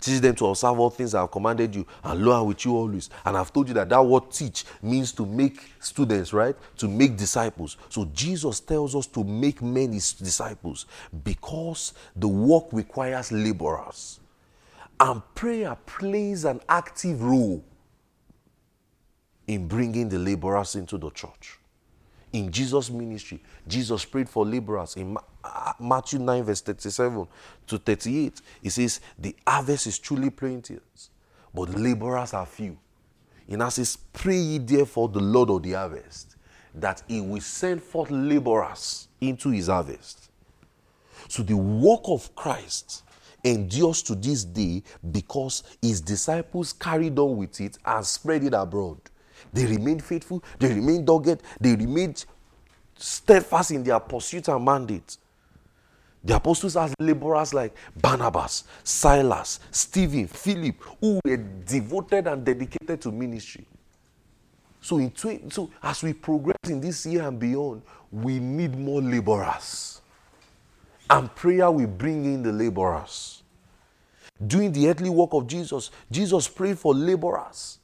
Teach 0.00 0.20
them 0.20 0.34
to 0.36 0.46
observe 0.46 0.78
all 0.80 0.88
things 0.88 1.14
I 1.14 1.20
have 1.20 1.30
commanded 1.30 1.74
you, 1.74 1.86
and 2.02 2.24
lo, 2.24 2.40
I'm 2.40 2.46
with 2.48 2.64
you 2.64 2.74
always. 2.74 3.10
And 3.24 3.36
I've 3.36 3.52
told 3.52 3.68
you 3.68 3.74
that 3.74 3.90
that 3.90 4.04
word 4.04 4.30
teach 4.30 4.64
means 4.82 5.12
to 5.12 5.26
make 5.26 5.60
students, 5.78 6.32
right? 6.32 6.56
To 6.78 6.88
make 6.88 7.16
disciples. 7.16 7.76
So 7.90 8.06
Jesus 8.06 8.60
tells 8.60 8.96
us 8.96 9.06
to 9.08 9.22
make 9.22 9.60
many 9.60 9.96
disciples 9.96 10.86
because 11.22 11.92
the 12.16 12.28
work 12.28 12.64
requires 12.72 13.30
laborers. 13.30 14.20
And 14.98 15.22
prayer 15.34 15.76
plays 15.86 16.44
an 16.44 16.60
active 16.68 17.22
role 17.22 17.62
in 19.46 19.66
bringing 19.68 20.08
the 20.08 20.18
laborers 20.18 20.76
into 20.76 20.96
the 20.96 21.10
church. 21.10 21.58
In 22.32 22.52
Jesus' 22.52 22.90
ministry, 22.90 23.42
Jesus 23.66 24.04
prayed 24.04 24.28
for 24.28 24.46
laborers. 24.46 24.96
In 24.96 25.16
Matthew 25.78 26.18
9, 26.18 26.42
verse 26.44 26.60
37 26.60 27.26
to 27.66 27.78
38, 27.78 28.40
he 28.62 28.68
says, 28.68 29.00
The 29.18 29.34
harvest 29.46 29.86
is 29.86 29.98
truly 29.98 30.30
plenteous, 30.30 31.10
but 31.54 31.70
laborers 31.70 32.34
are 32.34 32.46
few. 32.46 32.76
And 33.48 33.62
as 33.62 33.74
says, 33.74 33.96
Pray 34.12 34.36
ye 34.36 34.58
therefore 34.58 35.08
the 35.08 35.20
Lord 35.20 35.50
of 35.50 35.62
the 35.62 35.72
harvest, 35.72 36.36
that 36.74 37.02
he 37.08 37.20
will 37.20 37.40
send 37.40 37.82
forth 37.82 38.10
laborers 38.10 39.08
into 39.20 39.50
his 39.50 39.68
harvest. 39.68 40.30
So 41.28 41.42
the 41.42 41.56
work 41.56 42.02
of 42.04 42.34
Christ 42.34 43.02
endures 43.42 44.02
to 44.02 44.14
this 44.14 44.44
day 44.44 44.82
because 45.10 45.62
his 45.80 46.00
disciples 46.00 46.72
carried 46.72 47.18
on 47.18 47.36
with 47.36 47.60
it 47.60 47.78
and 47.84 48.04
spread 48.04 48.44
it 48.44 48.54
abroad. 48.54 48.98
They 49.52 49.66
remained 49.66 50.04
faithful, 50.04 50.44
they 50.58 50.68
remained 50.74 51.06
dogged, 51.06 51.42
they 51.60 51.74
remained 51.74 52.24
steadfast 52.96 53.70
in 53.70 53.82
their 53.82 53.98
pursuit 53.98 54.48
and 54.48 54.64
mandate. 54.64 55.16
The 56.22 56.36
apostles 56.36 56.74
had 56.74 56.92
laborers 56.98 57.54
like 57.54 57.74
Barnabas, 57.96 58.64
Silas, 58.84 59.60
Stephen, 59.70 60.26
Philip, 60.26 60.76
who 61.00 61.18
were 61.24 61.36
devoted 61.36 62.26
and 62.26 62.44
dedicated 62.44 63.00
to 63.02 63.10
ministry. 63.10 63.66
So, 64.82 64.98
in 64.98 65.10
tw- 65.10 65.52
so 65.52 65.70
as 65.82 66.02
we 66.02 66.12
progress 66.12 66.56
in 66.68 66.80
this 66.80 67.06
year 67.06 67.26
and 67.26 67.38
beyond, 67.38 67.82
we 68.10 68.38
need 68.38 68.78
more 68.78 69.00
laborers. 69.00 70.00
And 71.08 71.34
prayer 71.34 71.70
will 71.70 71.86
bring 71.86 72.24
in 72.24 72.42
the 72.42 72.52
laborers. 72.52 73.42
Doing 74.46 74.72
the 74.72 74.88
earthly 74.88 75.10
work 75.10 75.30
of 75.32 75.46
Jesus, 75.46 75.90
Jesus 76.10 76.48
prayed 76.48 76.78
for 76.78 76.94
laborers 76.94 77.78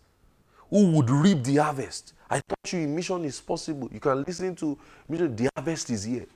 who 0.71 0.91
would 0.93 1.11
reap 1.11 1.43
the 1.45 1.57
harvest. 1.57 2.15
I 2.31 2.41
taught 2.41 2.73
you 2.73 2.81
in 2.81 2.95
mission 2.95 3.25
is 3.25 3.41
possible. 3.41 3.89
You 3.93 4.01
can 4.01 4.25
listen 4.25 4.55
to 4.57 4.79
mission, 5.09 5.37
the 5.37 5.49
harvest 5.55 5.91
is 5.91 6.05
here. 6.05 6.27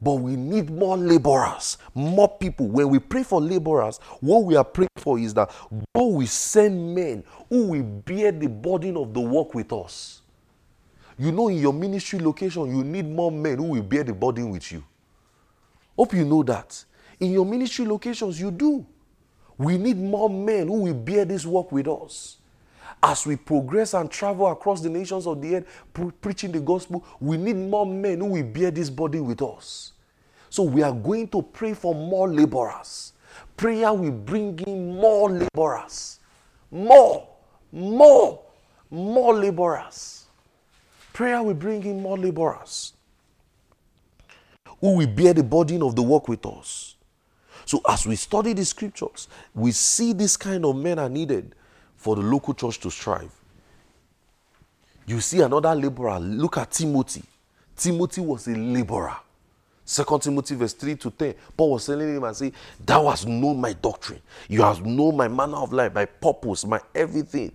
But 0.00 0.14
we 0.14 0.36
need 0.36 0.70
more 0.70 0.96
laborers, 0.96 1.76
more 1.94 2.28
people. 2.28 2.68
When 2.68 2.88
we 2.88 3.00
pray 3.00 3.24
for 3.24 3.40
laborers, 3.40 3.98
what 4.20 4.44
we 4.44 4.54
are 4.54 4.64
praying 4.64 4.88
for 4.96 5.18
is 5.18 5.34
that 5.34 5.50
God 5.72 6.04
will 6.04 6.26
send 6.26 6.94
men 6.94 7.24
who 7.48 7.68
will 7.68 7.82
bear 7.82 8.30
the 8.30 8.48
burden 8.48 8.96
of 8.96 9.12
the 9.12 9.20
work 9.20 9.54
with 9.54 9.72
us. 9.72 10.22
You 11.18 11.32
know, 11.32 11.48
in 11.48 11.58
your 11.58 11.72
ministry 11.72 12.20
location, 12.20 12.76
you 12.76 12.84
need 12.84 13.06
more 13.08 13.32
men 13.32 13.58
who 13.58 13.64
will 13.64 13.82
bear 13.82 14.04
the 14.04 14.14
burden 14.14 14.50
with 14.50 14.70
you. 14.70 14.84
Hope 15.96 16.14
you 16.14 16.24
know 16.24 16.44
that. 16.44 16.84
In 17.18 17.32
your 17.32 17.44
ministry 17.44 17.84
locations, 17.84 18.40
you 18.40 18.52
do. 18.52 18.86
We 19.56 19.76
need 19.76 19.98
more 19.98 20.30
men 20.30 20.68
who 20.68 20.82
will 20.82 20.94
bear 20.94 21.24
this 21.24 21.44
work 21.44 21.72
with 21.72 21.88
us. 21.88 22.37
As 23.02 23.26
we 23.26 23.36
progress 23.36 23.94
and 23.94 24.10
travel 24.10 24.48
across 24.48 24.80
the 24.80 24.90
nations 24.90 25.26
of 25.26 25.40
the 25.40 25.56
earth 25.56 25.84
pre- 25.92 26.10
preaching 26.10 26.52
the 26.52 26.60
gospel, 26.60 27.04
we 27.20 27.36
need 27.36 27.56
more 27.56 27.86
men 27.86 28.18
who 28.18 28.26
will 28.26 28.44
bear 28.44 28.70
this 28.70 28.90
burden 28.90 29.24
with 29.24 29.40
us. 29.40 29.92
So 30.50 30.62
we 30.64 30.82
are 30.82 30.92
going 30.92 31.28
to 31.28 31.42
pray 31.42 31.74
for 31.74 31.94
more 31.94 32.28
laborers. 32.28 33.12
Prayer 33.56 33.92
will 33.92 34.10
bring 34.10 34.58
in 34.60 34.96
more 34.96 35.30
laborers. 35.30 36.18
More, 36.70 37.28
more, 37.70 38.40
more 38.90 39.34
laborers. 39.34 40.26
Prayer 41.12 41.42
will 41.42 41.54
bring 41.54 41.84
in 41.84 42.00
more 42.00 42.18
laborers 42.18 42.94
who 44.80 44.96
will 44.96 45.06
bear 45.06 45.34
the 45.34 45.42
burden 45.42 45.82
of 45.82 45.96
the 45.96 46.02
work 46.02 46.28
with 46.28 46.44
us. 46.46 46.96
So, 47.64 47.80
as 47.88 48.06
we 48.06 48.16
study 48.16 48.52
the 48.52 48.64
scriptures, 48.64 49.28
we 49.54 49.72
see 49.72 50.12
this 50.12 50.36
kind 50.36 50.64
of 50.64 50.76
men 50.76 50.98
are 50.98 51.08
needed 51.08 51.54
for 51.98 52.16
the 52.16 52.22
local 52.22 52.54
church 52.54 52.78
to 52.80 52.90
strive. 52.90 53.30
You 55.06 55.20
see 55.20 55.40
another 55.40 55.74
laborer. 55.74 56.18
Look 56.20 56.56
at 56.58 56.70
Timothy. 56.70 57.24
Timothy 57.76 58.20
was 58.20 58.46
a 58.46 58.54
laborer. 58.54 59.16
Second 59.84 60.20
Timothy 60.20 60.54
verse 60.54 60.74
3 60.74 60.96
to 60.96 61.10
10. 61.10 61.34
Paul 61.56 61.72
was 61.72 61.86
telling 61.86 62.14
him 62.14 62.24
and 62.24 62.36
say, 62.36 62.52
Thou 62.84 63.08
hast 63.08 63.26
known 63.26 63.60
my 63.60 63.72
doctrine. 63.72 64.20
You 64.48 64.62
have 64.62 64.84
known 64.84 65.16
my 65.16 65.28
manner 65.28 65.56
of 65.56 65.72
life, 65.72 65.94
my 65.94 66.04
purpose, 66.04 66.64
my 66.66 66.80
everything. 66.94 67.52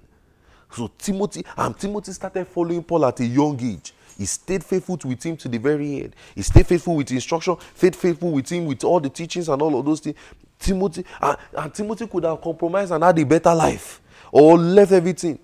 So 0.72 0.90
Timothy, 0.98 1.45
and 1.56 1.78
Timothy 1.78 2.11
started 2.11 2.48
following 2.48 2.84
Paul 2.84 3.06
at 3.06 3.20
a 3.20 3.26
young 3.26 3.60
age. 3.61 3.94
He 4.18 4.26
stayed 4.26 4.64
faithful 4.64 4.99
with 5.06 5.24
him 5.24 5.38
to 5.38 5.48
the 5.48 5.57
very 5.60 6.02
end. 6.02 6.15
He 6.36 6.41
stayed 6.41 6.68
faithful 6.68 6.95
with 6.95 7.11
instruction, 7.11 7.56
stayed 7.76 7.95
faithful 7.95 8.32
with 8.32 8.49
him 8.49 8.65
with 8.65 8.84
all 8.84 8.99
the 8.99 9.10
teachings 9.10 9.48
and 9.48 9.61
all 9.61 9.78
of 9.80 9.86
those 9.86 9.99
things. 9.99 10.18
Timothy, 10.60 11.06
and, 11.22 11.38
and 11.56 11.74
Timothy 11.74 12.07
could 12.07 12.24
have 12.24 12.41
compromised 12.41 12.91
and 12.91 13.03
had 13.03 13.18
a 13.20 13.26
better 13.26 13.53
life 13.53 14.02
or 14.34 14.57
left 14.57 14.91
everything. 14.91 15.38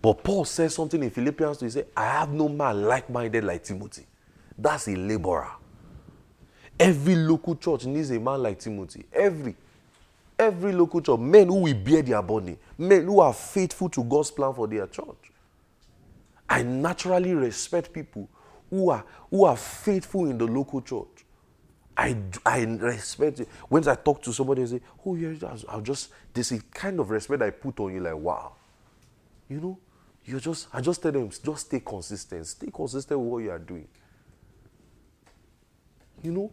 But 0.00 0.24
Paul 0.24 0.46
says 0.46 0.74
something 0.74 1.02
in 1.02 1.10
Philippians 1.10 1.58
2. 1.58 1.64
He 1.66 1.70
said, 1.70 1.86
I 1.94 2.06
have 2.06 2.32
no 2.32 2.48
man 2.48 2.82
like 2.82 3.10
minded 3.10 3.44
like 3.44 3.62
Timothy. 3.62 4.06
That's 4.56 4.88
a 4.88 4.96
laborer. 4.96 5.52
Every 6.80 7.14
local 7.14 7.54
church 7.54 7.84
needs 7.84 8.10
a 8.10 8.18
man 8.18 8.42
like 8.42 8.58
Timothy. 8.58 9.04
Every. 9.12 9.54
Every 10.38 10.72
local 10.72 11.02
church. 11.02 11.20
Men 11.20 11.48
who 11.48 11.56
will 11.56 11.74
bear 11.74 12.00
their 12.00 12.22
body. 12.22 12.56
Men 12.78 13.04
who 13.04 13.20
are 13.20 13.34
faithful 13.34 13.90
to 13.90 14.02
God's 14.02 14.30
plan 14.30 14.54
for 14.54 14.66
their 14.66 14.86
church. 14.86 15.30
I 16.48 16.62
naturally 16.62 17.34
respect 17.34 17.92
people 17.92 18.28
who 18.70 18.88
are, 18.88 19.04
who 19.30 19.44
are 19.44 19.58
faithful 19.58 20.24
in 20.24 20.38
the 20.38 20.46
local 20.46 20.80
church. 20.80 21.06
I, 21.96 22.16
I 22.44 22.62
respect 22.62 23.40
it. 23.40 23.48
When 23.68 23.86
I 23.86 23.94
talk 23.94 24.22
to 24.22 24.32
somebody 24.32 24.62
and 24.62 24.70
say, 24.70 24.80
Oh, 25.04 25.14
yeah, 25.14 25.34
I'll 25.68 25.80
just, 25.80 26.10
this 26.32 26.52
is 26.52 26.62
kind 26.72 26.98
of 27.00 27.10
respect 27.10 27.42
I 27.42 27.50
put 27.50 27.78
on 27.80 27.94
you, 27.94 28.00
like, 28.00 28.16
wow. 28.16 28.54
You 29.48 29.60
know, 29.60 29.78
you 30.24 30.40
just, 30.40 30.68
I 30.72 30.80
just 30.80 31.02
tell 31.02 31.12
them, 31.12 31.28
just 31.30 31.66
stay 31.66 31.80
consistent. 31.80 32.46
Stay 32.46 32.70
consistent 32.72 33.20
with 33.20 33.28
what 33.28 33.38
you 33.38 33.50
are 33.50 33.58
doing. 33.58 33.88
You 36.22 36.32
know, 36.32 36.52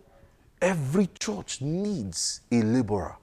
every 0.61 1.07
church 1.20 1.61
needs 1.61 2.41
a 2.52 2.61
laborer 2.61 3.16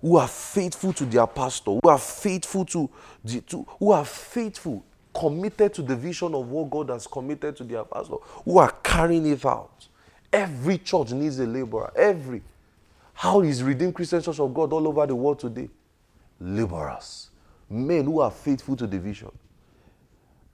who 0.00 0.16
are 0.16 0.28
faithful 0.28 0.92
to 0.92 1.04
their 1.04 1.26
pastor, 1.26 1.78
who 1.82 1.88
are 1.88 1.98
faithful 1.98 2.64
to, 2.66 2.90
the, 3.24 3.40
to 3.42 3.62
who 3.78 3.92
are 3.92 4.04
faithful, 4.04 4.84
committed 5.14 5.72
to 5.74 5.82
the 5.82 5.96
vision 5.96 6.34
of 6.34 6.48
what 6.50 6.68
God 6.68 6.90
has 6.90 7.06
committed 7.06 7.56
to 7.56 7.64
their 7.64 7.84
pastor, 7.84 8.16
who 8.44 8.58
are 8.58 8.72
carrying 8.82 9.26
it 9.26 9.44
out. 9.46 9.85
Every 10.36 10.76
church 10.76 11.12
needs 11.12 11.38
a 11.38 11.46
laborer. 11.46 11.90
Every. 11.96 12.42
How 13.14 13.40
is 13.40 13.62
Redeemed 13.62 13.94
Christian 13.94 14.20
Church 14.20 14.38
of 14.38 14.52
God 14.52 14.70
all 14.70 14.86
over 14.86 15.06
the 15.06 15.14
world 15.14 15.38
today? 15.38 15.70
Laborers. 16.38 17.30
Men 17.70 18.04
who 18.04 18.20
are 18.20 18.30
faithful 18.30 18.76
to 18.76 18.86
the 18.86 18.98
vision. 18.98 19.30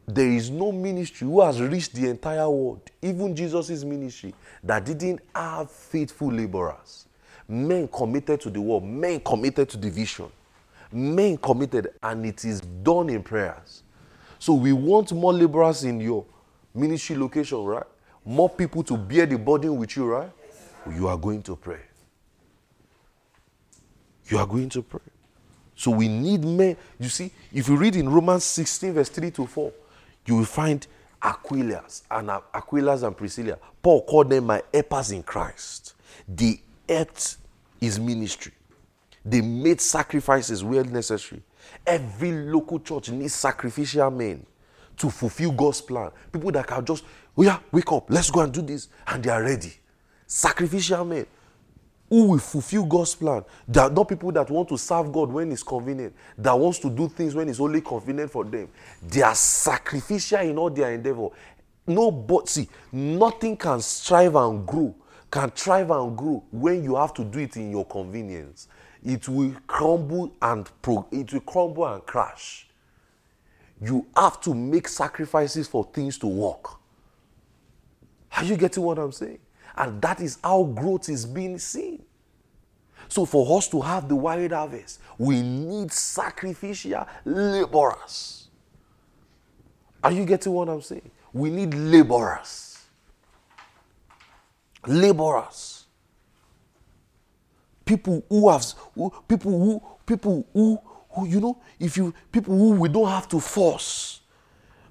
There 0.06 0.28
is 0.28 0.50
no 0.50 0.70
ministry 0.70 1.26
who 1.26 1.40
has 1.40 1.60
reached 1.60 1.94
the 1.94 2.08
entire 2.08 2.48
world, 2.48 2.92
even 3.02 3.34
Jesus' 3.34 3.82
ministry, 3.82 4.32
that 4.62 4.84
didn't 4.84 5.18
have 5.34 5.68
faithful 5.68 6.30
laborers. 6.30 7.06
Men 7.48 7.88
committed 7.88 8.40
to 8.42 8.50
the 8.50 8.60
work, 8.60 8.84
men 8.84 9.18
committed 9.18 9.68
to 9.70 9.76
the 9.76 9.90
vision, 9.90 10.30
men 10.92 11.36
committed, 11.38 11.92
and 12.04 12.24
it 12.24 12.44
is 12.44 12.60
done 12.60 13.10
in 13.10 13.20
prayers. 13.20 13.82
So 14.38 14.54
we 14.54 14.72
want 14.72 15.12
more 15.12 15.32
laborers 15.32 15.82
in 15.82 16.00
your 16.00 16.24
ministry 16.72 17.16
location, 17.16 17.64
right? 17.64 17.86
More 18.24 18.48
people 18.48 18.82
to 18.84 18.96
bear 18.96 19.26
the 19.26 19.38
burden 19.38 19.76
with 19.76 19.96
you, 19.96 20.06
right? 20.06 20.30
You 20.94 21.08
are 21.08 21.16
going 21.16 21.42
to 21.42 21.56
pray. 21.56 21.80
You 24.26 24.38
are 24.38 24.46
going 24.46 24.68
to 24.70 24.82
pray. 24.82 25.00
So 25.74 25.90
we 25.90 26.08
need 26.08 26.44
men. 26.44 26.76
You 26.98 27.08
see, 27.08 27.30
if 27.52 27.68
you 27.68 27.76
read 27.76 27.96
in 27.96 28.08
Romans 28.08 28.44
16, 28.44 28.92
verse 28.92 29.08
3 29.08 29.30
to 29.32 29.46
4, 29.46 29.72
you 30.26 30.36
will 30.36 30.44
find 30.44 30.86
Aquilas 31.20 32.02
and 32.10 32.28
Aquilas 32.28 33.02
and 33.02 33.16
Priscilla. 33.16 33.58
Paul 33.82 34.04
called 34.04 34.30
them 34.30 34.46
my 34.46 34.62
helpers 34.72 35.10
in 35.10 35.22
Christ. 35.22 35.94
They 36.28 36.62
helped 36.88 37.36
his 37.80 37.98
ministry. 37.98 38.52
They 39.24 39.40
made 39.40 39.80
sacrifices 39.80 40.64
where 40.64 40.84
necessary. 40.84 41.42
Every 41.86 42.32
local 42.32 42.80
church 42.80 43.10
needs 43.10 43.34
sacrificial 43.34 44.10
men 44.10 44.44
to 44.96 45.10
fulfill 45.10 45.52
God's 45.52 45.80
plan. 45.80 46.10
People 46.30 46.52
that 46.52 46.66
can 46.66 46.84
just, 46.84 47.04
oh 47.36 47.42
yeah, 47.42 47.58
wake 47.70 47.90
up, 47.92 48.06
let's 48.08 48.30
go 48.30 48.40
and 48.40 48.52
do 48.52 48.62
this, 48.62 48.88
and 49.06 49.22
they 49.22 49.30
are 49.30 49.42
ready. 49.42 49.72
Sacrificial 50.26 51.04
men 51.04 51.26
who 52.12 52.28
will 52.28 52.38
fulfill 52.38 52.84
God's 52.84 53.14
plan. 53.14 53.42
There 53.66 53.84
are 53.84 53.90
not 53.90 54.06
people 54.06 54.30
that 54.32 54.50
want 54.50 54.68
to 54.68 54.76
serve 54.76 55.10
God 55.10 55.32
when 55.32 55.50
it's 55.50 55.62
convenient, 55.62 56.14
that 56.36 56.58
wants 56.58 56.78
to 56.80 56.90
do 56.90 57.08
things 57.08 57.34
when 57.34 57.48
it's 57.48 57.58
only 57.58 57.80
convenient 57.80 58.30
for 58.30 58.44
them. 58.44 58.68
They 59.02 59.22
are 59.22 59.34
sacrificial 59.34 60.40
in 60.40 60.58
all 60.58 60.68
their 60.68 60.92
endeavor. 60.92 61.28
No, 61.86 62.10
but 62.10 62.50
see, 62.50 62.68
nothing 62.92 63.56
can 63.56 63.80
strive 63.80 64.36
and 64.36 64.66
grow, 64.66 64.94
can 65.30 65.48
thrive 65.50 65.90
and 65.90 66.14
grow 66.14 66.44
when 66.52 66.84
you 66.84 66.96
have 66.96 67.14
to 67.14 67.24
do 67.24 67.38
it 67.38 67.56
in 67.56 67.70
your 67.70 67.86
convenience. 67.86 68.68
It 69.02 69.26
will 69.26 69.54
crumble 69.66 70.34
and 70.42 70.68
pro- 70.82 71.08
it 71.10 71.32
will 71.32 71.40
crumble 71.40 71.86
and 71.86 72.04
crash. 72.04 72.68
You 73.80 74.06
have 74.14 74.38
to 74.42 74.54
make 74.54 74.86
sacrifices 74.86 75.66
for 75.66 75.88
things 75.94 76.18
to 76.18 76.26
work. 76.26 76.81
Are 78.36 78.44
you 78.44 78.56
getting 78.56 78.82
what 78.82 78.98
I'm 78.98 79.12
saying? 79.12 79.38
And 79.76 80.00
that 80.02 80.20
is 80.20 80.38
how 80.42 80.64
growth 80.64 81.08
is 81.08 81.24
being 81.24 81.58
seen. 81.58 82.02
So, 83.08 83.26
for 83.26 83.58
us 83.58 83.68
to 83.68 83.80
have 83.80 84.08
the 84.08 84.16
wide 84.16 84.52
harvest, 84.52 85.00
we 85.18 85.42
need 85.42 85.92
sacrificial 85.92 87.06
laborers. 87.24 88.48
Are 90.02 90.12
you 90.12 90.24
getting 90.24 90.52
what 90.52 90.68
I'm 90.68 90.80
saying? 90.80 91.10
We 91.32 91.50
need 91.50 91.74
laborers. 91.74 92.84
Laborers. 94.86 95.84
People 97.84 98.24
who 98.28 98.48
have, 98.48 98.64
who, 98.94 99.12
people 99.28 99.50
who, 99.50 99.82
people 100.06 100.46
who, 100.52 100.80
who, 101.10 101.26
you 101.26 101.40
know, 101.40 101.60
if 101.78 101.96
you, 101.96 102.14
people 102.30 102.56
who 102.56 102.72
we 102.72 102.88
don't 102.88 103.08
have 103.08 103.28
to 103.28 103.40
force. 103.40 104.21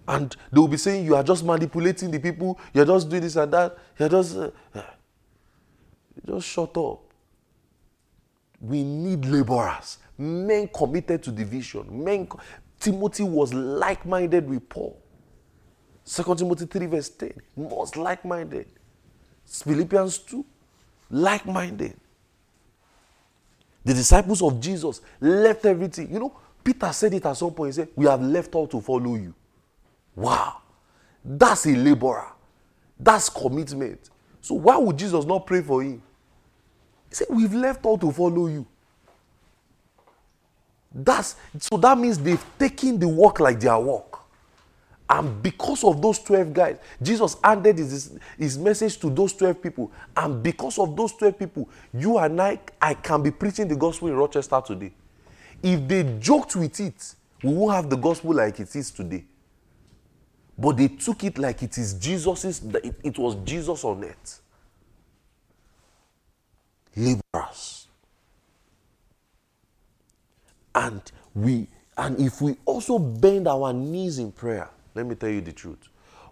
And 0.08 0.36
they 0.52 0.60
will 0.60 0.68
be 0.68 0.78
saying, 0.78 1.06
you 1.06 1.16
are 1.16 1.24
just 1.24 1.44
manipulating 1.44 2.12
the 2.12 2.20
people, 2.20 2.60
you're 2.74 2.86
just 2.86 3.10
doing 3.10 3.22
this 3.22 3.36
and 3.36 3.52
that, 3.54 3.78
you're 3.98 4.10
just, 4.10 4.36
uh, 4.36 4.52
just 6.26 6.48
shut 6.48 6.76
up. 6.78 7.02
We 8.60 8.84
need 8.84 9.26
laborers, 9.26 10.00
men 10.18 10.70
committed 10.74 11.24
to 11.24 11.32
the 11.32 11.46
vision. 11.46 12.04
Men, 12.04 12.28
Timothy 12.80 13.24
was 13.24 13.54
like 13.54 14.06
minded 14.06 14.50
with 14.50 14.68
Paul. 14.68 15.02
2 16.06 16.36
Timothy 16.36 16.66
3, 16.66 16.86
verse 16.88 17.10
10, 17.10 17.34
was 17.56 17.96
like 17.96 18.26
minded. 18.26 18.68
Philippians 19.46 20.20
2, 20.20 20.46
like 21.12 21.46
minded. 21.46 21.96
The 23.84 23.94
disciples 23.94 24.42
of 24.42 24.60
Jesus 24.60 25.02
left 25.20 25.66
everything. 25.66 26.12
You 26.12 26.20
know, 26.20 26.38
Peter 26.64 26.92
said 26.94 27.14
it 27.14 27.26
at 27.26 27.34
some 27.34 27.52
point. 27.52 27.70
He 27.70 27.74
said, 27.74 27.90
We 27.96 28.06
have 28.06 28.22
left 28.22 28.54
all 28.54 28.68
to 28.68 28.80
follow 28.80 29.16
you. 29.16 29.34
Wow. 30.16 30.58
That's 31.24 31.66
a 31.66 31.76
laborer. 31.76 32.32
That's 33.00 33.30
commitment. 33.30 34.10
So 34.42 34.56
why 34.56 34.78
would 34.78 34.98
Jesus 34.98 35.26
not 35.26 35.46
pray 35.46 35.62
for 35.62 35.82
him? 35.84 36.02
He 37.10 37.16
said, 37.16 37.28
We've 37.30 37.54
left 37.54 37.86
all 37.86 37.98
to 37.98 38.12
follow 38.12 38.48
you. 38.48 38.66
That's 40.94 41.36
so 41.58 41.78
that 41.78 41.98
means 41.98 42.18
they've 42.18 42.44
taken 42.60 43.00
the 43.00 43.08
work 43.08 43.40
like 43.40 43.60
their 43.60 43.80
work. 43.80 44.20
And 45.10 45.44
because 45.44 45.84
of 45.84 46.02
those 46.02 46.20
12 46.20 46.54
guys, 46.54 46.78
Jesus 47.02 47.36
handed 47.44 47.78
his, 47.78 48.18
his 48.38 48.58
message 48.58 48.98
to 49.00 49.10
those 49.10 49.34
12 49.34 49.62
people. 49.62 49.92
And 50.16 50.42
because 50.42 50.80
of 50.80 50.96
those 50.96 51.12
12 51.14 51.38
people, 51.38 51.70
you 51.94 52.18
and 52.18 52.42
I, 52.42 52.60
I 52.82 52.94
can 52.94 53.22
be 53.22 53.30
preaching 53.30 53.68
the 53.68 53.76
gospel 53.76 54.08
in 54.08 54.16
Rochester 54.16 54.62
today. 54.66 54.94
If 55.62 55.86
they 55.86 56.18
joked 56.18 56.56
with 56.56 56.80
it, 56.80 57.16
we 57.44 57.54
won't 57.54 57.76
have 57.76 57.90
the 57.90 57.98
gospel 57.98 58.34
like 58.34 58.58
it 58.62 58.74
is 58.74 58.90
today. 58.90 59.26
But 60.58 60.78
they 60.78 60.90
took 60.90 61.24
it 61.24 61.38
like 61.38 61.64
it 61.64 61.78
is 61.78 61.94
Jesus's, 61.96 62.64
it, 62.84 62.96
it 63.04 63.18
was 63.18 63.36
Jesus 63.44 63.84
on 63.84 64.04
earth. 64.04 64.42
Laborers. 66.96 67.88
And 70.76 71.02
we 71.34 71.68
and 71.98 72.20
if 72.20 72.42
we 72.42 72.56
also 72.66 72.98
bend 72.98 73.48
our 73.48 73.74
knees 73.74 74.18
in 74.18 74.32
prayer, 74.32 74.70
let 74.96 75.06
me 75.06 75.16
tell 75.16 75.30
you 75.30 75.42
the 75.42 75.52
truth. 75.52 75.90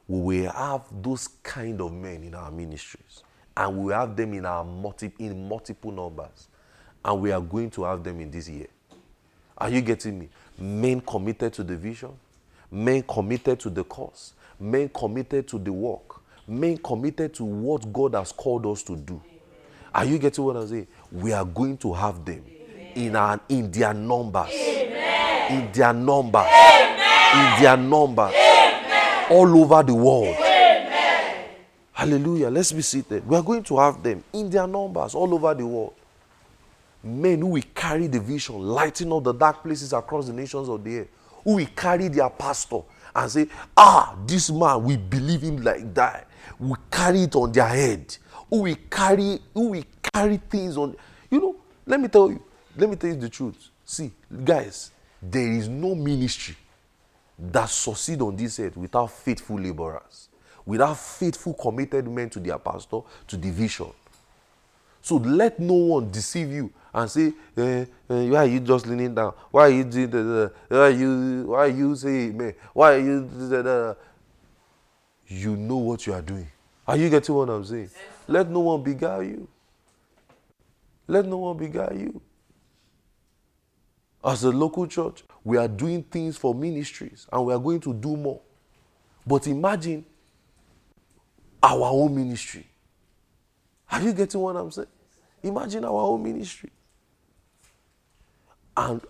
We 0.07 0.41
will 0.41 0.51
have 0.51 0.81
those 1.03 1.27
kind 1.43 1.79
of 1.81 1.93
men 1.93 2.23
in 2.23 2.33
our 2.33 2.49
ministries. 2.49 3.23
And 3.55 3.77
we 3.77 3.93
have 3.93 4.15
them 4.15 4.33
in 4.33 4.45
our 4.45 4.63
multi, 4.63 5.11
in 5.19 5.47
multiple 5.47 5.91
numbers. 5.91 6.47
And 7.05 7.21
we 7.21 7.31
are 7.31 7.41
going 7.41 7.69
to 7.71 7.83
have 7.83 8.03
them 8.03 8.19
in 8.19 8.31
this 8.31 8.49
year. 8.49 8.67
Are 9.57 9.69
you 9.69 9.81
getting 9.81 10.17
me? 10.17 10.29
Men 10.57 11.01
committed 11.01 11.53
to 11.53 11.63
the 11.63 11.75
vision, 11.75 12.13
men 12.71 13.03
committed 13.03 13.59
to 13.61 13.69
the 13.69 13.83
cause, 13.83 14.33
men 14.59 14.89
committed 14.89 15.47
to 15.47 15.57
the 15.59 15.71
work, 15.71 16.21
men 16.47 16.77
committed 16.77 17.33
to 17.35 17.43
what 17.43 17.91
God 17.91 18.15
has 18.15 18.31
called 18.31 18.65
us 18.65 18.83
to 18.83 18.95
do. 18.95 19.21
Are 19.93 20.05
you 20.05 20.19
getting 20.19 20.43
what 20.43 20.55
I'm 20.55 20.67
saying? 20.67 20.87
We 21.11 21.33
are 21.33 21.45
going 21.45 21.77
to 21.77 21.93
have 21.93 22.23
them 22.23 22.43
in 22.95 23.15
our 23.15 23.39
in 23.49 23.71
their 23.71 23.93
numbers. 23.93 24.49
In 24.51 25.71
their 25.71 25.93
numbers. 25.93 26.45
In 27.33 27.61
their 27.61 27.77
numbers. 27.77 28.33
All 29.29 29.61
over 29.61 29.83
the 29.83 29.95
world. 29.95 30.35
Hallelujah. 31.91 32.49
Let's 32.49 32.71
be 32.71 32.81
seated. 32.81 33.27
We 33.27 33.35
are 33.35 33.41
going 33.43 33.63
to 33.63 33.77
have 33.77 34.01
them 34.01 34.23
in 34.31 34.49
their 34.49 34.67
numbers 34.67 35.15
all 35.15 35.33
over 35.33 35.53
the 35.53 35.65
world. 35.65 35.93
Men 37.03 37.39
who 37.39 37.47
will 37.47 37.63
carry 37.73 38.07
the 38.07 38.19
vision, 38.19 38.59
lighting 38.59 39.11
up 39.11 39.23
the 39.23 39.33
dark 39.33 39.63
places 39.63 39.91
across 39.93 40.27
the 40.27 40.33
nations 40.33 40.69
of 40.69 40.83
the 40.83 40.99
earth, 40.99 41.07
who 41.43 41.55
will 41.55 41.67
carry 41.75 42.07
their 42.07 42.29
pastor 42.29 42.81
and 43.15 43.31
say, 43.31 43.47
Ah, 43.75 44.15
this 44.25 44.49
man, 44.49 44.83
we 44.83 44.97
believe 44.97 45.41
him 45.41 45.57
like 45.57 45.93
that. 45.93 46.27
We 46.59 46.75
carry 46.91 47.23
it 47.23 47.35
on 47.35 47.51
their 47.51 47.67
head. 47.67 48.15
Who 48.49 48.61
will 48.63 48.77
carry, 48.89 49.39
who 49.53 49.69
will 49.69 49.83
carry 50.13 50.37
things 50.37 50.77
on. 50.77 50.95
You 51.29 51.39
know, 51.39 51.55
let 51.85 51.99
me 51.99 52.07
tell 52.07 52.29
you, 52.29 52.43
let 52.75 52.89
me 52.89 52.95
tell 52.95 53.09
you 53.09 53.15
the 53.17 53.29
truth. 53.29 53.69
See, 53.85 54.11
guys, 54.43 54.91
there 55.21 55.51
is 55.51 55.67
no 55.67 55.95
ministry 55.95 56.55
that 57.37 57.69
succeed 57.69 58.21
on 58.21 58.35
this 58.35 58.59
earth 58.59 58.75
without 58.77 59.07
faithful 59.11 59.59
laborers, 59.59 60.29
without 60.65 60.97
faithful 60.97 61.53
committed 61.53 62.07
men 62.07 62.29
to 62.29 62.39
their 62.39 62.57
pastor, 62.57 62.99
to 63.27 63.37
the 63.37 63.49
vision. 63.51 63.91
So 65.01 65.15
let 65.15 65.59
no 65.59 65.73
one 65.73 66.11
deceive 66.11 66.51
you 66.51 66.71
and 66.93 67.09
say, 67.09 67.33
eh, 67.57 67.85
eh, 68.09 68.29
why 68.29 68.37
are 68.37 68.45
you 68.45 68.59
just 68.59 68.87
leaning 68.87 69.13
down? 69.13 69.33
Why 69.51 69.61
are 69.63 69.69
you 69.69 69.83
doing 69.83 70.09
the, 70.09 70.51
why 70.67 70.77
are 70.77 70.89
you 70.89 71.43
why 71.47 71.57
are 71.59 71.67
you 71.67 71.95
saying 71.95 72.29
amen? 72.31 72.53
Why 72.73 72.93
are 72.95 72.99
you 72.99 73.27
the, 73.27 73.63
the, 73.63 73.97
you 75.27 75.55
know 75.55 75.77
what 75.77 76.05
you 76.07 76.13
are 76.13 76.21
doing. 76.21 76.47
Are 76.87 76.97
you 76.97 77.09
getting 77.09 77.35
what 77.35 77.49
I'm 77.49 77.63
saying? 77.63 77.91
Let 78.27 78.49
no 78.49 78.61
one 78.61 78.81
beguile 78.81 79.23
you. 79.23 79.47
Let 81.07 81.25
no 81.25 81.37
one 81.37 81.57
beguile 81.57 81.95
you. 81.95 82.21
As 84.23 84.43
a 84.43 84.49
local 84.49 84.87
church, 84.87 85.23
we 85.43 85.57
are 85.57 85.67
doing 85.67 86.03
things 86.03 86.35
for 86.37 86.53
ministries 86.53 87.27
and 87.31 87.45
we 87.45 87.53
are 87.53 87.59
going 87.59 87.79
to 87.81 87.93
do 87.93 88.17
more. 88.17 88.41
But 89.25 89.47
imagine 89.47 90.03
our 91.61 91.89
own 91.91 92.15
ministry. 92.15 92.65
Are 93.91 94.01
you 94.01 94.13
getting 94.13 94.41
what 94.41 94.55
I'm 94.55 94.71
saying? 94.71 94.87
Imagine 95.43 95.85
our 95.85 95.91
own 96.01 96.23
ministry. 96.23 96.69
And 98.79 99.01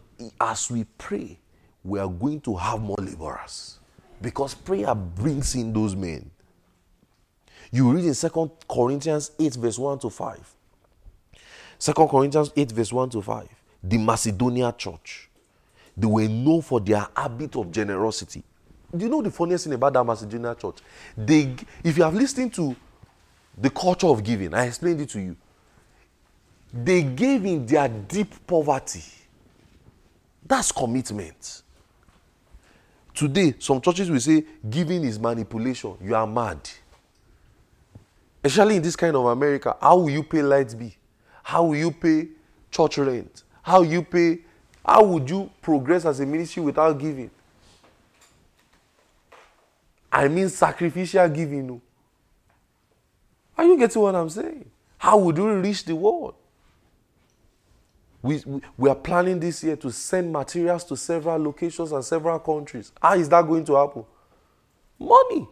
as 0.41 0.71
we 0.71 0.83
pray, 0.97 1.37
we 1.83 1.99
are 1.99 2.07
going 2.07 2.41
to 2.41 2.55
have 2.55 2.81
more 2.81 2.97
laborers 2.99 3.77
because 4.19 4.55
prayer 4.55 4.95
brings 4.95 5.53
in 5.53 5.71
those 5.71 5.95
men. 5.95 6.29
You 7.71 7.91
read 7.91 8.03
in 8.03 8.15
Second 8.15 8.49
Corinthians 8.67 9.29
8, 9.39 9.53
verse 9.53 9.77
1 9.77 9.99
to 9.99 10.09
5. 10.09 10.55
2 11.79 11.93
Corinthians 11.93 12.51
8, 12.55 12.71
verse 12.71 12.91
1 12.91 13.09
to 13.11 13.21
5. 13.21 13.47
The 13.83 13.97
Macedonia 13.99 14.73
church. 14.75 15.29
They 15.95 16.07
were 16.07 16.27
known 16.27 16.63
for 16.63 16.79
their 16.79 17.05
habit 17.15 17.55
of 17.55 17.71
generosity. 17.71 18.43
Do 18.95 19.05
you 19.05 19.11
know 19.11 19.21
the 19.21 19.29
funniest 19.29 19.65
thing 19.65 19.73
about 19.73 19.93
that 19.93 20.03
Macedonia 20.03 20.55
church? 20.55 20.77
They, 21.15 21.53
if 21.83 21.95
you 21.95 22.03
have 22.03 22.15
listened 22.15 22.55
to 22.55 22.75
the 23.55 23.69
culture 23.69 24.07
of 24.07 24.23
giving, 24.23 24.51
I 24.55 24.65
explained 24.65 25.01
it 25.01 25.09
to 25.09 25.19
you. 25.19 25.35
They 26.73 27.03
gave 27.03 27.45
in 27.45 27.67
their 27.67 27.87
deep 27.87 28.47
poverty. 28.47 29.03
That's 30.49 30.71
commitment. 30.71 31.61
Today, 33.13 33.53
some 33.59 33.79
churches 33.79 34.09
will 34.09 34.19
say 34.19 34.43
giving 34.67 35.03
is 35.03 35.19
manipulation. 35.19 35.95
You 36.01 36.15
are 36.15 36.25
mad. 36.25 36.67
Especially 38.43 38.77
in 38.77 38.81
this 38.81 38.95
kind 38.95 39.15
of 39.15 39.25
America, 39.25 39.77
how 39.79 39.97
will 39.99 40.09
you 40.09 40.23
pay 40.23 40.41
light 40.41 40.75
bill? 40.77 40.89
How 41.43 41.65
will 41.65 41.75
you 41.75 41.91
pay 41.91 42.29
church 42.71 42.97
rent? 42.97 43.43
How 43.61 43.83
you 43.83 44.01
pay? 44.01 44.39
How 44.83 45.03
would 45.03 45.29
you 45.29 45.51
progress 45.61 46.05
as 46.05 46.19
a 46.19 46.25
ministry 46.25 46.63
without 46.63 46.97
giving? 46.97 47.29
I 50.11 50.27
mean 50.29 50.49
sacrificial 50.49 51.29
giving. 51.29 51.79
Are 53.55 53.65
you 53.65 53.77
getting 53.77 54.01
what 54.01 54.15
I'm 54.15 54.29
saying? 54.29 54.65
How 54.97 55.15
would 55.19 55.37
you 55.37 55.59
reach 55.59 55.85
the 55.85 55.95
world? 55.95 56.33
We, 58.21 58.41
we, 58.77 58.89
are 58.89 58.95
planning 58.95 59.39
this 59.39 59.63
year 59.63 59.77
to 59.77 59.91
send 59.91 60.33
materials 60.33 60.83
to 60.85 60.97
several 60.97 61.41
locations 61.41 61.93
and 61.93 62.03
several 62.03 62.37
countries. 62.39 62.91
How 63.01 63.15
is 63.15 63.29
that 63.29 63.47
going 63.47 63.63
to 63.65 63.75
happen? 63.75 64.03
Money. 64.99 65.47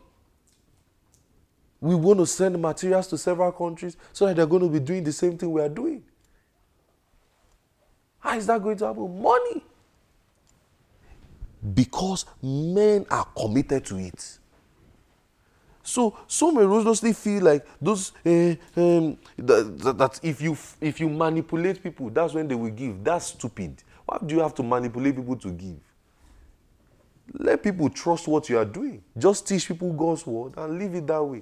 We 1.80 1.96
want 1.96 2.20
to 2.20 2.26
send 2.26 2.62
materials 2.62 3.08
to 3.08 3.18
several 3.18 3.52
countries 3.54 3.96
so 4.12 4.26
that 4.26 4.36
they're 4.36 4.46
going 4.46 4.64
to 4.64 4.70
be 4.70 4.80
doing 4.80 5.04
the 5.04 5.14
same 5.14 5.38
thing 5.38 5.52
we 5.52 5.62
are 5.62 5.70
doing. 5.70 6.04
How 8.20 8.36
is 8.36 8.48
that 8.48 8.62
going 8.62 8.78
to 8.80 8.88
happen? 8.88 9.22
Money. 9.22 9.64
Because 11.74 12.26
men 12.42 13.06
are 13.10 13.26
committed 13.26 13.86
to 13.86 13.98
it. 13.98 14.40
So 15.88 16.18
some 16.28 16.58
erroneously 16.58 17.14
feel 17.14 17.44
like 17.44 17.66
those 17.82 18.12
uh, 18.26 18.56
um, 18.76 19.18
that, 19.38 19.96
that, 19.98 20.20
if 20.22 20.42
you 20.42 20.58
if 20.82 21.00
you 21.00 21.08
manipulate 21.08 21.82
people, 21.82 22.10
that's 22.10 22.34
when 22.34 22.46
they 22.46 22.56
will 22.56 22.72
give. 22.72 23.02
That's 23.02 23.28
stupid. 23.28 23.82
Why 24.06 24.18
do 24.24 24.36
you 24.36 24.42
have 24.42 24.54
to 24.56 24.64
manipulate 24.64 25.16
people 25.16 25.38
to 25.38 25.50
give? 25.50 25.78
Let 27.32 27.64
people 27.64 27.90
trust 27.90 28.28
what 28.28 28.50
you 28.50 28.58
are 28.58 28.66
doing. 28.66 29.02
Just 29.18 29.48
teach 29.48 29.66
people 29.66 29.94
God's 29.94 30.28
word 30.28 30.58
and 30.58 30.78
leave 30.78 30.94
it 30.94 31.08
that 31.08 31.24
way. 31.24 31.42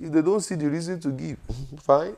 If 0.00 0.10
they 0.12 0.22
don't 0.22 0.40
see 0.40 0.54
the 0.54 0.70
reason 0.70 0.98
to 1.00 1.10
give, 1.10 1.36
fine. 1.82 2.16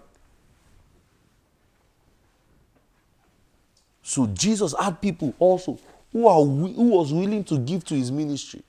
So 4.03 4.29
Jesus 4.29 4.73
had 4.79 5.01
people 5.01 5.35
also 5.41 5.81
who, 6.13 6.29
are, 6.29 6.45
who 6.45 6.91
was 6.91 7.13
willing 7.13 7.43
to 7.43 7.59
give 7.59 7.85
to 7.87 7.97
his 7.97 8.13
ministry. 8.13 8.63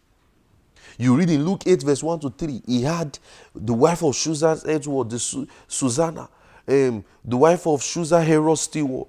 You 0.97 1.15
read 1.15 1.29
in 1.29 1.45
Luke 1.45 1.63
8, 1.65 1.83
verse 1.83 2.01
1 2.01 2.19
to 2.21 2.29
3, 2.31 2.61
he 2.65 2.81
had 2.81 3.19
the 3.53 3.73
wife 3.73 4.03
of 4.03 4.15
Susan 4.15 4.57
Edward, 4.65 5.11
the 5.11 5.19
Su- 5.19 5.47
Susanna, 5.67 6.27
um, 6.67 7.05
the 7.23 7.37
wife 7.37 7.67
of 7.67 7.83
Susan 7.83 8.23
Herod 8.23 8.57
Stewart, 8.57 9.07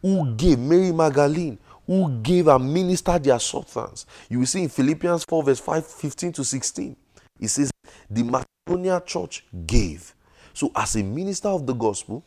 who 0.00 0.34
gave 0.34 0.58
Mary 0.58 0.90
Magdalene, 0.90 1.58
who 1.86 2.10
gave 2.22 2.48
and 2.48 2.72
ministered 2.72 3.22
their 3.22 3.38
substance. 3.38 4.04
You 4.28 4.40
will 4.40 4.46
see 4.46 4.64
in 4.64 4.68
Philippians 4.68 5.24
4, 5.24 5.42
verse 5.44 5.60
5, 5.60 5.86
15 5.86 6.32
to 6.32 6.44
16. 6.44 6.96
It 7.40 7.48
says, 7.48 7.70
The 8.10 8.22
Macedonia 8.24 9.00
church 9.06 9.44
gave. 9.66 10.14
So, 10.54 10.70
as 10.74 10.96
a 10.96 11.02
minister 11.02 11.48
of 11.48 11.66
the 11.66 11.72
gospel, 11.72 12.24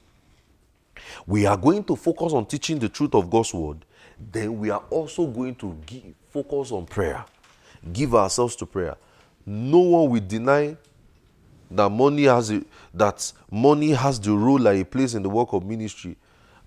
we 1.27 1.45
are 1.45 1.57
going 1.57 1.83
to 1.83 1.95
focus 1.95 2.31
on 2.33 2.45
teaching 2.45 2.79
the 2.79 2.89
truth 2.89 3.13
of 3.13 3.29
God's 3.29 3.53
word. 3.53 3.85
Then 4.31 4.57
we 4.57 4.69
are 4.69 4.83
also 4.89 5.27
going 5.27 5.55
to 5.55 5.77
give, 5.85 6.13
focus 6.29 6.71
on 6.71 6.85
prayer. 6.85 7.25
Give 7.91 8.15
ourselves 8.15 8.55
to 8.57 8.65
prayer. 8.65 8.95
No 9.45 9.79
one 9.79 10.09
will 10.09 10.25
deny 10.25 10.75
that 11.69 11.89
money 11.89 12.23
has 12.23 12.51
a, 12.51 12.63
that 12.93 13.31
money 13.51 13.91
has 13.91 14.19
the 14.19 14.31
role 14.31 14.59
that 14.59 14.75
it 14.75 14.89
plays 14.89 15.15
in 15.15 15.23
the 15.23 15.29
work 15.29 15.53
of 15.53 15.65
ministry. 15.65 16.15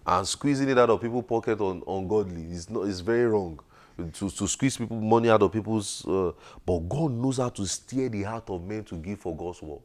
And 0.06 0.26
squeezing 0.26 0.68
it 0.68 0.78
out 0.78 0.90
of 0.90 1.00
people's 1.02 1.24
pocket 1.24 1.60
on 1.60 1.82
ungodly 1.86 2.42
is 2.42 2.70
not 2.70 2.82
is 2.86 3.00
very 3.00 3.26
wrong. 3.26 3.60
To, 3.96 4.30
to 4.30 4.46
squeeze 4.46 4.76
people 4.76 5.00
money 5.00 5.28
out 5.28 5.42
of 5.42 5.52
people's 5.52 6.06
uh, 6.06 6.30
but 6.64 6.78
god 6.88 7.10
knows 7.10 7.38
how 7.38 7.48
to 7.48 7.66
steer 7.66 8.08
the 8.08 8.22
heart 8.22 8.48
of 8.48 8.62
men 8.62 8.84
to 8.84 8.94
give 8.94 9.18
for 9.18 9.36
god's 9.36 9.60
work. 9.60 9.80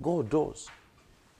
God 0.00 0.30
does. 0.30 0.68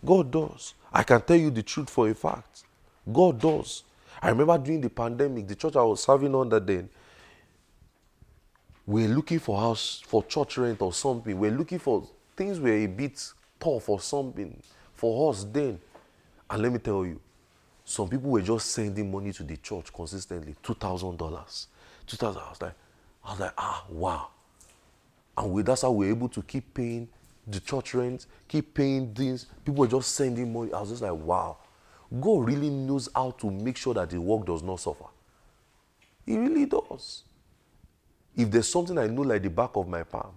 God 0.04 0.30
does. 0.30 0.74
I 0.92 1.02
can 1.02 1.22
tell 1.22 1.36
you 1.38 1.50
the 1.50 1.62
truth 1.62 1.88
for 1.88 2.08
a 2.08 2.14
fact. 2.14 2.64
God 3.10 3.40
does. 3.40 3.84
I 4.20 4.28
remember 4.28 4.58
during 4.58 4.82
the 4.82 4.90
pandemic 4.90 5.48
the 5.48 5.54
church 5.54 5.76
i 5.76 5.82
was 5.82 6.02
serving 6.02 6.34
under 6.34 6.60
then 6.60 6.88
we're 8.90 9.08
looking 9.08 9.38
for 9.38 9.58
house 9.58 10.02
for 10.06 10.22
church 10.24 10.58
rent 10.58 10.80
or 10.82 10.92
something 10.92 11.38
we're 11.38 11.50
looking 11.50 11.78
for 11.78 12.06
things 12.36 12.58
were 12.58 12.70
a 12.70 12.86
bit 12.86 13.32
tough 13.58 13.88
or 13.88 14.00
something 14.00 14.56
for 14.94 15.30
us 15.30 15.44
then 15.44 15.78
and 16.50 16.62
let 16.62 16.72
me 16.72 16.78
tell 16.78 17.06
you 17.06 17.20
some 17.90 18.08
people 18.08 18.30
were 18.30 18.40
just 18.40 18.70
sending 18.70 19.10
money 19.10 19.32
to 19.32 19.42
the 19.42 19.56
church 19.56 19.92
consistently, 19.92 20.54
two 20.62 20.74
thousand 20.74 21.16
dollars, 21.16 21.66
two 22.06 22.16
thousand. 22.16 22.40
I 22.40 22.50
was 22.50 22.62
like, 22.62 22.74
I 23.24 23.30
was 23.32 23.40
like, 23.40 23.52
ah, 23.58 23.84
wow. 23.88 24.28
And 25.36 25.50
we, 25.50 25.62
that's 25.62 25.82
how 25.82 25.90
we 25.90 26.06
are 26.06 26.10
able 26.10 26.28
to 26.28 26.42
keep 26.42 26.72
paying 26.72 27.08
the 27.48 27.58
church 27.58 27.94
rent, 27.94 28.26
keep 28.46 28.74
paying 28.74 29.12
things. 29.12 29.46
People 29.64 29.80
were 29.80 29.88
just 29.88 30.14
sending 30.14 30.52
money. 30.52 30.72
I 30.72 30.80
was 30.80 30.90
just 30.90 31.02
like, 31.02 31.12
wow. 31.12 31.56
God 32.20 32.46
really 32.46 32.70
knows 32.70 33.08
how 33.12 33.32
to 33.32 33.50
make 33.50 33.76
sure 33.76 33.94
that 33.94 34.10
the 34.10 34.20
work 34.20 34.46
does 34.46 34.62
not 34.62 34.78
suffer. 34.78 35.06
He 36.24 36.38
really 36.38 36.66
does. 36.66 37.24
If 38.40 38.50
there's 38.50 38.68
something 38.68 38.96
I 38.96 39.06
know 39.06 39.20
like 39.20 39.42
the 39.42 39.50
back 39.50 39.72
of 39.74 39.86
my 39.86 40.02
palm, 40.02 40.32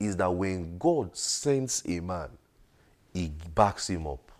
is 0.00 0.16
that 0.16 0.34
when 0.34 0.76
God 0.78 1.16
sends 1.16 1.80
a 1.86 2.00
man, 2.00 2.28
he 3.14 3.30
backs 3.54 3.88
him 3.88 4.08
up. 4.08 4.32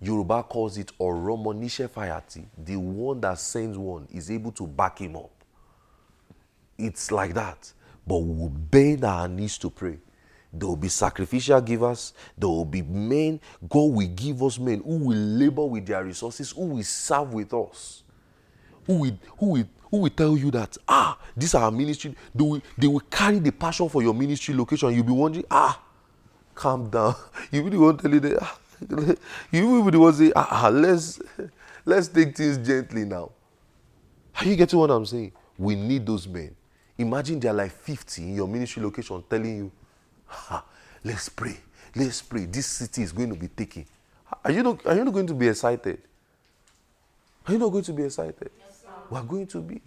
Yoruba 0.00 0.44
calls 0.44 0.78
it 0.78 0.92
Oromonishe 0.98 1.86
Fayati. 1.90 2.46
The 2.56 2.76
one 2.76 3.20
that 3.20 3.38
sends 3.38 3.76
one 3.76 4.08
is 4.10 4.30
able 4.30 4.50
to 4.52 4.66
back 4.66 4.98
him 4.98 5.14
up. 5.14 5.30
It's 6.78 7.12
like 7.12 7.34
that. 7.34 7.70
But 8.06 8.16
we 8.16 8.34
will 8.34 8.48
bend 8.48 9.04
our 9.04 9.28
knees 9.28 9.58
to 9.58 9.68
pray. 9.68 9.98
There 10.50 10.68
will 10.70 10.76
be 10.76 10.88
sacrificial 10.88 11.60
givers. 11.60 12.14
There 12.38 12.48
will 12.48 12.64
be 12.64 12.80
men. 12.80 13.40
God 13.68 13.92
will 13.92 14.08
give 14.08 14.42
us 14.42 14.58
men 14.58 14.80
who 14.82 14.96
will 15.04 15.18
labor 15.18 15.66
with 15.66 15.84
their 15.84 16.02
resources, 16.02 16.50
who 16.50 16.64
will 16.64 16.82
serve 16.82 17.34
with 17.34 17.52
us, 17.52 18.04
who 18.86 19.00
will, 19.00 19.18
who 19.36 19.46
will, 19.50 19.64
who 19.90 19.98
will 19.98 20.10
tell 20.10 20.36
you 20.36 20.50
that, 20.52 20.76
ah, 20.88 21.18
this 21.36 21.50
is 21.50 21.54
our 21.54 21.70
ministry. 21.70 22.14
They 22.34 22.44
will, 22.44 22.62
they 22.78 22.86
will 22.86 23.00
carry 23.00 23.38
the 23.38 23.50
passion 23.50 23.88
for 23.88 24.02
your 24.02 24.14
ministry 24.14 24.54
location. 24.54 24.94
You'll 24.94 25.04
be 25.04 25.12
wondering, 25.12 25.44
ah, 25.50 25.80
calm 26.54 26.88
down. 26.88 27.14
You 27.50 27.62
really 27.62 27.78
won't 27.78 28.00
tell 28.00 28.12
you 28.12 28.20
that, 28.20 28.38
ah, 28.40 28.58
you 29.50 29.84
be 29.84 29.90
the 29.90 29.98
one 29.98 30.12
say, 30.14 30.32
ah, 30.36 30.48
ah, 30.50 30.68
let's 30.68 31.20
let's 31.84 32.08
take 32.08 32.36
things 32.36 32.58
gently 32.58 33.04
now. 33.04 33.30
Are 34.36 34.44
you 34.46 34.56
getting 34.56 34.78
what 34.78 34.90
I'm 34.90 35.04
saying? 35.04 35.32
We 35.58 35.74
need 35.74 36.06
those 36.06 36.26
men. 36.28 36.54
Imagine 36.96 37.40
they're 37.40 37.52
like 37.52 37.72
50 37.72 38.22
in 38.22 38.34
your 38.36 38.46
ministry 38.46 38.82
location 38.82 39.22
telling 39.28 39.56
you, 39.56 39.72
ah, 40.30 40.64
let's 41.02 41.28
pray, 41.28 41.56
let's 41.96 42.22
pray. 42.22 42.44
This 42.44 42.66
city 42.66 43.02
is 43.02 43.12
going 43.12 43.30
to 43.30 43.36
be 43.36 43.48
taken. 43.48 43.86
Are 44.44 44.52
you 44.52 44.62
not, 44.62 44.86
are 44.86 44.94
you 44.94 45.04
not 45.04 45.12
going 45.12 45.26
to 45.26 45.34
be 45.34 45.48
excited? 45.48 46.00
Are 47.46 47.52
you 47.52 47.58
not 47.58 47.70
going 47.70 47.84
to 47.84 47.92
be 47.92 48.04
excited? 48.04 48.50
We 49.10 49.18
are 49.18 49.24
going 49.24 49.46
to 49.48 49.60
be. 49.60 49.80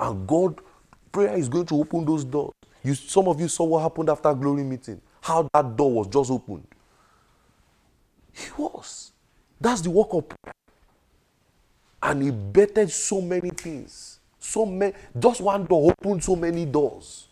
And 0.00 0.26
God, 0.26 0.60
prayer 1.12 1.36
is 1.36 1.48
going 1.48 1.66
to 1.66 1.74
open 1.76 2.04
those 2.04 2.24
doors. 2.24 2.52
You, 2.82 2.94
some 2.94 3.28
of 3.28 3.40
you 3.40 3.48
saw 3.48 3.64
what 3.64 3.82
happened 3.82 4.08
after 4.08 4.32
glory 4.34 4.64
meeting. 4.64 5.00
How 5.20 5.48
that 5.52 5.76
door 5.76 5.92
was 5.92 6.06
just 6.08 6.30
opened. 6.30 6.66
He 8.32 8.48
was. 8.56 9.12
That's 9.60 9.80
the 9.80 9.90
work 9.90 10.08
of 10.12 10.28
prayer. 10.28 10.54
And 12.02 12.22
he 12.22 12.30
bettered 12.30 12.90
so 12.90 13.20
many 13.20 13.50
things. 13.50 14.20
So 14.38 14.64
many, 14.64 14.94
just 15.18 15.40
one 15.40 15.64
door 15.66 15.92
opened 16.00 16.22
so 16.22 16.36
many 16.36 16.64
doors. 16.64 17.26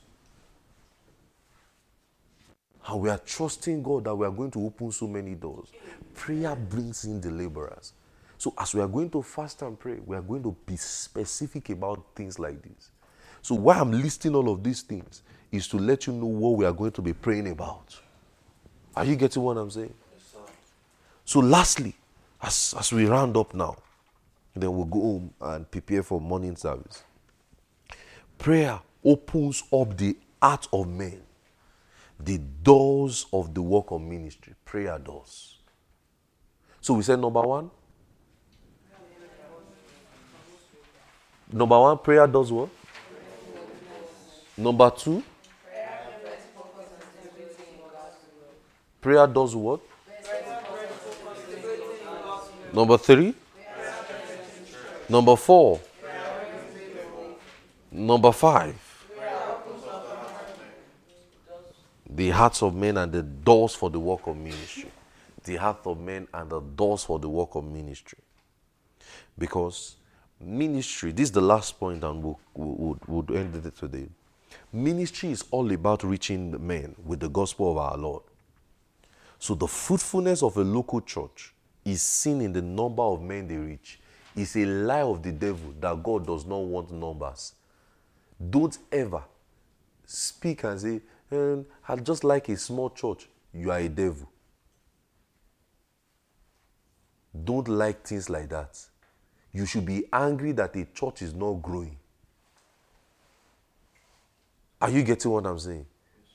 And 2.88 3.00
we 3.00 3.08
are 3.08 3.18
trusting 3.18 3.82
God 3.82 4.04
that 4.04 4.14
we 4.14 4.26
are 4.26 4.30
going 4.30 4.50
to 4.52 4.66
open 4.66 4.92
so 4.92 5.06
many 5.06 5.34
doors. 5.34 5.68
Prayer 6.14 6.54
brings 6.54 7.04
in 7.04 7.20
the 7.20 7.30
laborers. 7.30 7.92
So, 8.38 8.52
as 8.58 8.74
we 8.74 8.80
are 8.82 8.88
going 8.88 9.10
to 9.10 9.22
fast 9.22 9.62
and 9.62 9.78
pray, 9.78 9.98
we 10.04 10.16
are 10.16 10.22
going 10.22 10.42
to 10.42 10.54
be 10.66 10.76
specific 10.76 11.70
about 11.70 12.04
things 12.14 12.38
like 12.38 12.60
this. 12.62 12.90
So, 13.40 13.54
why 13.54 13.78
I'm 13.78 13.92
listing 13.92 14.34
all 14.34 14.50
of 14.50 14.62
these 14.62 14.82
things 14.82 15.22
is 15.50 15.68
to 15.68 15.78
let 15.78 16.06
you 16.06 16.12
know 16.12 16.26
what 16.26 16.56
we 16.58 16.64
are 16.66 16.72
going 16.72 16.92
to 16.92 17.02
be 17.02 17.12
praying 17.12 17.48
about. 17.48 17.98
Are 18.94 19.04
you 19.04 19.16
getting 19.16 19.42
what 19.42 19.56
I'm 19.56 19.70
saying? 19.70 19.94
So, 21.24 21.40
lastly, 21.40 21.94
as, 22.42 22.74
as 22.78 22.92
we 22.92 23.06
round 23.06 23.36
up 23.36 23.54
now, 23.54 23.76
then 24.54 24.74
we'll 24.74 24.86
go 24.86 25.00
home 25.00 25.34
and 25.40 25.70
prepare 25.70 26.02
for 26.02 26.20
morning 26.20 26.56
service. 26.56 27.04
Prayer 28.38 28.80
opens 29.04 29.62
up 29.72 29.96
the 29.96 30.16
heart 30.42 30.68
of 30.72 30.88
men, 30.88 31.20
the 32.20 32.38
doors 32.62 33.26
of 33.32 33.54
the 33.54 33.62
work 33.62 33.90
of 33.90 34.02
ministry. 34.02 34.54
Prayer 34.64 34.98
does. 34.98 35.58
So, 36.80 36.94
we 36.94 37.02
said 37.02 37.18
number 37.18 37.40
one. 37.40 37.70
Number 41.52 41.78
one, 41.78 41.98
prayer 41.98 42.26
does 42.26 42.50
what? 42.50 42.68
Number 44.56 44.90
two, 44.90 45.22
prayer 49.00 49.26
does 49.26 49.54
what? 49.54 49.80
Number 52.72 52.98
three. 52.98 53.34
Number 55.08 55.36
four. 55.36 55.80
Number 57.90 58.32
five. 58.32 58.74
The 62.08 62.30
hearts 62.30 62.62
of 62.62 62.74
men 62.74 62.96
and 62.96 63.12
the 63.12 63.22
doors 63.22 63.74
for 63.74 63.88
the 63.88 64.00
work 64.00 64.26
of 64.26 64.36
ministry. 64.36 64.90
The 65.44 65.56
hearts 65.56 65.86
of 65.86 66.00
men 66.00 66.26
and 66.34 66.50
the 66.50 66.60
doors 66.60 67.04
for 67.04 67.18
the 67.18 67.28
work 67.28 67.54
of 67.54 67.64
ministry. 67.64 68.18
Because 69.38 69.96
ministry, 70.40 71.12
this 71.12 71.24
is 71.24 71.32
the 71.32 71.40
last 71.40 71.78
point, 71.78 72.04
and 72.04 72.22
we'll, 72.22 72.38
we'll, 72.54 72.98
we'll 73.06 73.36
end 73.36 73.54
it 73.64 73.76
today. 73.76 74.08
Ministry 74.72 75.30
is 75.30 75.44
all 75.50 75.70
about 75.72 76.02
reaching 76.02 76.50
the 76.50 76.58
men 76.58 76.94
with 77.04 77.20
the 77.20 77.28
gospel 77.28 77.72
of 77.72 77.78
our 77.78 77.96
Lord. 77.96 78.22
So 79.38 79.54
the 79.54 79.66
fruitfulness 79.66 80.42
of 80.42 80.56
a 80.56 80.62
local 80.64 81.00
church 81.00 81.54
is 81.84 82.02
seen 82.02 82.40
in 82.40 82.52
the 82.52 82.62
number 82.62 83.02
of 83.02 83.22
men 83.22 83.46
they 83.46 83.56
reach. 83.56 84.00
It's 84.34 84.56
a 84.56 84.64
lie 84.66 85.02
of 85.02 85.22
the 85.22 85.32
devil 85.32 85.72
that 85.80 86.02
God 86.02 86.26
does 86.26 86.44
not 86.44 86.58
want 86.58 86.90
numbers. 86.90 87.54
Don't 88.50 88.76
ever 88.92 89.22
speak 90.04 90.64
and 90.64 90.80
say, 90.80 91.00
um, 91.32 91.38
and 91.38 91.66
I 91.88 91.96
just 91.96 92.22
like 92.22 92.48
a 92.48 92.56
small 92.56 92.90
church, 92.90 93.28
you 93.52 93.70
are 93.70 93.78
a 93.78 93.88
devil. 93.88 94.28
Don't 97.44 97.68
like 97.68 98.06
things 98.06 98.28
like 98.30 98.48
that. 98.50 98.78
You 99.56 99.64
should 99.64 99.86
be 99.86 100.04
angry 100.12 100.52
that 100.52 100.76
a 100.76 100.84
church 100.84 101.22
is 101.22 101.32
not 101.32 101.62
growing. 101.62 101.96
Are 104.78 104.90
you 104.90 105.02
getting 105.02 105.30
what 105.30 105.46
I'm 105.46 105.58
saying? 105.58 105.86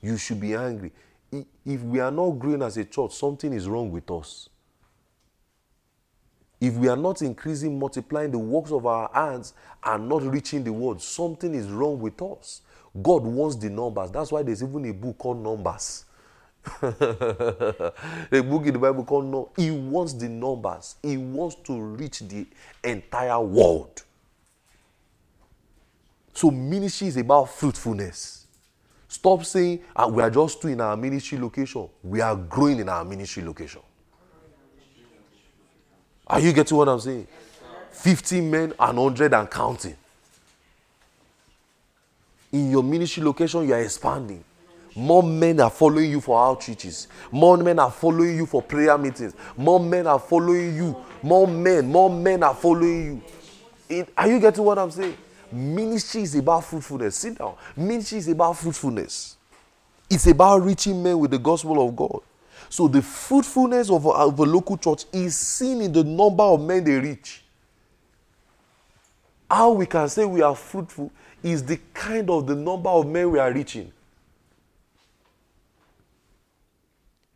You 0.01 0.17
should 0.17 0.41
be 0.41 0.55
angry. 0.55 0.91
If 1.31 1.83
we 1.83 1.99
are 1.99 2.09
not 2.09 2.31
growing 2.31 2.63
as 2.63 2.77
a 2.77 2.83
church, 2.83 3.13
something 3.13 3.53
is 3.53 3.67
wrong 3.67 3.91
with 3.91 4.09
us. 4.09 4.49
If 6.59 6.73
we 6.73 6.87
are 6.87 6.97
not 6.97 7.21
increasing, 7.21 7.77
multiplying 7.77 8.31
the 8.31 8.39
works 8.39 8.71
of 8.71 8.87
our 8.87 9.11
hands 9.13 9.53
and 9.83 10.09
not 10.09 10.23
reaching 10.23 10.63
the 10.63 10.73
world, 10.73 10.99
something 10.99 11.53
is 11.53 11.67
wrong 11.67 11.99
with 11.99 12.19
us. 12.23 12.63
God 13.03 13.21
wants 13.21 13.55
the 13.55 13.69
numbers. 13.69 14.09
That's 14.09 14.31
why 14.31 14.41
there's 14.41 14.63
even 14.63 14.83
a 14.85 14.93
book 14.93 15.19
called 15.19 15.43
Numbers. 15.43 16.05
a 16.81 18.41
book 18.43 18.65
in 18.67 18.73
the 18.73 18.79
Bible 18.79 19.03
called 19.03 19.25
No. 19.25 19.49
He 19.55 19.71
wants 19.71 20.13
the 20.13 20.29
numbers. 20.29 20.95
He 21.01 21.17
wants 21.17 21.55
to 21.63 21.79
reach 21.79 22.19
the 22.19 22.45
entire 22.83 23.39
world. 23.39 24.03
So 26.33 26.51
ministry 26.51 27.07
is 27.07 27.17
about 27.17 27.49
fruitfulness. 27.49 28.45
Stop 29.07 29.43
saying 29.43 29.81
ah, 29.95 30.07
we 30.07 30.23
are 30.23 30.29
just 30.29 30.61
two 30.61 30.69
in 30.69 30.79
our 30.81 30.95
ministry 30.95 31.37
location. 31.37 31.89
We 32.03 32.21
are 32.21 32.35
growing 32.35 32.79
in 32.79 32.89
our 32.89 33.03
ministry 33.03 33.43
location. 33.43 33.81
Are 36.27 36.39
you 36.39 36.53
getting 36.53 36.77
what 36.77 36.87
I'm 36.87 36.99
saying? 36.99 37.27
50 37.91 38.41
men 38.41 38.73
and 38.79 38.97
100 38.97 39.33
and 39.33 39.51
counting. 39.51 39.97
In 42.53 42.71
your 42.71 42.83
ministry 42.83 43.21
location, 43.23 43.67
you 43.67 43.73
are 43.73 43.81
expanding. 43.81 44.43
More 44.95 45.23
men 45.23 45.59
are 45.61 45.69
following 45.69 46.11
you 46.11 46.19
for 46.19 46.37
outreaches. 46.37 47.07
More 47.31 47.57
men 47.57 47.79
are 47.79 47.91
following 47.91 48.35
you 48.35 48.45
for 48.45 48.61
prayer 48.61 48.97
meetings. 48.97 49.33
More 49.55 49.79
men 49.79 50.05
are 50.05 50.19
following 50.19 50.75
you. 50.75 50.95
More 51.23 51.47
men, 51.47 51.89
more 51.89 52.09
men 52.09 52.43
are 52.43 52.53
following 52.55 53.05
you. 53.05 53.21
It, 53.97 54.09
are 54.17 54.27
you 54.27 54.39
getting 54.39 54.63
what 54.63 54.77
I'm 54.77 54.91
saying? 54.91 55.17
Ministry 55.51 56.23
is 56.23 56.35
about 56.35 56.65
fruitfulness. 56.65 57.15
Sit 57.15 57.37
down. 57.37 57.55
Ministry 57.75 58.17
is 58.17 58.27
about 58.27 58.57
fruitfulness. 58.57 59.37
It's 60.09 60.27
about 60.27 60.63
reaching 60.63 61.01
men 61.01 61.19
with 61.19 61.31
the 61.31 61.39
gospel 61.39 61.87
of 61.87 61.95
God. 61.95 62.19
So 62.69 62.87
the 62.87 63.01
fruitfulness 63.01 63.89
of 63.89 64.05
a, 64.05 64.09
of 64.09 64.39
a 64.39 64.43
local 64.43 64.77
church 64.77 65.05
is 65.13 65.37
seen 65.37 65.81
in 65.81 65.91
the 65.91 66.03
number 66.03 66.43
of 66.43 66.61
men 66.61 66.83
they 66.83 66.95
reach. 66.95 67.43
How 69.49 69.71
we 69.71 69.85
can 69.85 70.07
say 70.07 70.25
we 70.25 70.41
are 70.41 70.55
fruitful 70.55 71.11
is 71.43 71.63
the 71.63 71.79
kind 71.93 72.29
of 72.29 72.47
the 72.47 72.55
number 72.55 72.89
of 72.89 73.07
men 73.07 73.31
we 73.31 73.39
are 73.39 73.51
reaching. 73.51 73.91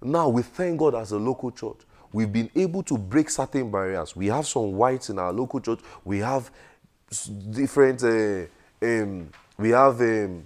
Now 0.06 0.30
we 0.30 0.44
thank 0.44 0.80
God 0.80 0.94
as 0.94 1.12
a 1.12 1.18
local 1.18 1.50
church. 1.50 1.78
We've 2.14 2.32
been 2.32 2.52
able 2.56 2.84
to 2.84 2.98
break 2.98 3.30
certain 3.30 3.72
barriers. 3.72 4.16
We 4.16 4.28
have 4.28 4.46
some 4.46 4.74
whites 4.74 5.10
in 5.10 5.18
our 5.18 5.34
local 5.34 5.60
church. 5.60 5.80
We 6.04 6.20
have 6.20 6.52
different. 7.50 8.04
Uh, 8.04 8.46
um, 8.82 9.30
we 9.58 9.72
have 9.72 10.00
um, 10.00 10.46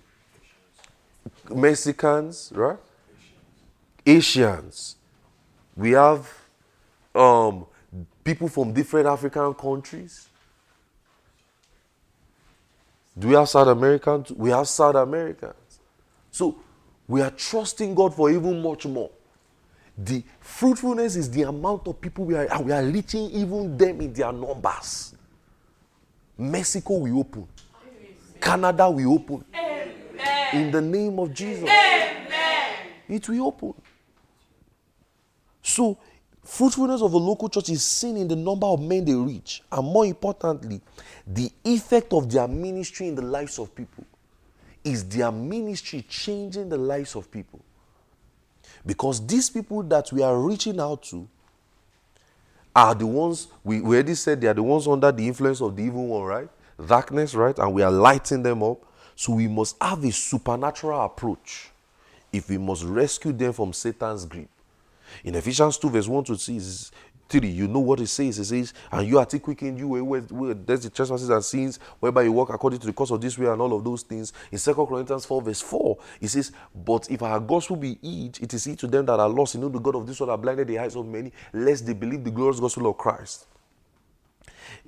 Mexicans, 1.53 2.53
right? 2.55 2.77
Asians. 4.05 4.95
We 5.75 5.91
have 5.91 6.31
um, 7.13 7.65
people 8.23 8.47
from 8.47 8.71
different 8.73 9.07
African 9.07 9.53
countries. 9.55 10.29
Do 13.17 13.27
we 13.27 13.33
have 13.33 13.49
South 13.49 13.67
Americans? 13.67 14.31
We 14.31 14.51
have 14.51 14.69
South 14.69 14.95
Americans. 14.95 15.81
So 16.31 16.57
we 17.09 17.21
are 17.21 17.31
trusting 17.31 17.93
God 17.93 18.15
for 18.15 18.31
even 18.31 18.61
much 18.61 18.85
more. 18.85 19.09
The 20.01 20.23
fruitfulness 20.39 21.17
is 21.17 21.29
the 21.29 21.41
amount 21.41 21.85
of 21.85 21.99
people 21.99 22.23
we 22.23 22.35
are, 22.35 22.61
we 22.61 22.71
are 22.71 22.83
reaching 22.83 23.29
even 23.31 23.77
them 23.77 23.99
in 23.99 24.13
their 24.13 24.31
numbers. 24.31 25.13
Mexico 26.37 26.99
will 26.99 27.19
open. 27.19 27.45
Canada 28.39 28.89
will 28.89 29.13
open. 29.13 29.43
Amen. 29.53 29.89
In 30.53 30.71
the 30.71 30.79
name 30.79 31.19
of 31.19 31.33
Jesus. 31.33 31.63
Amen. 31.63 32.75
It 33.09 33.27
will 33.27 33.47
open. 33.47 33.73
So, 35.61 35.97
fruitfulness 36.45 37.01
of 37.01 37.11
a 37.11 37.17
local 37.17 37.49
church 37.49 37.69
is 37.69 37.83
seen 37.83 38.15
in 38.15 38.29
the 38.29 38.37
number 38.37 38.67
of 38.67 38.81
men 38.81 39.03
they 39.03 39.13
reach, 39.13 39.61
and 39.69 39.85
more 39.85 40.05
importantly, 40.05 40.79
the 41.27 41.51
effect 41.65 42.13
of 42.13 42.31
their 42.31 42.47
ministry 42.47 43.09
in 43.09 43.15
the 43.15 43.21
lives 43.21 43.59
of 43.59 43.75
people. 43.75 44.05
Is 44.81 45.03
their 45.09 45.29
ministry 45.29 46.05
changing 46.07 46.69
the 46.69 46.77
lives 46.77 47.17
of 47.17 47.29
people? 47.29 47.59
Because 48.85 49.25
these 49.25 49.49
people 49.49 49.83
that 49.83 50.11
we 50.11 50.21
are 50.21 50.37
reaching 50.39 50.79
out 50.79 51.03
to 51.03 51.27
are 52.75 52.95
the 52.95 53.05
ones, 53.05 53.47
we, 53.63 53.81
we 53.81 53.95
already 53.95 54.15
said 54.15 54.39
they 54.39 54.47
are 54.47 54.53
the 54.53 54.63
ones 54.63 54.87
under 54.87 55.11
the 55.11 55.27
influence 55.27 55.61
of 55.61 55.75
the 55.75 55.83
evil 55.83 56.07
one, 56.07 56.23
right? 56.23 56.49
Darkness, 56.85 57.35
right? 57.35 57.57
And 57.57 57.73
we 57.73 57.81
are 57.81 57.91
lighting 57.91 58.43
them 58.43 58.63
up. 58.63 58.79
So 59.15 59.33
we 59.33 59.47
must 59.47 59.75
have 59.81 60.03
a 60.03 60.11
supernatural 60.11 61.03
approach 61.03 61.71
if 62.31 62.49
we 62.49 62.57
must 62.57 62.83
rescue 62.83 63.33
them 63.33 63.51
from 63.51 63.73
Satan's 63.73 64.25
grip. 64.25 64.47
In 65.23 65.35
Ephesians 65.35 65.77
2, 65.77 65.89
verse 65.89 66.07
1 66.07 66.23
to 66.25 66.37
6, 66.37 66.91
3, 67.29 67.47
you 67.47 67.67
know 67.67 67.79
what 67.79 67.99
it 67.99 68.07
says. 68.07 68.39
It 68.39 68.45
says, 68.45 68.73
And 68.91 69.07
you 69.07 69.19
are 69.19 69.25
quickened 69.25 69.77
you 69.77 69.87
where, 69.87 70.55
there's 70.55 70.81
the 70.81 70.89
trespasses 70.89 71.29
and 71.29 71.43
sins, 71.45 71.79
whereby 71.99 72.23
you 72.23 72.31
walk 72.31 72.49
according 72.49 72.79
to 72.79 72.87
the 72.87 72.93
course 72.93 73.11
of 73.11 73.21
this 73.21 73.37
way 73.37 73.47
and 73.47 73.61
all 73.61 73.73
of 73.73 73.83
those 73.83 74.01
things. 74.01 74.33
In 74.51 74.57
2 74.57 74.73
Corinthians 74.73 75.25
4, 75.25 75.41
verse 75.41 75.61
4, 75.61 75.97
it 76.21 76.27
says, 76.27 76.51
But 76.73 77.09
if 77.09 77.21
our 77.21 77.39
gospel 77.39 77.75
be 77.75 77.97
hid, 78.01 78.39
it 78.41 78.53
is 78.53 78.65
hid 78.65 78.79
to 78.79 78.87
them 78.87 79.05
that 79.05 79.19
are 79.19 79.29
lost. 79.29 79.55
You 79.55 79.61
know, 79.61 79.69
the 79.69 79.79
God 79.79 79.95
of 79.95 80.07
this 80.07 80.19
world 80.19 80.31
have 80.31 80.41
blinded 80.41 80.67
the 80.67 80.79
eyes 80.79 80.95
of 80.95 81.05
many, 81.05 81.31
lest 81.53 81.85
they 81.85 81.93
believe 81.93 82.23
the 82.23 82.31
glorious 82.31 82.59
gospel 82.59 82.87
of 82.87 82.97
Christ. 82.97 83.45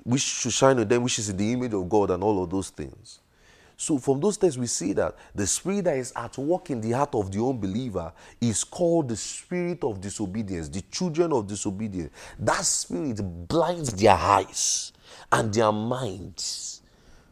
Which 0.02 0.22
should 0.22 0.52
shine 0.52 0.78
on 0.78 0.88
them, 0.88 1.02
which 1.04 1.18
is 1.18 1.34
the 1.34 1.52
image 1.52 1.72
of 1.72 1.88
God, 1.88 2.10
and 2.10 2.22
all 2.22 2.42
of 2.42 2.50
those 2.50 2.70
things. 2.70 3.20
So, 3.82 3.98
from 3.98 4.20
those 4.20 4.36
texts, 4.36 4.56
we 4.56 4.68
see 4.68 4.92
that 4.92 5.16
the 5.34 5.44
spirit 5.44 5.86
that 5.86 5.96
is 5.96 6.12
at 6.14 6.38
work 6.38 6.70
in 6.70 6.80
the 6.80 6.92
heart 6.92 7.16
of 7.16 7.32
the 7.32 7.44
unbeliever 7.44 8.12
is 8.40 8.62
called 8.62 9.08
the 9.08 9.16
spirit 9.16 9.82
of 9.82 10.00
disobedience, 10.00 10.68
the 10.68 10.82
children 10.82 11.32
of 11.32 11.48
disobedience. 11.48 12.12
That 12.38 12.64
spirit 12.64 13.20
blinds 13.48 13.92
their 13.94 14.14
eyes 14.14 14.92
and 15.32 15.52
their 15.52 15.72
minds 15.72 16.82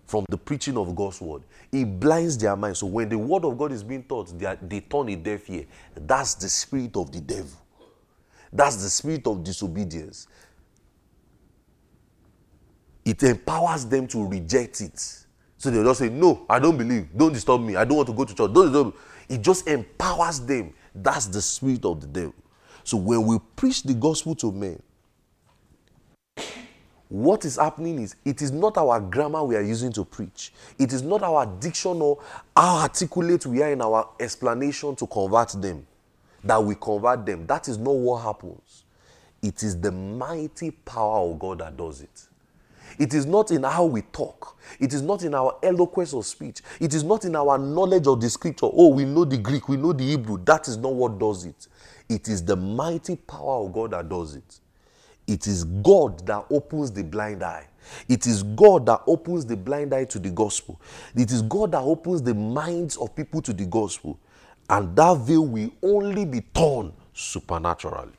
from 0.08 0.24
the 0.28 0.36
preaching 0.36 0.76
of 0.76 0.92
God's 0.96 1.20
word. 1.20 1.42
It 1.70 2.00
blinds 2.00 2.36
their 2.36 2.56
minds. 2.56 2.80
So, 2.80 2.86
when 2.86 3.08
the 3.08 3.18
word 3.18 3.44
of 3.44 3.56
God 3.56 3.70
is 3.70 3.84
being 3.84 4.02
taught, 4.02 4.36
they, 4.36 4.46
are, 4.46 4.58
they 4.60 4.80
turn 4.80 5.08
a 5.08 5.14
deaf 5.14 5.48
ear. 5.48 5.66
That's 5.94 6.34
the 6.34 6.48
spirit 6.48 6.96
of 6.96 7.12
the 7.12 7.20
devil. 7.20 7.60
That's 8.52 8.74
the 8.74 8.90
spirit 8.90 9.24
of 9.28 9.44
disobedience. 9.44 10.26
It 13.04 13.22
empowers 13.22 13.86
them 13.86 14.08
to 14.08 14.26
reject 14.26 14.80
it 14.80 15.19
so 15.60 15.70
they'll 15.70 15.84
just 15.84 15.98
say, 15.98 16.08
No, 16.08 16.46
I 16.48 16.58
don't 16.58 16.78
believe. 16.78 17.08
Don't 17.14 17.34
disturb 17.34 17.60
me. 17.60 17.76
I 17.76 17.84
don't 17.84 17.98
want 17.98 18.08
to 18.08 18.14
go 18.14 18.24
to 18.24 18.34
church. 18.34 18.50
Don't 18.50 18.72
disturb 18.72 18.86
me. 18.86 18.92
It 19.28 19.42
just 19.42 19.68
empowers 19.68 20.40
them. 20.40 20.72
That's 20.94 21.26
the 21.26 21.42
spirit 21.42 21.84
of 21.84 22.00
the 22.00 22.06
devil. 22.06 22.34
So 22.82 22.96
when 22.96 23.26
we 23.26 23.38
preach 23.56 23.82
the 23.82 23.92
gospel 23.92 24.34
to 24.36 24.50
men, 24.50 24.82
what 27.10 27.44
is 27.44 27.56
happening 27.56 27.98
is 27.98 28.16
it 28.24 28.40
is 28.40 28.50
not 28.52 28.78
our 28.78 28.98
grammar 29.00 29.44
we 29.44 29.54
are 29.54 29.62
using 29.62 29.92
to 29.92 30.04
preach. 30.04 30.50
It 30.78 30.94
is 30.94 31.02
not 31.02 31.22
our 31.22 31.44
diction 31.44 32.00
or 32.00 32.22
how 32.56 32.78
articulate 32.78 33.44
we 33.44 33.62
are 33.62 33.70
in 33.70 33.82
our 33.82 34.08
explanation 34.18 34.96
to 34.96 35.06
convert 35.06 35.50
them 35.60 35.86
that 36.42 36.64
we 36.64 36.74
convert 36.74 37.26
them. 37.26 37.46
That 37.46 37.68
is 37.68 37.76
not 37.76 37.96
what 37.96 38.22
happens. 38.22 38.84
It 39.42 39.62
is 39.62 39.78
the 39.78 39.92
mighty 39.92 40.70
power 40.70 41.30
of 41.30 41.38
God 41.38 41.58
that 41.58 41.76
does 41.76 42.00
it. 42.00 42.29
It 43.00 43.14
is 43.14 43.26
not 43.26 43.50
in 43.50 43.62
how 43.64 43.86
we 43.86 44.02
talk. 44.02 44.58
It 44.78 44.92
is 44.92 45.00
not 45.02 45.22
in 45.24 45.34
our 45.34 45.56
eloquence 45.62 46.12
of 46.12 46.26
speech. 46.26 46.60
It 46.78 46.92
is 46.94 47.02
not 47.02 47.24
in 47.24 47.34
our 47.34 47.58
knowledge 47.58 48.06
of 48.06 48.20
the 48.20 48.28
scripture. 48.28 48.68
Oh, 48.70 48.88
we 48.88 49.06
know 49.06 49.24
the 49.24 49.38
Greek, 49.38 49.70
we 49.70 49.78
know 49.78 49.94
the 49.94 50.04
Hebrew. 50.04 50.38
That 50.44 50.68
is 50.68 50.76
not 50.76 50.92
what 50.94 51.18
does 51.18 51.46
it. 51.46 51.66
It 52.10 52.28
is 52.28 52.44
the 52.44 52.56
mighty 52.56 53.16
power 53.16 53.64
of 53.64 53.72
God 53.72 53.92
that 53.92 54.10
does 54.10 54.36
it. 54.36 54.60
It 55.26 55.46
is 55.46 55.64
God 55.64 56.26
that 56.26 56.44
opens 56.50 56.92
the 56.92 57.02
blind 57.02 57.42
eye. 57.42 57.66
It 58.08 58.26
is 58.26 58.42
God 58.42 58.84
that 58.86 59.00
opens 59.06 59.46
the 59.46 59.56
blind 59.56 59.94
eye 59.94 60.04
to 60.04 60.18
the 60.18 60.30
gospel. 60.30 60.80
It 61.16 61.32
is 61.32 61.42
God 61.42 61.72
that 61.72 61.80
opens 61.80 62.20
the 62.22 62.34
minds 62.34 62.98
of 62.98 63.16
people 63.16 63.40
to 63.42 63.54
the 63.54 63.64
gospel. 63.66 64.18
And 64.68 64.94
that 64.96 65.18
veil 65.18 65.46
will 65.46 65.70
only 65.82 66.26
be 66.26 66.42
torn 66.42 66.92
supernaturally. 67.14 68.12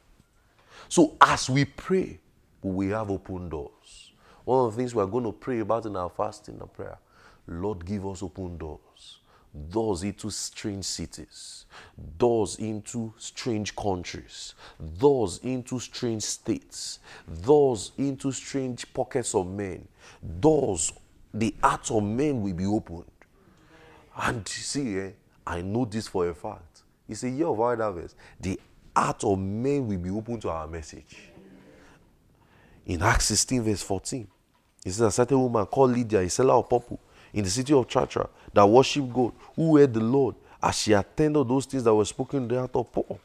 So 0.90 1.18
as 1.22 1.50
we 1.50 1.66
pray, 1.66 2.20
we 2.64 2.90
have 2.90 3.12
open 3.12 3.50
doors. 3.50 3.72
One 4.46 4.66
of 4.66 4.72
the 4.72 4.78
things 4.78 4.96
we're 4.96 5.06
going 5.06 5.26
to 5.26 5.32
pray 5.32 5.60
about 5.60 5.86
in 5.86 5.96
our 5.96 6.10
fasting 6.10 6.58
and 6.60 6.72
prayer 6.72 6.98
Lord, 7.48 7.86
give 7.86 8.06
us 8.06 8.24
open 8.24 8.58
doors. 8.58 9.20
Doors 9.70 10.04
into 10.04 10.30
strange 10.30 10.86
cities, 10.86 11.66
doors 12.18 12.56
into 12.56 13.14
strange 13.18 13.76
countries, 13.76 14.54
doors 14.98 15.40
into 15.44 15.78
strange 15.78 16.24
states, 16.24 17.00
doors 17.44 17.92
into 17.98 18.32
strange 18.32 18.94
pockets 18.94 19.36
of 19.36 19.48
men, 19.48 19.86
doors, 20.40 20.94
the 21.34 21.54
hearts 21.62 21.92
of 21.92 22.02
men 22.02 22.42
will 22.42 22.54
be 22.54 22.66
opened. 22.66 23.12
And 24.16 24.48
see, 24.48 24.98
eh, 25.00 25.10
I 25.46 25.62
know 25.62 25.84
this 25.84 26.08
for 26.08 26.30
a 26.30 26.34
fact. 26.34 26.84
It's 27.10 27.24
a 27.24 27.30
year 27.30 27.48
of 27.48 27.58
hard 27.58 27.82
harvest. 27.82 28.16
The 28.40 28.58
heart 28.96 29.22
of 29.26 29.38
men 29.38 29.86
will 29.86 29.98
be 29.98 30.12
open 30.12 30.40
to 30.42 30.50
our 30.50 30.68
message. 30.68 31.31
In 32.92 33.02
Acts 33.02 33.28
16, 33.28 33.62
verse 33.62 33.82
14, 33.84 34.28
it 34.86 34.92
says, 34.92 35.00
A 35.00 35.12
certain 35.12 35.40
woman 35.42 35.66
called 35.66 35.92
Lydia, 35.92 36.20
a 36.20 36.30
seller 36.30 36.56
of 36.56 36.68
purple, 36.70 37.00
in 37.34 37.42
the 37.42 37.50
city 37.50 37.74
of 37.74 37.90
Thyatira, 37.90 38.28
that 38.54 38.66
worshipped 38.66 39.14
God, 39.14 39.32
who 39.56 39.78
heard 39.78 39.94
the 39.94 40.02
Lord, 40.02 40.36
as 40.62 40.78
she 40.78 40.92
attended 40.92 41.48
those 41.48 41.66
things 41.66 41.86
that 41.86 41.96
were 41.96 42.04
spoken 42.04 42.44
in 42.44 42.48
the 42.50 42.60
heart 42.60 42.76
of 42.76 42.92
Paul. 42.92 43.18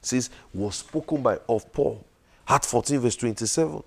Says, 0.00 0.30
was 0.54 0.76
spoken 0.76 1.20
by 1.20 1.38
of 1.46 1.70
Paul. 1.74 2.02
Acts 2.48 2.70
14, 2.70 3.00
verse 3.00 3.16
27. 3.16 3.82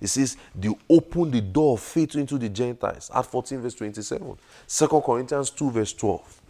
It 0.00 0.06
says, 0.06 0.38
they 0.54 0.74
opened 0.88 1.32
the 1.32 1.42
door 1.42 1.74
of 1.74 1.80
faith 1.82 2.14
into 2.14 2.38
the 2.38 2.48
Gentiles. 2.48 3.10
Acts 3.14 3.28
14, 3.28 3.60
verse 3.60 3.74
27. 3.74 4.38
2 4.66 4.88
Corinthians 5.04 5.50
2, 5.50 5.70
verse 5.70 5.92
12. 5.92 6.40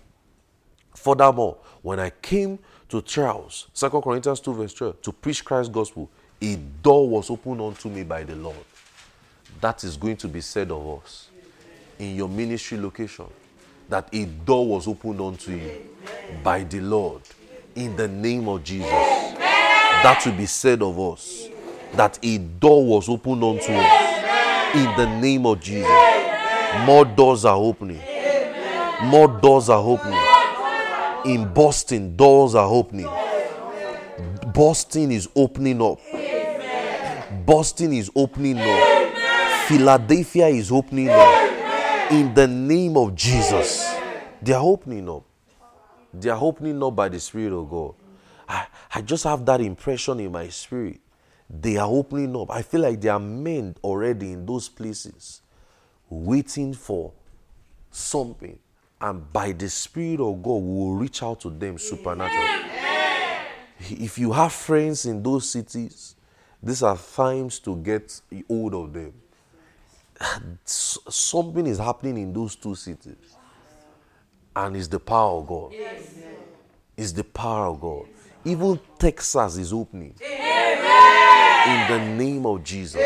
Furthermore, 0.94 1.56
when 1.82 1.98
I 1.98 2.10
came 2.10 2.60
to 2.90 3.02
Troas, 3.02 3.66
2 3.74 3.90
Corinthians 4.00 4.38
2, 4.38 4.54
verse 4.54 4.74
12, 4.74 5.02
to 5.02 5.12
preach 5.12 5.44
Christ's 5.44 5.72
gospel, 5.74 6.08
a 6.42 6.56
door 6.56 7.08
was 7.08 7.30
opened 7.30 7.60
unto 7.60 7.88
me 7.88 8.02
by 8.02 8.24
the 8.24 8.34
Lord. 8.34 8.56
That 9.60 9.84
is 9.84 9.96
going 9.96 10.16
to 10.16 10.28
be 10.28 10.40
said 10.40 10.72
of 10.72 11.00
us 11.00 11.28
in 11.98 12.16
your 12.16 12.28
ministry 12.28 12.78
location. 12.78 13.26
That 13.88 14.08
a 14.12 14.24
door 14.24 14.66
was 14.66 14.88
opened 14.88 15.20
unto 15.20 15.52
you 15.52 15.88
by 16.42 16.64
the 16.64 16.80
Lord 16.80 17.22
in 17.76 17.94
the 17.94 18.08
name 18.08 18.48
of 18.48 18.64
Jesus. 18.64 18.90
That 18.90 20.20
will 20.26 20.32
be 20.32 20.46
said 20.46 20.82
of 20.82 20.98
us. 20.98 21.46
That 21.94 22.18
a 22.22 22.38
door 22.38 22.84
was 22.84 23.08
opened 23.08 23.44
unto 23.44 23.72
us 23.72 24.74
in 24.74 24.96
the 24.96 25.20
name 25.20 25.46
of 25.46 25.60
Jesus. 25.60 25.88
More 26.84 27.04
doors 27.04 27.44
are 27.44 27.56
opening. 27.56 28.00
More 29.04 29.28
doors 29.28 29.68
are 29.68 29.82
opening. 29.82 30.18
In 31.24 31.52
Boston, 31.52 32.16
doors 32.16 32.56
are 32.56 32.68
opening. 32.68 33.08
Boston 34.52 35.12
is 35.12 35.28
opening 35.36 35.80
up. 35.80 36.00
Boston 37.46 37.92
is 37.92 38.10
opening 38.14 38.58
up. 38.58 39.66
Philadelphia 39.66 40.48
is 40.48 40.70
opening 40.70 41.08
up. 41.08 42.10
In 42.10 42.34
the 42.34 42.46
name 42.46 42.96
of 42.96 43.14
Jesus. 43.14 43.94
They 44.40 44.52
are 44.52 44.62
opening 44.62 45.08
up. 45.08 45.24
They 46.12 46.28
are 46.28 46.42
opening 46.42 46.82
up 46.82 46.94
by 46.94 47.08
the 47.08 47.18
Spirit 47.18 47.52
of 47.52 47.70
God. 47.70 47.94
I, 48.48 48.66
I 48.94 49.00
just 49.00 49.24
have 49.24 49.46
that 49.46 49.60
impression 49.60 50.20
in 50.20 50.32
my 50.32 50.48
spirit. 50.48 51.00
They 51.48 51.76
are 51.76 51.88
opening 51.88 52.36
up. 52.36 52.50
I 52.50 52.62
feel 52.62 52.80
like 52.80 53.00
there 53.00 53.12
are 53.12 53.20
men 53.20 53.76
already 53.82 54.32
in 54.32 54.44
those 54.44 54.68
places 54.68 55.40
waiting 56.10 56.74
for 56.74 57.12
something. 57.90 58.58
And 59.00 59.32
by 59.32 59.52
the 59.52 59.68
Spirit 59.68 60.20
of 60.20 60.42
God, 60.42 60.56
we 60.56 60.74
will 60.74 60.94
reach 60.94 61.22
out 61.22 61.40
to 61.40 61.50
them 61.50 61.78
supernaturally. 61.78 62.68
If 63.80 64.18
you 64.18 64.32
have 64.32 64.52
friends 64.52 65.06
in 65.06 65.22
those 65.22 65.48
cities, 65.48 66.14
these 66.62 66.82
are 66.82 66.96
times 66.96 67.58
to 67.60 67.76
get 67.76 68.20
hold 68.48 68.74
of 68.74 68.92
them. 68.92 69.12
Something 70.64 71.66
is 71.66 71.78
happening 71.78 72.18
in 72.18 72.32
those 72.32 72.54
two 72.54 72.74
cities. 72.74 73.36
And 74.54 74.76
it's 74.76 74.86
the 74.86 75.00
power 75.00 75.38
of 75.40 75.46
God. 75.46 75.72
It's 76.96 77.12
the 77.12 77.24
power 77.24 77.66
of 77.66 77.80
God. 77.80 78.06
Even 78.44 78.78
Texas 78.98 79.56
is 79.56 79.72
opening. 79.72 80.14
In 80.20 81.88
the 81.88 81.98
name 82.16 82.44
of 82.46 82.62
Jesus. 82.62 83.00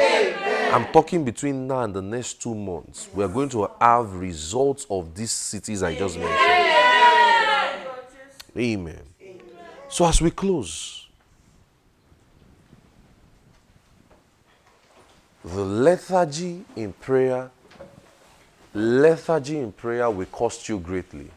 I'm 0.72 0.86
talking 0.92 1.24
between 1.24 1.66
now 1.66 1.82
and 1.82 1.94
the 1.94 2.02
next 2.02 2.42
two 2.42 2.54
months. 2.54 3.08
We 3.14 3.22
are 3.24 3.28
going 3.28 3.48
to 3.50 3.70
have 3.80 4.12
results 4.14 4.86
of 4.90 5.14
these 5.14 5.30
cities 5.30 5.82
I 5.82 5.94
just 5.94 6.18
mentioned. 6.18 6.66
Amen. 8.58 9.02
So 9.88 10.04
as 10.06 10.20
we 10.20 10.30
close, 10.30 11.05
the 15.46 15.64
lethargy 15.64 16.64
in 16.74 16.92
prayer, 16.92 17.50
lethargy 18.74 19.58
in 19.58 19.70
prayer 19.70 20.10
will 20.10 20.26
cost 20.26 20.68
you 20.68 20.80
greatly. 20.80 21.30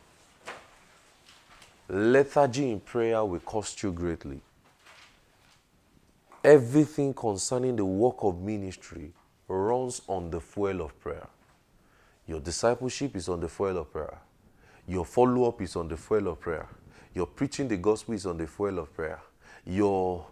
Lethargy 1.88 2.72
in 2.72 2.80
prayer 2.80 3.24
will 3.24 3.40
cost 3.40 3.84
you 3.84 3.92
greatly. 3.92 4.42
Everything 6.44 7.14
concerning 7.14 7.76
the 7.76 7.86
work 7.86 8.16
of 8.22 8.42
ministry 8.42 9.12
runs 9.48 10.02
on 10.08 10.32
the 10.32 10.42
fuel 10.42 10.82
of 10.82 11.00
prayer. 11.00 11.28
Your 12.26 12.40
discipleship 12.40 13.16
is 13.16 13.30
on 13.30 13.40
the 13.42 13.50
fuel 13.50 13.78
of 13.78 13.92
prayer. 13.92 14.18
Your 14.88 15.06
follow 15.06 15.48
up 15.48 15.62
is 15.62 15.76
on 15.76 15.88
the 15.88 15.98
fuel 15.98 16.30
of 16.30 16.40
prayer. 16.40 16.68
Your 17.14 17.28
preaching 17.28 17.68
the 17.68 17.78
gospel 17.78 18.16
is 18.16 18.26
on 18.26 18.38
the 18.38 18.48
fuel 18.48 18.80
of 18.80 18.92
prayer. 18.96 19.20
Your 19.66 20.26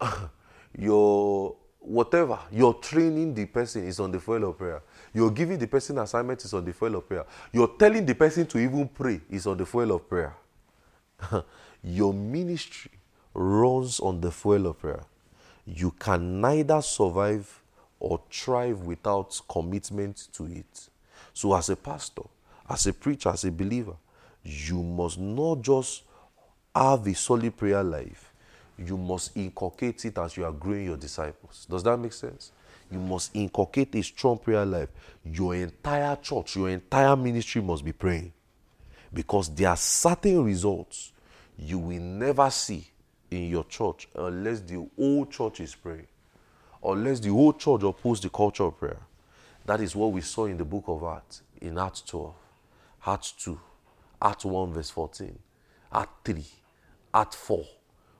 your 0.78 1.56
whatever 1.84 2.38
you're 2.50 2.74
training 2.74 3.34
the 3.34 3.44
person 3.46 3.86
is 3.86 4.00
on 4.00 4.10
the 4.10 4.18
fuel 4.18 4.48
of 4.50 4.58
prayer. 4.58 4.82
You're 5.12 5.30
giving 5.30 5.58
the 5.58 5.66
person 5.66 5.98
assignment 5.98 6.44
is 6.44 6.54
on 6.54 6.64
the 6.64 6.72
fuel 6.72 6.96
of 6.96 7.06
prayer. 7.08 7.24
You're 7.52 7.76
telling 7.78 8.06
the 8.06 8.14
person 8.14 8.46
to 8.46 8.58
even 8.58 8.88
pray 8.88 9.20
is 9.30 9.46
on 9.46 9.58
the 9.58 9.66
fuel 9.66 9.92
of 9.92 10.08
prayer. 10.08 10.34
Your 11.82 12.14
ministry 12.14 12.90
runs 13.34 14.00
on 14.00 14.20
the 14.20 14.30
fuel 14.30 14.66
of 14.68 14.78
prayer. 14.78 15.04
You 15.66 15.90
can 15.92 16.40
neither 16.40 16.80
survive 16.82 17.62
or 18.00 18.20
thrive 18.30 18.80
without 18.80 19.40
commitment 19.48 20.28
to 20.32 20.44
it. 20.46 20.88
So, 21.32 21.54
as 21.54 21.70
a 21.70 21.76
pastor, 21.76 22.22
as 22.68 22.86
a 22.86 22.92
preacher, 22.92 23.28
as 23.30 23.44
a 23.44 23.50
believer, 23.50 23.96
you 24.42 24.82
must 24.82 25.18
not 25.18 25.62
just 25.62 26.02
have 26.74 27.06
a 27.06 27.14
solid 27.14 27.56
prayer 27.56 27.82
life, 27.82 28.32
you 28.78 28.96
must 28.96 29.36
inculcate 29.36 30.04
it 30.04 30.18
as 30.18 30.36
you 30.36 30.44
are 30.44 30.52
growing 30.52 30.86
your 30.86 30.96
disciples. 30.96 31.66
Does 31.70 31.82
that 31.84 31.96
make 31.96 32.12
sense? 32.12 32.52
You 32.90 32.98
must 32.98 33.34
inculcate 33.34 33.94
a 33.94 34.02
strong 34.02 34.38
prayer 34.38 34.64
life. 34.64 34.88
Your 35.24 35.54
entire 35.54 36.16
church, 36.16 36.56
your 36.56 36.68
entire 36.68 37.16
ministry 37.16 37.62
must 37.62 37.84
be 37.84 37.92
praying. 37.92 38.32
Because 39.12 39.48
there 39.54 39.68
are 39.68 39.76
certain 39.76 40.44
results 40.44 41.12
you 41.56 41.78
will 41.78 42.00
never 42.00 42.50
see 42.50 42.86
in 43.30 43.48
your 43.48 43.64
church 43.64 44.08
unless 44.14 44.60
the 44.60 44.86
whole 44.96 45.26
church 45.26 45.60
is 45.60 45.74
praying. 45.74 46.06
Unless 46.82 47.20
the 47.20 47.30
whole 47.30 47.52
church 47.52 47.82
opposes 47.82 48.24
the 48.24 48.28
culture 48.28 48.64
of 48.64 48.78
prayer. 48.78 49.00
That 49.64 49.80
is 49.80 49.96
what 49.96 50.12
we 50.12 50.20
saw 50.20 50.46
in 50.46 50.58
the 50.58 50.64
book 50.64 50.84
of 50.88 51.02
Acts, 51.04 51.42
in 51.60 51.78
Acts 51.78 52.02
12, 52.02 52.34
Acts 53.06 53.32
2, 53.32 53.58
Acts 54.20 54.44
1, 54.44 54.72
verse 54.74 54.90
14, 54.90 55.38
Acts 55.92 56.12
3, 56.24 56.44
Acts 57.14 57.36
4. 57.36 57.64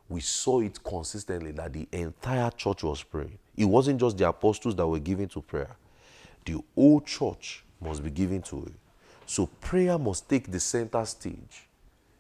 We 0.09 0.21
saw 0.21 0.61
it 0.61 0.83
consistently 0.83 1.53
that 1.53 1.73
the 1.73 1.89
entire 1.93 2.51
church 2.51 2.83
was 2.83 3.03
praying. 3.03 3.39
It 3.57 3.65
wasn't 3.65 4.01
just 4.01 4.19
the 4.19 4.29
apostles 4.29 4.77
that 4.77 4.87
were 4.87 4.99
given 4.99 5.29
to 5.29 5.41
prayer, 5.41 5.77
the 6.45 6.63
whole 6.75 7.01
church 7.01 7.65
must 7.81 8.03
be 8.03 8.11
given 8.11 8.43
to 8.43 8.65
it. 8.67 8.73
So 9.27 9.47
prayer 9.47 9.99
must 9.99 10.29
take 10.29 10.51
the 10.51 10.61
center 10.61 11.05
stage 11.07 11.67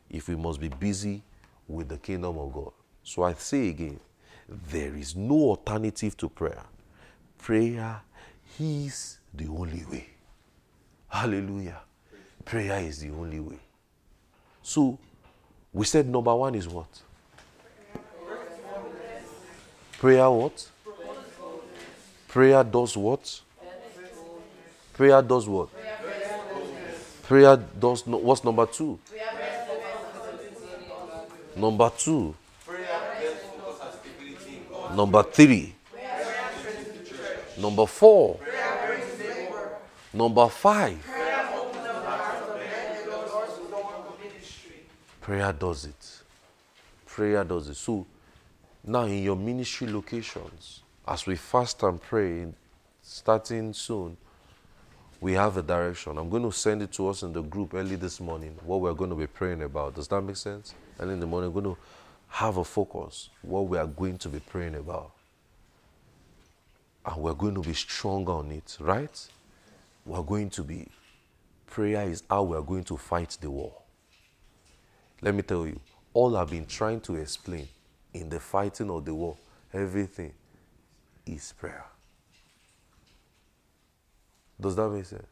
if 0.08 0.28
we 0.28 0.36
must 0.36 0.60
be 0.60 0.68
busy 0.68 1.22
with 1.68 1.88
the 1.88 1.98
kingdom 1.98 2.38
of 2.38 2.52
God. 2.52 2.72
So 3.02 3.22
I 3.22 3.34
say 3.34 3.68
again, 3.68 4.00
there 4.48 4.94
is 4.94 5.14
no 5.14 5.34
alternative 5.34 6.16
to 6.18 6.28
prayer. 6.28 6.62
Prayer 7.38 8.00
is 8.58 9.18
the 9.32 9.46
only 9.48 9.84
way. 9.90 10.06
Hallelujah. 11.08 11.80
Prayer 12.44 12.80
is 12.80 13.00
the 13.00 13.10
only 13.10 13.40
way. 13.40 13.58
So 14.62 14.98
we 15.72 15.84
said 15.84 16.08
number 16.08 16.34
one 16.34 16.54
is 16.54 16.68
what? 16.68 16.88
Prayer 19.98 20.30
what? 20.30 20.68
Prayer 22.28 22.64
does 22.64 22.96
what? 22.96 23.40
Prayer 24.92 25.22
does 25.22 25.48
what? 25.48 25.68
Prayer 27.22 27.56
does 27.56 28.06
no, 28.06 28.18
what's 28.18 28.44
number 28.44 28.66
two? 28.66 28.98
Number 31.56 31.90
two. 31.96 32.34
Number 34.94 35.22
three. 35.22 35.74
Number 37.56 37.86
four. 37.86 38.38
Number 40.12 40.48
five. 40.48 40.98
Prayer 45.20 45.52
does 45.52 45.86
it. 45.86 46.22
Prayer 47.06 47.44
does 47.44 47.68
it. 47.68 47.76
So 47.76 48.06
now 48.86 49.04
in 49.04 49.22
your 49.22 49.36
ministry 49.36 49.90
locations, 49.90 50.82
as 51.06 51.26
we 51.26 51.36
fast 51.36 51.82
and 51.82 52.00
pray, 52.00 52.46
starting 53.02 53.72
soon, 53.72 54.16
we 55.20 55.32
have 55.32 55.56
a 55.56 55.62
direction. 55.62 56.18
I'm 56.18 56.28
going 56.28 56.42
to 56.42 56.52
send 56.52 56.82
it 56.82 56.92
to 56.92 57.08
us 57.08 57.22
in 57.22 57.32
the 57.32 57.42
group 57.42 57.72
early 57.72 57.96
this 57.96 58.20
morning, 58.20 58.58
what 58.64 58.80
we're 58.80 58.92
going 58.92 59.10
to 59.10 59.16
be 59.16 59.26
praying 59.26 59.62
about. 59.62 59.94
Does 59.94 60.08
that 60.08 60.20
make 60.20 60.36
sense? 60.36 60.74
And 60.98 61.10
in 61.10 61.18
the 61.18 61.26
morning, 61.26 61.52
we're 61.52 61.62
going 61.62 61.74
to 61.74 61.80
have 62.28 62.58
a 62.58 62.64
focus, 62.64 63.30
what 63.42 63.68
we 63.68 63.78
are 63.78 63.86
going 63.86 64.18
to 64.18 64.28
be 64.28 64.40
praying 64.40 64.74
about. 64.74 65.12
And 67.06 67.22
we're 67.22 67.34
going 67.34 67.54
to 67.54 67.62
be 67.62 67.74
stronger 67.74 68.32
on 68.32 68.50
it, 68.50 68.76
right? 68.80 69.28
We're 70.04 70.22
going 70.22 70.50
to 70.50 70.62
be, 70.62 70.88
prayer 71.66 72.02
is 72.02 72.22
how 72.28 72.42
we're 72.42 72.62
going 72.62 72.84
to 72.84 72.96
fight 72.96 73.38
the 73.40 73.50
war. 73.50 73.72
Let 75.22 75.34
me 75.34 75.42
tell 75.42 75.66
you, 75.66 75.80
all 76.12 76.36
I've 76.36 76.50
been 76.50 76.66
trying 76.66 77.00
to 77.02 77.16
explain 77.16 77.68
in 78.14 78.28
the 78.28 78.40
fighting 78.40 78.90
of 78.90 79.04
the 79.04 79.14
war, 79.14 79.36
everything 79.72 80.32
is 81.26 81.52
prayer. 81.58 81.84
Does 84.60 84.76
that 84.76 84.88
make 84.88 85.04
sense? 85.04 85.26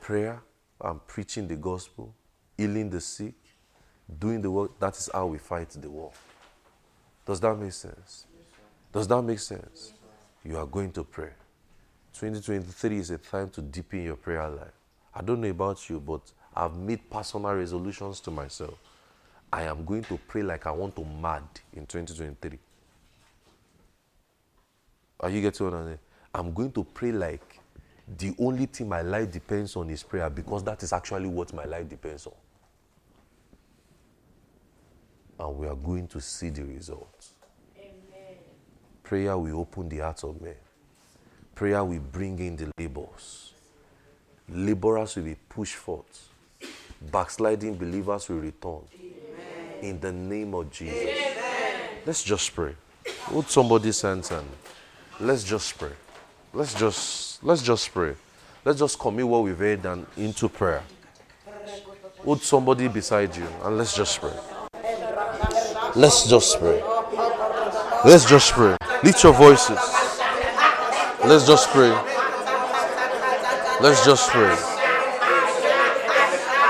Prayer 0.00 0.42
and 0.80 1.06
preaching 1.06 1.46
the 1.46 1.56
gospel, 1.56 2.14
healing 2.56 2.90
the 2.90 3.00
sick, 3.00 3.34
doing 4.18 4.42
the 4.42 4.50
work, 4.50 4.78
that 4.80 4.96
is 4.96 5.08
how 5.12 5.26
we 5.26 5.38
fight 5.38 5.70
the 5.70 5.88
war. 5.88 6.12
Does 7.24 7.40
that 7.40 7.56
make 7.56 7.72
sense? 7.72 8.26
Does 8.92 9.06
that 9.08 9.22
make 9.22 9.38
sense? 9.38 9.92
You 10.44 10.56
are 10.56 10.66
going 10.66 10.92
to 10.92 11.04
pray. 11.04 11.30
2023 12.14 12.98
is 12.98 13.10
a 13.10 13.18
time 13.18 13.48
to 13.50 13.62
deepen 13.62 14.02
your 14.02 14.16
prayer 14.16 14.48
life. 14.48 14.72
I 15.14 15.22
don't 15.22 15.40
know 15.40 15.50
about 15.50 15.88
you, 15.88 16.00
but 16.00 16.22
I've 16.54 16.76
made 16.76 17.08
personal 17.10 17.54
resolutions 17.54 18.18
to 18.20 18.30
myself. 18.30 18.78
I 19.52 19.62
am 19.62 19.84
going 19.84 20.04
to 20.04 20.18
pray 20.28 20.42
like 20.42 20.66
I 20.66 20.70
want 20.70 20.94
to 20.96 21.04
mad 21.04 21.42
in 21.72 21.86
2023. 21.86 22.58
Are 25.20 25.30
you 25.30 25.40
getting 25.40 25.66
what 25.66 25.74
I'm 25.74 25.84
saying? 25.86 25.98
I'm 26.34 26.52
going 26.52 26.70
to 26.72 26.84
pray 26.84 27.12
like 27.12 27.60
the 28.16 28.34
only 28.38 28.66
thing 28.66 28.88
my 28.88 29.02
life 29.02 29.30
depends 29.32 29.74
on 29.76 29.90
is 29.90 30.02
prayer 30.02 30.30
because 30.30 30.62
that 30.64 30.82
is 30.82 30.92
actually 30.92 31.26
what 31.28 31.52
my 31.52 31.64
life 31.64 31.88
depends 31.88 32.26
on. 32.26 32.34
And 35.40 35.56
we 35.56 35.66
are 35.66 35.74
going 35.74 36.06
to 36.08 36.20
see 36.20 36.50
the 36.50 36.64
results. 36.64 37.32
Amen. 37.78 38.36
Prayer 39.02 39.36
will 39.38 39.60
open 39.60 39.88
the 39.88 39.98
hearts 39.98 40.24
of 40.24 40.40
men. 40.40 40.54
Prayer 41.54 41.82
will 41.84 42.00
bring 42.00 42.38
in 42.38 42.56
the 42.56 42.70
labors. 42.78 43.52
Laborers 44.48 45.16
will 45.16 45.24
be 45.24 45.36
pushed 45.48 45.76
forth. 45.76 46.28
Backsliding 47.00 47.76
believers 47.76 48.28
will 48.28 48.38
return. 48.38 48.82
In 49.82 50.00
the 50.00 50.12
name 50.12 50.54
of 50.54 50.70
Jesus. 50.72 51.10
Let's 52.04 52.22
just 52.24 52.54
pray. 52.54 52.74
Hold 53.24 53.48
somebody's 53.48 54.00
hands 54.00 54.30
and 54.30 54.46
let's 55.20 55.44
just 55.44 55.78
pray. 55.78 55.92
Let's 56.52 56.74
just 56.74 57.44
let's 57.44 57.62
just 57.62 57.92
pray. 57.92 58.14
Let's 58.64 58.78
just 58.78 58.98
commit 58.98 59.28
what 59.28 59.44
we've 59.44 59.58
heard 59.58 59.84
and 59.86 60.06
into 60.16 60.48
prayer. 60.48 60.82
Hold 62.24 62.42
somebody 62.42 62.88
beside 62.88 63.36
you 63.36 63.46
and 63.62 63.78
let's 63.78 63.94
just 63.94 64.20
pray. 64.20 64.32
Let's 65.94 66.28
just 66.28 66.58
pray. 66.58 66.82
Let's 68.04 68.24
just 68.24 68.52
pray. 68.52 68.76
Lift 69.04 69.22
your 69.22 69.32
voices. 69.32 69.78
Let's 71.24 71.46
just 71.46 71.68
pray. 71.70 71.90
Let's 73.80 74.04
just 74.04 74.28
pray. 74.30 74.56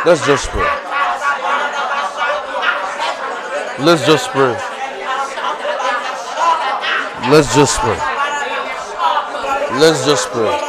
Let's 0.05 0.27
just 0.27 0.49
pray. 0.51 0.78
Let's 3.81 4.05
just 4.05 4.31
pray. 4.31 4.59
Let's 7.31 7.55
just 7.55 7.79
pray. 7.79 7.97
Let's 9.79 10.05
just 10.05 10.29
pray. 10.31 10.68